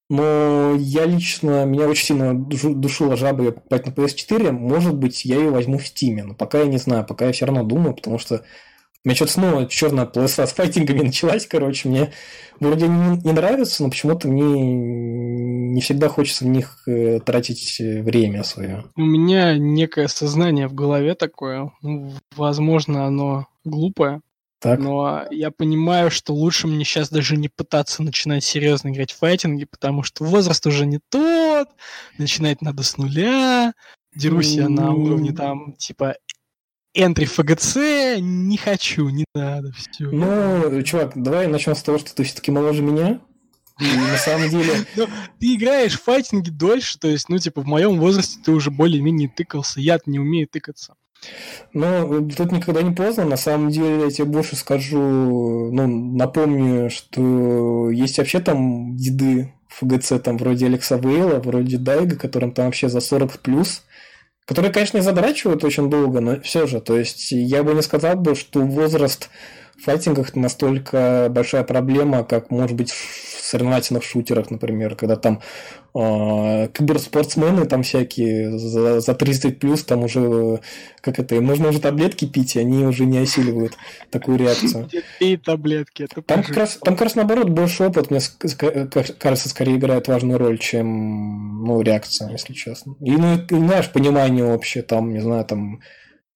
Но 0.09 0.75
я 0.77 1.05
лично, 1.05 1.65
меня 1.65 1.87
очень 1.87 2.05
сильно 2.05 2.33
душила 2.33 3.17
жаба 3.17 3.51
покупать 3.51 3.85
на 3.85 3.91
PS4. 3.91 4.51
Может 4.51 4.95
быть, 4.95 5.25
я 5.25 5.35
ее 5.37 5.49
возьму 5.49 5.77
в 5.77 5.83
Steam. 5.83 6.23
Но 6.23 6.33
пока 6.33 6.59
я 6.59 6.65
не 6.65 6.77
знаю, 6.77 7.05
пока 7.05 7.25
я 7.25 7.33
все 7.33 7.45
равно 7.45 7.63
думаю, 7.63 7.93
потому 7.93 8.17
что 8.17 8.43
у 9.03 9.09
меня 9.09 9.15
что-то 9.15 9.31
снова 9.31 9.65
черная 9.67 10.05
полоса 10.05 10.47
с 10.47 10.53
файтингами 10.53 11.01
началась, 11.03 11.45
короче. 11.45 11.89
Мне 11.89 12.11
вроде 12.59 12.87
не, 12.87 13.17
не 13.23 13.31
нравится, 13.33 13.83
но 13.83 13.89
почему-то 13.89 14.27
мне 14.27 14.61
не 15.73 15.81
всегда 15.81 16.07
хочется 16.07 16.45
в 16.45 16.47
них 16.47 16.83
э, 16.87 17.19
тратить 17.19 17.77
время 17.79 18.43
свое. 18.43 18.85
У 18.95 19.01
меня 19.01 19.57
некое 19.57 20.07
сознание 20.07 20.67
в 20.67 20.73
голове 20.73 21.15
такое. 21.15 21.71
Возможно, 22.35 23.05
оно 23.05 23.47
глупое. 23.65 24.21
Так. 24.59 24.79
Но 24.79 25.25
я 25.29 25.51
понимаю, 25.51 26.09
что 26.09 26.33
лучше 26.33 26.67
мне 26.67 26.83
сейчас 26.83 27.09
даже 27.09 27.37
не 27.37 27.47
пытаться 27.47 28.01
начинать 28.01 28.43
серьезно 28.43 28.89
играть 28.89 29.11
в 29.11 29.17
файтинги, 29.17 29.65
потому 29.65 30.01
что 30.01 30.23
возраст 30.23 30.65
уже 30.65 30.85
не 30.87 30.99
тот, 31.09 31.69
начинать 32.17 32.61
надо 32.61 32.81
с 32.81 32.97
нуля, 32.97 33.73
дерусь 34.15 34.53
я 34.53 34.67
на 34.67 34.93
уровне 34.93 35.31
там, 35.31 35.73
типа, 35.73 36.15
энтри 36.95 37.25
ФГЦ, 37.25 37.75
не 38.19 38.57
хочу, 38.57 39.09
не 39.09 39.25
надо, 39.35 39.71
все. 39.73 40.05
Ну, 40.05 40.81
чувак, 40.81 41.11
давай 41.15 41.47
начнем 41.47 41.75
с 41.75 41.83
того, 41.83 41.99
что 41.99 42.15
ты 42.15 42.23
все-таки 42.23 42.49
моложе 42.49 42.81
меня. 42.81 43.21
И 43.79 43.85
на 43.85 44.17
самом 44.17 44.49
деле... 44.49 44.73
Но 44.95 45.07
ты 45.39 45.55
играешь 45.55 45.99
в 45.99 46.03
файтинги 46.03 46.49
дольше, 46.49 46.97
то 46.97 47.07
есть, 47.07 47.29
ну, 47.29 47.37
типа, 47.37 47.61
в 47.61 47.67
моем 47.67 47.99
возрасте 47.99 48.39
ты 48.43 48.51
уже 48.51 48.71
более-менее 48.71 49.29
тыкался, 49.29 49.79
я 49.79 49.99
не 50.07 50.19
умею 50.19 50.47
тыкаться. 50.47 50.95
Ну, 51.73 52.29
тут 52.29 52.51
никогда 52.51 52.81
не 52.81 52.93
поздно. 52.93 53.25
На 53.25 53.37
самом 53.37 53.69
деле, 53.69 54.05
я 54.05 54.09
тебе 54.09 54.25
больше 54.25 54.55
скажу, 54.55 55.71
ну, 55.71 55.87
напомню, 55.87 56.89
что 56.89 57.89
есть 57.91 58.17
вообще 58.17 58.39
там 58.39 58.95
деды 58.95 59.53
ФГЦ, 59.69 60.13
там 60.23 60.37
вроде 60.37 60.67
Алекса 60.67 60.97
Вейла, 60.97 61.39
вроде 61.39 61.77
Дайга, 61.77 62.15
которым 62.15 62.51
там 62.51 62.65
вообще 62.65 62.89
за 62.89 62.99
40 62.99 63.39
плюс, 63.39 63.83
которые, 64.45 64.71
конечно, 64.71 64.97
не 64.97 65.03
задрачивают 65.03 65.63
очень 65.63 65.89
долго, 65.89 66.21
но 66.21 66.39
все 66.41 66.67
же, 66.67 66.79
то 66.79 66.97
есть 66.97 67.31
я 67.31 67.63
бы 67.63 67.73
не 67.73 67.81
сказал 67.81 68.15
бы, 68.15 68.33
что 68.33 68.61
возраст 68.61 69.29
в 69.77 69.83
файтингах 69.83 70.35
настолько 70.35 71.27
большая 71.29 71.63
проблема, 71.63 72.23
как 72.23 72.49
может 72.49 72.75
быть 72.75 72.91
в 72.91 73.41
соревновательных 73.47 74.03
шутерах, 74.03 74.51
например, 74.51 74.95
когда 74.95 75.15
там 75.15 75.41
э, 75.93 76.67
киберспортсмены 76.73 77.65
там 77.65 77.83
всякие 77.83 78.57
за, 78.57 78.99
за 78.99 79.13
30 79.13 79.59
плюс, 79.59 79.83
там 79.83 80.03
уже 80.03 80.59
как 81.01 81.19
это, 81.19 81.35
им 81.35 81.45
нужно 81.45 81.69
уже 81.69 81.79
таблетки 81.79 82.25
пить, 82.25 82.55
и 82.55 82.59
они 82.59 82.85
уже 82.85 83.05
не 83.05 83.19
осиливают 83.19 83.77
такую 84.09 84.37
реакцию. 84.37 84.89
И 85.19 85.37
таблетки, 85.37 86.03
это 86.03 86.21
там 86.21 86.43
как, 86.43 86.57
раз, 86.57 86.77
там 86.83 86.95
как 86.95 87.03
раз 87.03 87.15
наоборот 87.15 87.49
больше 87.49 87.85
опыт, 87.85 88.11
мне 88.11 88.19
кажется, 89.19 89.49
скорее 89.49 89.77
играет 89.77 90.07
важную 90.07 90.37
роль, 90.37 90.57
чем 90.57 91.63
ну, 91.63 91.81
реакция, 91.81 92.31
если 92.31 92.53
честно. 92.53 92.95
И, 92.99 93.11
ну, 93.11 93.37
и, 93.37 93.55
знаешь, 93.55 93.91
понимание 93.91 94.45
общее, 94.45 94.83
там, 94.83 95.13
не 95.13 95.19
знаю, 95.19 95.45
там 95.45 95.81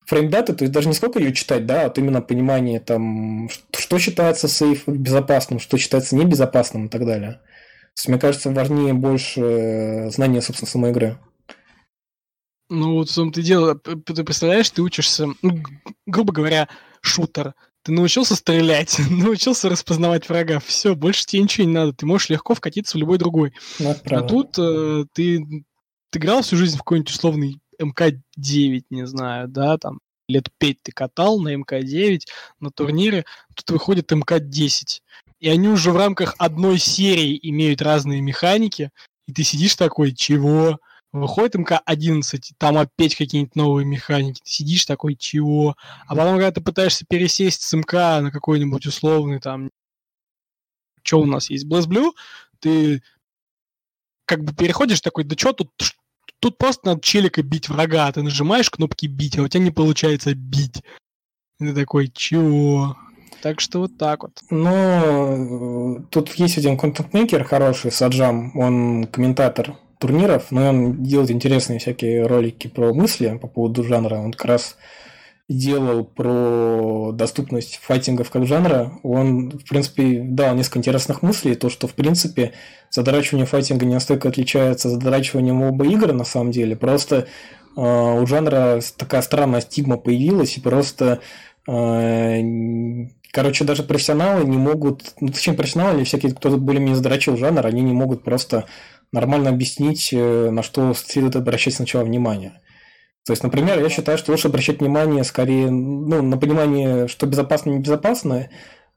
фреймдата, 0.05 0.53
то 0.53 0.63
есть 0.63 0.73
даже 0.73 0.87
не 0.87 0.93
сколько 0.93 1.19
ее 1.19 1.33
читать, 1.33 1.65
да, 1.65 1.81
а 1.81 1.87
вот 1.87 1.97
именно 1.97 2.21
понимание 2.21 2.79
там, 2.79 3.49
что 3.77 3.99
считается 3.99 4.47
сейф 4.47 4.87
безопасным, 4.87 5.59
что 5.59 5.77
считается 5.77 6.15
небезопасным 6.15 6.87
и 6.87 6.89
так 6.89 7.05
далее. 7.05 7.33
То 7.33 7.99
есть, 7.99 8.07
мне 8.07 8.19
кажется, 8.19 8.51
важнее 8.51 8.93
больше 8.93 10.09
знания, 10.11 10.41
собственно, 10.41 10.69
самой 10.69 10.91
игры. 10.91 11.17
Ну, 12.69 12.93
вот 12.93 13.09
в 13.09 13.15
том-то 13.15 13.41
и 13.41 13.43
дело, 13.43 13.75
ты 13.77 14.23
представляешь, 14.23 14.69
ты 14.69 14.81
учишься, 14.81 15.27
ну, 15.41 15.61
грубо 16.05 16.31
говоря, 16.31 16.69
шутер. 17.01 17.53
Ты 17.83 17.91
научился 17.91 18.35
стрелять, 18.35 18.97
научился 19.09 19.69
распознавать 19.69 20.29
врага. 20.29 20.59
Все, 20.59 20.95
больше 20.95 21.25
тебе 21.25 21.41
ничего 21.41 21.67
не 21.67 21.73
надо. 21.73 21.93
Ты 21.93 22.05
можешь 22.05 22.29
легко 22.29 22.53
вкатиться 22.53 22.97
в 22.97 23.01
любой 23.01 23.17
другой. 23.17 23.53
Ну, 23.79 23.95
а 24.05 24.21
тут 24.21 24.57
э, 24.57 25.05
ты, 25.13 25.65
ты 26.11 26.19
играл 26.19 26.43
всю 26.43 26.57
жизнь 26.57 26.75
в 26.75 26.79
какой-нибудь 26.79 27.11
условный 27.11 27.61
МК-9, 27.82 28.84
не 28.89 29.07
знаю, 29.07 29.47
да, 29.47 29.77
там 29.77 29.99
лет 30.27 30.49
5 30.57 30.84
ты 30.84 30.91
катал 30.91 31.39
на 31.39 31.53
МК-9 31.55 32.21
на 32.59 32.71
турнире, 32.71 33.25
тут 33.55 33.69
выходит 33.71 34.11
МК-10. 34.11 35.01
И 35.39 35.49
они 35.49 35.67
уже 35.67 35.91
в 35.91 35.97
рамках 35.97 36.36
одной 36.38 36.77
серии 36.77 37.38
имеют 37.41 37.82
разные 37.82 38.21
механики, 38.21 38.91
и 39.27 39.34
ты 39.34 39.43
сидишь 39.43 39.75
такой, 39.75 40.13
чего? 40.13 40.79
Выходит 41.11 41.55
МК-11, 41.55 42.53
там 42.57 42.77
опять 42.77 43.15
какие-нибудь 43.15 43.55
новые 43.55 43.86
механики, 43.86 44.39
ты 44.43 44.49
сидишь 44.49 44.86
такой, 44.86 45.15
чего? 45.15 45.75
А 46.07 46.15
потом, 46.15 46.36
когда 46.36 46.51
ты 46.51 46.61
пытаешься 46.61 47.05
пересесть 47.07 47.63
с 47.63 47.73
МК 47.73 48.21
на 48.21 48.32
какой-нибудь 48.32 48.86
условный 48.86 49.39
там, 49.39 49.69
что 51.03 51.19
у 51.19 51.25
нас 51.25 51.49
есть, 51.49 51.65
Blast 51.65 51.88
Blue, 51.88 52.11
ты 52.59 53.03
как 54.25 54.43
бы 54.43 54.53
переходишь 54.53 55.01
такой, 55.01 55.25
да 55.25 55.36
что 55.38 55.51
тут, 55.51 55.71
Тут 56.41 56.57
просто 56.57 56.87
надо 56.87 57.01
челика 57.01 57.43
бить 57.43 57.69
врага, 57.69 58.07
а 58.07 58.11
ты 58.11 58.23
нажимаешь 58.23 58.71
кнопки 58.71 59.05
бить, 59.05 59.37
а 59.37 59.43
у 59.43 59.47
тебя 59.47 59.63
не 59.63 59.69
получается 59.69 60.33
бить. 60.33 60.81
И 61.59 61.65
ты 61.65 61.73
такой, 61.75 62.11
чего? 62.13 62.97
Так 63.43 63.59
что 63.59 63.79
вот 63.79 63.97
так 63.99 64.23
вот. 64.23 64.39
Ну, 64.49 66.03
тут 66.09 66.33
есть 66.33 66.57
один 66.57 66.77
контент-мейкер 66.77 67.43
хороший, 67.43 67.91
Саджам, 67.91 68.57
он 68.57 69.05
комментатор 69.05 69.77
турниров, 69.99 70.49
но 70.49 70.69
он 70.69 71.03
делает 71.03 71.29
интересные 71.29 71.77
всякие 71.77 72.25
ролики 72.25 72.67
про 72.67 72.91
мысли 72.91 73.37
по 73.39 73.47
поводу 73.47 73.83
жанра. 73.83 74.15
Он 74.15 74.31
как 74.31 74.45
раз 74.45 74.77
делал 75.51 76.03
про 76.03 77.11
доступность 77.13 77.79
файтингов 77.81 78.29
как 78.29 78.45
жанра, 78.45 78.93
он, 79.03 79.51
в 79.51 79.67
принципе, 79.67 80.21
дал 80.23 80.55
несколько 80.55 80.79
интересных 80.79 81.21
мыслей, 81.21 81.55
то, 81.55 81.69
что, 81.69 81.87
в 81.87 81.93
принципе, 81.93 82.53
задрачивание 82.89 83.45
файтинга 83.45 83.85
не 83.85 83.93
настолько 83.93 84.29
отличается 84.29 84.87
от 84.87 84.95
задрачиванием 84.95 85.61
оба 85.61 85.85
игр, 85.85 86.13
на 86.13 86.23
самом 86.23 86.51
деле, 86.51 86.75
просто 86.75 87.27
э, 87.75 87.81
у 87.81 88.25
жанра 88.25 88.81
такая 88.97 89.21
странная 89.21 89.61
стигма 89.61 89.97
появилась, 89.97 90.57
и 90.57 90.61
просто 90.61 91.19
э, 91.67 92.41
Короче, 93.33 93.63
даже 93.63 93.83
профессионалы 93.83 94.43
не 94.45 94.57
могут, 94.57 95.13
ну, 95.21 95.29
точнее, 95.29 95.53
профессионалы 95.53 95.99
или 95.99 96.03
всякие, 96.03 96.33
кто 96.33 96.57
более-менее 96.57 96.97
задрачил 96.97 97.37
жанр, 97.37 97.65
они 97.65 97.81
не 97.81 97.93
могут 97.93 98.23
просто 98.23 98.65
нормально 99.13 99.49
объяснить, 99.49 100.09
э, 100.11 100.49
на 100.51 100.63
что 100.63 100.93
следует 100.93 101.37
обращать 101.37 101.75
сначала 101.75 102.03
внимание. 102.03 102.59
То 103.26 103.34
есть, 103.34 103.43
например, 103.43 103.80
я 103.80 103.89
считаю, 103.89 104.17
что 104.17 104.32
лучше 104.32 104.47
обращать 104.47 104.80
внимание 104.80 105.24
скорее 105.24 105.69
ну, 105.69 106.22
на 106.22 106.38
понимание, 106.38 107.07
что 107.07 107.28
безопасно 107.28 107.69
и 107.69 107.74
небезопасно, 107.74 108.49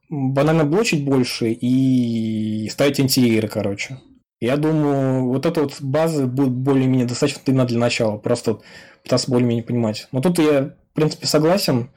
банально 0.08 0.64
блочить 0.64 1.04
больше 1.04 1.52
и 1.52 2.68
ставить 2.70 3.00
антиэйры, 3.00 3.48
короче. 3.48 3.98
Я 4.40 4.56
думаю, 4.56 5.26
вот 5.26 5.46
эта 5.46 5.62
вот 5.62 5.80
база 5.80 6.26
будет 6.26 6.52
более-менее 6.52 7.06
достаточно 7.06 7.40
именно 7.46 7.66
для 7.66 7.78
начала, 7.78 8.18
просто 8.18 8.60
пытаться 9.02 9.30
более-менее 9.30 9.64
понимать. 9.64 10.08
Но 10.12 10.20
тут 10.20 10.38
я, 10.38 10.74
в 10.92 10.94
принципе, 10.94 11.26
согласен. 11.26 11.90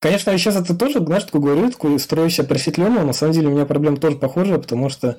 Конечно, 0.00 0.30
я 0.30 0.38
сейчас 0.38 0.56
это 0.56 0.74
тоже, 0.74 1.04
знаешь, 1.04 1.24
такой 1.24 1.40
говорю, 1.40 1.70
такой 1.70 1.98
строю 1.98 2.30
себя 2.30 2.46
просветленного, 2.46 3.04
на 3.04 3.12
самом 3.12 3.34
деле 3.34 3.48
у 3.48 3.50
меня 3.50 3.66
проблема 3.66 3.98
тоже 3.98 4.16
похожая, 4.16 4.58
потому 4.58 4.88
что, 4.88 5.18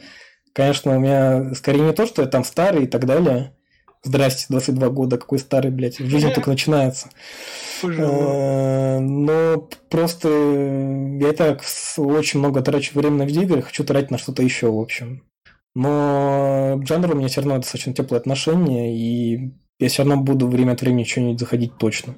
конечно, 0.54 0.96
у 0.96 1.00
меня 1.00 1.54
скорее 1.54 1.82
не 1.82 1.94
то, 1.94 2.08
что 2.08 2.24
я 2.24 2.28
там 2.28 2.44
старый 2.44 2.86
и 2.86 2.88
так 2.88 3.06
далее, 3.06 3.56
Здрасте, 4.04 4.48
22 4.50 4.90
года, 4.90 5.18
какой 5.18 5.38
старый, 5.38 5.72
блядь, 5.72 6.00
жизнь 6.00 6.32
только 6.34 6.50
начинается. 6.50 7.10
Э, 7.84 9.00
но 9.00 9.70
просто 9.90 10.28
я 11.20 11.34
так 11.34 11.62
очень 11.98 12.40
много 12.40 12.62
трачу 12.62 12.98
время 12.98 13.18
на 13.18 13.24
видеоигры, 13.24 13.62
хочу 13.62 13.84
тратить 13.84 14.10
на 14.10 14.18
что-то 14.18 14.42
еще, 14.42 14.72
в 14.72 14.80
общем. 14.80 15.24
Но 15.76 16.80
к 16.82 16.88
жанру 16.88 17.14
у 17.14 17.18
меня 17.18 17.28
все 17.28 17.42
равно 17.42 17.58
достаточно 17.58 17.94
теплое 17.94 18.20
отношение, 18.20 18.98
и 18.98 19.54
я 19.80 19.88
все 19.88 20.04
равно 20.04 20.18
буду 20.18 20.48
время 20.48 20.72
от 20.72 20.82
времени 20.82 21.04
что-нибудь 21.04 21.40
заходить 21.40 21.78
точно. 21.78 22.16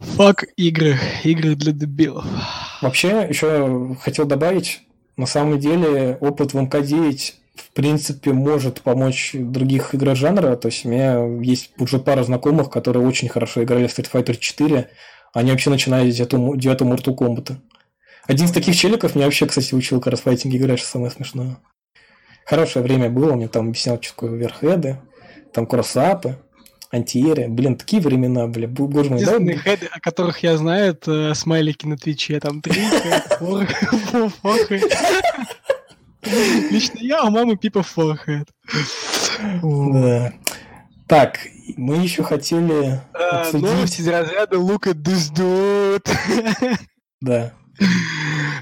Фак 0.00 0.44
игры, 0.56 0.96
игры 1.24 1.54
для 1.54 1.72
дебилов. 1.72 2.24
Вообще, 2.82 3.26
еще 3.28 3.96
хотел 4.00 4.26
добавить, 4.26 4.82
на 5.16 5.26
самом 5.26 5.58
деле 5.58 6.16
опыт 6.20 6.52
в 6.52 6.58
МК-9 6.58 7.32
в 7.60 7.72
принципе, 7.72 8.32
может 8.32 8.80
помочь 8.82 9.32
других 9.34 9.94
игр 9.94 10.14
жанра. 10.16 10.56
То 10.56 10.68
есть 10.68 10.84
у 10.84 10.88
меня 10.88 11.24
есть 11.42 11.70
уже 11.78 11.98
пара 11.98 12.22
знакомых, 12.22 12.70
которые 12.70 13.06
очень 13.06 13.28
хорошо 13.28 13.62
играли 13.62 13.86
в 13.86 13.98
Street 13.98 14.10
Fighter 14.10 14.36
4. 14.36 14.88
Они 15.34 15.50
вообще 15.50 15.70
начинали 15.70 16.10
с 16.10 16.16
девятого 16.16 16.54
Mortal 16.56 17.16
Kombat. 17.16 17.56
Один 18.26 18.46
из 18.46 18.52
таких 18.52 18.76
челиков 18.76 19.14
меня 19.14 19.24
вообще, 19.24 19.46
кстати, 19.46 19.74
учил 19.74 20.00
как 20.00 20.12
раз 20.12 20.20
файтинг 20.20 20.54
играть, 20.54 20.78
что 20.78 20.88
самое 20.88 21.10
смешное. 21.10 21.58
Хорошее 22.44 22.82
время 22.82 23.10
было, 23.10 23.34
мне 23.34 23.48
там 23.48 23.68
объяснял, 23.68 24.00
что 24.00 24.10
такое 24.14 24.30
верхеды, 24.36 24.98
там 25.52 25.66
кроссапы, 25.66 26.38
антиэри. 26.90 27.46
Блин, 27.48 27.76
такие 27.76 28.02
времена 28.02 28.46
были. 28.46 28.66
Боже 28.66 29.10
мой, 29.10 29.24
да? 29.24 29.38
хеды, 29.38 29.88
о 29.90 30.00
которых 30.00 30.42
я 30.42 30.56
знаю, 30.56 30.90
это 30.92 31.34
смайлики 31.34 31.86
на 31.86 31.96
Твиче. 31.96 32.40
Там 32.40 32.60
три, 32.62 32.82
Лично 36.70 36.98
я, 36.98 37.24
у 37.24 37.30
мамы 37.30 37.56
Пипа 37.56 37.80
Forehead. 37.80 38.48
Да. 39.62 40.32
Так, 41.06 41.38
мы 41.76 41.96
еще 41.96 42.22
хотели 42.22 43.00
а, 43.14 43.40
обсудить... 43.40 43.66
Новость 43.66 44.00
из 44.00 44.08
разряда 44.08 44.56
Look 44.56 44.84
at 44.86 45.02
this 45.02 45.32
dude. 45.32 46.06
Да. 47.20 47.52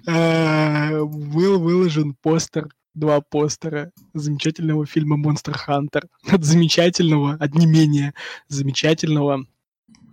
А, 0.06 0.90
был 1.04 1.58
выложен 1.58 2.14
постер, 2.22 2.68
два 2.94 3.20
постера 3.20 3.90
замечательного 4.14 4.86
фильма 4.86 5.18
Monster 5.18 5.56
Hunter. 5.66 6.04
От 6.30 6.44
замечательного, 6.44 7.36
от 7.40 7.54
не 7.54 7.66
менее 7.66 8.14
замечательного 8.48 9.44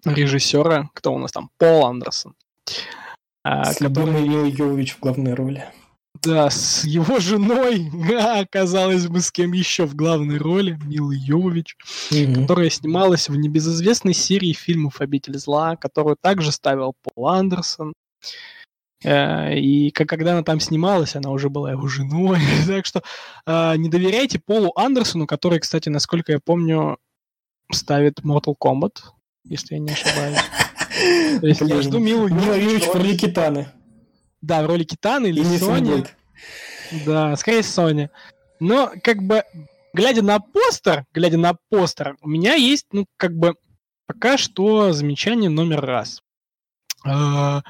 режиссера, 0.03 0.89
кто 0.93 1.13
у 1.13 1.19
нас 1.19 1.31
там, 1.31 1.49
Пол 1.57 1.85
Андерсон. 1.85 2.35
А, 3.43 3.65
С 3.65 3.77
который... 3.77 4.49
Йовович 4.49 4.95
в 4.95 4.99
главной 4.99 5.33
роли. 5.33 5.65
Да, 6.23 6.49
с 6.49 6.85
его 6.85 7.19
женой, 7.19 7.91
а, 8.19 8.45
казалось 8.45 9.07
бы, 9.07 9.19
с 9.19 9.31
кем 9.31 9.51
еще 9.51 9.85
в 9.85 9.95
главной 9.95 10.37
роли, 10.37 10.79
Милой 10.83 11.17
Йовович, 11.17 11.75
mm-hmm. 12.11 12.41
которая 12.41 12.69
снималась 12.69 13.27
в 13.27 13.35
небезызвестной 13.35 14.13
серии 14.13 14.53
фильмов 14.53 15.01
«Обитель 15.01 15.37
зла», 15.37 15.75
которую 15.75 16.15
также 16.19 16.51
ставил 16.51 16.93
Пол 17.01 17.27
Андерсон. 17.27 17.93
Э, 19.03 19.53
и 19.57 19.91
когда 19.91 20.31
она 20.31 20.43
там 20.43 20.59
снималась, 20.59 21.15
она 21.15 21.29
уже 21.29 21.49
была 21.49 21.71
его 21.71 21.87
женой. 21.87 22.39
так 22.67 22.85
что 22.85 23.03
э, 23.45 23.75
не 23.75 23.89
доверяйте 23.89 24.39
Полу 24.39 24.71
Андерсону, 24.75 25.27
который, 25.27 25.59
кстати, 25.59 25.89
насколько 25.89 26.31
я 26.31 26.39
помню, 26.39 26.97
ставит 27.71 28.21
Mortal 28.21 28.55
Kombat, 28.59 28.99
если 29.43 29.75
я 29.75 29.79
не 29.79 29.91
ошибаюсь. 29.91 30.39
То 31.41 31.47
есть 31.47 31.61
я 31.61 31.81
жду 31.81 31.99
Милу 31.99 32.27
Йовович 32.27 32.83
в 32.83 32.95
роли 32.95 33.17
Китаны. 33.17 33.67
Да, 34.43 34.61
в 34.61 34.65
роли 34.65 34.83
Китаны 34.83 35.27
или 35.27 35.39
и 35.39 35.57
Sony. 35.57 36.05
Да, 37.05 37.33
скорее 37.37 37.61
Sony. 37.61 38.09
Но, 38.59 38.91
как 39.01 39.23
бы, 39.23 39.43
глядя 39.93 40.21
на 40.21 40.39
постер, 40.39 41.05
глядя 41.13 41.37
на 41.37 41.55
постер, 41.69 42.17
у 42.21 42.27
меня 42.27 42.53
есть, 42.55 42.87
ну, 42.91 43.05
как 43.15 43.33
бы, 43.37 43.55
пока 44.05 44.37
что 44.37 44.91
замечание 44.91 45.49
номер 45.49 45.85
раз. 45.85 46.21
Uh, 47.05 47.61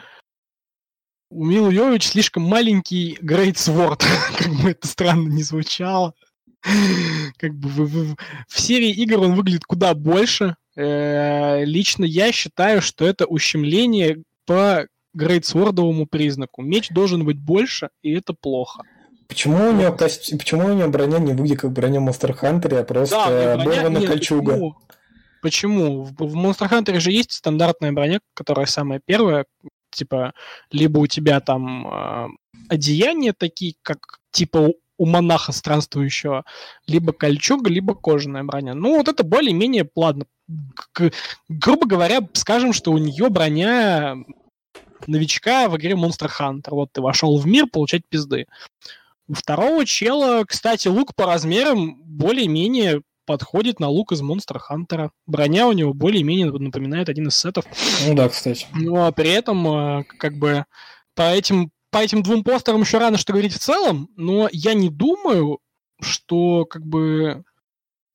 у 1.30 1.46
Милу 1.46 1.70
Йович 1.70 2.08
слишком 2.08 2.44
маленький 2.44 3.20
Great 3.22 3.54
Sword, 3.54 4.04
как 4.38 4.52
бы 4.54 4.72
это 4.72 4.88
странно 4.88 5.30
не 5.30 5.44
звучало. 5.44 6.16
как 7.38 7.54
бы 7.54 7.70
в, 7.70 7.78
в, 7.86 8.16
в 8.48 8.60
серии 8.60 8.90
игр 8.90 9.20
он 9.20 9.36
выглядит 9.36 9.66
куда 9.66 9.94
больше. 9.94 10.56
Э, 10.76 11.66
лично 11.66 12.04
я 12.04 12.32
считаю, 12.32 12.82
что 12.82 13.06
это 13.06 13.28
ущемление 13.28 14.24
по 14.46 14.88
грейдсвордовому 15.14 16.06
признаку. 16.06 16.62
Меч 16.62 16.90
должен 16.90 17.26
быть 17.26 17.40
больше, 17.40 17.90
и 18.02 18.14
это 18.14 18.34
плохо. 18.34 18.84
Почему 19.28 19.70
у 19.70 19.72
него 19.72 19.92
почему 19.92 20.66
у 20.66 20.74
него 20.74 20.90
броня 20.90 21.18
не 21.20 21.34
выглядит 21.34 21.62
как 21.62 21.72
броня 21.72 22.00
Monster 22.00 22.38
Hunter, 22.40 22.80
а 22.80 22.84
просто 22.84 23.16
да, 23.16 23.54
оборвана 23.54 24.06
кольчуга? 24.06 24.54
Почему? 24.54 24.76
почему? 25.42 26.04
В, 26.04 26.14
в 26.18 26.36
Monster 26.36 26.70
Hunter 26.70 27.00
же 27.00 27.12
есть 27.12 27.32
стандартная 27.32 27.92
броня, 27.92 28.20
которая 28.34 28.66
самая 28.66 29.02
первая, 29.04 29.46
типа, 29.92 30.34
либо 30.72 31.00
у 31.00 31.08
тебя 31.08 31.40
там 31.40 31.88
э, 31.88 32.28
одеяния 32.70 33.34
такие, 33.34 33.76
как 33.82 34.20
типа 34.32 34.72
у 34.98 35.06
монаха 35.06 35.52
странствующего, 35.52 36.46
либо 36.88 37.14
кольчуга, 37.14 37.70
либо 37.70 37.96
кожаная 37.96 38.44
броня. 38.44 38.74
Ну, 38.74 38.98
вот 38.98 39.08
это 39.08 39.24
более-менее 39.24 39.86
плавно. 39.86 40.26
Г- 40.48 41.12
грубо 41.50 41.88
говоря, 41.88 42.20
скажем, 42.34 42.74
что 42.74 42.92
у 42.92 42.98
нее 42.98 43.30
броня 43.30 44.16
новичка 45.08 45.70
в 45.70 45.78
игре 45.78 45.94
Monster 45.94 46.30
Hunter. 46.40 46.72
Вот 46.72 46.92
ты 46.92 47.02
вошел 47.02 47.38
в 47.38 47.46
мир 47.46 47.68
получать 47.68 48.04
пизды. 48.08 48.46
У 49.28 49.34
второго 49.34 49.86
чела, 49.86 50.44
кстати, 50.46 50.88
лук 50.88 51.16
по 51.16 51.26
размерам 51.26 51.96
более-менее 52.04 53.02
подходит 53.26 53.80
на 53.80 53.88
лук 53.88 54.12
из 54.12 54.22
Monster 54.22 54.60
Hunter. 54.70 55.10
Броня 55.26 55.68
у 55.68 55.72
него 55.72 55.94
более-менее 55.94 56.52
напоминает 56.52 57.10
один 57.10 57.28
из 57.28 57.38
сетов. 57.38 57.66
Ну 58.06 58.16
да, 58.16 58.30
кстати. 58.30 58.68
Но 58.74 59.12
при 59.12 59.30
этом, 59.30 59.68
э, 59.68 60.04
как 60.04 60.38
бы, 60.38 60.66
по 61.16 61.24
этим, 61.34 61.72
по 61.90 62.00
этим 62.00 62.22
двум 62.24 62.44
постерам 62.44 62.82
еще 62.82 62.98
рано 62.98 63.18
что 63.18 63.34
говорить 63.34 63.54
в 63.54 63.60
целом, 63.60 64.10
но 64.16 64.50
я 64.52 64.74
не 64.74 64.90
думаю, 64.90 65.60
что, 66.02 66.66
как 66.66 66.86
бы, 66.86 67.44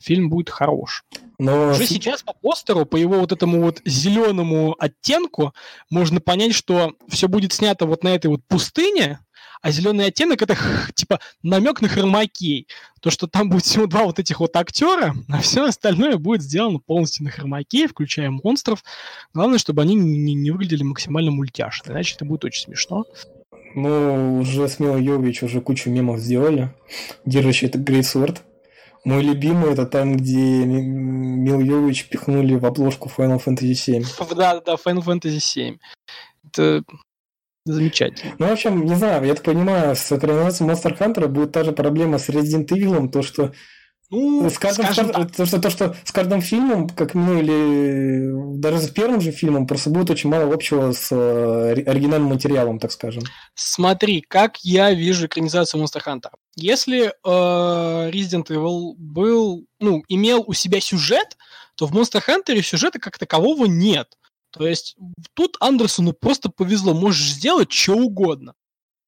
фильм 0.01 0.31
будет 0.31 0.51
хорош. 0.51 1.05
Но... 1.39 1.71
Уже 1.71 1.87
сейчас 1.87 2.23
по 2.23 2.33
постеру, 2.33 2.85
по 2.85 2.97
его 2.97 3.21
вот 3.21 3.33
этому 3.33 3.61
вот 3.63 3.81
зеленому 3.85 4.75
оттенку, 4.79 5.55
можно 5.91 6.21
понять, 6.21 6.55
что 6.55 6.95
все 7.09 7.29
будет 7.29 7.53
снято 7.53 7.87
вот 7.87 8.03
на 8.03 8.09
этой 8.09 8.27
вот 8.27 8.41
пустыне, 8.49 9.21
а 9.61 9.71
зеленый 9.71 10.07
оттенок 10.07 10.43
это 10.43 10.57
типа 10.95 11.21
намек 11.43 11.81
на 11.81 11.89
хромакей. 11.89 12.69
То, 13.01 13.11
что 13.11 13.27
там 13.27 13.49
будет 13.51 13.65
всего 13.65 13.87
два 13.87 14.05
вот 14.05 14.19
этих 14.19 14.41
вот 14.41 14.57
актера, 14.57 15.15
а 15.29 15.41
все 15.41 15.65
остальное 15.65 16.17
будет 16.17 16.43
сделано 16.43 16.79
полностью 16.79 17.25
на 17.25 17.31
хромакей, 17.31 17.87
включая 17.87 18.31
монстров. 18.31 18.83
Главное, 19.35 19.59
чтобы 19.59 19.83
они 19.83 19.95
не, 19.95 20.35
не 20.35 20.51
выглядели 20.51 20.83
максимально 20.83 21.31
мультяшно, 21.31 21.93
иначе 21.93 22.17
это 22.17 22.25
будет 22.25 22.45
очень 22.45 22.65
смешно. 22.65 23.05
Ну, 23.75 24.41
уже 24.41 24.69
с 24.69 24.81
Милой 24.81 25.05
Йович 25.05 25.43
уже 25.43 25.61
кучу 25.61 25.91
мемов 25.91 26.19
сделали, 26.19 26.75
держащий 27.25 27.69
этот 27.69 27.89
Sword. 27.89 28.39
Мой 29.05 29.23
любимый 29.23 29.73
это 29.73 29.87
там, 29.87 30.17
где 30.17 30.65
Мил 30.65 31.61
Йович 31.61 32.09
пихнули 32.09 32.55
в 32.55 32.67
обложку 32.67 33.11
Final 33.15 33.43
Fantasy 33.45 33.73
VII. 33.73 34.35
Да, 34.37 34.61
да, 34.61 34.75
Final 34.75 35.05
Fantasy 35.05 35.39
VII. 35.39 35.79
Это 36.47 36.83
замечательно. 37.65 38.35
Ну, 38.39 38.47
в 38.47 38.53
общем, 38.53 38.85
не 38.85 38.95
знаю, 38.95 39.25
я 39.25 39.35
так 39.35 39.45
понимаю, 39.45 39.97
с 39.97 40.11
экранизацией 40.13 40.71
Monster 40.71 40.99
Hunter 40.99 41.29
будет 41.29 41.53
та 41.53 41.65
же 41.65 41.73
проблема 41.73 42.19
с 42.19 42.29
Resident 42.29 42.69
Evil, 42.69 43.09
то, 43.09 43.23
что 43.23 43.53
ну, 44.11 44.49
с 44.49 44.59
каждым, 44.59 44.87
скажем 44.87 45.13
так. 45.13 45.33
То, 45.33 45.45
что, 45.45 45.61
то, 45.61 45.71
что 45.71 45.97
с 46.03 46.13
каждым 46.13 46.41
фильмом, 46.41 46.89
как 46.89 47.15
ну 47.15 47.39
или 47.39 48.59
даже 48.59 48.81
с 48.81 48.89
первым 48.89 49.21
же 49.21 49.33
фильмом, 49.33 49.67
просто 49.67 49.91
будет 49.91 50.09
очень 50.11 50.31
мало 50.31 50.53
общего 50.53 50.93
с 50.93 51.09
э, 51.13 51.83
оригинальным 51.87 52.31
материалом, 52.31 52.79
так 52.79 52.91
скажем. 52.93 53.23
Смотри, 53.55 54.23
как 54.23 54.59
я 54.65 54.93
вижу 54.95 55.27
экранизацию 55.27 55.83
Monster 55.83 56.03
Hunter. 56.07 56.31
Если 56.57 57.09
э, 57.09 58.11
Resident 58.11 58.47
Evil 58.47 58.95
был, 58.97 59.67
ну, 59.79 60.03
имел 60.09 60.43
у 60.47 60.55
себя 60.55 60.81
сюжет, 60.81 61.37
то 61.75 61.87
в 61.87 61.95
Monster 61.95 62.23
Hunter 62.27 62.61
сюжета 62.63 62.99
как 62.99 63.19
такового 63.19 63.67
нет. 63.67 64.17
То 64.51 64.67
есть 64.67 64.97
тут 65.35 65.57
Андерсону 65.61 66.15
просто 66.15 66.49
повезло, 66.49 66.95
можешь 66.95 67.33
сделать 67.33 67.71
что 67.71 67.95
угодно. 67.95 68.55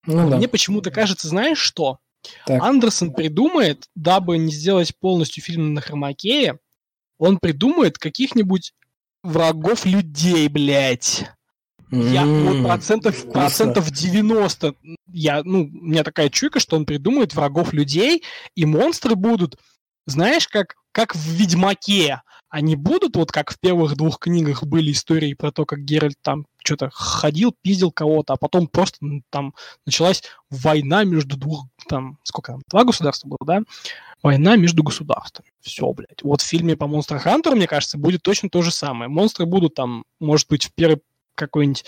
Ну, 0.07 0.28
да. 0.28 0.36
Мне 0.36 0.48
почему-то 0.48 0.90
кажется, 0.90 1.28
знаешь 1.28 1.59
что? 1.59 1.98
Так. 2.46 2.62
Андерсон 2.62 3.12
придумает, 3.12 3.86
дабы 3.94 4.38
не 4.38 4.52
сделать 4.52 4.96
полностью 4.98 5.42
фильм 5.42 5.74
на 5.74 5.80
хромакее, 5.80 6.58
он 7.18 7.38
придумает 7.38 7.98
каких-нибудь 7.98 8.72
врагов 9.22 9.84
людей, 9.84 10.48
блядь. 10.48 11.26
Mm-hmm. 11.90 12.12
Я 12.12 12.24
вот 12.24 12.64
процентов, 12.64 13.32
процентов 13.32 13.90
90, 13.90 14.74
я, 15.08 15.42
ну, 15.42 15.64
у 15.64 15.66
меня 15.66 16.04
такая 16.04 16.28
чуйка, 16.28 16.60
что 16.60 16.76
он 16.76 16.86
придумает 16.86 17.34
врагов 17.34 17.72
людей, 17.72 18.22
и 18.54 18.64
монстры 18.64 19.16
будут, 19.16 19.56
знаешь, 20.06 20.46
как, 20.46 20.76
как 20.92 21.16
в 21.16 21.28
Ведьмаке 21.30 22.22
они 22.51 22.74
будут, 22.74 23.16
вот 23.16 23.30
как 23.30 23.53
в 23.53 23.61
первых 23.61 23.96
двух 23.96 24.18
книгах 24.18 24.64
были 24.64 24.90
истории 24.90 25.34
про 25.34 25.53
то, 25.53 25.64
как 25.64 25.84
Геральт 25.84 26.16
там 26.20 26.46
что-то 26.62 26.90
ходил, 26.92 27.55
пиздил 27.62 27.92
кого-то, 27.92 28.32
а 28.32 28.36
потом 28.36 28.66
просто 28.66 28.98
там 29.30 29.55
началась 29.86 30.24
война 30.51 31.05
между 31.05 31.36
двух, 31.36 31.66
там, 31.88 32.18
сколько 32.24 32.53
там, 32.53 32.62
два 32.68 32.84
государства 32.84 33.28
было, 33.28 33.38
да? 33.46 33.62
Война 34.22 34.57
между 34.57 34.82
государствами. 34.82 35.48
Все, 35.61 35.90
блядь. 35.92 36.22
Вот 36.22 36.42
в 36.42 36.44
фильме 36.46 36.76
по 36.76 36.84
Monster 36.84 37.22
Hunter, 37.24 37.55
мне 37.55 37.68
кажется, 37.68 37.96
будет 37.96 38.22
точно 38.22 38.51
то 38.51 38.62
же 38.62 38.72
самое. 38.72 39.09
Монстры 39.09 39.46
будут 39.46 39.74
там, 39.74 40.05
может 40.18 40.48
быть, 40.48 40.64
в 40.64 40.74
первой 40.74 41.01
какой-нибудь 41.36 41.84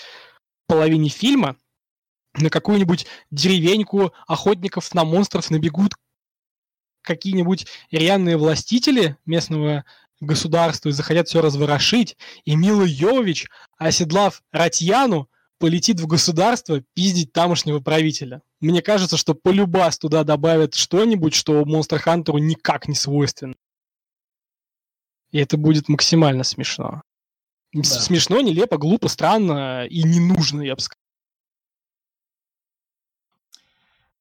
половине 0.66 1.08
фильма 1.08 1.56
на 2.34 2.48
какую-нибудь 2.48 3.06
деревеньку 3.30 4.12
охотников 4.26 4.94
на 4.94 5.04
монстров 5.04 5.50
набегут 5.50 5.92
какие-нибудь 7.02 7.66
реальные 7.90 8.36
властители 8.36 9.16
местного 9.26 9.84
государству 10.26 10.88
и 10.88 10.92
захотят 10.92 11.28
все 11.28 11.40
разворошить, 11.40 12.16
и 12.44 12.56
Мила 12.56 12.84
Йович, 12.84 13.48
оседлав 13.76 14.42
Ратьяну, 14.52 15.28
полетит 15.58 16.00
в 16.00 16.06
государство 16.06 16.82
пиздить 16.94 17.32
тамошнего 17.32 17.80
правителя. 17.80 18.42
Мне 18.60 18.82
кажется, 18.82 19.16
что 19.16 19.34
полюбас 19.34 19.98
туда 19.98 20.24
добавят 20.24 20.74
что-нибудь, 20.74 21.34
что 21.34 21.64
Монстр 21.64 21.98
Хантеру 21.98 22.38
никак 22.38 22.88
не 22.88 22.94
свойственно. 22.94 23.54
И 25.30 25.38
это 25.38 25.56
будет 25.56 25.88
максимально 25.88 26.44
смешно. 26.44 27.02
Да. 27.72 27.82
Смешно, 27.82 28.40
нелепо, 28.40 28.76
глупо, 28.76 29.08
странно 29.08 29.86
и 29.86 30.02
не 30.02 30.20
нужно, 30.20 30.62
я 30.62 30.74
бы 30.74 30.80
сказал. 30.80 31.00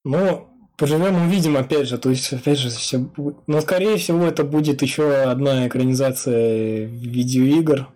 Ну, 0.03 0.50
Поживем, 0.81 1.27
увидим, 1.27 1.57
опять 1.57 1.87
же. 1.87 1.99
То 1.99 2.09
есть, 2.09 2.33
опять 2.33 2.57
же, 2.57 2.71
все 2.71 3.07
Но, 3.45 3.61
скорее 3.61 3.97
всего, 3.97 4.25
это 4.25 4.43
будет 4.43 4.81
еще 4.81 5.13
одна 5.13 5.67
экранизация 5.67 6.85
видеоигр. 6.85 7.87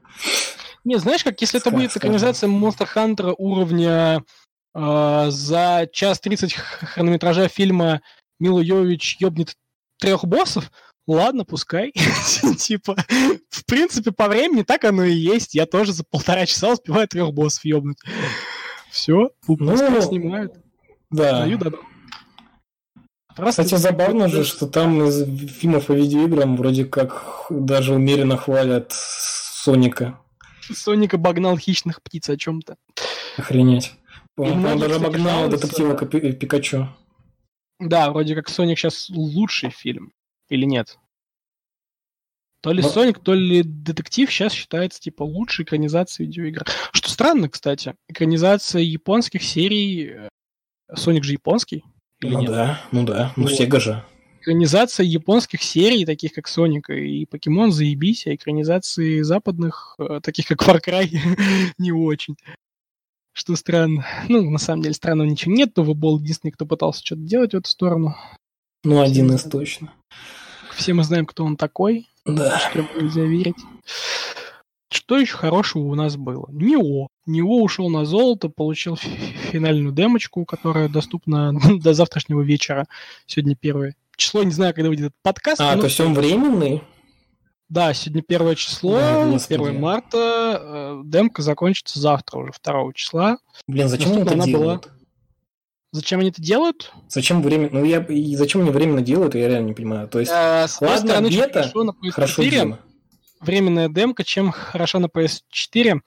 Не, 0.84 0.98
знаешь, 0.98 1.24
как 1.24 1.42
если 1.42 1.60
это 1.60 1.72
будет 1.72 1.98
экранизация 1.98 2.48
Monster 2.48 2.88
Hunter 2.96 3.34
уровня 3.40 4.24
э, 4.76 5.26
за 5.30 5.90
час 5.92 6.20
30 6.20 6.54
хронометража 6.54 7.48
фильма 7.48 8.02
Мила 8.40 8.60
Йович 8.60 9.18
ёбнет 9.20 9.56
трех 9.98 10.24
боссов, 10.24 10.72
ладно, 11.08 11.44
пускай. 11.44 11.92
типа, 12.60 12.98
в 13.50 13.66
принципе, 13.66 14.12
по 14.12 14.28
времени 14.28 14.62
так 14.62 14.84
оно 14.84 15.06
и 15.06 15.16
есть. 15.16 15.56
Я 15.56 15.66
тоже 15.66 15.92
за 15.92 16.04
полтора 16.04 16.46
часа 16.46 16.74
успеваю 16.74 17.08
трех 17.08 17.34
боссов 17.34 17.66
ёбнуть. 17.66 17.98
Все, 18.92 19.32
ну, 19.48 20.02
снимают. 20.04 20.54
Да. 21.10 21.40
Даю 21.40 21.58
добро. 21.58 21.80
Просто 23.36 23.64
Кстати, 23.64 23.82
забавно 23.82 24.30
же, 24.30 24.46
что 24.46 24.66
там 24.66 25.04
из 25.04 25.26
фильмов 25.52 25.88
по 25.88 25.92
видеоиграм 25.92 26.56
вроде 26.56 26.86
как 26.86 27.48
даже 27.50 27.94
умеренно 27.94 28.38
хвалят 28.38 28.94
Соника. 28.94 30.20
Соника 30.62 31.18
обогнал 31.18 31.58
хищных 31.58 32.02
птиц 32.02 32.30
о 32.30 32.38
чем-то. 32.38 32.78
Охренеть. 33.38 33.94
Он, 34.38 34.66
он 34.66 34.80
даже 34.80 34.96
обогнал 34.96 35.50
детектива 35.50 35.96
Пикачу. 35.98 36.88
Да, 37.80 38.10
вроде 38.12 38.36
как 38.36 38.50
Соник 38.50 38.80
сейчас 38.80 39.10
лучший 39.10 39.70
фильм. 39.70 40.14
Или 40.50 40.66
нет? 40.66 40.98
То 42.62 42.72
ли 42.72 42.82
Но... 42.82 42.90
Соник, 42.90 43.20
то 43.20 43.34
ли 43.34 43.64
детектив 43.64 44.32
сейчас 44.32 44.54
считается 44.54 45.00
типа 45.00 45.24
лучшей 45.24 45.66
экранизацией 45.66 46.28
видеоигр. 46.28 46.66
Что 46.94 47.10
странно, 47.10 47.50
кстати. 47.50 47.96
Экранизация 48.08 48.82
японских 48.82 49.44
серий. 49.44 50.10
Э, 50.10 50.30
Соник 50.96 51.24
же 51.24 51.34
японский. 51.34 51.84
Или 52.26 52.34
ну 52.34 52.41
нет? 52.41 52.49
да, 52.51 52.82
ну 52.91 53.03
да, 53.03 53.32
ну 53.36 53.43
вот. 53.43 53.53
Сега 53.53 53.80
же. 53.80 54.03
Экранизация 54.41 55.05
японских 55.05 55.63
серий, 55.63 56.05
таких 56.05 56.34
как 56.34 56.47
Соник 56.47 56.89
и 56.89 57.26
Покемон, 57.26 57.71
заебись, 57.71 58.28
а 58.28 58.36
экранизации 58.36 59.21
западных, 59.21 59.95
э, 59.97 60.19
таких 60.21 60.47
как 60.47 60.61
Far 60.61 60.80
Cry, 60.84 61.09
не 61.78 61.91
очень. 61.91 62.36
Что 63.34 63.55
странно. 63.55 64.05
Ну, 64.30 64.49
на 64.49 64.59
самом 64.59 64.84
деле, 64.84 64.93
странного 64.93 65.28
ничего 65.28 65.53
нет, 65.53 65.73
то 65.73 65.84
был 65.84 66.19
единственный, 66.19 66.51
кто 66.51 66.65
пытался 66.65 67.05
что-то 67.05 67.21
делать 67.21 67.53
в 67.53 67.57
эту 67.57 67.69
сторону. 67.69 68.15
Ну, 68.84 69.01
один 69.01 69.34
из 69.34 69.43
точно. 69.43 69.91
Все 70.76 70.93
мы 70.93 71.03
знаем, 71.03 71.26
кто 71.26 71.43
он 71.43 71.57
такой. 71.57 72.07
Да. 72.26 72.61
Прям 72.71 72.88
нельзя 72.99 73.23
верить. 73.23 73.57
Что 74.90 75.18
еще 75.18 75.36
хорошего 75.36 75.84
у 75.84 75.96
нас 75.96 76.16
было? 76.16 76.48
Нио. 76.52 77.08
Нио 77.26 77.62
ушел 77.62 77.90
на 77.90 78.06
золото, 78.06 78.50
получил 78.50 78.96
финальную 78.96 79.94
демочку, 79.94 80.46
которая 80.46 80.90
доступна 80.90 81.54
до 81.80 81.94
завтрашнего 81.94 82.42
вечера. 82.42 82.86
Сегодня 83.26 83.56
первое 83.56 83.96
число, 84.16 84.44
не 84.44 84.52
знаю, 84.52 84.74
когда 84.74 84.90
выйдет 84.90 85.08
этот 85.08 85.22
подкаст. 85.24 85.62
А, 85.62 85.76
то 85.78 85.86
есть 85.86 86.00
он 86.00 86.14
временный? 86.14 86.84
Да, 87.68 87.94
сегодня 87.94 88.22
первое 88.22 88.56
число, 88.56 88.98
О, 88.98 89.36
1 89.36 89.80
марта. 89.80 90.62
Э, 90.62 91.02
демка 91.04 91.42
закончится 91.42 92.00
завтра 92.00 92.38
уже, 92.38 92.52
2 92.64 92.94
числа. 92.94 93.40
Блин, 93.68 93.90
зачем 93.90 94.12
они 94.12 94.22
это 94.22 94.36
делают? 94.46 94.84
была. 94.84 94.96
Зачем 95.92 96.20
они 96.20 96.30
это 96.30 96.42
делают? 96.42 96.92
Зачем 97.08 97.42
время... 97.42 97.70
Ну, 97.72 97.84
я... 97.86 98.00
и 98.00 98.36
зачем 98.36 98.62
они 98.62 98.70
временно 98.70 99.02
делают, 99.02 99.34
я 99.34 99.48
реально 99.48 99.68
не 99.68 99.74
понимаю. 99.74 100.08
То 100.10 100.20
есть, 100.20 100.32
Э, 100.32 100.68
с 100.68 100.80
ладно, 100.80 101.08
стороны, 101.08 101.30
бета, 101.30 101.54
хорошо 101.54 101.84
на 101.84 101.94
хорошо 102.12 102.44
PS4, 102.44 102.50
Дима. 102.50 102.80
Временная 103.46 103.89
демка, 103.89 104.24
чем 104.24 104.52
хороша 104.52 105.00
на 105.00 105.06
PS4. 105.06 106.02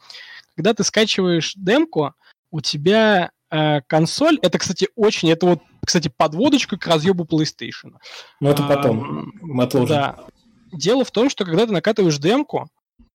Когда 0.56 0.74
ты 0.74 0.84
скачиваешь 0.84 1.54
демку, 1.56 2.14
у 2.50 2.60
тебя 2.60 3.30
э, 3.50 3.80
консоль, 3.82 4.38
это, 4.42 4.58
кстати, 4.58 4.88
очень, 4.96 5.30
это 5.30 5.46
вот, 5.46 5.62
кстати, 5.84 6.12
подводочка 6.14 6.76
к 6.76 6.86
разъебу 6.86 7.24
PlayStation. 7.24 7.96
Ну, 8.40 8.50
это 8.50 8.64
А, 8.64 8.68
потом. 8.68 9.32
Мы 9.40 9.64
отложим. 9.64 9.88
Да. 9.88 10.26
Дело 10.72 11.04
в 11.04 11.10
том, 11.10 11.30
что 11.30 11.44
когда 11.44 11.66
ты 11.66 11.72
накатываешь 11.72 12.18
демку, 12.18 12.68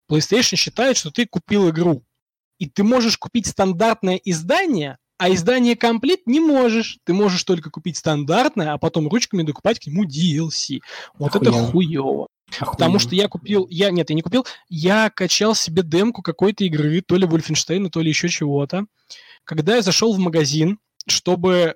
PlayStation 0.09 0.55
считает, 0.55 0.97
что 0.97 1.11
ты 1.11 1.25
купил 1.25 1.69
игру. 1.69 2.03
И 2.59 2.69
ты 2.69 2.83
можешь 2.83 3.17
купить 3.17 3.47
стандартное 3.47 4.15
издание, 4.15 4.97
а 5.17 5.31
издание 5.33 5.75
комплект 5.75 6.23
не 6.25 6.39
можешь. 6.39 6.97
Ты 7.03 7.13
можешь 7.13 7.43
только 7.43 7.69
купить 7.69 7.97
стандартное, 7.97 8.73
а 8.73 8.77
потом 8.77 9.07
ручками 9.07 9.43
докупать 9.43 9.79
к 9.79 9.87
нему 9.87 10.05
DLC. 10.05 10.79
Вот 11.17 11.35
это 11.35 11.49
Охуенно. 11.49 11.67
хуево. 11.71 12.27
Потому 12.59 12.99
что 12.99 13.15
я 13.15 13.27
купил, 13.27 13.67
я 13.69 13.89
нет, 13.89 14.09
я 14.09 14.15
не 14.15 14.21
купил, 14.21 14.45
я 14.69 15.09
качал 15.09 15.55
себе 15.55 15.81
демку 15.81 16.21
какой-то 16.21 16.63
игры, 16.65 17.01
то 17.01 17.15
ли 17.15 17.25
Wolfenstein, 17.25 17.89
то 17.89 18.01
ли 18.01 18.09
еще 18.09 18.29
чего-то. 18.29 18.85
Когда 19.43 19.77
я 19.77 19.81
зашел 19.81 20.13
в 20.13 20.19
магазин, 20.19 20.79
чтобы 21.07 21.75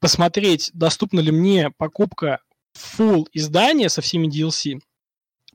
посмотреть, 0.00 0.70
доступна 0.72 1.20
ли 1.20 1.30
мне 1.30 1.70
покупка 1.70 2.40
full 2.76 3.26
издания 3.32 3.88
со 3.88 4.02
всеми 4.02 4.28
DLC, 4.28 4.80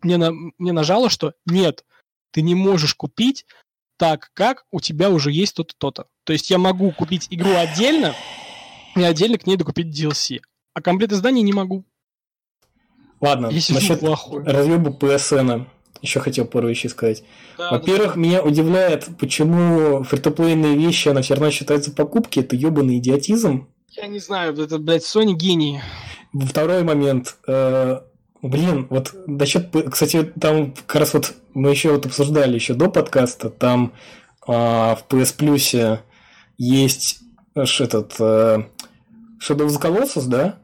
мне, 0.02 0.18
на, 0.18 0.32
мне 0.32 0.72
нажало, 0.72 1.10
что 1.10 1.34
нет, 1.46 1.84
ты 2.32 2.42
не 2.42 2.56
можешь 2.56 2.94
купить 2.94 3.46
так, 3.98 4.30
как 4.34 4.66
у 4.72 4.80
тебя 4.80 5.10
уже 5.10 5.32
есть 5.32 5.56
то-то, 5.56 5.74
то-то. 5.78 6.08
То 6.24 6.34
есть 6.34 6.50
я 6.50 6.58
могу 6.58 6.92
купить 6.92 7.28
игру 7.30 7.54
отдельно 7.56 8.14
и 8.96 9.04
отдельно 9.04 9.38
к 9.38 9.48
ней 9.48 9.58
докупить 9.58 9.88
DLC. 9.88 10.40
А 10.74 10.82
комплект 10.82 11.14
издания 11.14 11.42
не 11.42 11.54
могу. 11.54 11.86
Ладно, 13.20 13.52
сижу 13.52 13.74
насчет 13.76 14.00
плохой. 14.00 14.44
разъеба 14.44 14.92
PSN. 14.92 15.66
Еще 16.04 16.20
хотел 16.20 16.46
пару 16.46 16.70
вещей 16.70 16.90
сказать. 16.90 17.24
Да, 17.58 17.72
Во-первых, 17.72 18.16
меня 18.16 18.44
удивляет, 18.44 19.08
почему 19.20 20.04
фритуплейные 20.04 20.78
вещи, 20.78 21.10
она 21.10 21.24
все 21.24 21.34
равно 21.34 21.50
считается 21.50 21.92
покупки. 21.92 22.40
Это 22.40 22.56
ебаный 22.56 23.00
идиотизм. 23.00 23.68
Я 23.90 24.06
не 24.06 24.20
знаю, 24.20 24.54
это, 24.56 24.78
блядь, 24.78 25.02
Sony 25.02 25.34
гений. 25.34 25.82
Второй 26.34 26.84
момент. 26.84 27.38
э, 27.48 28.02
блин, 28.42 28.88
вот 28.90 29.14
насчет... 29.28 29.70
Кстати, 29.90 30.24
там 30.40 30.74
как 30.86 31.02
раз 31.02 31.14
вот 31.14 31.34
мы 31.54 31.72
еще 31.72 31.92
вот 31.92 32.06
обсуждали 32.06 32.56
еще 32.56 32.74
до 32.74 32.90
подкаста, 32.90 33.50
там 33.50 33.94
а, 34.46 34.96
в 34.96 35.06
PS 35.12 35.38
Plus 35.38 36.00
есть 36.58 37.20
аж 37.56 37.82
этот 37.82 38.14
э, 38.20 38.64
Shadow 39.42 39.68
of 39.68 39.70
the 39.70 39.82
Colossus, 39.82 40.28
да? 40.28 40.60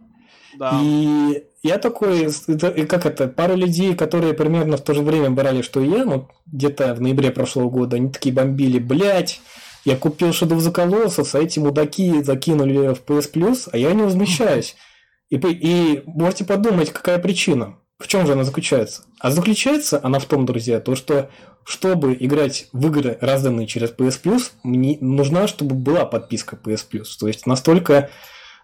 Да. 0.58 0.80
И 0.82 1.44
я 1.64 1.78
такой, 1.80 2.28
это- 2.48 2.86
как 2.86 3.06
это, 3.06 3.28
пару 3.28 3.56
людей, 3.56 3.96
которые 3.96 4.34
примерно 4.34 4.78
в 4.78 4.82
то 4.82 4.94
же 4.94 5.02
время 5.02 5.32
брали, 5.32 5.62
что 5.62 5.80
и 5.82 5.90
я, 5.90 6.06
ну, 6.06 6.28
где-то 6.46 6.94
в 6.94 7.02
ноябре 7.02 7.32
прошлого 7.32 7.70
года, 7.70 7.96
они 7.96 8.10
такие 8.10 8.34
бомбили, 8.34 8.80
блять, 8.80 9.42
я 9.86 9.98
купил 9.98 10.30
Shadow 10.30 10.58
of 10.58 10.60
the 10.60 10.74
Colossus, 10.74 11.30
а 11.34 11.44
эти 11.44 11.60
мудаки 11.60 12.22
закинули 12.22 12.94
в 12.94 13.02
PS 13.06 13.32
Plus, 13.34 13.70
а 13.72 13.78
я 13.78 13.94
не 13.94 14.04
возмущаюсь. 14.04 14.76
И, 15.34 15.38
и 15.38 16.04
можете 16.06 16.46
подумать, 16.46 16.92
какая 16.92 17.18
причина. 17.18 17.78
В 17.98 18.08
чем 18.08 18.28
же 18.28 18.34
она 18.34 18.44
заключается? 18.44 19.04
А 19.20 19.32
заключается 19.32 20.00
она 20.04 20.20
в 20.20 20.26
том, 20.26 20.46
друзья, 20.46 20.80
то, 20.80 20.96
что 20.96 21.32
чтобы 21.64 22.16
играть 22.20 22.68
в 22.72 22.86
игры, 22.88 23.18
разданные 23.20 23.66
через 23.66 23.90
PS 23.90 24.22
Plus, 24.22 24.52
мне 24.62 24.98
нужна, 25.02 25.48
чтобы 25.48 25.74
была 25.74 26.06
подписка 26.06 26.60
PS 26.64 26.86
Plus. 26.92 27.08
То 27.20 27.28
есть 27.28 27.48
настолько 27.48 28.12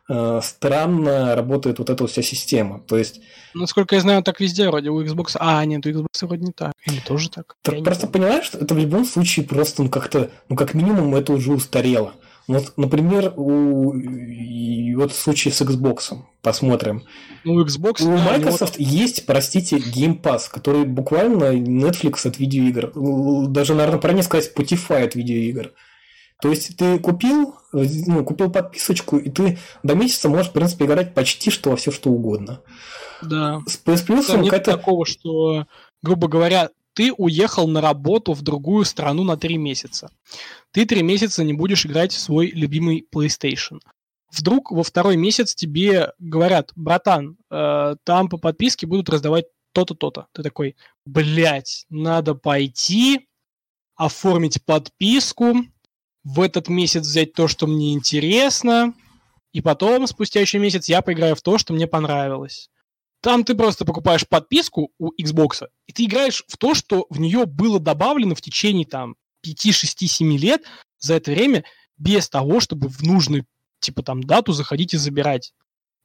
э, 0.09 0.41
странно 0.43 1.35
работает 1.35 1.79
вот 1.79 1.89
эта 1.89 2.03
вот 2.03 2.11
вся 2.11 2.21
система. 2.21 2.81
То 2.81 2.97
есть 2.97 3.21
Насколько 3.55 3.95
я 3.95 4.01
знаю, 4.01 4.21
так 4.21 4.39
везде 4.39 4.67
вроде 4.69 4.91
у 4.91 5.03
Xbox. 5.03 5.37
А, 5.39 5.65
нет, 5.65 5.83
у 5.87 5.89
Xbox 5.89 6.05
вроде 6.21 6.45
не 6.45 6.51
так. 6.51 6.73
Или 6.85 6.99
тоже 6.99 7.31
так. 7.31 7.55
ты 7.63 7.71
Я 7.71 7.77
не 7.79 7.83
просто 7.83 8.05
понимаешь, 8.05 8.45
что 8.45 8.59
это 8.59 8.75
в 8.75 8.77
любом 8.77 9.05
случае 9.05 9.47
просто 9.47 9.81
ну 9.81 9.89
как-то, 9.89 10.29
ну 10.49 10.55
как 10.55 10.75
минимум 10.75 11.15
это 11.15 11.33
уже 11.33 11.51
устарело. 11.51 12.13
Вот, 12.49 12.73
например, 12.77 13.31
у 13.37 13.93
и 13.93 14.95
вот 14.95 15.13
случай 15.13 15.51
с 15.51 15.61
Xbox. 15.61 16.17
Посмотрим. 16.41 17.03
Ну, 17.43 17.53
у 17.53 17.63
Xbox... 17.63 18.01
У 18.01 18.05
да, 18.05 18.09
у 18.09 18.17
него 18.17 18.31
Microsoft 18.31 18.79
есть, 18.79 19.27
простите, 19.27 19.77
Game 19.77 20.19
Pass, 20.19 20.49
который 20.49 20.85
буквально 20.85 21.53
Netflix 21.53 22.27
от 22.27 22.39
видеоигр. 22.39 22.91
Даже, 23.49 23.75
наверное, 23.75 23.99
правильно 23.99 24.23
сказать, 24.23 24.51
Spotify 24.51 25.03
от 25.03 25.13
видеоигр. 25.13 25.73
То 26.41 26.49
есть 26.49 26.75
ты 26.75 26.97
купил, 26.97 27.53
ну, 27.71 28.25
купил 28.25 28.49
подписочку, 28.49 29.17
и 29.17 29.29
ты 29.29 29.59
до 29.83 29.93
месяца 29.93 30.27
можешь, 30.27 30.47
в 30.47 30.53
принципе, 30.53 30.85
играть 30.85 31.13
почти 31.13 31.51
что 31.51 31.69
во 31.69 31.75
все 31.75 31.91
что 31.91 32.09
угодно. 32.09 32.63
Да. 33.21 33.61
С 33.67 33.79
PS 33.85 34.07
Plus 34.07 34.43
какая-то... 34.43 34.71
такого, 34.71 35.05
что, 35.05 35.67
грубо 36.01 36.27
говоря, 36.27 36.69
ты 36.99 37.13
уехал 37.13 37.65
на 37.69 37.79
работу 37.79 38.33
в 38.33 38.41
другую 38.41 38.83
страну 38.83 39.23
на 39.23 39.37
три 39.37 39.55
месяца. 39.57 40.11
Ты 40.73 40.85
три 40.85 41.01
месяца 41.01 41.45
не 41.45 41.53
будешь 41.53 41.85
играть 41.85 42.11
в 42.11 42.19
свой 42.19 42.47
любимый 42.47 43.07
PlayStation. 43.15 43.79
Вдруг 44.29 44.71
во 44.71 44.83
второй 44.83 45.15
месяц 45.15 45.55
тебе 45.55 46.11
говорят, 46.19 46.73
братан, 46.75 47.37
э, 47.49 47.95
там 48.03 48.27
по 48.27 48.37
подписке 48.37 48.85
будут 48.85 49.07
раздавать 49.07 49.45
то-то, 49.71 49.95
то-то. 49.95 50.27
Ты 50.33 50.43
такой, 50.43 50.75
блять, 51.05 51.85
надо 51.89 52.35
пойти, 52.35 53.29
оформить 53.95 54.65
подписку, 54.65 55.55
в 56.25 56.41
этот 56.41 56.67
месяц 56.67 57.03
взять 57.03 57.31
то, 57.31 57.47
что 57.47 57.65
мне 57.65 57.93
интересно, 57.93 58.93
и 59.53 59.61
потом, 59.61 60.05
спустя 60.05 60.41
еще 60.41 60.59
месяц, 60.59 60.89
я 60.89 61.01
поиграю 61.01 61.37
в 61.37 61.41
то, 61.41 61.57
что 61.57 61.71
мне 61.71 61.87
понравилось. 61.87 62.69
Там 63.21 63.43
ты 63.43 63.53
просто 63.55 63.85
покупаешь 63.85 64.27
подписку 64.27 64.91
у 64.97 65.11
Xbox, 65.21 65.67
и 65.87 65.93
ты 65.93 66.05
играешь 66.05 66.43
в 66.47 66.57
то, 66.57 66.73
что 66.73 67.05
в 67.09 67.19
нее 67.19 67.45
было 67.45 67.79
добавлено 67.79 68.33
в 68.33 68.41
течение 68.41 68.85
там 68.85 69.15
5, 69.41 69.73
6, 69.73 70.09
7 70.09 70.37
лет 70.37 70.63
за 70.99 71.15
это 71.15 71.31
время, 71.31 71.65
без 71.97 72.29
того, 72.29 72.59
чтобы 72.61 72.87
в 72.87 73.01
нужную, 73.03 73.45
типа 73.79 74.03
там, 74.03 74.23
дату 74.23 74.53
заходить 74.53 74.93
и 74.93 74.97
забирать. 74.97 75.53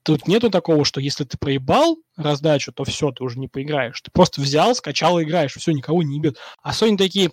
Тут 0.03 0.29
нету 0.29 0.51
такого, 0.51 0.85
что 0.85 1.01
если 1.01 1.25
ты 1.25 1.39
проебал 1.39 1.97
раздачу, 2.17 2.73
то 2.73 2.85
все, 2.85 3.11
ты 3.11 3.25
уже 3.25 3.39
не 3.39 3.49
поиграешь. 3.49 4.01
Ты 4.03 4.11
просто 4.11 4.41
взял, 4.41 4.75
скачал 4.75 5.19
и 5.19 5.23
играешь, 5.25 5.55
все, 5.55 5.73
никого 5.73 6.03
не 6.03 6.17
ебет. 6.17 6.37
А 6.63 6.73
Sony 6.73 6.99
такие, 6.99 7.31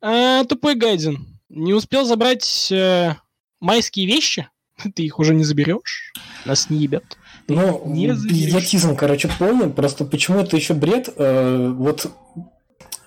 «А, 0.00 0.44
тупой 0.44 0.74
гайден, 0.74 1.40
не 1.48 1.72
успел 1.72 2.04
забрать 2.04 2.72
э, 2.72 3.14
майские 3.60 4.06
вещи, 4.06 4.48
ты 4.94 5.04
их 5.04 5.18
уже 5.18 5.34
не 5.34 5.44
заберешь, 5.44 6.12
нас 6.44 6.68
не 6.68 6.78
ебет. 6.78 7.16
Ну, 7.48 7.82
идиотизм, 7.94 8.96
короче, 8.96 9.28
полный. 9.38 9.68
Просто 9.70 10.04
почему 10.04 10.40
это 10.40 10.56
еще 10.56 10.74
бред? 10.74 11.12
Э, 11.16 11.68
вот, 11.76 12.10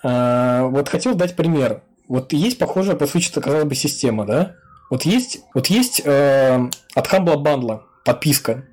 э, 0.03 0.61
вот 0.63 0.89
хотел 0.89 1.15
дать 1.15 1.35
пример. 1.35 1.81
Вот 2.07 2.33
есть 2.33 2.57
похожая, 2.57 2.95
по 2.95 3.07
сути, 3.07 3.29
казалось 3.39 3.65
бы, 3.65 3.75
система, 3.75 4.25
да? 4.25 4.55
Вот 4.89 5.03
есть, 5.03 5.39
вот 5.53 5.67
есть 5.67 6.01
э, 6.05 6.69
от 6.95 7.07
Humble 7.07 7.37
Bundle 7.43 7.81
подписка. 8.05 8.63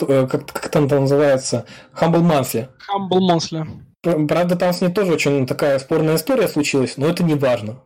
Э, 0.00 0.26
Как, 0.30 0.46
как 0.46 0.68
там 0.68 0.86
это 0.86 1.00
называется? 1.00 1.64
Humble 1.98 2.22
Monthly. 2.22 2.68
Humble 2.92 3.20
Monthly. 3.20 3.66
Пр- 4.02 4.26
Правда, 4.26 4.56
там 4.56 4.72
с 4.72 4.80
ней 4.80 4.90
тоже 4.92 5.12
очень 5.12 5.46
такая 5.46 5.78
спорная 5.78 6.16
история 6.16 6.48
случилась, 6.48 6.96
но 6.96 7.06
это 7.06 7.22
не 7.24 7.34
важно. 7.34 7.80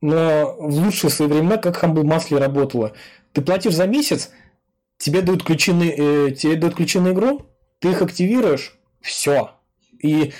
Но 0.00 0.54
в 0.58 0.74
лучшие 0.76 1.10
свои 1.10 1.26
времена, 1.28 1.56
как 1.56 1.82
Humble 1.82 2.04
Monthly 2.04 2.38
работала, 2.38 2.92
ты 3.32 3.42
платишь 3.42 3.74
за 3.74 3.86
месяц, 3.86 4.30
тебе 4.98 5.22
дают 5.22 5.44
ключи 5.44 5.72
э, 5.72 6.32
тебе 6.32 6.56
дают 6.56 6.74
ключи 6.74 6.98
на 6.98 7.12
игру, 7.12 7.46
ты 7.78 7.90
их 7.90 8.02
активируешь, 8.02 8.78
все. 9.00 9.52
И, 10.02 10.32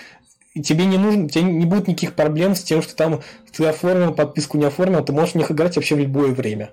тебе 0.63 0.87
не 0.87 0.99
нужно, 0.99 1.25
у 1.25 1.29
тебя 1.29 1.45
не 1.45 1.67
будет 1.67 1.89
никаких 1.89 2.15
проблем 2.15 2.55
с 2.55 2.63
тем, 2.63 2.83
что 2.83 2.95
там 2.95 3.23
ты 3.53 3.65
оформил 3.65 4.15
подписку, 4.15 4.59
не 4.59 4.65
оформил, 4.65 5.05
ты 5.05 5.13
можешь 5.13 5.35
в 5.35 5.37
них 5.37 5.51
играть 5.51 5.77
вообще 5.77 5.95
в 5.95 6.01
любое 6.01 6.33
время. 6.33 6.71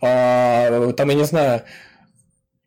А, 0.00 0.92
там, 0.92 1.08
я 1.08 1.14
не 1.14 1.24
знаю, 1.24 1.62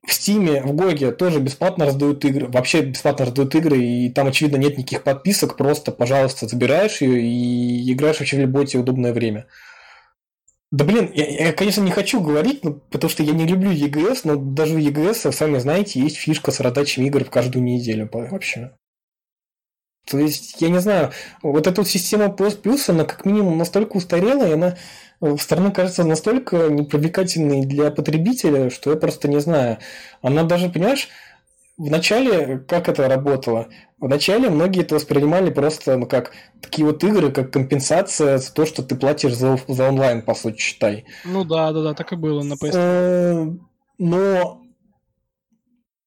в 0.06 0.14
Стиме, 0.14 0.64
в 0.64 0.74
Гоге 0.74 1.12
тоже 1.12 1.40
бесплатно 1.40 1.86
раздают 1.86 2.26
игры, 2.26 2.48
вообще 2.48 2.82
бесплатно 2.82 3.26
раздают 3.26 3.54
игры, 3.56 3.78
и 3.78 4.10
там, 4.10 4.28
очевидно, 4.28 4.58
нет 4.58 4.78
никаких 4.78 5.04
подписок, 5.04 5.56
просто, 5.56 5.92
пожалуйста, 5.92 6.48
забираешь 6.48 7.02
ее 7.02 7.22
и 7.22 7.94
играешь 7.94 8.20
вообще 8.20 8.38
в 8.38 8.40
любое 8.40 8.66
тебе 8.66 8.82
удобное 8.82 9.14
время. 9.14 9.46
Да 10.72 10.86
блин, 10.86 11.12
я, 11.16 11.48
я, 11.48 11.54
конечно, 11.54 11.82
не 11.82 11.92
хочу 11.92 12.22
говорить, 12.22 12.64
ну, 12.64 12.76
потому 12.92 13.10
что 13.10 13.24
я 13.24 13.34
не 13.34 13.48
люблю 13.48 13.72
EGS, 13.72 14.22
но 14.24 14.36
даже 14.36 14.76
в 14.76 14.78
EGS, 14.78 15.32
сами 15.32 15.58
знаете, 15.58 16.00
есть 16.00 16.18
фишка 16.18 16.52
с 16.52 16.60
раздачей 16.60 17.06
игр 17.08 17.24
в 17.24 17.32
каждую 17.32 17.64
неделю 17.64 18.08
вообще. 18.12 18.72
То 20.10 20.20
есть, 20.20 20.62
я 20.62 20.70
не 20.70 20.80
знаю, 20.80 21.12
вот 21.42 21.68
эта 21.68 21.82
вот 21.82 21.88
система 21.88 22.26
PS 22.26 22.62
Plus, 22.62 22.90
она 22.90 23.04
как 23.04 23.26
минимум 23.26 23.58
настолько 23.58 23.98
устарела, 23.98 24.48
и 24.48 24.54
она 24.54 24.78
в 25.20 25.38
стороны 25.38 25.72
кажется 25.72 26.04
настолько 26.04 26.70
непривлекательной 26.70 27.66
для 27.66 27.92
потребителя, 27.92 28.70
что 28.70 28.92
я 28.92 28.98
просто 28.98 29.28
не 29.28 29.40
знаю. 29.40 29.80
Она 30.22 30.44
даже, 30.44 30.70
понимаешь, 30.70 31.10
вначале 31.80 32.60
как 32.60 32.90
это 32.90 33.08
работало? 33.08 33.70
Вначале 33.98 34.50
многие 34.50 34.82
это 34.82 34.96
воспринимали 34.96 35.50
просто 35.50 35.98
ну, 35.98 36.06
как 36.06 36.34
такие 36.62 36.86
вот 36.86 37.04
игры, 37.04 37.32
как 37.32 37.52
компенсация 37.52 38.38
за 38.38 38.54
то, 38.54 38.66
что 38.66 38.84
ты 38.84 38.96
платишь 38.96 39.34
за, 39.34 39.60
за 39.68 39.88
онлайн, 39.88 40.22
по 40.22 40.36
сути, 40.36 40.60
считай. 40.60 41.06
Ну 41.26 41.44
да, 41.44 41.72
да, 41.72 41.82
да, 41.82 41.94
так 41.94 42.12
и 42.14 42.16
было 42.16 42.44
на 42.44 42.54
PS. 42.54 42.72
Э, 42.74 43.48
но 43.98 44.62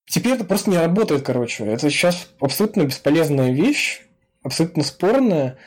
теперь 0.07 0.35
это 0.35 0.45
просто 0.45 0.71
не 0.71 0.79
работает, 0.79 1.23
короче. 1.23 1.65
Это 1.65 1.91
сейчас 1.91 2.29
абсолютно 2.39 2.85
бесполезная 2.85 3.51
вещь, 3.51 4.03
абсолютно 4.43 4.85
спорная. 4.85 5.59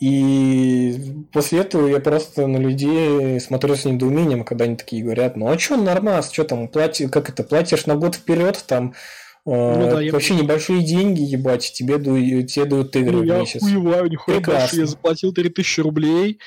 И 0.00 1.26
после 1.32 1.60
этого 1.60 1.86
я 1.86 2.00
просто 2.00 2.46
на 2.46 2.56
людей 2.56 3.38
смотрю 3.40 3.76
с 3.76 3.84
недоумением, 3.84 4.44
когда 4.44 4.64
они 4.64 4.76
такие 4.76 5.04
говорят, 5.04 5.36
ну 5.36 5.48
а 5.48 5.58
что 5.58 5.76
нормас, 5.76 6.32
что 6.32 6.44
там, 6.44 6.68
плати, 6.68 7.06
как 7.06 7.28
это, 7.28 7.44
платишь 7.44 7.86
на 7.86 7.94
год 7.94 8.16
вперед, 8.16 8.62
там 8.66 8.94
ну, 9.46 9.90
да, 9.90 10.00
вообще 10.12 10.34
я... 10.34 10.40
небольшие 10.40 10.82
деньги, 10.82 11.20
ебать, 11.20 11.72
тебе, 11.72 11.98
дают, 11.98 12.50
тебе 12.50 12.64
дают 12.64 12.96
игры 12.96 13.16
ну, 13.16 13.22
в 13.22 13.26
месяц. 13.26 13.62
Я 13.62 13.68
хуеваю, 13.68 14.10
нихуя 14.10 14.40
больше, 14.40 14.76
я 14.76 14.86
заплатил 14.86 15.34
3000 15.34 15.80
рублей, 15.80 16.40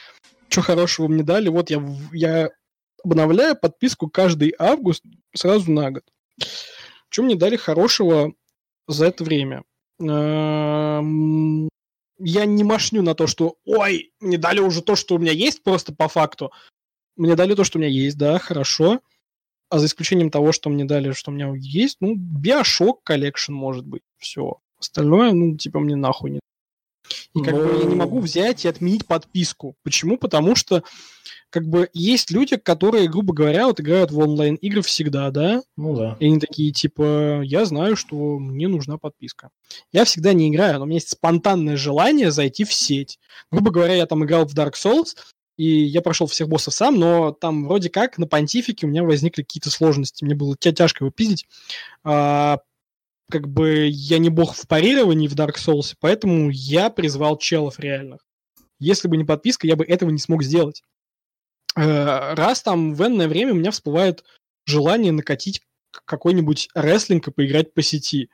что 0.49 0.61
хорошего 0.61 1.07
мне 1.07 1.23
дали, 1.23 1.49
вот 1.49 1.69
я, 1.69 1.83
я 2.11 2.49
обновляю 3.03 3.55
подписку 3.55 4.09
каждый 4.09 4.55
август 4.57 5.03
сразу 5.35 5.71
на 5.71 5.91
год. 5.91 6.03
Что 7.09 7.23
мне 7.23 7.35
дали 7.35 7.55
хорошего 7.55 8.33
за 8.87 9.05
это 9.05 9.23
время? 9.23 9.63
Я 9.99 11.01
не 12.45 12.63
машню 12.63 13.03
на 13.03 13.13
то, 13.13 13.27
что 13.27 13.57
ой, 13.65 14.11
мне 14.19 14.37
дали 14.37 14.59
уже 14.59 14.81
то, 14.81 14.95
что 14.95 15.15
у 15.15 15.19
меня 15.19 15.31
есть, 15.31 15.63
просто 15.63 15.93
по 15.93 16.07
факту. 16.07 16.51
Мне 17.15 17.35
дали 17.35 17.53
то, 17.53 17.63
что 17.63 17.77
у 17.77 17.81
меня 17.81 17.91
есть, 17.91 18.17
да, 18.17 18.39
хорошо. 18.39 19.01
А 19.69 19.79
за 19.79 19.87
исключением 19.87 20.29
того, 20.29 20.51
что 20.51 20.69
мне 20.69 20.85
дали, 20.85 21.11
что 21.11 21.31
у 21.31 21.33
меня 21.33 21.53
есть, 21.55 21.97
ну, 21.99 22.15
Bioshock 22.15 22.97
Collection 23.07 23.51
может 23.51 23.85
быть. 23.85 24.03
Все. 24.17 24.59
Остальное, 24.79 25.31
ну, 25.33 25.57
типа, 25.57 25.79
мне 25.79 25.95
нахуй 25.95 26.31
не 26.31 26.39
и 27.33 27.41
как 27.41 27.53
Но... 27.53 27.59
бы 27.63 27.79
я 27.79 27.85
не 27.85 27.95
могу 27.95 28.19
взять 28.19 28.65
и 28.65 28.67
отменить 28.67 29.05
подписку. 29.05 29.75
Почему? 29.83 30.17
Потому 30.17 30.55
что 30.55 30.83
как 31.49 31.65
бы 31.67 31.89
есть 31.93 32.29
люди, 32.31 32.57
которые, 32.57 33.07
грубо 33.07 33.33
говоря, 33.33 33.67
вот 33.67 33.79
играют 33.79 34.11
в 34.11 34.19
онлайн-игры 34.19 34.81
всегда, 34.81 35.31
да? 35.31 35.61
Ну 35.77 35.95
да. 35.95 36.17
И 36.19 36.25
они 36.25 36.39
такие, 36.39 36.71
типа, 36.73 37.41
я 37.43 37.63
знаю, 37.65 37.95
что 37.95 38.37
мне 38.37 38.67
нужна 38.67 38.97
подписка. 38.97 39.49
Я 39.93 40.03
всегда 40.03 40.33
не 40.33 40.49
играю, 40.49 40.79
но 40.79 40.83
у 40.83 40.87
меня 40.87 40.97
есть 40.97 41.09
спонтанное 41.09 41.77
желание 41.77 42.31
зайти 42.31 42.65
в 42.65 42.73
сеть. 42.73 43.17
Грубо 43.49 43.71
говоря, 43.71 43.95
я 43.95 44.05
там 44.05 44.25
играл 44.25 44.45
в 44.45 44.53
Dark 44.53 44.73
Souls, 44.73 45.15
и 45.57 45.65
я 45.65 46.01
прошел 46.01 46.27
всех 46.27 46.47
боссов 46.47 46.73
сам, 46.73 46.99
но 46.99 47.31
там 47.31 47.67
вроде 47.67 47.89
как 47.89 48.17
на 48.17 48.27
понтифике 48.27 48.85
у 48.85 48.89
меня 48.89 49.03
возникли 49.03 49.41
какие-то 49.41 49.71
сложности. 49.71 50.23
Мне 50.23 50.35
было 50.35 50.55
тяжко 50.55 51.03
его 51.03 51.11
пиздить. 51.11 51.47
А, 52.03 52.59
как 53.29 53.47
бы 53.47 53.87
я 53.89 54.19
не 54.19 54.29
бог 54.29 54.55
в 54.55 54.67
парировании 54.67 55.27
в 55.27 55.35
Dark 55.35 55.55
Souls, 55.55 55.95
поэтому 55.99 56.49
я 56.51 56.89
призвал 56.89 57.37
челов 57.37 57.79
реальных. 57.79 58.21
Если 58.79 59.07
бы 59.07 59.17
не 59.17 59.25
подписка, 59.25 59.65
я 59.65 59.75
бы 59.75 59.83
этого 59.83 60.11
не 60.11 60.19
смог 60.19 60.43
сделать. 60.43 60.83
Э, 61.75 62.33
раз 62.35 62.61
там 62.61 62.93
в 62.93 63.05
энное 63.05 63.27
время 63.27 63.53
у 63.53 63.57
меня 63.57 63.71
всплывает 63.71 64.23
желание 64.65 65.11
накатить 65.11 65.63
какой-нибудь 66.05 66.69
рестлинг 66.75 67.27
и 67.27 67.31
поиграть 67.31 67.73
по 67.73 67.81
сети. 67.81 68.29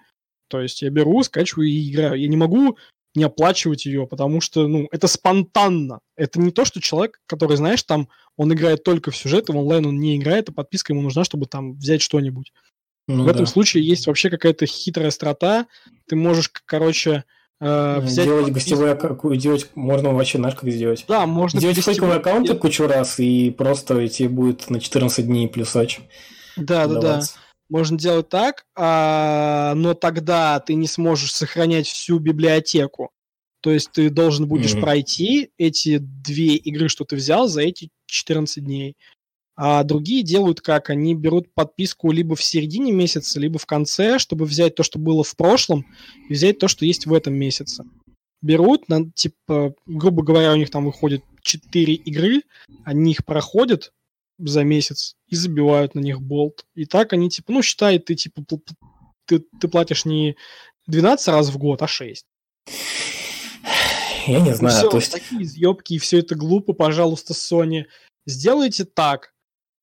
То 0.50 0.62
есть 0.62 0.82
я 0.82 0.90
беру, 0.90 1.24
скачиваю 1.24 1.70
и 1.70 1.90
играю. 1.90 2.20
Я 2.20 2.28
не 2.28 2.38
могу 2.38 2.78
не 3.16 3.24
оплачивать 3.24 3.86
ее, 3.86 4.08
потому 4.08 4.42
что, 4.42 4.68
ну, 4.68 4.88
это 4.92 5.08
спонтанно. 5.08 6.00
Это 6.16 6.40
не 6.40 6.52
то, 6.52 6.66
что 6.66 6.82
человек, 6.82 7.20
который, 7.26 7.58
знаешь, 7.58 7.84
там, 7.84 8.08
он 8.38 8.52
играет 8.54 8.84
только 8.84 9.12
в 9.12 9.18
сюжет, 9.18 9.50
в 9.50 9.58
онлайн 9.58 9.86
он 9.86 10.00
не 10.00 10.18
играет, 10.18 10.50
а 10.50 10.54
подписка 10.54 10.94
ему 10.94 11.02
нужна, 11.02 11.24
чтобы 11.24 11.46
там 11.46 11.74
взять 11.74 12.02
что-нибудь. 12.02 12.52
Ну, 13.08 13.24
в 13.24 13.26
да. 13.26 13.34
этом 13.34 13.46
случае 13.46 13.86
есть 13.86 14.08
вообще 14.08 14.30
какая-то 14.30 14.66
хитрая 14.66 15.12
страта. 15.12 15.68
Ты 16.08 16.16
можешь, 16.16 16.50
короче, 16.66 17.24
Э, 17.66 18.00
взять 18.02 18.26
делать 18.26 18.52
гостевой 18.52 18.92
аккаунт, 18.92 19.38
делать 19.38 19.70
можно 19.76 20.14
вообще, 20.14 20.38
знаешь, 20.38 20.56
как 20.56 20.70
сделать? 20.70 21.06
Да, 21.08 21.26
можно. 21.26 21.62
Делать 21.62 21.82
фейковый 21.82 22.18
аккаунт 22.18 22.46
делать. 22.46 22.60
кучу 22.60 22.88
раз, 22.88 23.20
и 23.20 23.52
просто 23.52 24.06
тебе 24.10 24.28
будет 24.28 24.70
на 24.70 24.82
14 24.82 25.26
дней 25.26 25.48
плюс 25.48 25.74
ач. 25.74 26.02
Да, 26.58 26.88
да, 26.88 27.00
да. 27.00 27.22
Можно 27.70 27.98
делать 27.98 28.30
так, 28.30 28.66
а, 28.76 29.74
но 29.76 29.94
тогда 29.94 30.60
ты 30.60 30.76
не 30.76 30.88
сможешь 30.88 31.34
сохранять 31.34 31.88
всю 31.88 32.20
библиотеку. 32.20 33.12
То 33.62 33.72
есть 33.72 33.92
ты 33.94 34.10
должен 34.10 34.48
будешь 34.48 34.76
mm-hmm. 34.76 34.82
пройти 34.82 35.52
эти 35.58 35.98
две 35.98 36.56
игры, 36.56 36.90
что 36.90 37.06
ты 37.06 37.16
взял, 37.16 37.48
за 37.48 37.62
эти 37.62 37.90
14 38.08 38.64
дней. 38.64 38.98
А 39.56 39.84
другие 39.84 40.24
делают 40.24 40.62
как? 40.62 40.90
Они 40.90 41.16
берут 41.16 41.54
подписку 41.54 42.12
либо 42.12 42.36
в 42.36 42.44
середине 42.44 42.92
месяца, 42.92 43.40
либо 43.40 43.60
в 43.60 43.66
конце, 43.66 44.20
чтобы 44.20 44.46
взять 44.46 44.76
то, 44.76 44.84
что 44.84 45.00
было 45.00 45.24
в 45.24 45.36
прошлом, 45.36 45.86
и 46.28 46.34
взять 46.34 46.60
то, 46.60 46.68
что 46.68 46.86
есть 46.86 47.06
в 47.06 47.14
этом 47.14 47.36
месяце. 47.36 47.86
Берут, 48.42 48.90
на, 48.90 49.10
типа, 49.12 49.76
грубо 49.86 50.24
говоря, 50.24 50.52
у 50.52 50.58
них 50.58 50.70
там 50.70 50.86
выходит 50.86 51.24
4 51.44 51.94
игры, 51.94 52.42
они 52.84 53.12
их 53.12 53.24
проходят 53.24 53.94
за 54.48 54.64
месяц 54.64 55.16
и 55.28 55.36
забивают 55.36 55.96
на 55.96 56.00
них 56.00 56.22
болт. 56.22 56.66
И 56.76 56.86
так 56.86 57.14
они, 57.14 57.30
типа, 57.30 57.52
ну, 57.52 57.62
считай, 57.62 58.00
ты, 58.00 58.16
типа, 58.16 58.44
ты, 59.26 59.44
ты 59.60 59.68
платишь 59.68 60.06
не 60.06 60.36
12 60.88 61.28
раз 61.30 61.50
в 61.50 61.58
год, 61.58 61.82
а 61.82 61.88
6. 61.88 62.26
Я 64.28 64.40
не 64.40 64.54
знаю, 64.54 64.76
ну, 64.76 64.80
все, 64.80 64.90
то 64.90 64.98
есть... 64.98 65.12
такие 65.12 65.44
изъебки, 65.44 65.94
и 65.94 66.00
все 66.00 66.20
это 66.20 66.36
глупо, 66.36 66.74
пожалуйста, 66.74 67.34
Sony. 67.34 67.86
Сделайте 68.26 68.86
так, 68.86 69.34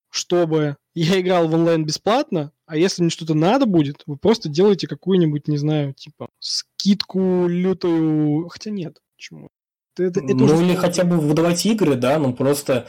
чтобы 0.09 0.77
я 0.93 1.19
играл 1.19 1.47
в 1.47 1.53
онлайн 1.53 1.85
бесплатно, 1.85 2.51
а 2.65 2.75
если 2.75 3.01
мне 3.01 3.11
что-то 3.11 3.33
надо 3.33 3.65
будет, 3.65 4.03
вы 4.05 4.17
просто 4.17 4.49
делаете 4.49 4.87
какую-нибудь, 4.87 5.47
не 5.47 5.57
знаю, 5.57 5.93
типа, 5.93 6.29
скидку 6.39 7.47
лютую... 7.47 8.49
Хотя 8.49 8.71
нет, 8.71 8.97
почему? 9.15 9.49
Это, 9.97 10.19
это 10.19 10.35
ну 10.35 10.45
уже... 10.45 10.57
или 10.57 10.75
хотя 10.75 11.03
бы 11.03 11.19
выдавать 11.19 11.65
игры, 11.65 11.95
да, 11.95 12.17
ну 12.17 12.33
просто, 12.33 12.87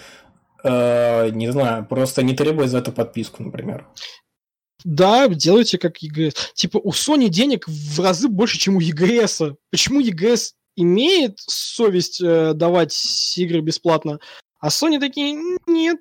э, 0.65 1.31
не 1.31 1.51
знаю, 1.53 1.87
просто 1.87 2.23
не 2.23 2.35
требуя 2.35 2.67
за 2.67 2.79
это 2.79 2.93
подписку, 2.93 3.43
например. 3.43 3.87
Да, 4.85 5.29
делайте 5.29 5.79
как 5.79 6.03
EGS. 6.03 6.35
Типа 6.55 6.79
у 6.79 6.91
Sony 6.91 7.29
денег 7.29 7.67
в 7.69 8.01
разы 8.01 8.29
больше, 8.29 8.59
чем 8.59 8.77
у 8.77 8.81
EGS. 8.81 9.57
Почему 9.71 10.01
EGS 10.01 10.53
имеет 10.77 11.39
совесть 11.39 12.21
э, 12.21 12.53
давать 12.55 12.95
игры 13.37 13.61
бесплатно, 13.61 14.19
а 14.61 14.69
Sony 14.69 14.99
такие, 14.99 15.37
нет, 15.67 15.99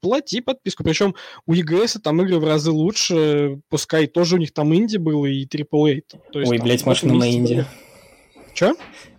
плати 0.00 0.40
подписку. 0.40 0.84
Причем 0.84 1.14
у 1.46 1.54
EGS 1.54 1.98
там 2.00 2.22
игры 2.22 2.38
в 2.38 2.44
разы 2.44 2.70
лучше, 2.70 3.60
пускай 3.68 4.06
тоже 4.06 4.36
у 4.36 4.38
них 4.38 4.52
там 4.52 4.74
инди 4.74 4.98
было 4.98 5.26
и 5.26 5.46
AAA. 5.46 6.02
То 6.32 6.40
есть, 6.40 6.50
Ой, 6.50 6.58
там, 6.58 6.66
блядь, 6.66 6.86
машина 6.86 7.14
на 7.14 7.32
инди. 7.32 7.64
Че? 8.54 8.74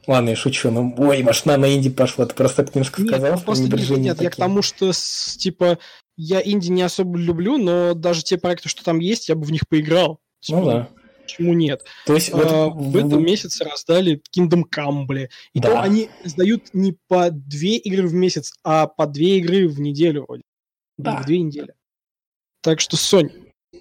Ладно, 0.07 0.29
я 0.29 0.35
шучу. 0.35 0.71
Ну, 0.71 0.93
ой, 0.97 1.23
машина 1.23 1.57
на 1.57 1.73
инди 1.73 1.89
пошла. 1.89 2.25
Ты 2.25 2.35
просто 2.35 2.63
так 2.63 2.75
немножко 2.75 3.01
сказал. 3.01 3.35
Нет, 3.35 3.45
просто 3.45 3.63
нет, 3.63 3.97
нет 3.97 4.21
я 4.21 4.29
к 4.29 4.35
тому, 4.35 4.61
что, 4.61 4.91
типа, 5.37 5.79
я 6.17 6.41
инди 6.43 6.69
не 6.69 6.83
особо 6.83 7.17
люблю, 7.17 7.57
но 7.57 7.93
даже 7.93 8.23
те 8.23 8.37
проекты, 8.37 8.69
что 8.69 8.83
там 8.83 8.99
есть, 8.99 9.29
я 9.29 9.35
бы 9.35 9.45
в 9.45 9.51
них 9.51 9.67
поиграл. 9.67 10.19
Ну 10.47 10.59
типа, 10.59 10.71
да. 10.71 10.89
Почему 11.23 11.53
нет? 11.53 11.83
То 12.05 12.13
есть 12.13 12.29
а, 12.31 12.67
вот, 12.67 12.75
в 12.75 12.97
этом 12.97 13.23
месяце 13.23 13.63
раздали 13.63 14.21
Kingdom 14.35 14.63
Come, 14.73 15.05
бля. 15.05 15.27
И 15.53 15.59
да. 15.59 15.69
то 15.69 15.81
они 15.81 16.09
сдают 16.23 16.73
не 16.73 16.95
по 17.07 17.31
две 17.31 17.77
игры 17.77 18.07
в 18.07 18.13
месяц, 18.13 18.53
а 18.63 18.85
по 18.85 19.07
две 19.07 19.39
игры 19.39 19.67
в 19.67 19.79
неделю 19.79 20.25
вроде. 20.27 20.43
Да. 20.97 21.21
В 21.21 21.25
две 21.25 21.39
недели. 21.39 21.73
Так 22.61 22.79
что, 22.79 22.95
Соня, 22.95 23.31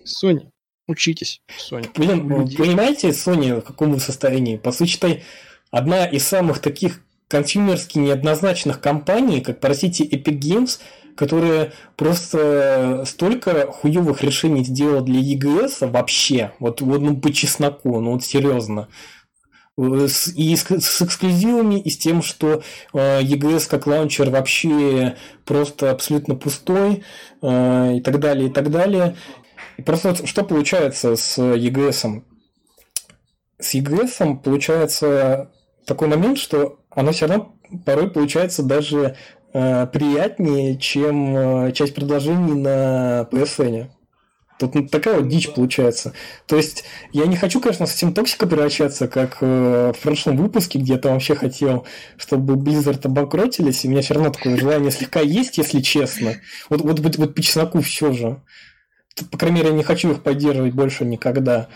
Соня, 0.04 0.50
учитесь, 0.88 1.40
Соня. 1.56 1.88
Блин, 1.94 2.28
понимаете, 2.28 3.12
Соня, 3.12 3.60
в 3.60 3.64
каком 3.64 3.98
состоянии? 4.00 4.56
По 4.56 4.72
сути, 4.72 5.22
одна 5.74 6.06
из 6.06 6.26
самых 6.26 6.60
таких 6.60 7.00
консюмерски 7.26 7.98
неоднозначных 7.98 8.80
компаний, 8.80 9.40
как, 9.40 9.58
простите, 9.58 10.04
Epic 10.04 10.38
Games, 10.38 10.78
которая 11.16 11.72
просто 11.96 13.02
столько 13.06 13.66
хуевых 13.72 14.22
решений 14.22 14.64
сделала 14.64 15.00
для 15.00 15.20
EGS 15.20 15.90
вообще, 15.90 16.52
вот, 16.60 16.80
вот 16.80 17.00
ну, 17.00 17.16
по 17.16 17.32
чесноку, 17.32 18.00
ну 18.00 18.12
вот 18.12 18.24
серьезно. 18.24 18.88
Э, 19.76 20.06
и 20.36 20.54
с, 20.54 20.64
с 20.64 21.02
эксклюзивами, 21.02 21.80
и 21.80 21.90
с 21.90 21.98
тем, 21.98 22.22
что 22.22 22.62
э, 22.92 23.22
EGS 23.22 23.68
как 23.68 23.88
лаунчер 23.88 24.30
вообще 24.30 25.16
просто 25.44 25.90
абсолютно 25.90 26.36
пустой, 26.36 27.02
э, 27.42 27.96
и 27.96 28.00
так 28.00 28.20
далее, 28.20 28.48
и 28.48 28.52
так 28.52 28.70
далее. 28.70 29.16
И 29.76 29.82
просто 29.82 30.10
вот 30.10 30.28
что 30.28 30.44
получается 30.44 31.16
с 31.16 31.36
EGS? 31.36 32.22
С 33.58 33.74
EGS 33.74 34.40
получается 34.40 35.50
такой 35.86 36.08
момент, 36.08 36.38
что 36.38 36.78
оно 36.90 37.12
все 37.12 37.26
равно 37.26 37.54
порой 37.84 38.10
получается 38.10 38.62
даже 38.62 39.16
э, 39.52 39.86
приятнее, 39.86 40.76
чем 40.78 41.36
э, 41.36 41.72
часть 41.72 41.94
предложений 41.94 42.54
на 42.54 43.28
PSN. 43.30 43.88
Тут 44.58 44.74
ну, 44.74 44.86
такая 44.86 45.16
вот 45.18 45.28
дичь 45.28 45.52
получается. 45.52 46.12
То 46.46 46.56
есть, 46.56 46.84
я 47.12 47.26
не 47.26 47.36
хочу, 47.36 47.60
конечно, 47.60 47.86
совсем 47.86 48.14
токсика 48.14 48.46
превращаться, 48.46 49.08
как 49.08 49.38
э, 49.40 49.92
в 49.96 50.00
прошлом 50.00 50.36
выпуске, 50.36 50.78
где 50.78 50.92
я 50.92 50.98
там 50.98 51.14
вообще 51.14 51.34
хотел, 51.34 51.86
чтобы 52.16 52.54
Blizzard 52.54 53.04
обанкротились, 53.04 53.84
и 53.84 53.88
у 53.88 53.90
меня 53.90 54.02
все 54.02 54.14
равно 54.14 54.30
такое 54.30 54.56
желание 54.56 54.92
слегка 54.92 55.20
есть, 55.20 55.58
если 55.58 55.80
честно. 55.80 56.34
Вот, 56.68 56.82
вот, 56.82 57.00
вот, 57.00 57.16
вот 57.16 57.34
по 57.34 57.42
чесноку 57.42 57.80
все 57.80 58.12
же. 58.12 58.40
По 59.30 59.38
крайней 59.38 59.58
мере, 59.58 59.70
я 59.70 59.76
не 59.76 59.82
хочу 59.82 60.12
их 60.12 60.22
поддерживать 60.22 60.74
больше 60.74 61.04
никогда. 61.04 61.68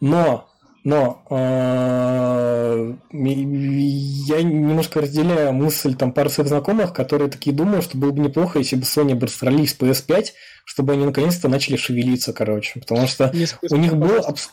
Но 0.00 0.51
но 0.84 1.22
э, 1.30 2.94
я 3.12 4.42
немножко 4.42 5.00
разделяю 5.00 5.52
мысль 5.52 5.94
там 5.94 6.12
пары 6.12 6.28
своих 6.28 6.48
знакомых, 6.48 6.92
которые 6.92 7.30
такие 7.30 7.54
думают, 7.54 7.84
что 7.84 7.98
было 7.98 8.10
бы 8.10 8.20
неплохо, 8.20 8.58
если 8.58 8.76
бы 8.76 8.82
Sony 8.82 9.14
бы 9.14 9.28
с 9.28 9.40
PS5, 9.40 10.26
чтобы 10.64 10.94
они 10.94 11.04
наконец-то 11.04 11.48
начали 11.48 11.76
шевелиться, 11.76 12.32
короче. 12.32 12.80
Потому 12.80 13.06
что 13.06 13.32
у 13.70 13.76
них 13.76 13.94
было 13.96 14.18
абс... 14.18 14.50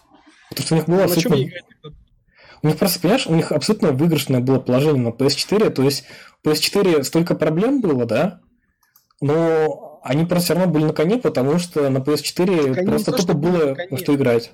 потому 0.50 0.66
что 0.66 0.76
у 0.76 0.78
них 0.78 0.86
было 0.88 1.04
абсолютно... 1.06 1.38
У 2.62 2.68
них 2.68 2.78
просто, 2.78 3.00
понимаешь, 3.00 3.26
у 3.26 3.34
них 3.34 3.52
абсолютно 3.52 3.92
выигрышное 3.94 4.42
было 4.42 4.60
положение 4.60 5.02
на 5.02 5.10
PS4, 5.10 5.70
то 5.70 5.82
есть 5.82 6.04
PS4 6.46 7.04
столько 7.04 7.34
проблем 7.34 7.80
было, 7.80 8.06
да, 8.06 8.42
но 9.22 10.02
они 10.04 10.26
просто 10.26 10.46
все 10.46 10.54
равно 10.56 10.72
были 10.72 10.84
на 10.84 10.94
коне, 10.94 11.18
потому 11.18 11.58
что 11.58 11.90
на 11.90 12.00
PS4 12.00 12.86
просто 12.86 13.14
тупо 13.14 13.34
было 13.34 13.78
на 13.90 13.98
что 13.98 14.14
играть 14.14 14.52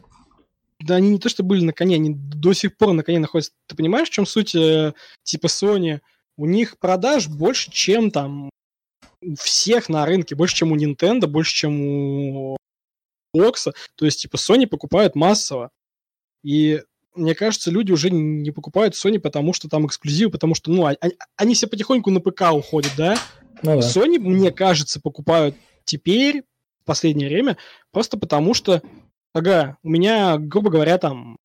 да 0.86 0.96
они 0.96 1.10
не 1.10 1.20
то 1.20 1.30
что 1.30 1.44
были 1.44 1.64
на 1.64 1.74
коне, 1.74 1.96
они 1.96 2.14
до 2.14 2.54
сих 2.54 2.78
пор 2.78 2.94
на 2.94 3.04
коне 3.04 3.20
находятся. 3.20 3.54
Ты 3.68 3.76
понимаешь, 3.76 4.10
в 4.10 4.12
чем 4.12 4.26
суть 4.26 4.56
э, 4.56 4.94
типа 5.24 5.48
Sony? 5.48 6.00
У 6.38 6.46
них 6.46 6.78
продаж 6.80 7.28
больше, 7.28 7.72
чем 7.72 8.12
там 8.12 8.50
всех 9.40 9.90
на 9.90 10.06
рынке, 10.06 10.36
больше, 10.36 10.56
чем 10.56 10.72
у 10.72 10.78
Nintendo, 10.78 11.28
больше, 11.28 11.54
чем 11.54 11.82
у 11.82 12.58
Xbox. 13.36 13.74
То 13.96 14.06
есть, 14.06 14.22
типа, 14.22 14.36
Sony 14.36 14.68
покупают 14.68 15.16
массово. 15.16 15.72
И 16.44 16.82
мне 17.16 17.34
кажется, 17.34 17.72
люди 17.72 17.92
уже 17.92 18.10
не 18.12 18.52
покупают 18.52 18.94
Sony, 18.94 19.20
потому 19.20 19.54
что 19.54 19.70
там 19.70 19.88
эксклюзивы, 19.88 20.32
потому 20.32 20.54
что, 20.56 20.72
ну, 20.72 20.86
они, 20.86 20.98
они 21.36 21.56
все 21.56 21.68
потихоньку 21.68 22.12
на 22.12 22.20
ПК 22.20 22.52
уходят, 22.52 22.92
да? 22.98 23.18
Ну, 23.64 23.80
да. 23.80 23.88
Sony, 23.88 24.20
мне 24.20 24.52
кажется, 24.52 25.00
покупают 25.00 25.56
теперь, 25.86 26.44
в 26.82 26.86
последнее 26.86 27.30
время, 27.30 27.58
просто 27.92 28.18
потому 28.18 28.54
что 28.54 28.84
Ага, 29.36 29.78
у 29.84 29.90
меня, 29.90 30.38
грубо 30.38 30.70
говоря, 30.70 30.98
там 30.98 31.38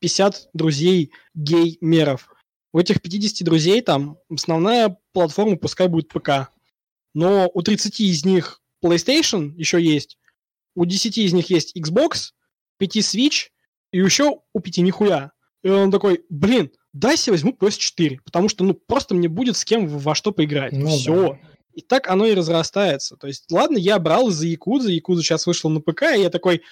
50 0.00 0.48
друзей 0.54 1.12
гей-меров. 1.34 2.34
У 2.72 2.78
этих 2.78 3.02
50 3.02 3.44
друзей 3.44 3.82
там 3.82 4.16
основная 4.30 4.96
платформа 5.12 5.56
пускай 5.56 5.88
будет 5.88 6.08
ПК. 6.08 6.48
Но 7.12 7.50
у 7.52 7.60
30 7.60 8.00
из 8.00 8.24
них 8.24 8.62
PlayStation 8.82 9.52
еще 9.54 9.82
есть, 9.82 10.16
у 10.74 10.86
10 10.86 11.18
из 11.18 11.34
них 11.34 11.50
есть 11.50 11.76
Xbox, 11.76 12.32
5 12.78 12.96
Switch, 12.96 13.48
и 13.92 13.98
еще 13.98 14.40
у 14.54 14.60
5 14.60 14.78
нихуя. 14.78 15.32
И 15.62 15.68
он 15.68 15.90
такой, 15.90 16.24
блин, 16.30 16.70
дай 16.94 17.18
себе 17.18 17.32
возьму 17.32 17.52
PS4, 17.52 18.20
потому 18.24 18.48
что, 18.48 18.64
ну, 18.64 18.72
просто 18.72 19.14
мне 19.14 19.28
будет 19.28 19.58
с 19.58 19.64
кем 19.66 19.86
во 19.88 20.14
что 20.14 20.32
поиграть. 20.32 20.72
Ну, 20.72 20.88
Все. 20.88 21.32
Да. 21.32 21.38
И 21.74 21.82
так 21.82 22.08
оно 22.08 22.24
и 22.24 22.32
разрастается. 22.32 23.18
То 23.18 23.26
есть, 23.26 23.50
ладно, 23.50 23.76
я 23.76 23.98
брал 23.98 24.30
из-за 24.30 24.46
Якудзы, 24.46 24.92
Якудза 24.92 25.22
сейчас 25.22 25.46
вышел 25.46 25.68
на 25.68 25.82
ПК, 25.82 26.04
и 26.16 26.22
я 26.22 26.30
такой, 26.30 26.62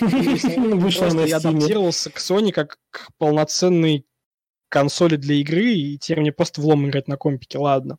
Вышел 0.00 1.24
Я 1.24 1.38
адаптировался 1.38 2.10
к 2.10 2.18
Sony 2.18 2.52
как 2.52 2.78
к 2.90 3.08
полноценной 3.18 4.06
консоли 4.68 5.16
для 5.16 5.36
игры, 5.36 5.72
и 5.72 5.98
теперь 5.98 6.20
мне 6.20 6.32
просто 6.32 6.60
влом 6.60 6.86
играть 6.88 7.08
на 7.08 7.16
компике, 7.16 7.58
ладно. 7.58 7.98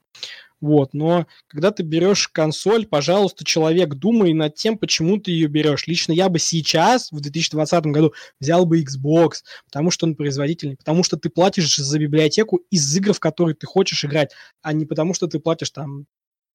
Вот, 0.60 0.94
но 0.94 1.28
когда 1.48 1.72
ты 1.72 1.84
берешь 1.84 2.28
консоль, 2.30 2.88
пожалуйста, 2.88 3.45
человек, 3.45 3.94
думай 3.94 4.34
над 4.34 4.56
тем, 4.56 4.78
почему 4.78 5.18
ты 5.18 5.32
ее 5.32 5.48
берешь. 5.48 5.86
Лично 5.86 6.14
я 6.14 6.30
бы 6.30 6.40
сейчас, 6.40 7.11
в 7.11 7.19
2020 7.19 7.86
году, 7.86 8.14
взял 8.40 8.65
бы 8.65 8.82
Xbox, 8.82 9.44
потому 9.65 9.91
что 9.91 10.07
он 10.07 10.15
производительный, 10.15 10.76
потому 10.76 11.03
что 11.03 11.15
ты 11.18 11.30
платишь 11.30 11.76
за 11.76 11.99
библиотеку 11.99 12.61
из 12.72 12.95
игр, 12.95 13.14
в 13.14 13.19
которые 13.19 13.56
ты 13.56 13.68
хочешь 13.68 14.03
играть, 14.03 14.32
а 14.64 14.74
не 14.74 14.86
потому 14.86 15.14
что 15.14 15.28
ты 15.28 15.40
платишь 15.40 15.69
там 15.69 16.07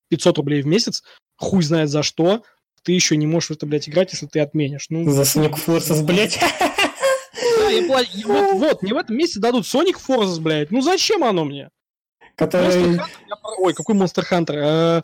500 0.09 0.39
рублей 0.39 0.62
в 0.62 0.66
месяц, 0.66 1.05
хуй 1.36 1.62
знает 1.62 1.89
за 1.89 2.02
что, 2.02 2.43
ты 2.82 2.92
еще 2.92 3.16
не 3.16 3.26
можешь 3.26 3.50
в 3.50 3.52
это, 3.52 3.66
блядь, 3.66 3.88
играть, 3.88 4.12
если 4.12 4.26
ты 4.26 4.40
отменишь. 4.40 4.86
Ну, 4.90 5.10
За 5.10 5.22
Sonic 5.22 5.54
Forces, 5.64 6.02
блядь. 6.02 6.38
Да, 7.59 7.70
я 7.70 7.86
плачу. 7.86 8.10
Вот, 8.26 8.54
вот, 8.59 8.82
мне 8.82 8.92
в 8.92 8.96
этом 8.96 9.16
месяце 9.16 9.40
дадут 9.40 9.64
Sonic 9.64 9.96
Forces, 10.06 10.40
блядь. 10.40 10.70
Ну 10.70 10.80
зачем 10.80 11.24
оно 11.24 11.44
мне? 11.44 11.70
Который... 12.36 13.00
Ой, 13.59 13.74
какой 13.74 13.94
Monster 13.94 14.24
Hunter? 14.30 14.54
Э, 14.54 15.02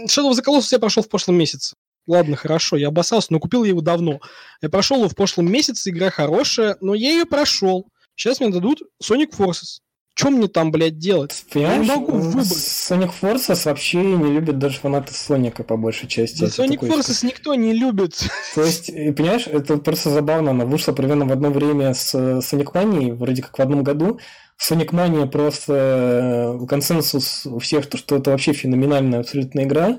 Shadow 0.00 0.30
of 0.30 0.34
the 0.34 0.44
Colossus 0.44 0.68
я 0.72 0.78
прошел 0.78 1.02
в 1.02 1.08
прошлом 1.08 1.36
месяце. 1.36 1.76
Ладно, 2.06 2.36
хорошо, 2.36 2.76
я 2.76 2.88
обоссался, 2.88 3.32
но 3.32 3.38
купил 3.38 3.64
я 3.64 3.70
его 3.70 3.80
давно. 3.80 4.20
Я 4.60 4.68
прошел 4.68 4.98
его 4.98 5.08
в 5.08 5.14
прошлом 5.14 5.50
месяце, 5.50 5.90
игра 5.90 6.10
хорошая, 6.10 6.76
но 6.80 6.94
я 6.94 7.12
ее 7.12 7.24
прошел. 7.24 7.88
Сейчас 8.14 8.40
мне 8.40 8.50
дадут 8.50 8.82
Sonic 9.02 9.30
Forces. 9.36 9.80
Чем 10.14 10.34
мне 10.34 10.46
там, 10.46 10.70
блядь, 10.70 10.98
делать? 10.98 11.44
Понимаешь, 11.52 11.86
я 11.88 11.96
не 11.96 12.00
могу 12.00 12.12
выбрать. 12.12 12.46
Sonic 12.46 13.10
Forces 13.20 13.64
вообще 13.64 13.98
не 13.98 14.32
любят 14.32 14.58
даже 14.58 14.78
фанаты 14.78 15.12
Соника 15.12 15.64
по 15.64 15.76
большей 15.76 16.08
части. 16.08 16.40
Да 16.40 16.46
Sonic 16.46 16.74
такой, 16.74 16.90
Forces 16.90 17.18
что... 17.18 17.26
никто 17.26 17.54
не 17.56 17.72
любит. 17.72 18.22
То 18.54 18.62
есть, 18.62 18.86
понимаешь, 19.16 19.48
это 19.48 19.76
просто 19.78 20.10
забавно. 20.10 20.52
Она 20.52 20.66
вышла 20.66 20.92
примерно 20.92 21.26
в 21.26 21.32
одно 21.32 21.50
время 21.50 21.94
с 21.94 22.14
Sonic 22.14 22.72
Mania, 22.72 23.14
вроде 23.14 23.42
как 23.42 23.58
в 23.58 23.62
одном 23.62 23.82
году. 23.82 24.20
Sonic 24.62 24.90
Mania 24.90 25.26
просто 25.26 26.58
э, 26.62 26.66
консенсус 26.66 27.44
у 27.46 27.58
всех, 27.58 27.86
то, 27.86 27.96
что 27.96 28.16
это 28.16 28.30
вообще 28.30 28.52
феноменальная 28.52 29.20
абсолютно 29.20 29.64
игра 29.64 29.98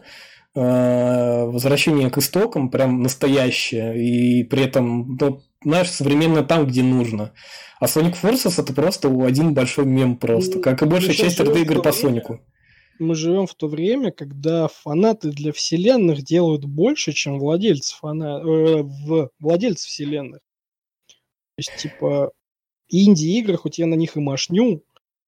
э, 0.56 1.44
возвращение 1.46 2.10
к 2.10 2.18
истокам 2.18 2.70
прям 2.70 3.02
настоящее, 3.02 4.02
и 4.02 4.44
при 4.44 4.64
этом, 4.64 5.18
ну, 5.20 5.42
знаешь, 5.64 5.90
современно 5.90 6.44
там, 6.44 6.68
где 6.68 6.84
нужно. 6.84 7.34
А 7.80 7.86
Sonic 7.86 8.16
Forces 8.22 8.62
это 8.62 8.74
просто 8.74 9.10
один 9.26 9.54
большой 9.54 9.86
мем 9.86 10.18
просто, 10.18 10.60
как 10.60 10.82
и 10.82 10.86
большая 10.86 11.14
часть 11.14 11.40
RD-игр 11.40 11.82
по 11.82 11.92
Сонику. 11.92 12.40
Мы 12.98 13.16
живем 13.16 13.46
в 13.46 13.54
то 13.56 13.68
время, 13.68 14.12
когда 14.12 14.70
фанаты 14.70 15.30
для 15.30 15.52
вселенных 15.52 16.24
делают 16.24 16.64
больше, 16.64 17.12
чем 17.12 17.40
владельцы 17.40 17.94
фана... 17.94 18.40
э, 18.40 18.84
в 18.84 19.32
владельцы 19.40 19.88
вселенных. 19.88 20.40
То 21.10 21.14
есть, 21.58 21.76
типа, 21.78 22.32
инди-игры, 22.90 23.58
хоть 23.58 23.80
я 23.80 23.86
на 23.86 23.96
них 23.96 24.16
и 24.16 24.22
машню, 24.22 24.84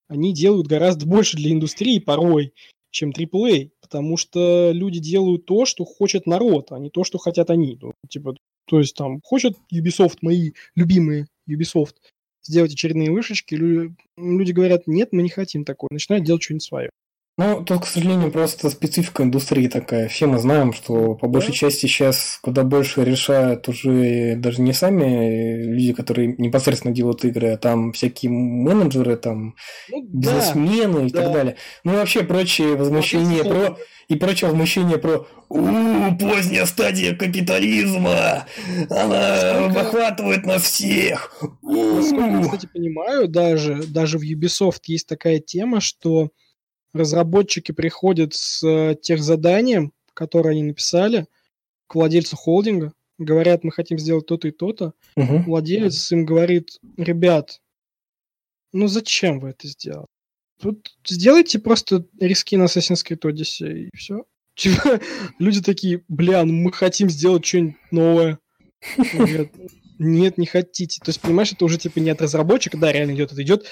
они 0.08 0.34
делают 0.34 0.66
гораздо 0.66 1.06
больше 1.06 1.38
для 1.38 1.52
индустрии 1.52 1.98
порой, 1.98 2.52
чем 2.90 3.10
AAA, 3.10 3.70
потому 3.80 4.16
что 4.16 4.70
люди 4.72 5.00
делают 5.00 5.46
то, 5.46 5.64
что 5.64 5.84
хочет 5.84 6.26
народ, 6.26 6.70
а 6.70 6.78
не 6.78 6.90
то, 6.90 7.02
что 7.02 7.18
хотят 7.18 7.50
они. 7.50 7.78
Ну, 7.80 7.92
типа, 8.08 8.36
то 8.66 8.78
есть 8.78 8.96
там 8.96 9.20
хочет 9.22 9.56
Ubisoft, 9.72 10.18
мои 10.22 10.52
любимые 10.74 11.26
Ubisoft, 11.48 11.94
сделать 12.42 12.72
очередные 12.72 13.10
вышечки, 13.10 13.54
люди, 13.54 14.52
говорят, 14.52 14.86
нет, 14.86 15.10
мы 15.12 15.22
не 15.22 15.30
хотим 15.30 15.64
такое, 15.64 15.88
начинают 15.90 16.24
делать 16.24 16.42
что-нибудь 16.42 16.62
свое. 16.62 16.90
Ну, 17.36 17.64
тут, 17.64 17.82
к 17.82 17.86
сожалению, 17.86 18.30
просто 18.30 18.70
специфика 18.70 19.24
индустрии 19.24 19.66
такая. 19.66 20.08
Все 20.08 20.26
мы 20.26 20.38
знаем, 20.38 20.72
что 20.72 21.14
по 21.14 21.26
большей 21.26 21.52
части 21.52 21.86
сейчас 21.86 22.38
куда 22.40 22.62
больше 22.62 23.02
решают 23.02 23.68
уже 23.68 24.36
даже 24.36 24.62
не 24.62 24.72
сами 24.72 25.64
люди, 25.64 25.92
которые 25.94 26.36
непосредственно 26.38 26.94
делают 26.94 27.24
игры, 27.24 27.48
а 27.48 27.56
там 27.56 27.92
всякие 27.92 28.30
менеджеры, 28.30 29.16
там 29.16 29.56
ну, 29.90 30.06
бизнесмены 30.06 31.00
да, 31.00 31.06
и 31.06 31.10
да. 31.10 31.22
так 31.22 31.32
далее. 31.32 31.56
Ну 31.82 31.94
и 31.94 31.96
вообще 31.96 32.22
прочие 32.22 32.76
возмущения 32.76 33.42
про 33.42 33.76
и 34.06 34.14
прочее 34.14 34.50
возмущение 34.50 34.98
про 34.98 35.26
у 35.48 36.16
поздняя 36.16 36.66
стадия 36.66 37.16
капитализма, 37.16 38.46
она 38.90 39.66
охватывает 39.66 40.46
нас 40.46 40.62
всех. 40.62 41.32
Насколько 41.62 42.26
я, 42.26 42.42
кстати, 42.42 42.68
понимаю, 42.72 43.26
даже, 43.26 43.82
даже 43.88 44.18
в 44.18 44.22
Ubisoft 44.22 44.82
есть 44.86 45.08
такая 45.08 45.40
тема, 45.40 45.80
что 45.80 46.30
разработчики 46.94 47.72
приходят 47.72 48.34
с 48.34 48.62
э, 48.66 48.94
тех 48.94 49.22
заданием, 49.22 49.92
которое 50.14 50.50
они 50.50 50.62
написали, 50.62 51.26
к 51.86 51.96
владельцу 51.96 52.36
холдинга, 52.36 52.92
говорят, 53.18 53.64
мы 53.64 53.72
хотим 53.72 53.98
сделать 53.98 54.26
то-то 54.26 54.48
и 54.48 54.52
то-то. 54.52 54.94
Угу. 55.16 55.42
Владелец 55.46 56.12
им 56.12 56.24
говорит, 56.24 56.78
ребят, 56.96 57.60
ну 58.72 58.88
зачем 58.88 59.40
вы 59.40 59.50
это 59.50 59.68
сделали? 59.68 60.06
Тут 60.60 60.96
сделайте 61.04 61.58
просто 61.58 62.06
риски 62.18 62.56
на 62.56 62.64
Assassin's 62.64 63.04
Creed 63.06 63.20
Odyssey, 63.20 63.88
и 63.88 63.96
все. 63.96 64.24
Типа, 64.54 65.00
люди 65.40 65.60
такие, 65.60 66.04
бля, 66.08 66.44
ну 66.44 66.52
мы 66.52 66.72
хотим 66.72 67.10
сделать 67.10 67.44
что-нибудь 67.44 67.76
новое. 67.90 68.38
Говорят, 69.12 69.48
нет, 69.98 70.38
не 70.38 70.46
хотите. 70.46 71.00
То 71.00 71.08
есть, 71.08 71.20
понимаешь, 71.20 71.52
это 71.52 71.64
уже 71.64 71.78
типа 71.78 71.98
не 71.98 72.10
от 72.10 72.22
разработчика, 72.22 72.76
да, 72.76 72.92
реально 72.92 73.12
идет, 73.12 73.32
это 73.32 73.42
идет 73.42 73.66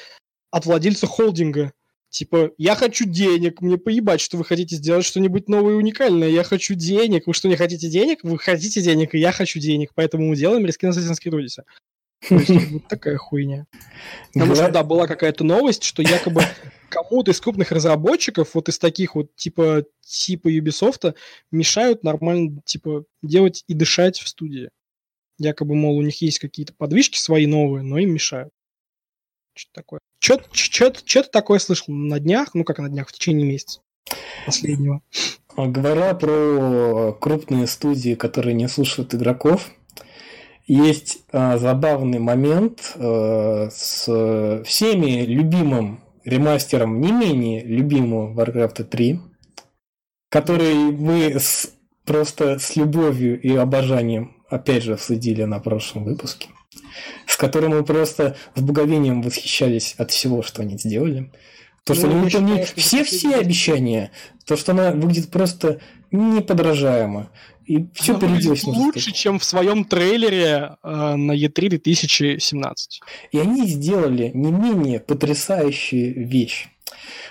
от 0.51 0.67
владельца 0.67 1.07
холдинга. 1.07 1.73
Типа, 2.13 2.51
я 2.59 2.75
хочу 2.75 3.07
денег, 3.07 3.63
мне 3.63 3.79
поебать, 3.79 4.21
что 4.21 4.37
вы 4.37 4.45
хотите 4.45 4.77
сделать 4.77 5.07
что-нибудь 5.07 5.49
новое 5.49 5.73
и 5.73 5.77
уникальное. 5.77 6.29
Я 6.29 6.45
хочу 6.45 6.75
денег. 6.75 7.27
Вы 7.27 7.33
что, 7.33 7.49
не 7.49 7.57
хотите 7.57 7.89
денег? 7.89 8.19
Вы 8.23 8.39
хотите 8.39 8.83
денег, 8.83 9.15
и 9.15 9.19
я 9.19 9.33
хочу 9.33 9.59
денег. 9.59 9.93
Поэтому 9.95 10.27
мы 10.27 10.37
делаем 10.37 10.67
риски 10.67 10.85
на 10.85 10.91
Assassin's 10.91 11.17
Creed 11.25 11.33
Odyssey. 11.33 11.65
Вот 12.71 12.87
такая 12.87 13.17
хуйня. 13.17 13.65
Потому 14.35 14.55
что, 14.55 14.71
да, 14.71 14.85
была 14.85 15.07
какая-то 15.07 15.43
новость, 15.43 15.85
что 15.85 16.03
якобы 16.03 16.43
кому-то 16.91 17.31
из 17.31 17.41
крупных 17.41 17.73
разработчиков, 17.73 18.55
вот 18.55 18.69
из 18.69 18.79
таких 18.79 19.15
вот 19.15 19.35
типа, 19.35 19.87
типа 20.03 20.49
Ubisoft, 20.49 21.15
мешают 21.51 22.05
нормально, 22.05 22.61
типа, 22.67 23.07
делать 23.23 23.65
и 23.69 23.73
дышать 23.73 24.19
в 24.19 24.29
студии. 24.29 24.69
Якобы, 25.39 25.75
мол, 25.75 25.97
у 25.97 26.03
них 26.03 26.21
есть 26.21 26.41
какие-то 26.41 26.75
подвижки 26.75 27.17
свои 27.17 27.47
новые, 27.47 27.83
но 27.83 27.97
им 27.97 28.13
мешают. 28.13 28.53
Что-то 29.55 29.81
такое. 29.81 30.01
Что-то 30.23 31.29
такое 31.31 31.59
слышал 31.59 31.93
на 31.93 32.21
днях, 32.21 32.55
ну 32.55 32.63
как 32.63 32.79
на 32.79 32.89
днях, 32.89 33.09
в 33.09 33.13
течение 33.13 33.45
месяца 33.45 33.81
последнего. 34.47 35.03
Говоря 35.57 36.15
про 36.15 37.13
крупные 37.13 37.67
студии, 37.67 38.15
которые 38.15 38.55
не 38.55 38.69
слушают 38.69 39.15
игроков, 39.15 39.71
есть 40.67 41.19
э, 41.33 41.59
забавный 41.59 42.21
момент 42.21 42.93
э, 42.95 43.69
с 43.71 44.63
всеми 44.65 45.25
любимым 45.25 46.01
ремастером, 46.25 47.01
не 47.01 47.11
менее 47.11 47.65
любимого 47.65 48.33
Warcraft 48.33 48.85
3, 48.85 49.21
который 50.29 50.75
мы 50.75 51.35
с, 51.39 51.73
просто 52.05 52.61
с 52.61 52.77
любовью 52.77 53.41
и 53.41 53.55
обожанием 53.57 54.37
опять 54.49 54.85
же 54.85 54.95
обсудили 54.95 55.43
на 55.43 55.59
прошлом 55.59 56.05
выпуске, 56.05 56.49
с 57.27 57.37
которым 57.37 57.73
мы 57.73 57.85
просто 57.85 58.37
с 58.55 58.61
боговением 58.61 59.23
восхищались 59.23 59.95
от 59.99 60.11
всего, 60.11 60.43
что 60.43 60.63
они 60.63 60.79
сделали. 60.79 61.33
То, 61.85 61.95
что 61.95 62.07
ну, 62.07 62.13
они 62.13 62.25
выполнили 62.25 62.67
все-все 62.77 63.37
обещания, 63.37 64.13
то, 64.47 64.57
что 64.57 64.73
она 64.73 64.93
выглядит 64.93 65.31
просто 65.31 65.81
неподражаемо. 66.13 67.31
И 67.67 67.87
все 67.95 68.19
переделать 68.19 68.65
Лучше, 68.65 69.13
чем 69.13 69.39
в 69.39 69.45
своем 69.45 69.85
трейлере 69.85 70.77
э, 70.83 71.15
на 71.15 71.33
E3 71.33 71.69
2017. 71.69 73.01
И 73.31 73.39
они 73.39 73.67
сделали 73.67 74.31
не 74.35 74.51
менее 74.51 75.01
потрясающую 75.01 76.27
вещь. 76.27 76.69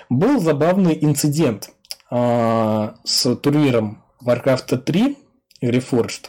Был 0.08 0.40
забавный 0.40 0.98
инцидент 1.00 1.70
э, 2.10 2.90
с 3.04 3.36
турниром 3.36 4.02
Warcraft 4.22 4.78
3 4.78 5.16
Reforged. 5.62 6.28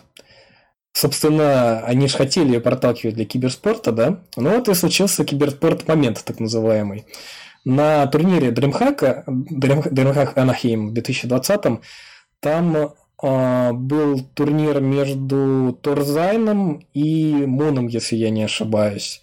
Собственно, 0.94 1.80
они 1.80 2.08
же 2.08 2.18
хотели 2.18 2.54
ее 2.54 2.62
проталкивать 2.62 3.16
для 3.16 3.26
киберспорта, 3.26 3.92
да? 3.92 4.20
Ну 4.36 4.52
вот 4.52 4.70
и 4.70 4.74
случился 4.76 5.26
киберспорт 5.26 5.88
момент, 5.88 6.24
так 6.24 6.40
называемый. 6.40 7.06
На 7.66 8.06
турнире 8.08 8.50
DreamHack, 8.50 9.26
DreamHack 9.26 10.36
Anaheim 10.36 10.90
в 10.90 10.94
2020 10.94 11.82
там 12.40 12.78
э, 13.24 13.72
был 13.74 14.20
турнир 14.34 14.82
между 14.82 15.78
Торзайном 15.82 16.86
и 16.94 17.34
Муном, 17.48 17.88
если 17.88 18.16
я 18.16 18.30
не 18.30 18.44
ошибаюсь. 18.44 19.22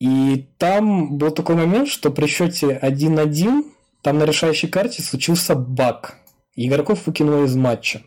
И 0.00 0.48
там 0.58 1.18
был 1.18 1.30
такой 1.30 1.56
момент, 1.56 1.88
что 1.88 2.10
при 2.10 2.26
счете 2.26 2.78
1-1 2.82 3.64
там 4.00 4.18
на 4.18 4.24
решающей 4.24 4.68
карте 4.68 5.02
случился 5.02 5.54
баг. 5.54 6.16
Игроков 6.56 7.06
выкинуло 7.06 7.44
из 7.44 7.54
матча. 7.56 8.02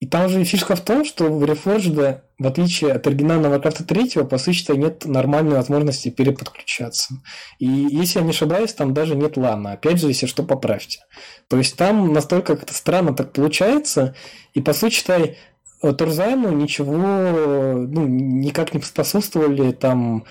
И 0.00 0.06
там 0.06 0.30
же 0.30 0.42
фишка 0.44 0.76
в 0.76 0.80
том, 0.80 1.04
что 1.04 1.24
в 1.26 1.44
Reforged, 1.44 2.20
в 2.38 2.46
отличие 2.46 2.92
от 2.92 3.06
оригинального 3.06 3.58
Warcraft 3.58 3.84
3, 3.84 4.24
по 4.24 4.38
сути, 4.38 4.72
нет 4.72 5.04
нормальной 5.04 5.56
возможности 5.56 6.08
переподключаться. 6.08 7.16
И 7.58 7.66
если 7.66 8.18
я 8.18 8.24
не 8.24 8.30
ошибаюсь, 8.30 8.72
там 8.72 8.94
даже 8.94 9.14
нет 9.14 9.36
лана. 9.36 9.72
Опять 9.72 10.00
же, 10.00 10.08
если 10.08 10.24
что, 10.24 10.42
поправьте. 10.42 11.00
То 11.48 11.58
есть 11.58 11.76
там 11.76 12.14
настолько 12.14 12.56
как-то 12.56 12.72
странно 12.72 13.14
так 13.14 13.34
получается, 13.34 14.14
и 14.54 14.62
по 14.62 14.72
сути, 14.72 14.94
считай, 14.94 15.36
Турзайму 15.82 16.50
ничего 16.50 16.94
ну, 16.96 18.06
никак 18.06 18.72
не 18.72 18.80
способствовали 18.80 19.72
там 19.72 20.24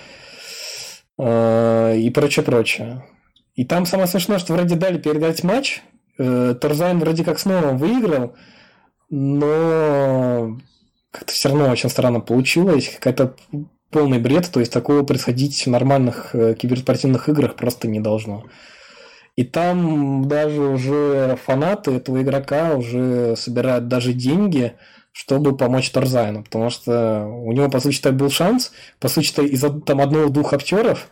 э, 1.20 1.98
и 1.98 2.10
прочее-прочее. 2.10 3.06
И 3.56 3.66
там 3.66 3.86
самое 3.86 4.08
смешное, 4.08 4.40
что 4.40 4.54
вроде 4.54 4.76
дали 4.76 4.98
передать 4.98 5.44
матч, 5.44 5.82
э, 6.18 6.56
Турзайм 6.60 7.00
вроде 7.00 7.24
как 7.24 7.40
снова 7.40 7.74
выиграл, 7.74 8.36
но 9.10 10.58
как-то 11.12 11.34
все 11.34 11.50
равно 11.50 11.70
очень 11.70 11.90
странно 11.90 12.20
получилось. 12.20 12.90
Какая-то 12.96 13.36
полный 13.90 14.20
бред, 14.20 14.50
то 14.52 14.60
есть 14.60 14.72
такого 14.72 15.04
происходить 15.04 15.66
в 15.66 15.70
нормальных 15.70 16.36
э, 16.36 16.54
киберспортивных 16.54 17.30
играх 17.30 17.56
просто 17.56 17.88
не 17.88 18.00
должно. 18.00 18.46
И 19.36 19.44
там 19.44 20.28
даже 20.28 20.62
уже 20.62 21.38
фанаты 21.44 21.92
этого 21.92 22.22
игрока 22.22 22.76
уже 22.76 23.36
собирают 23.38 23.88
даже 23.88 24.14
деньги, 24.14 24.74
чтобы 25.12 25.56
помочь 25.56 25.90
Тарзайну, 25.92 26.44
потому 26.44 26.70
что 26.70 27.26
у 27.26 27.52
него, 27.52 27.70
по 27.70 27.80
сути, 27.80 28.08
был 28.10 28.30
шанс, 28.30 28.72
по 29.00 29.08
сути, 29.08 29.42
из 29.42 29.62
там 29.86 30.02
одного-двух 30.02 30.54
актеров, 30.54 31.10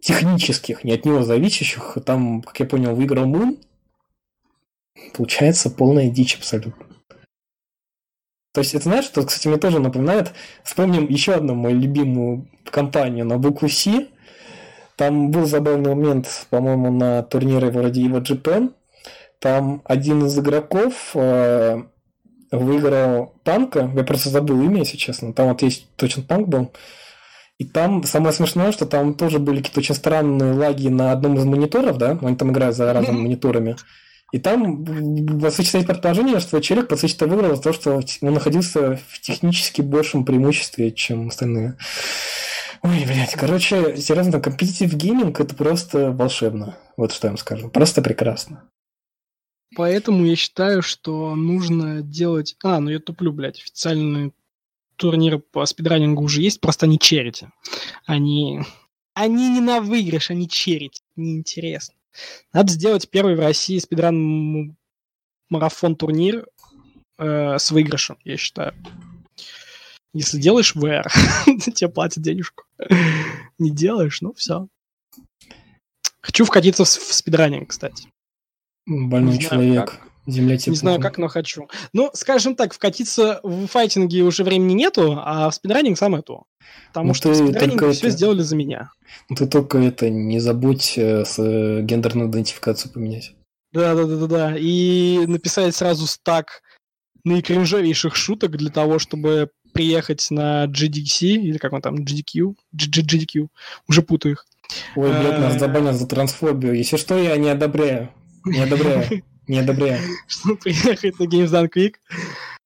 технических, 0.00 0.84
не 0.84 0.92
от 0.92 1.04
него 1.04 1.22
зависящих, 1.22 1.98
там, 2.06 2.42
как 2.42 2.60
я 2.60 2.66
понял, 2.66 2.94
выиграл 2.94 3.26
Мун. 3.26 3.58
Получается 5.14 5.70
полная 5.70 6.08
дичь 6.10 6.36
абсолютно. 6.36 6.93
То 8.54 8.60
есть, 8.60 8.72
это 8.72 8.84
знаешь, 8.84 9.04
что, 9.04 9.24
кстати, 9.24 9.48
мне 9.48 9.56
тоже 9.56 9.80
напоминает, 9.80 10.32
вспомним 10.62 11.08
еще 11.08 11.34
одну 11.34 11.56
мою 11.56 11.76
любимую 11.76 12.46
компанию 12.70 13.26
на 13.26 13.36
букву 13.36 13.68
Си. 13.68 14.08
Там 14.94 15.32
был 15.32 15.44
забавный 15.44 15.92
момент, 15.92 16.46
по-моему, 16.50 16.92
на 16.92 17.24
турнире 17.24 17.70
вроде 17.70 18.06
Evo 18.06 18.22
Japan. 18.22 18.72
Там 19.40 19.82
один 19.84 20.24
из 20.24 20.38
игроков 20.38 21.10
э, 21.14 21.82
выиграл 22.52 23.34
танка. 23.42 23.90
Я 23.92 24.04
просто 24.04 24.28
забыл 24.28 24.62
имя, 24.62 24.78
если 24.78 24.96
честно. 24.96 25.32
Там 25.32 25.48
вот 25.48 25.62
есть 25.62 25.88
точно 25.96 26.22
танк 26.22 26.46
был. 26.46 26.70
И 27.58 27.64
там 27.64 28.04
самое 28.04 28.32
смешное, 28.32 28.70
что 28.70 28.86
там 28.86 29.14
тоже 29.14 29.40
были 29.40 29.58
какие-то 29.58 29.80
очень 29.80 29.96
странные 29.96 30.52
лаги 30.52 30.88
на 30.88 31.10
одном 31.10 31.36
из 31.36 31.44
мониторов, 31.44 31.98
да? 31.98 32.18
Они 32.22 32.36
там 32.36 32.52
играют 32.52 32.76
за 32.76 32.92
разными 32.92 33.22
мониторами. 33.22 33.76
И 34.34 34.40
там 34.40 34.84
существует 35.52 35.86
предположение, 35.86 36.40
что 36.40 36.60
человек, 36.60 36.88
по 36.88 36.96
сути, 36.96 37.22
выиграл 37.22 37.56
то, 37.60 37.72
что 37.72 38.00
он 38.20 38.34
находился 38.34 38.96
в 39.08 39.20
технически 39.20 39.80
большем 39.80 40.24
преимуществе, 40.24 40.90
чем 40.90 41.28
остальные. 41.28 41.78
Ой, 42.82 43.04
блядь, 43.06 43.34
короче, 43.34 43.96
серьезно, 43.96 44.40
компетитив 44.40 44.92
гейминг 44.92 45.38
это 45.38 45.54
просто 45.54 46.10
волшебно. 46.10 46.76
Вот 46.96 47.12
что 47.12 47.28
я 47.28 47.30
вам 47.30 47.38
скажу. 47.38 47.68
Просто 47.68 48.02
прекрасно. 48.02 48.68
Поэтому 49.76 50.24
я 50.24 50.34
считаю, 50.34 50.82
что 50.82 51.36
нужно 51.36 52.02
делать... 52.02 52.56
А, 52.64 52.80
ну 52.80 52.90
я 52.90 52.98
туплю, 52.98 53.30
блядь, 53.30 53.60
официальные 53.60 54.32
турниры 54.96 55.38
по 55.38 55.64
спидранингу 55.64 56.24
уже 56.24 56.42
есть, 56.42 56.60
просто 56.60 56.86
они 56.86 56.98
черити. 56.98 57.52
Они... 58.04 58.62
Они 59.14 59.48
не 59.48 59.60
на 59.60 59.80
выигрыш, 59.80 60.32
они 60.32 60.48
черити. 60.48 61.02
Неинтересно. 61.14 61.94
Надо 62.52 62.72
сделать 62.72 63.08
первый 63.10 63.36
в 63.36 63.40
России 63.40 63.78
спидран 63.78 64.76
марафон 65.50 65.96
турнир 65.96 66.46
э, 67.18 67.58
с 67.58 67.70
выигрышем, 67.70 68.18
я 68.24 68.36
считаю. 68.36 68.74
Если 70.12 70.40
делаешь 70.40 70.74
VR, 70.76 71.08
тебе 71.74 71.90
платят 71.90 72.22
денежку. 72.22 72.64
Не 73.58 73.70
делаешь, 73.70 74.20
ну 74.20 74.32
все. 74.34 74.68
Хочу 76.20 76.44
вкатиться 76.44 76.84
в, 76.84 76.88
в 76.88 77.14
спидранинг, 77.14 77.70
кстати. 77.70 78.08
Больной 78.86 79.38
человек. 79.38 79.90
Как. 79.90 80.13
Земля 80.26 80.56
Не 80.66 80.74
знаю 80.74 81.00
как, 81.00 81.18
но 81.18 81.28
хочу. 81.28 81.68
Ну, 81.92 82.10
скажем 82.14 82.56
так, 82.56 82.72
вкатиться 82.72 83.40
в 83.42 83.66
файтинге 83.66 84.22
уже 84.22 84.42
времени 84.42 84.72
нету, 84.72 85.18
а 85.18 85.50
в 85.50 85.54
спидранинг 85.54 85.98
самое 85.98 86.22
то. 86.22 86.44
Потому 86.88 87.08
ну, 87.08 87.14
что 87.14 87.30
в 87.30 87.34
спидранинге 87.34 87.92
все 87.92 88.06
это... 88.06 88.16
сделали 88.16 88.42
за 88.42 88.56
меня. 88.56 88.90
Ну, 89.28 89.36
ты 89.36 89.46
только 89.46 89.78
это 89.78 90.08
не 90.08 90.40
забудь 90.40 90.94
э, 90.96 91.24
с 91.24 91.38
э, 91.38 91.82
гендерную 91.82 92.30
идентификацию 92.30 92.92
поменять. 92.92 93.34
Да, 93.72 93.94
да, 93.94 94.04
да, 94.04 94.16
да, 94.16 94.26
да. 94.26 94.54
И 94.56 95.26
написать 95.26 95.74
сразу 95.74 96.06
стак 96.06 96.62
наикринжовейших 97.24 98.16
шуток 98.16 98.56
для 98.56 98.70
того, 98.70 98.98
чтобы 98.98 99.50
приехать 99.72 100.26
на 100.30 100.66
GDC, 100.66 101.26
или 101.26 101.58
как 101.58 101.72
он 101.72 101.82
там, 101.82 101.96
GDQ, 101.96 102.54
GDQ, 102.74 103.48
уже 103.88 104.02
путаю 104.02 104.34
их. 104.34 104.46
Ой, 104.96 105.10
блядь, 105.10 105.40
нас 105.40 105.56
э, 105.56 105.58
забанят 105.58 105.96
за 105.96 106.06
трансфобию. 106.06 106.74
Если 106.74 106.96
что, 106.96 107.18
я 107.18 107.36
не 107.36 107.50
одобряю. 107.50 108.10
Не 108.44 108.60
одобряю. 108.60 109.22
Не 109.46 109.58
одобряю. 109.58 110.00
Чтобы 110.26 110.56
приехать 110.56 111.18
на 111.18 111.24
Games 111.24 111.50
Done 111.50 111.70
Quick. 111.70 111.94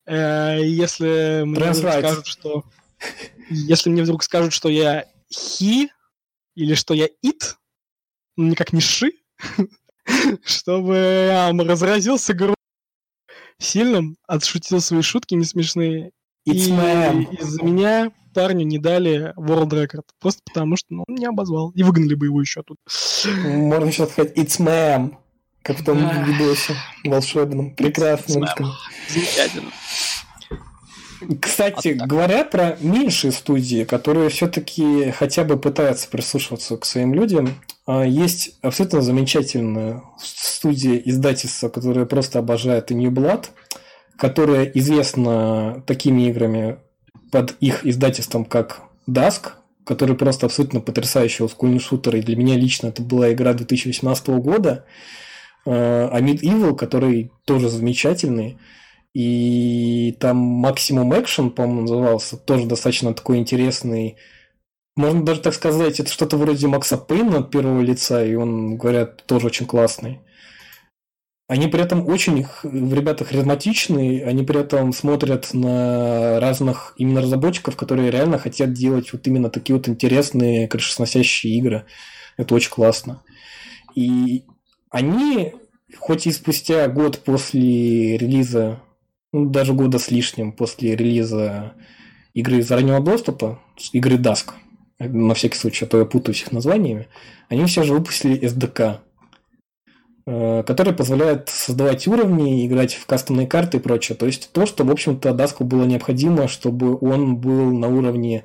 Если 0.06 1.42
мне 1.44 1.74
скажут, 1.74 2.26
что... 2.26 2.64
Если 3.50 3.90
мне 3.90 4.02
вдруг 4.02 4.22
скажут, 4.22 4.52
что 4.52 4.68
я 4.68 5.06
he, 5.32 5.88
или 6.54 6.74
что 6.74 6.94
я 6.94 7.06
it, 7.24 7.54
никак 8.36 8.72
не 8.72 8.80
ши, 8.80 9.12
чтобы 10.44 10.94
я 10.94 11.52
разразился 11.52 12.34
грубо 12.34 12.56
сильным, 13.58 14.16
отшутил 14.26 14.80
свои 14.80 15.02
шутки 15.02 15.34
не 15.34 15.44
смешные. 15.44 16.12
и 16.44 16.52
из-за 16.52 17.62
меня 17.62 18.12
парню 18.34 18.64
не 18.64 18.78
дали 18.78 19.34
World 19.36 19.70
Record. 19.70 20.04
Просто 20.20 20.40
потому, 20.44 20.76
что 20.76 20.86
ну, 20.90 21.04
он 21.06 21.14
меня 21.14 21.30
обозвал. 21.30 21.70
И 21.70 21.82
выгнали 21.82 22.14
бы 22.14 22.26
его 22.26 22.40
еще 22.40 22.62
тут. 22.62 22.78
Можно 23.44 23.90
сейчас 23.90 24.10
сказать 24.10 24.36
It's 24.36 24.60
ma'am. 24.60 25.16
Как 25.68 25.80
в 25.80 25.84
том 25.84 25.98
видосе 26.24 26.74
волшебном. 27.04 27.72
Прекрасном. 27.72 28.46
Замечательно. 29.10 29.70
Кстати, 31.42 31.94
вот 31.98 32.08
говоря 32.08 32.44
про 32.44 32.78
меньшие 32.80 33.32
студии, 33.32 33.84
которые 33.84 34.30
все-таки 34.30 35.10
хотя 35.10 35.44
бы 35.44 35.58
пытаются 35.58 36.08
прислушиваться 36.08 36.78
к 36.78 36.86
своим 36.86 37.12
людям, 37.12 37.50
а, 37.86 38.06
есть 38.06 38.56
абсолютно 38.62 39.02
замечательная 39.02 40.02
студия 40.18 40.96
издательства, 41.04 41.68
которая 41.68 42.06
просто 42.06 42.38
обожает 42.38 42.90
New 42.90 43.10
Blood, 43.10 43.48
которая 44.16 44.64
известна 44.64 45.82
такими 45.86 46.28
играми 46.30 46.78
под 47.30 47.56
их 47.60 47.84
издательством, 47.84 48.46
как 48.46 48.84
Dusk, 49.06 49.50
который 49.84 50.16
просто 50.16 50.46
абсолютно 50.46 50.80
потрясающий 50.80 51.42
олдскульный 51.42 51.78
шутер, 51.78 52.16
и 52.16 52.22
для 52.22 52.36
меня 52.36 52.56
лично 52.56 52.86
это 52.86 53.02
была 53.02 53.34
игра 53.34 53.52
2018 53.52 54.28
года, 54.28 54.86
а 55.66 56.20
Mid 56.20 56.40
Evil, 56.42 56.74
который 56.74 57.32
тоже 57.44 57.68
замечательный, 57.68 58.58
И 59.14 60.16
там 60.20 60.64
Maximum 60.64 61.10
Action, 61.10 61.50
по-моему, 61.50 61.82
назывался, 61.82 62.36
тоже 62.36 62.66
достаточно 62.66 63.14
такой 63.14 63.38
интересный. 63.38 64.16
Можно 64.96 65.24
даже 65.24 65.40
так 65.40 65.54
сказать, 65.54 65.98
это 65.98 66.10
что-то 66.10 66.36
вроде 66.36 66.66
Макса 66.66 66.98
Пейна 66.98 67.38
от 67.38 67.50
первого 67.50 67.80
лица, 67.80 68.24
и 68.24 68.34
он, 68.34 68.76
говорят, 68.76 69.24
тоже 69.26 69.46
очень 69.46 69.66
классный. 69.66 70.20
Они 71.48 71.66
при 71.66 71.80
этом 71.80 72.06
очень, 72.06 72.46
ребята 72.62 73.24
харизматичные, 73.24 74.24
они 74.24 74.44
при 74.44 74.60
этом 74.60 74.92
смотрят 74.92 75.54
на 75.54 76.38
разных 76.38 76.94
именно 76.98 77.22
разработчиков, 77.22 77.74
которые 77.74 78.10
реально 78.10 78.38
хотят 78.38 78.74
делать 78.74 79.12
вот 79.12 79.26
именно 79.26 79.48
такие 79.48 79.74
вот 79.74 79.88
интересные 79.88 80.68
крышесносящие 80.68 81.56
игры. 81.56 81.86
Это 82.36 82.54
очень 82.54 82.70
классно. 82.70 83.22
И 83.94 84.44
они, 84.90 85.54
хоть 85.98 86.26
и 86.26 86.32
спустя 86.32 86.88
год 86.88 87.20
после 87.20 88.16
релиза, 88.16 88.80
ну, 89.32 89.46
даже 89.46 89.72
года 89.72 89.98
с 89.98 90.10
лишним 90.10 90.52
после 90.52 90.96
релиза 90.96 91.74
игры 92.34 92.58
из 92.58 92.70
раннего 92.70 93.00
доступа, 93.00 93.60
игры 93.92 94.16
Dusk, 94.16 94.52
на 94.98 95.34
всякий 95.34 95.56
случай, 95.56 95.84
а 95.84 95.88
то 95.88 95.98
я 95.98 96.04
путаюсь 96.04 96.42
их 96.42 96.52
названиями, 96.52 97.08
они 97.48 97.64
все 97.66 97.82
же 97.82 97.92
выпустили 97.92 98.40
SDK, 98.40 99.00
Э, 100.30 100.62
который 100.62 100.92
позволяет 100.92 101.48
создавать 101.48 102.06
уровни, 102.06 102.66
играть 102.66 102.92
в 102.92 103.06
кастомные 103.06 103.46
карты 103.46 103.78
и 103.78 103.80
прочее. 103.80 104.14
То 104.14 104.26
есть 104.26 104.52
то, 104.52 104.66
что, 104.66 104.84
в 104.84 104.90
общем-то, 104.90 105.32
Даску 105.32 105.64
было 105.64 105.84
необходимо, 105.84 106.48
чтобы 106.48 106.98
он 107.00 107.38
был 107.38 107.72
на 107.72 107.88
уровне, 107.88 108.44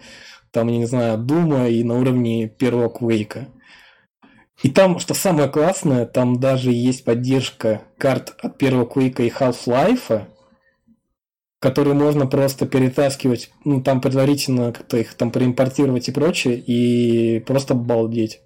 там, 0.51 0.69
я 0.69 0.77
не 0.77 0.85
знаю, 0.85 1.17
Дума 1.17 1.67
и 1.67 1.83
на 1.83 1.99
уровне 1.99 2.47
первого 2.47 2.87
Квейка. 2.87 3.49
И 4.63 4.69
там, 4.69 4.97
что 4.99 5.13
самое 5.13 5.49
классное, 5.49 6.05
там 6.05 6.39
даже 6.39 6.71
есть 6.71 7.03
поддержка 7.03 7.81
карт 7.97 8.33
от 8.41 8.57
первого 8.57 8.85
Квейка 8.85 9.23
и 9.23 9.29
Half-Life, 9.29 10.25
которые 11.59 11.93
можно 11.93 12.27
просто 12.27 12.65
перетаскивать, 12.65 13.51
ну, 13.65 13.83
там 13.83 13.99
предварительно 13.99 14.71
как-то 14.71 14.97
их 14.97 15.13
там 15.15 15.31
проимпортировать 15.31 16.07
и 16.07 16.13
прочее, 16.13 16.57
и 16.57 17.41
просто 17.41 17.73
балдеть. 17.73 18.39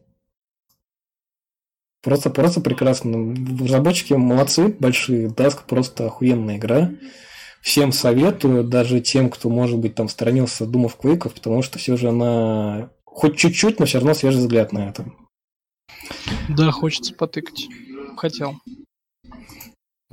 Просто, 2.02 2.31
просто 2.31 2.61
прекрасно. 2.61 3.35
Разработчики 3.60 4.14
молодцы, 4.14 4.76
большие. 4.80 5.27
Dask 5.27 5.60
просто 5.68 6.07
охуенная 6.07 6.57
игра. 6.57 6.91
Всем 7.61 7.91
советую, 7.91 8.64
даже 8.64 9.02
тем, 9.02 9.30
кто, 9.30 9.49
может 9.49 9.77
быть, 9.77 9.94
там 9.94 10.07
сторонился 10.07 10.65
Думов 10.65 10.95
Квейков, 10.95 11.34
потому 11.34 11.61
что 11.61 11.77
все 11.80 11.98
же 11.98 12.10
она 12.10 12.89
хоть 13.03 13.38
чуть-чуть, 13.38 13.80
но 13.80 13.85
все 13.85 13.98
равно 13.99 14.14
свежий 14.14 14.39
взгляд 14.39 14.72
на 14.72 14.89
это. 14.89 15.06
Да, 16.49 16.72
хочется 16.72 17.14
потыкать. 17.14 17.68
Хотел. 18.18 18.56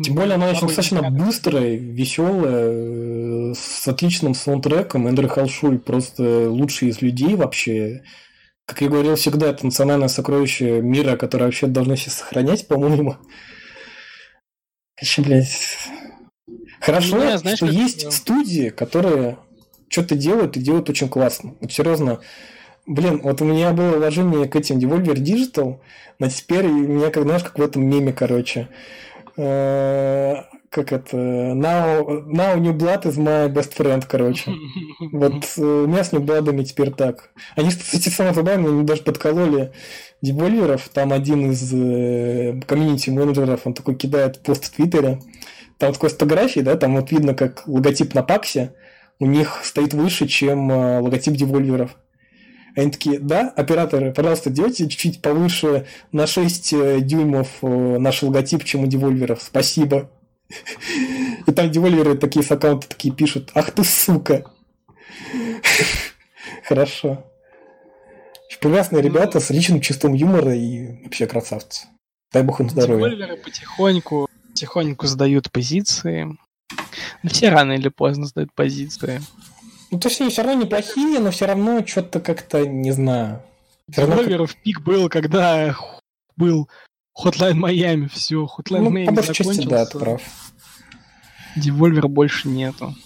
Тем 0.03 0.17
более 0.17 0.35
она 0.35 0.51
очень 0.51 0.67
достаточно 0.67 1.09
быстрая, 1.09 1.77
веселая, 1.77 3.51
э, 3.51 3.55
с 3.55 3.87
отличным 3.87 4.35
саундтреком. 4.35 5.07
Эндрю 5.07 5.29
Халшуль 5.29 5.79
просто 5.79 6.51
лучший 6.51 6.89
из 6.89 7.01
людей 7.01 7.37
вообще. 7.37 8.03
Как 8.67 8.81
я 8.81 8.89
говорил 8.89 9.15
всегда, 9.15 9.51
это 9.51 9.65
национальное 9.65 10.09
сокровище 10.09 10.83
мира, 10.83 11.17
которое 11.17 11.45
вообще 11.45 11.69
должны 11.69 11.97
сейчас 11.97 12.15
сохранять, 12.15 12.67
по-моему. 12.67 13.19
Еще, 15.01 15.23
блядь... 15.23 15.49
Хорошо, 16.81 17.17
Меня, 17.17 17.39
знаешь, 17.39 17.59
что 17.59 17.67
есть 17.67 18.03
это... 18.03 18.11
студии, 18.11 18.69
которые 18.71 19.39
что-то 19.89 20.17
делают 20.17 20.57
и 20.57 20.61
делают 20.61 20.91
очень 20.91 21.09
классно. 21.09 21.55
Вот 21.61 21.73
серьезно, 21.73 22.21
блин, 22.87 23.21
вот 23.23 23.41
у 23.41 23.45
меня 23.45 23.73
было 23.73 23.97
уважение 23.97 24.47
к 24.47 24.57
этим 24.57 24.79
Devolver 24.79 25.15
Digital, 25.15 25.81
но 26.19 26.29
теперь 26.29 26.67
у 26.67 26.89
меня, 26.89 27.11
как 27.11 27.25
знаешь, 27.25 27.43
как 27.43 27.59
в 27.59 27.63
этом 27.63 27.85
меме, 27.85 28.13
короче. 28.13 28.69
Э, 29.37 30.43
как 30.71 30.93
это, 30.93 31.17
now, 31.17 32.25
now 32.27 32.59
New 32.59 32.73
Blood 32.73 33.05
is 33.05 33.17
my 33.17 33.49
best 33.49 33.77
friend, 33.77 34.05
короче. 34.09 34.53
Вот 35.13 35.45
э, 35.57 35.63
у 35.63 35.87
меня 35.87 36.05
с 36.05 36.13
New 36.13 36.21
Blood'ами 36.21 36.65
теперь 36.65 36.91
так. 36.91 37.31
Они, 37.57 37.71
кстати, 37.71 38.09
самое 38.09 38.35
забавное, 38.35 38.71
они 38.71 38.85
даже 38.85 39.03
подкололи 39.03 39.73
дебольверов. 40.23 40.89
Там 40.89 41.13
один 41.13 41.51
из 41.51 41.73
э, 41.73 42.61
комьюнити-менеджеров, 42.67 43.61
он 43.65 43.75
такой 43.75 43.97
кидает 43.97 44.43
пост 44.43 44.65
в 44.65 44.71
Твиттере. 44.71 45.21
Там 45.79 45.93
такой 45.93 46.11
фотографии, 46.11 46.61
да, 46.61 46.77
там 46.77 46.95
вот 46.95 47.11
видно, 47.11 47.35
как 47.35 47.67
логотип 47.67 48.15
на 48.15 48.23
паксе 48.23 48.75
у 49.19 49.27
них 49.27 49.61
стоит 49.65 49.95
выше, 49.95 50.29
чем 50.29 50.71
логотип 50.71 51.35
девольверов. 51.35 51.97
Они 52.77 52.91
такие, 52.91 53.19
да, 53.21 53.53
операторы, 53.57 54.13
пожалуйста, 54.13 54.51
делайте 54.51 54.89
чуть-чуть 54.89 55.23
повыше 55.23 55.87
на 56.13 56.27
6 56.27 57.05
дюймов 57.07 57.49
наш 57.63 58.23
логотип, 58.23 58.65
чем 58.65 58.85
у 58.85 58.87
девольверов. 58.87 59.43
Спасибо. 59.43 60.11
И 61.47 61.53
там 61.53 61.71
девольверы 61.71 62.17
такие 62.17 62.45
с 62.45 62.51
аккаунта 62.51 62.89
такие 62.89 63.15
пишут, 63.15 63.51
ах 63.55 63.71
ты 63.71 63.85
сука. 63.85 64.45
Хорошо. 66.65 67.25
Прекрасные 68.65 69.03
ну, 69.03 69.09
ребята 69.09 69.41
с 69.41 69.51
личным 69.51 69.83
чувством 69.83 70.15
юмора 70.15 70.55
и 70.55 71.03
вообще 71.05 71.27
красавцы. 71.27 71.87
Дай 72.33 72.43
бог 72.43 72.61
им 72.61 72.71
здоровья. 72.71 73.11
Девольверы 73.11 73.37
потихоньку, 73.37 74.27
потихоньку 74.49 75.07
сдают 75.07 75.53
позиции. 75.53 76.35
Но 77.23 77.29
все 77.29 77.51
рано 77.51 77.73
или 77.73 77.91
поздно 77.91 78.25
сдают 78.25 78.55
позиции. 78.55 79.21
Ну, 79.95 80.01
то 80.01 80.09
есть 80.09 80.21
они 80.21 80.31
все 80.31 80.43
равно 80.43 80.65
неплохие, 80.65 81.21
но 81.21 81.31
все 81.31 81.47
равно 81.47 81.87
что-то 81.87 82.19
как-то, 82.19 82.67
не 82.67 82.91
знаю. 82.91 83.41
Девольверов 83.87 84.53
как... 84.53 84.63
пик 84.65 84.81
был, 84.81 85.09
когда 85.09 85.77
был 86.37 86.69
Hotline 87.17 87.55
Miami, 87.55 88.09
все, 88.09 88.45
Hotline 88.45 88.81
ну, 88.81 88.91
Miami 88.91 89.07
по 89.07 89.13
большей 89.13 89.35
части, 89.37 89.65
да, 89.69 89.87
ты 89.87 90.01
прав. 90.01 90.21
Девольвера 91.55 92.09
больше 92.09 92.49
нету. 92.49 92.97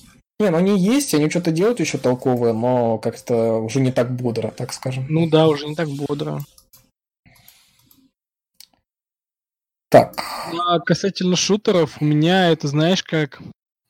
Не, 0.41 0.49
ну 0.49 0.57
они 0.57 0.81
есть, 0.81 1.13
они 1.13 1.29
что-то 1.29 1.51
делают 1.51 1.79
еще 1.79 1.99
толковое, 1.99 2.55
но 2.55 2.97
как-то 2.97 3.57
уже 3.59 3.81
не 3.81 3.93
так 3.93 4.11
бодро, 4.11 4.49
так 4.49 4.73
скажем. 4.73 5.05
Ну 5.11 5.29
да, 5.29 5.47
уже 5.47 5.67
не 5.67 5.75
так 5.75 5.91
бодро. 5.91 6.41
Так. 9.91 10.15
А 10.71 10.81
касательно 10.81 11.37
шутеров, 11.37 12.01
у 12.01 12.05
меня 12.07 12.49
это, 12.49 12.67
знаешь, 12.67 13.03
как... 13.03 13.43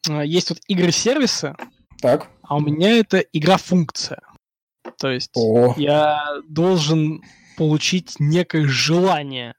А, 0.09 0.25
есть 0.25 0.51
вот 0.51 0.59
игры-сервисы, 0.67 1.55
так. 2.01 2.29
А 2.49 2.57
у 2.57 2.61
меня 2.61 2.99
это 2.99 3.19
игра-функция. 3.19 4.21
То 4.99 5.11
есть 5.11 5.31
О. 5.35 5.75
я 5.77 6.25
должен 6.49 7.23
получить 7.57 8.17
некое 8.19 8.67
желание 8.67 9.55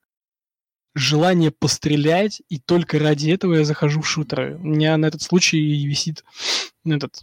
желание 0.96 1.52
пострелять, 1.52 2.42
и 2.50 2.60
только 2.60 3.00
ради 3.00 3.32
этого 3.32 3.54
я 3.54 3.64
захожу 3.64 4.02
в 4.02 4.08
шутеры. 4.08 4.58
У 4.58 4.68
меня 4.68 4.98
на 4.98 5.06
этот 5.06 5.22
случай 5.22 5.58
висит 5.86 6.26
этот 6.84 7.22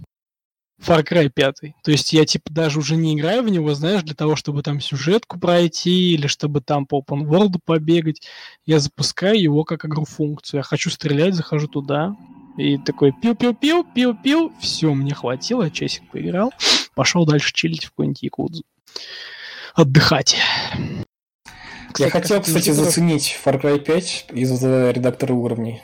Far 0.81 1.05
Cry 1.05 1.31
5. 1.31 1.61
То 1.83 1.91
есть 1.91 2.13
я 2.13 2.25
типа 2.25 2.53
даже 2.53 2.79
уже 2.79 2.97
не 2.97 3.15
играю 3.15 3.43
в 3.43 3.49
него, 3.49 3.75
знаешь, 3.75 4.03
для 4.03 4.15
того, 4.15 4.37
чтобы 4.37 4.63
там 4.63 4.81
сюжетку 4.81 5.39
пройти 5.39 6.15
или 6.15 6.27
чтобы 6.27 6.61
там 6.61 6.87
по 6.87 7.01
open 7.01 7.25
world 7.25 7.59
побегать. 7.65 8.23
Я 8.65 8.79
запускаю 8.79 9.41
его 9.41 9.65
как 9.65 9.85
игру-функцию. 9.85 10.59
Я 10.59 10.63
хочу 10.63 10.91
стрелять, 10.91 11.35
захожу 11.35 11.67
туда. 11.67 12.15
И 12.57 12.79
такой 12.79 13.13
пил-пил-пил, 13.13 13.85
пил-пил. 13.85 14.53
Все, 14.61 14.93
мне 14.95 15.15
хватило, 15.15 15.71
часик 15.71 16.11
поиграл. 16.11 16.53
Пошел 16.95 17.27
дальше 17.27 17.53
чилить 17.53 17.85
в 17.85 17.91
какой-нибудь 17.91 18.23
Якудзу. 18.23 18.65
Отдыхать. 19.75 20.37
Кстати, 21.93 22.03
Я 22.03 22.11
хотел, 22.11 22.43
кстати, 22.43 22.71
заценить 22.71 23.39
Far 23.45 23.61
Cry 23.61 23.79
5 23.79 24.27
из 24.33 24.63
редактора 24.63 25.35
уровней. 25.35 25.83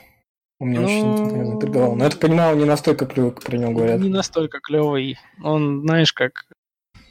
Он 0.59 0.71
меня 0.71 0.83
очень 0.83 1.31
заинтриговал. 1.31 1.97
Но 1.97 2.05
я 2.05 2.11
так 2.11 2.21
понимаю, 2.21 2.57
не 2.57 2.65
настолько 2.65 3.07
клевый, 3.07 3.33
как 3.33 3.43
про 3.43 3.57
него 3.57 3.73
говорят. 3.73 4.01
Не 4.01 4.09
настолько 4.09 4.61
клевый. 4.61 5.19
Он, 5.43 5.83
знаешь, 5.83 6.13
как 6.13 6.47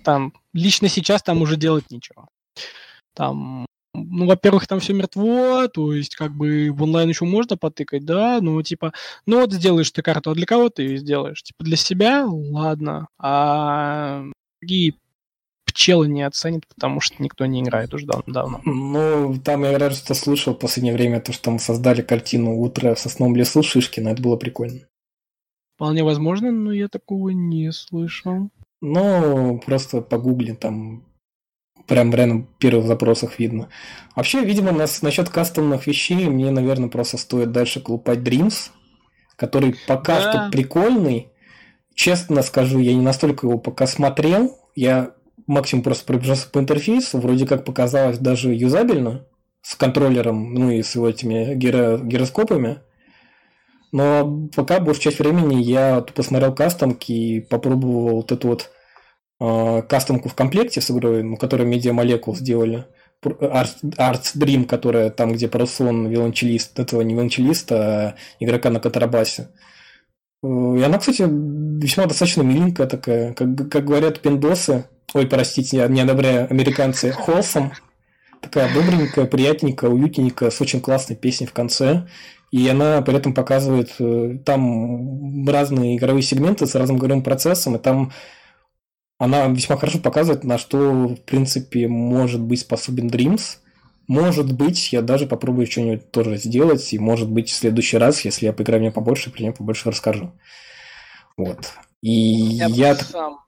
там 0.04 0.34
лично 0.54 0.88
сейчас 0.88 1.22
там 1.22 1.42
уже 1.42 1.58
делать 1.58 1.92
ничего. 1.92 2.28
Там, 3.14 3.66
ну, 3.93 4.26
во-первых, 4.26 4.68
там 4.68 4.80
все 4.80 4.93
мертво, 4.93 5.68
то 5.68 5.93
есть, 5.93 6.15
как 6.15 6.31
бы 6.31 6.72
в 6.72 6.84
онлайн 6.84 7.09
еще 7.09 7.26
можно 7.26 7.57
потыкать, 7.57 8.05
да, 8.05 8.39
ну, 8.41 8.61
типа, 8.61 8.93
ну 9.26 9.41
вот 9.41 9.51
сделаешь 9.51 9.91
ты 9.91 10.01
карту, 10.01 10.31
а 10.31 10.35
для 10.35 10.45
кого 10.45 10.69
ты 10.69 10.84
ее 10.84 10.97
сделаешь? 10.97 11.43
Типа 11.43 11.63
для 11.63 11.76
себя? 11.76 12.26
Ладно. 12.26 13.07
А 13.18 14.23
другие 14.61 14.95
пчелы 15.65 16.07
не 16.07 16.23
оценит, 16.23 16.68
потому 16.68 16.99
что 16.99 17.22
никто 17.22 17.45
не 17.45 17.61
играет 17.61 17.93
уже 17.93 18.05
давно. 18.05 18.61
Ну, 18.65 19.38
там 19.43 19.63
я 19.63 19.77
рад, 19.77 19.95
что 19.95 20.13
слышал 20.13 20.53
в 20.53 20.59
последнее 20.59 20.93
время, 20.93 21.22
то, 21.22 21.34
что 21.34 21.43
там 21.43 21.59
создали 21.59 22.01
картину 22.01 22.59
«Утро 22.59 22.95
в 22.95 22.99
сосновом 22.99 23.35
лесу» 23.35 23.63
Шишкина, 23.63 24.09
это 24.09 24.22
было 24.22 24.35
прикольно. 24.35 24.81
Вполне 25.76 26.03
возможно, 26.03 26.51
но 26.51 26.72
я 26.72 26.88
такого 26.88 27.30
не 27.30 27.72
слышал. 27.72 28.49
Ну, 28.81 29.59
просто 29.65 30.01
погугли, 30.01 30.53
там 30.53 31.05
прям 31.88 32.14
реально 32.14 32.44
в 32.44 32.58
первых 32.60 32.86
запросах 32.86 33.40
видно. 33.40 33.70
Вообще, 34.16 34.44
видимо, 34.44 34.72
нас 34.72 35.02
насчет 35.02 35.30
кастомных 35.30 35.88
вещей 35.88 36.28
мне, 36.28 36.52
наверное, 36.52 36.90
просто 36.90 37.18
стоит 37.18 37.52
дальше 37.52 37.80
клупать 37.80 38.20
Dreams, 38.20 38.70
который 39.36 39.76
пока 39.88 40.20
да. 40.20 40.32
что 40.32 40.52
прикольный. 40.52 41.30
Честно 41.94 42.41
скажу, 42.41 42.80
я 42.80 42.94
не 42.94 43.02
настолько 43.02 43.48
его 43.48 43.58
пока 43.58 43.88
смотрел. 43.88 44.58
Я 44.76 45.12
максимум 45.48 45.84
просто 45.84 46.06
пробежался 46.06 46.49
по 46.49 46.60
интерфейсу, 46.60 47.20
вроде 47.20 47.45
как 47.45 47.66
показалось 47.66 48.18
даже 48.18 48.53
юзабельно, 48.53 49.26
с 49.62 49.76
контроллером, 49.76 50.53
ну 50.53 50.72
и 50.72 50.82
с 50.82 50.95
его 50.95 51.10
этими 51.10 51.56
гиро- 51.56 52.03
гироскопами. 52.03 52.80
Но 53.91 54.48
пока 54.56 54.80
большую 54.80 55.03
часть 55.03 55.20
времени 55.20 55.62
я 55.62 56.02
посмотрел 56.02 56.56
кастомки 56.56 57.12
и 57.12 57.40
попробовал 57.41 58.16
вот 58.16 58.32
эту 58.32 58.48
вот 58.48 58.72
кастомку 59.41 60.30
в 60.30 60.35
комплекте 60.35 60.81
с 60.81 60.91
игрой, 60.91 61.35
которую 61.38 61.72
Media 61.72 61.91
Molecule 61.91 62.35
сделали. 62.35 62.85
Arts 63.23 64.35
Dream, 64.35 64.65
которая 64.65 65.09
там, 65.09 65.34
где 65.34 65.47
Парусон 65.47 66.07
виолончелист, 66.07 66.80
этого 66.80 67.01
не 67.01 67.13
виолончелиста, 67.13 67.76
а 67.76 68.15
игрока 68.39 68.69
на 68.69 68.80
контрабасе. 68.80 69.49
Э, 70.43 70.47
и 70.77 70.81
она, 70.81 70.97
кстати, 70.97 71.23
весьма 71.23 72.05
достаточно 72.05 72.41
миленькая 72.41 72.88
такая, 72.88 73.34
как, 73.34 73.69
как 73.69 73.85
говорят 73.85 74.19
пиндосы, 74.22 74.85
ой, 75.13 75.27
простите, 75.27 75.77
я 75.77 75.88
не 75.88 76.01
одобряю 76.01 76.49
американцы, 76.49 77.11
холсом, 77.11 77.73
такая 78.41 78.73
добренькая, 78.73 79.26
приятненькая, 79.26 79.91
уютненькая, 79.91 80.49
с 80.49 80.59
очень 80.59 80.81
классной 80.81 81.15
песней 81.15 81.47
в 81.47 81.53
конце. 81.53 82.07
И 82.51 82.68
она 82.68 83.01
при 83.01 83.15
этом 83.15 83.34
показывает 83.34 83.91
э, 83.99 84.39
там 84.43 85.47
разные 85.47 85.95
игровые 85.95 86.23
сегменты 86.23 86.65
с 86.65 86.76
разным 86.76 86.97
игровым 86.97 87.23
процессом, 87.23 87.76
и 87.76 87.80
там 87.80 88.11
она 89.22 89.48
весьма 89.49 89.77
хорошо 89.77 89.99
показывает, 89.99 90.43
на 90.43 90.57
что, 90.57 90.80
в 91.10 91.15
принципе, 91.22 91.88
может 91.88 92.41
быть 92.41 92.61
способен 92.61 93.07
Dreams. 93.07 93.57
Может 94.07 94.52
быть, 94.52 94.91
я 94.91 95.03
даже 95.03 95.27
попробую 95.27 95.68
что-нибудь 95.68 96.10
тоже 96.10 96.38
сделать, 96.38 96.91
и 96.91 96.98
может 96.98 97.30
быть 97.30 97.49
в 97.49 97.53
следующий 97.53 97.98
раз, 97.98 98.26
если 98.26 98.48
я 98.48 98.52
поиграю 98.52 98.81
мне 98.81 98.91
побольше, 98.91 99.30
про 99.30 99.43
нее 99.43 99.53
побольше 99.53 99.91
расскажу. 99.91 100.31
Вот. 101.38 101.72
И 102.02 102.10
я, 102.11 102.65
я 102.65 102.95
сам 102.95 103.41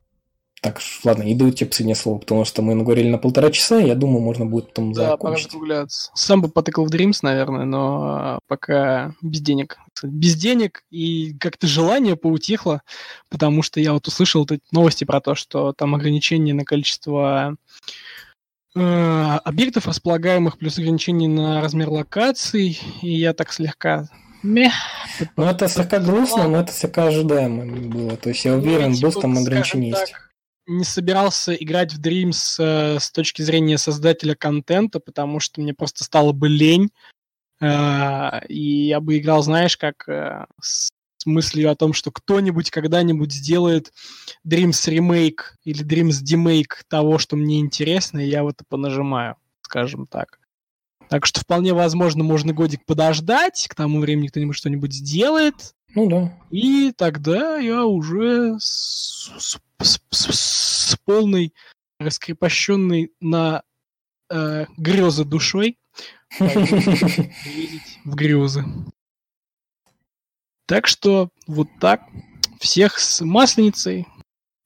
так, 0.63 0.79
ладно, 1.03 1.29
иду 1.29 1.51
тебе 1.51 1.67
последнее 1.67 1.95
слово, 1.95 2.19
потому 2.19 2.45
что 2.45 2.61
мы 2.61 2.73
наговорили 2.73 3.09
на 3.09 3.17
полтора 3.17 3.51
часа, 3.51 3.79
я 3.79 3.95
думаю, 3.95 4.21
можно 4.21 4.45
будет 4.45 4.69
потом 4.69 4.93
да, 4.93 5.09
закончить. 5.09 5.51
Пора 5.51 5.85
Сам 5.89 6.41
бы 6.41 6.47
потыкал 6.47 6.85
в 6.85 6.89
Dreams, 6.89 7.19
наверное, 7.21 7.65
но 7.65 8.01
а, 8.01 8.39
пока 8.47 9.13
без 9.21 9.41
денег. 9.41 9.77
Без 10.03 10.35
денег 10.35 10.85
и 10.89 11.33
как-то 11.37 11.67
желание 11.67 12.15
поутихло, 12.15 12.81
потому 13.29 13.61
что 13.61 13.81
я 13.81 13.91
вот 13.91 14.07
услышал 14.07 14.45
эти 14.45 14.61
новости 14.71 15.03
про 15.03 15.19
то, 15.19 15.35
что 15.35 15.73
там 15.73 15.95
ограничение 15.95 16.53
на 16.55 16.63
количество 16.63 17.57
э, 18.73 19.37
объектов 19.43 19.85
располагаемых, 19.85 20.57
плюс 20.57 20.79
ограничение 20.79 21.27
на 21.27 21.59
размер 21.59 21.89
локаций, 21.89 22.79
и 23.01 23.11
я 23.11 23.33
так 23.33 23.51
слегка. 23.51 24.07
Ну, 25.35 25.43
это 25.43 25.67
слегка 25.67 25.99
грустно, 25.99 26.47
но 26.47 26.61
это 26.61 26.71
слегка 26.71 27.07
ожидаемо 27.07 27.65
было. 27.89 28.15
То 28.15 28.29
есть 28.29 28.45
я 28.45 28.55
уверен, 28.55 28.91
ну, 28.91 29.09
типа, 29.09 29.21
там 29.21 29.37
ограничения 29.37 29.89
есть 29.89 30.13
не 30.67 30.83
собирался 30.83 31.53
играть 31.53 31.93
в 31.93 32.01
Dreams 32.01 32.55
э, 32.59 32.99
с 32.99 33.11
точки 33.11 33.41
зрения 33.41 33.77
создателя 33.77 34.35
контента, 34.35 34.99
потому 34.99 35.39
что 35.39 35.61
мне 35.61 35.73
просто 35.73 36.03
стало 36.03 36.31
бы 36.31 36.47
лень. 36.47 36.89
Э, 37.59 38.45
и 38.47 38.87
я 38.87 38.99
бы 38.99 39.17
играл, 39.17 39.43
знаешь, 39.43 39.77
как 39.77 40.07
э, 40.07 40.45
с, 40.61 40.89
мыслью 41.25 41.71
о 41.71 41.75
том, 41.75 41.93
что 41.93 42.11
кто-нибудь 42.11 42.69
когда-нибудь 42.69 43.31
сделает 43.31 43.93
Dreams 44.45 44.89
ремейк 44.89 45.55
или 45.63 45.85
Dreams 45.85 46.21
демейк 46.21 46.83
того, 46.89 47.17
что 47.17 47.35
мне 47.35 47.59
интересно, 47.59 48.19
и 48.19 48.29
я 48.29 48.43
вот 48.43 48.55
это 48.55 48.65
понажимаю, 48.67 49.37
скажем 49.61 50.05
так. 50.07 50.39
Так 51.09 51.25
что 51.25 51.41
вполне 51.41 51.73
возможно, 51.73 52.23
можно 52.23 52.53
годик 52.53 52.85
подождать, 52.85 53.67
к 53.69 53.75
тому 53.75 53.99
времени 53.99 54.27
кто-нибудь 54.27 54.55
что-нибудь 54.55 54.93
сделает. 54.93 55.75
Ну 55.95 56.09
да. 56.09 56.33
И 56.49 56.91
тогда 56.97 57.57
я 57.57 57.85
уже 57.85 58.55
с, 58.59 59.31
с, 59.37 59.59
с, 59.83 59.99
с 60.11 60.97
полной 61.05 61.53
раскрепощенной 61.99 63.11
на 63.19 63.63
э, 64.29 64.65
грезы 64.77 65.25
душой 65.25 65.77
в 66.39 68.15
грезы. 68.15 68.65
Так 70.65 70.87
что 70.87 71.29
вот 71.47 71.67
так. 71.79 72.01
Всех 72.59 72.97
с 72.97 73.21
масленицей. 73.21 74.07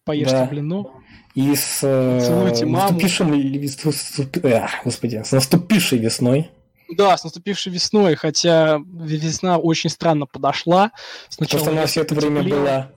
Поешьте 0.05 0.35
да. 0.35 0.45
блинов. 0.45 0.87
И 1.33 1.55
с 1.55 1.79
э, 1.83 2.65
наступившим, 2.65 3.33
э, 3.33 4.67
господи, 4.83 5.21
с 5.23 5.31
наступившей 5.31 5.99
весной. 5.99 6.49
Да, 6.89 7.17
с 7.17 7.23
наступившей 7.23 7.71
весной, 7.73 8.15
хотя 8.15 8.79
весна 8.79 9.57
очень 9.57 9.89
странно 9.89 10.25
подошла. 10.25 10.91
Сначала 11.29 11.59
Потому 11.59 11.71
что 11.75 11.79
она 11.79 11.87
все 11.87 12.01
это 12.01 12.15
время 12.15 12.43
была. 12.43 12.91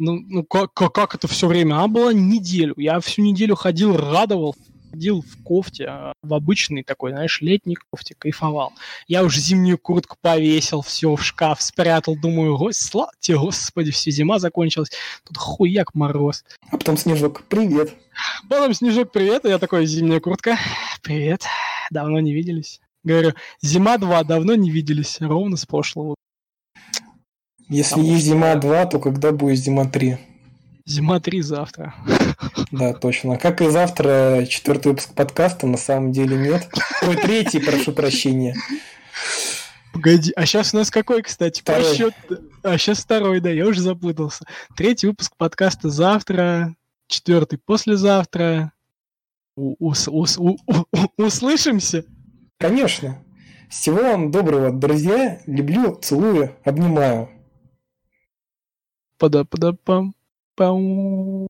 Ну, 0.00 0.18
ну 0.28 0.44
как, 0.44 0.72
как, 0.72 0.92
как 0.94 1.14
это 1.14 1.28
все 1.28 1.46
время? 1.46 1.74
Она 1.74 1.86
была 1.86 2.14
неделю. 2.14 2.72
Я 2.78 2.98
всю 3.00 3.20
неделю 3.20 3.54
ходил, 3.54 3.98
радовал, 3.98 4.56
ходил 4.90 5.20
в 5.20 5.42
кофте, 5.44 5.84
а, 5.84 6.14
в 6.22 6.32
обычный 6.32 6.82
такой, 6.82 7.10
знаешь, 7.10 7.42
летний 7.42 7.76
кофте, 7.76 8.14
кайфовал. 8.18 8.72
Я 9.08 9.22
уже 9.22 9.40
зимнюю 9.40 9.76
куртку 9.76 10.16
повесил, 10.18 10.80
все 10.80 11.14
в 11.14 11.22
шкаф 11.22 11.60
спрятал, 11.60 12.16
думаю, 12.16 12.58
слава 12.72 13.12
тебе, 13.20 13.38
господи, 13.38 13.90
все, 13.90 14.10
зима 14.10 14.38
закончилась, 14.38 14.90
тут 15.26 15.36
хуяк 15.36 15.94
мороз. 15.94 16.44
А 16.70 16.78
потом 16.78 16.96
снежок, 16.96 17.42
привет. 17.42 17.92
Потом 18.48 18.72
снежок, 18.72 19.12
привет, 19.12 19.44
я 19.44 19.58
такой, 19.58 19.84
зимняя 19.84 20.20
куртка, 20.20 20.58
привет, 21.02 21.44
давно 21.90 22.20
не 22.20 22.32
виделись. 22.32 22.80
Говорю, 23.04 23.32
зима 23.60 23.98
2, 23.98 24.24
давно 24.24 24.54
не 24.54 24.70
виделись, 24.70 25.18
ровно 25.20 25.58
с 25.58 25.66
прошлого. 25.66 26.14
Если 27.70 27.90
Потому 27.90 28.08
есть 28.08 28.26
что... 28.26 28.34
зима 28.34 28.54
2, 28.56 28.86
то 28.86 28.98
когда 28.98 29.30
будет 29.30 29.56
зима 29.58 29.84
3? 29.84 30.18
Зима 30.86 31.20
3 31.20 31.40
завтра. 31.40 31.94
Да, 32.72 32.92
точно. 32.94 33.36
Как 33.36 33.60
и 33.62 33.68
завтра, 33.68 34.46
четвертый 34.48 34.88
выпуск 34.88 35.12
подкаста, 35.14 35.66
на 35.66 35.76
самом 35.76 36.12
деле 36.12 36.36
нет. 36.36 36.68
Ой, 37.02 37.16
третий, 37.16 37.58
прошу 37.58 37.92
прощения. 37.92 38.54
Погоди, 39.92 40.32
а 40.36 40.46
сейчас 40.46 40.72
у 40.72 40.76
нас 40.76 40.90
какой, 40.90 41.22
кстати, 41.22 41.60
второй. 41.60 41.96
счет? 41.96 42.14
А 42.62 42.78
сейчас 42.78 43.00
второй, 43.00 43.40
да, 43.40 43.50
я 43.50 43.66
уже 43.66 43.80
запутался. 43.80 44.44
Третий 44.76 45.08
выпуск 45.08 45.32
подкаста 45.36 45.90
завтра, 45.90 46.76
четвертый 47.08 47.58
послезавтра. 47.58 48.72
У 49.56 49.90
-ус 49.90 50.08
-ус 50.08 50.38
-у 50.38 50.56
-у 50.68 51.08
Услышимся? 51.16 52.04
Конечно. 52.58 53.18
Всего 53.68 54.02
вам 54.02 54.30
доброго, 54.30 54.70
друзья. 54.70 55.40
Люблю, 55.46 55.96
целую, 55.96 56.56
обнимаю. 56.64 57.28
Padá, 59.20 59.44
padá, 59.44 59.72
pam, 59.84 60.14
pam. 60.56 61.46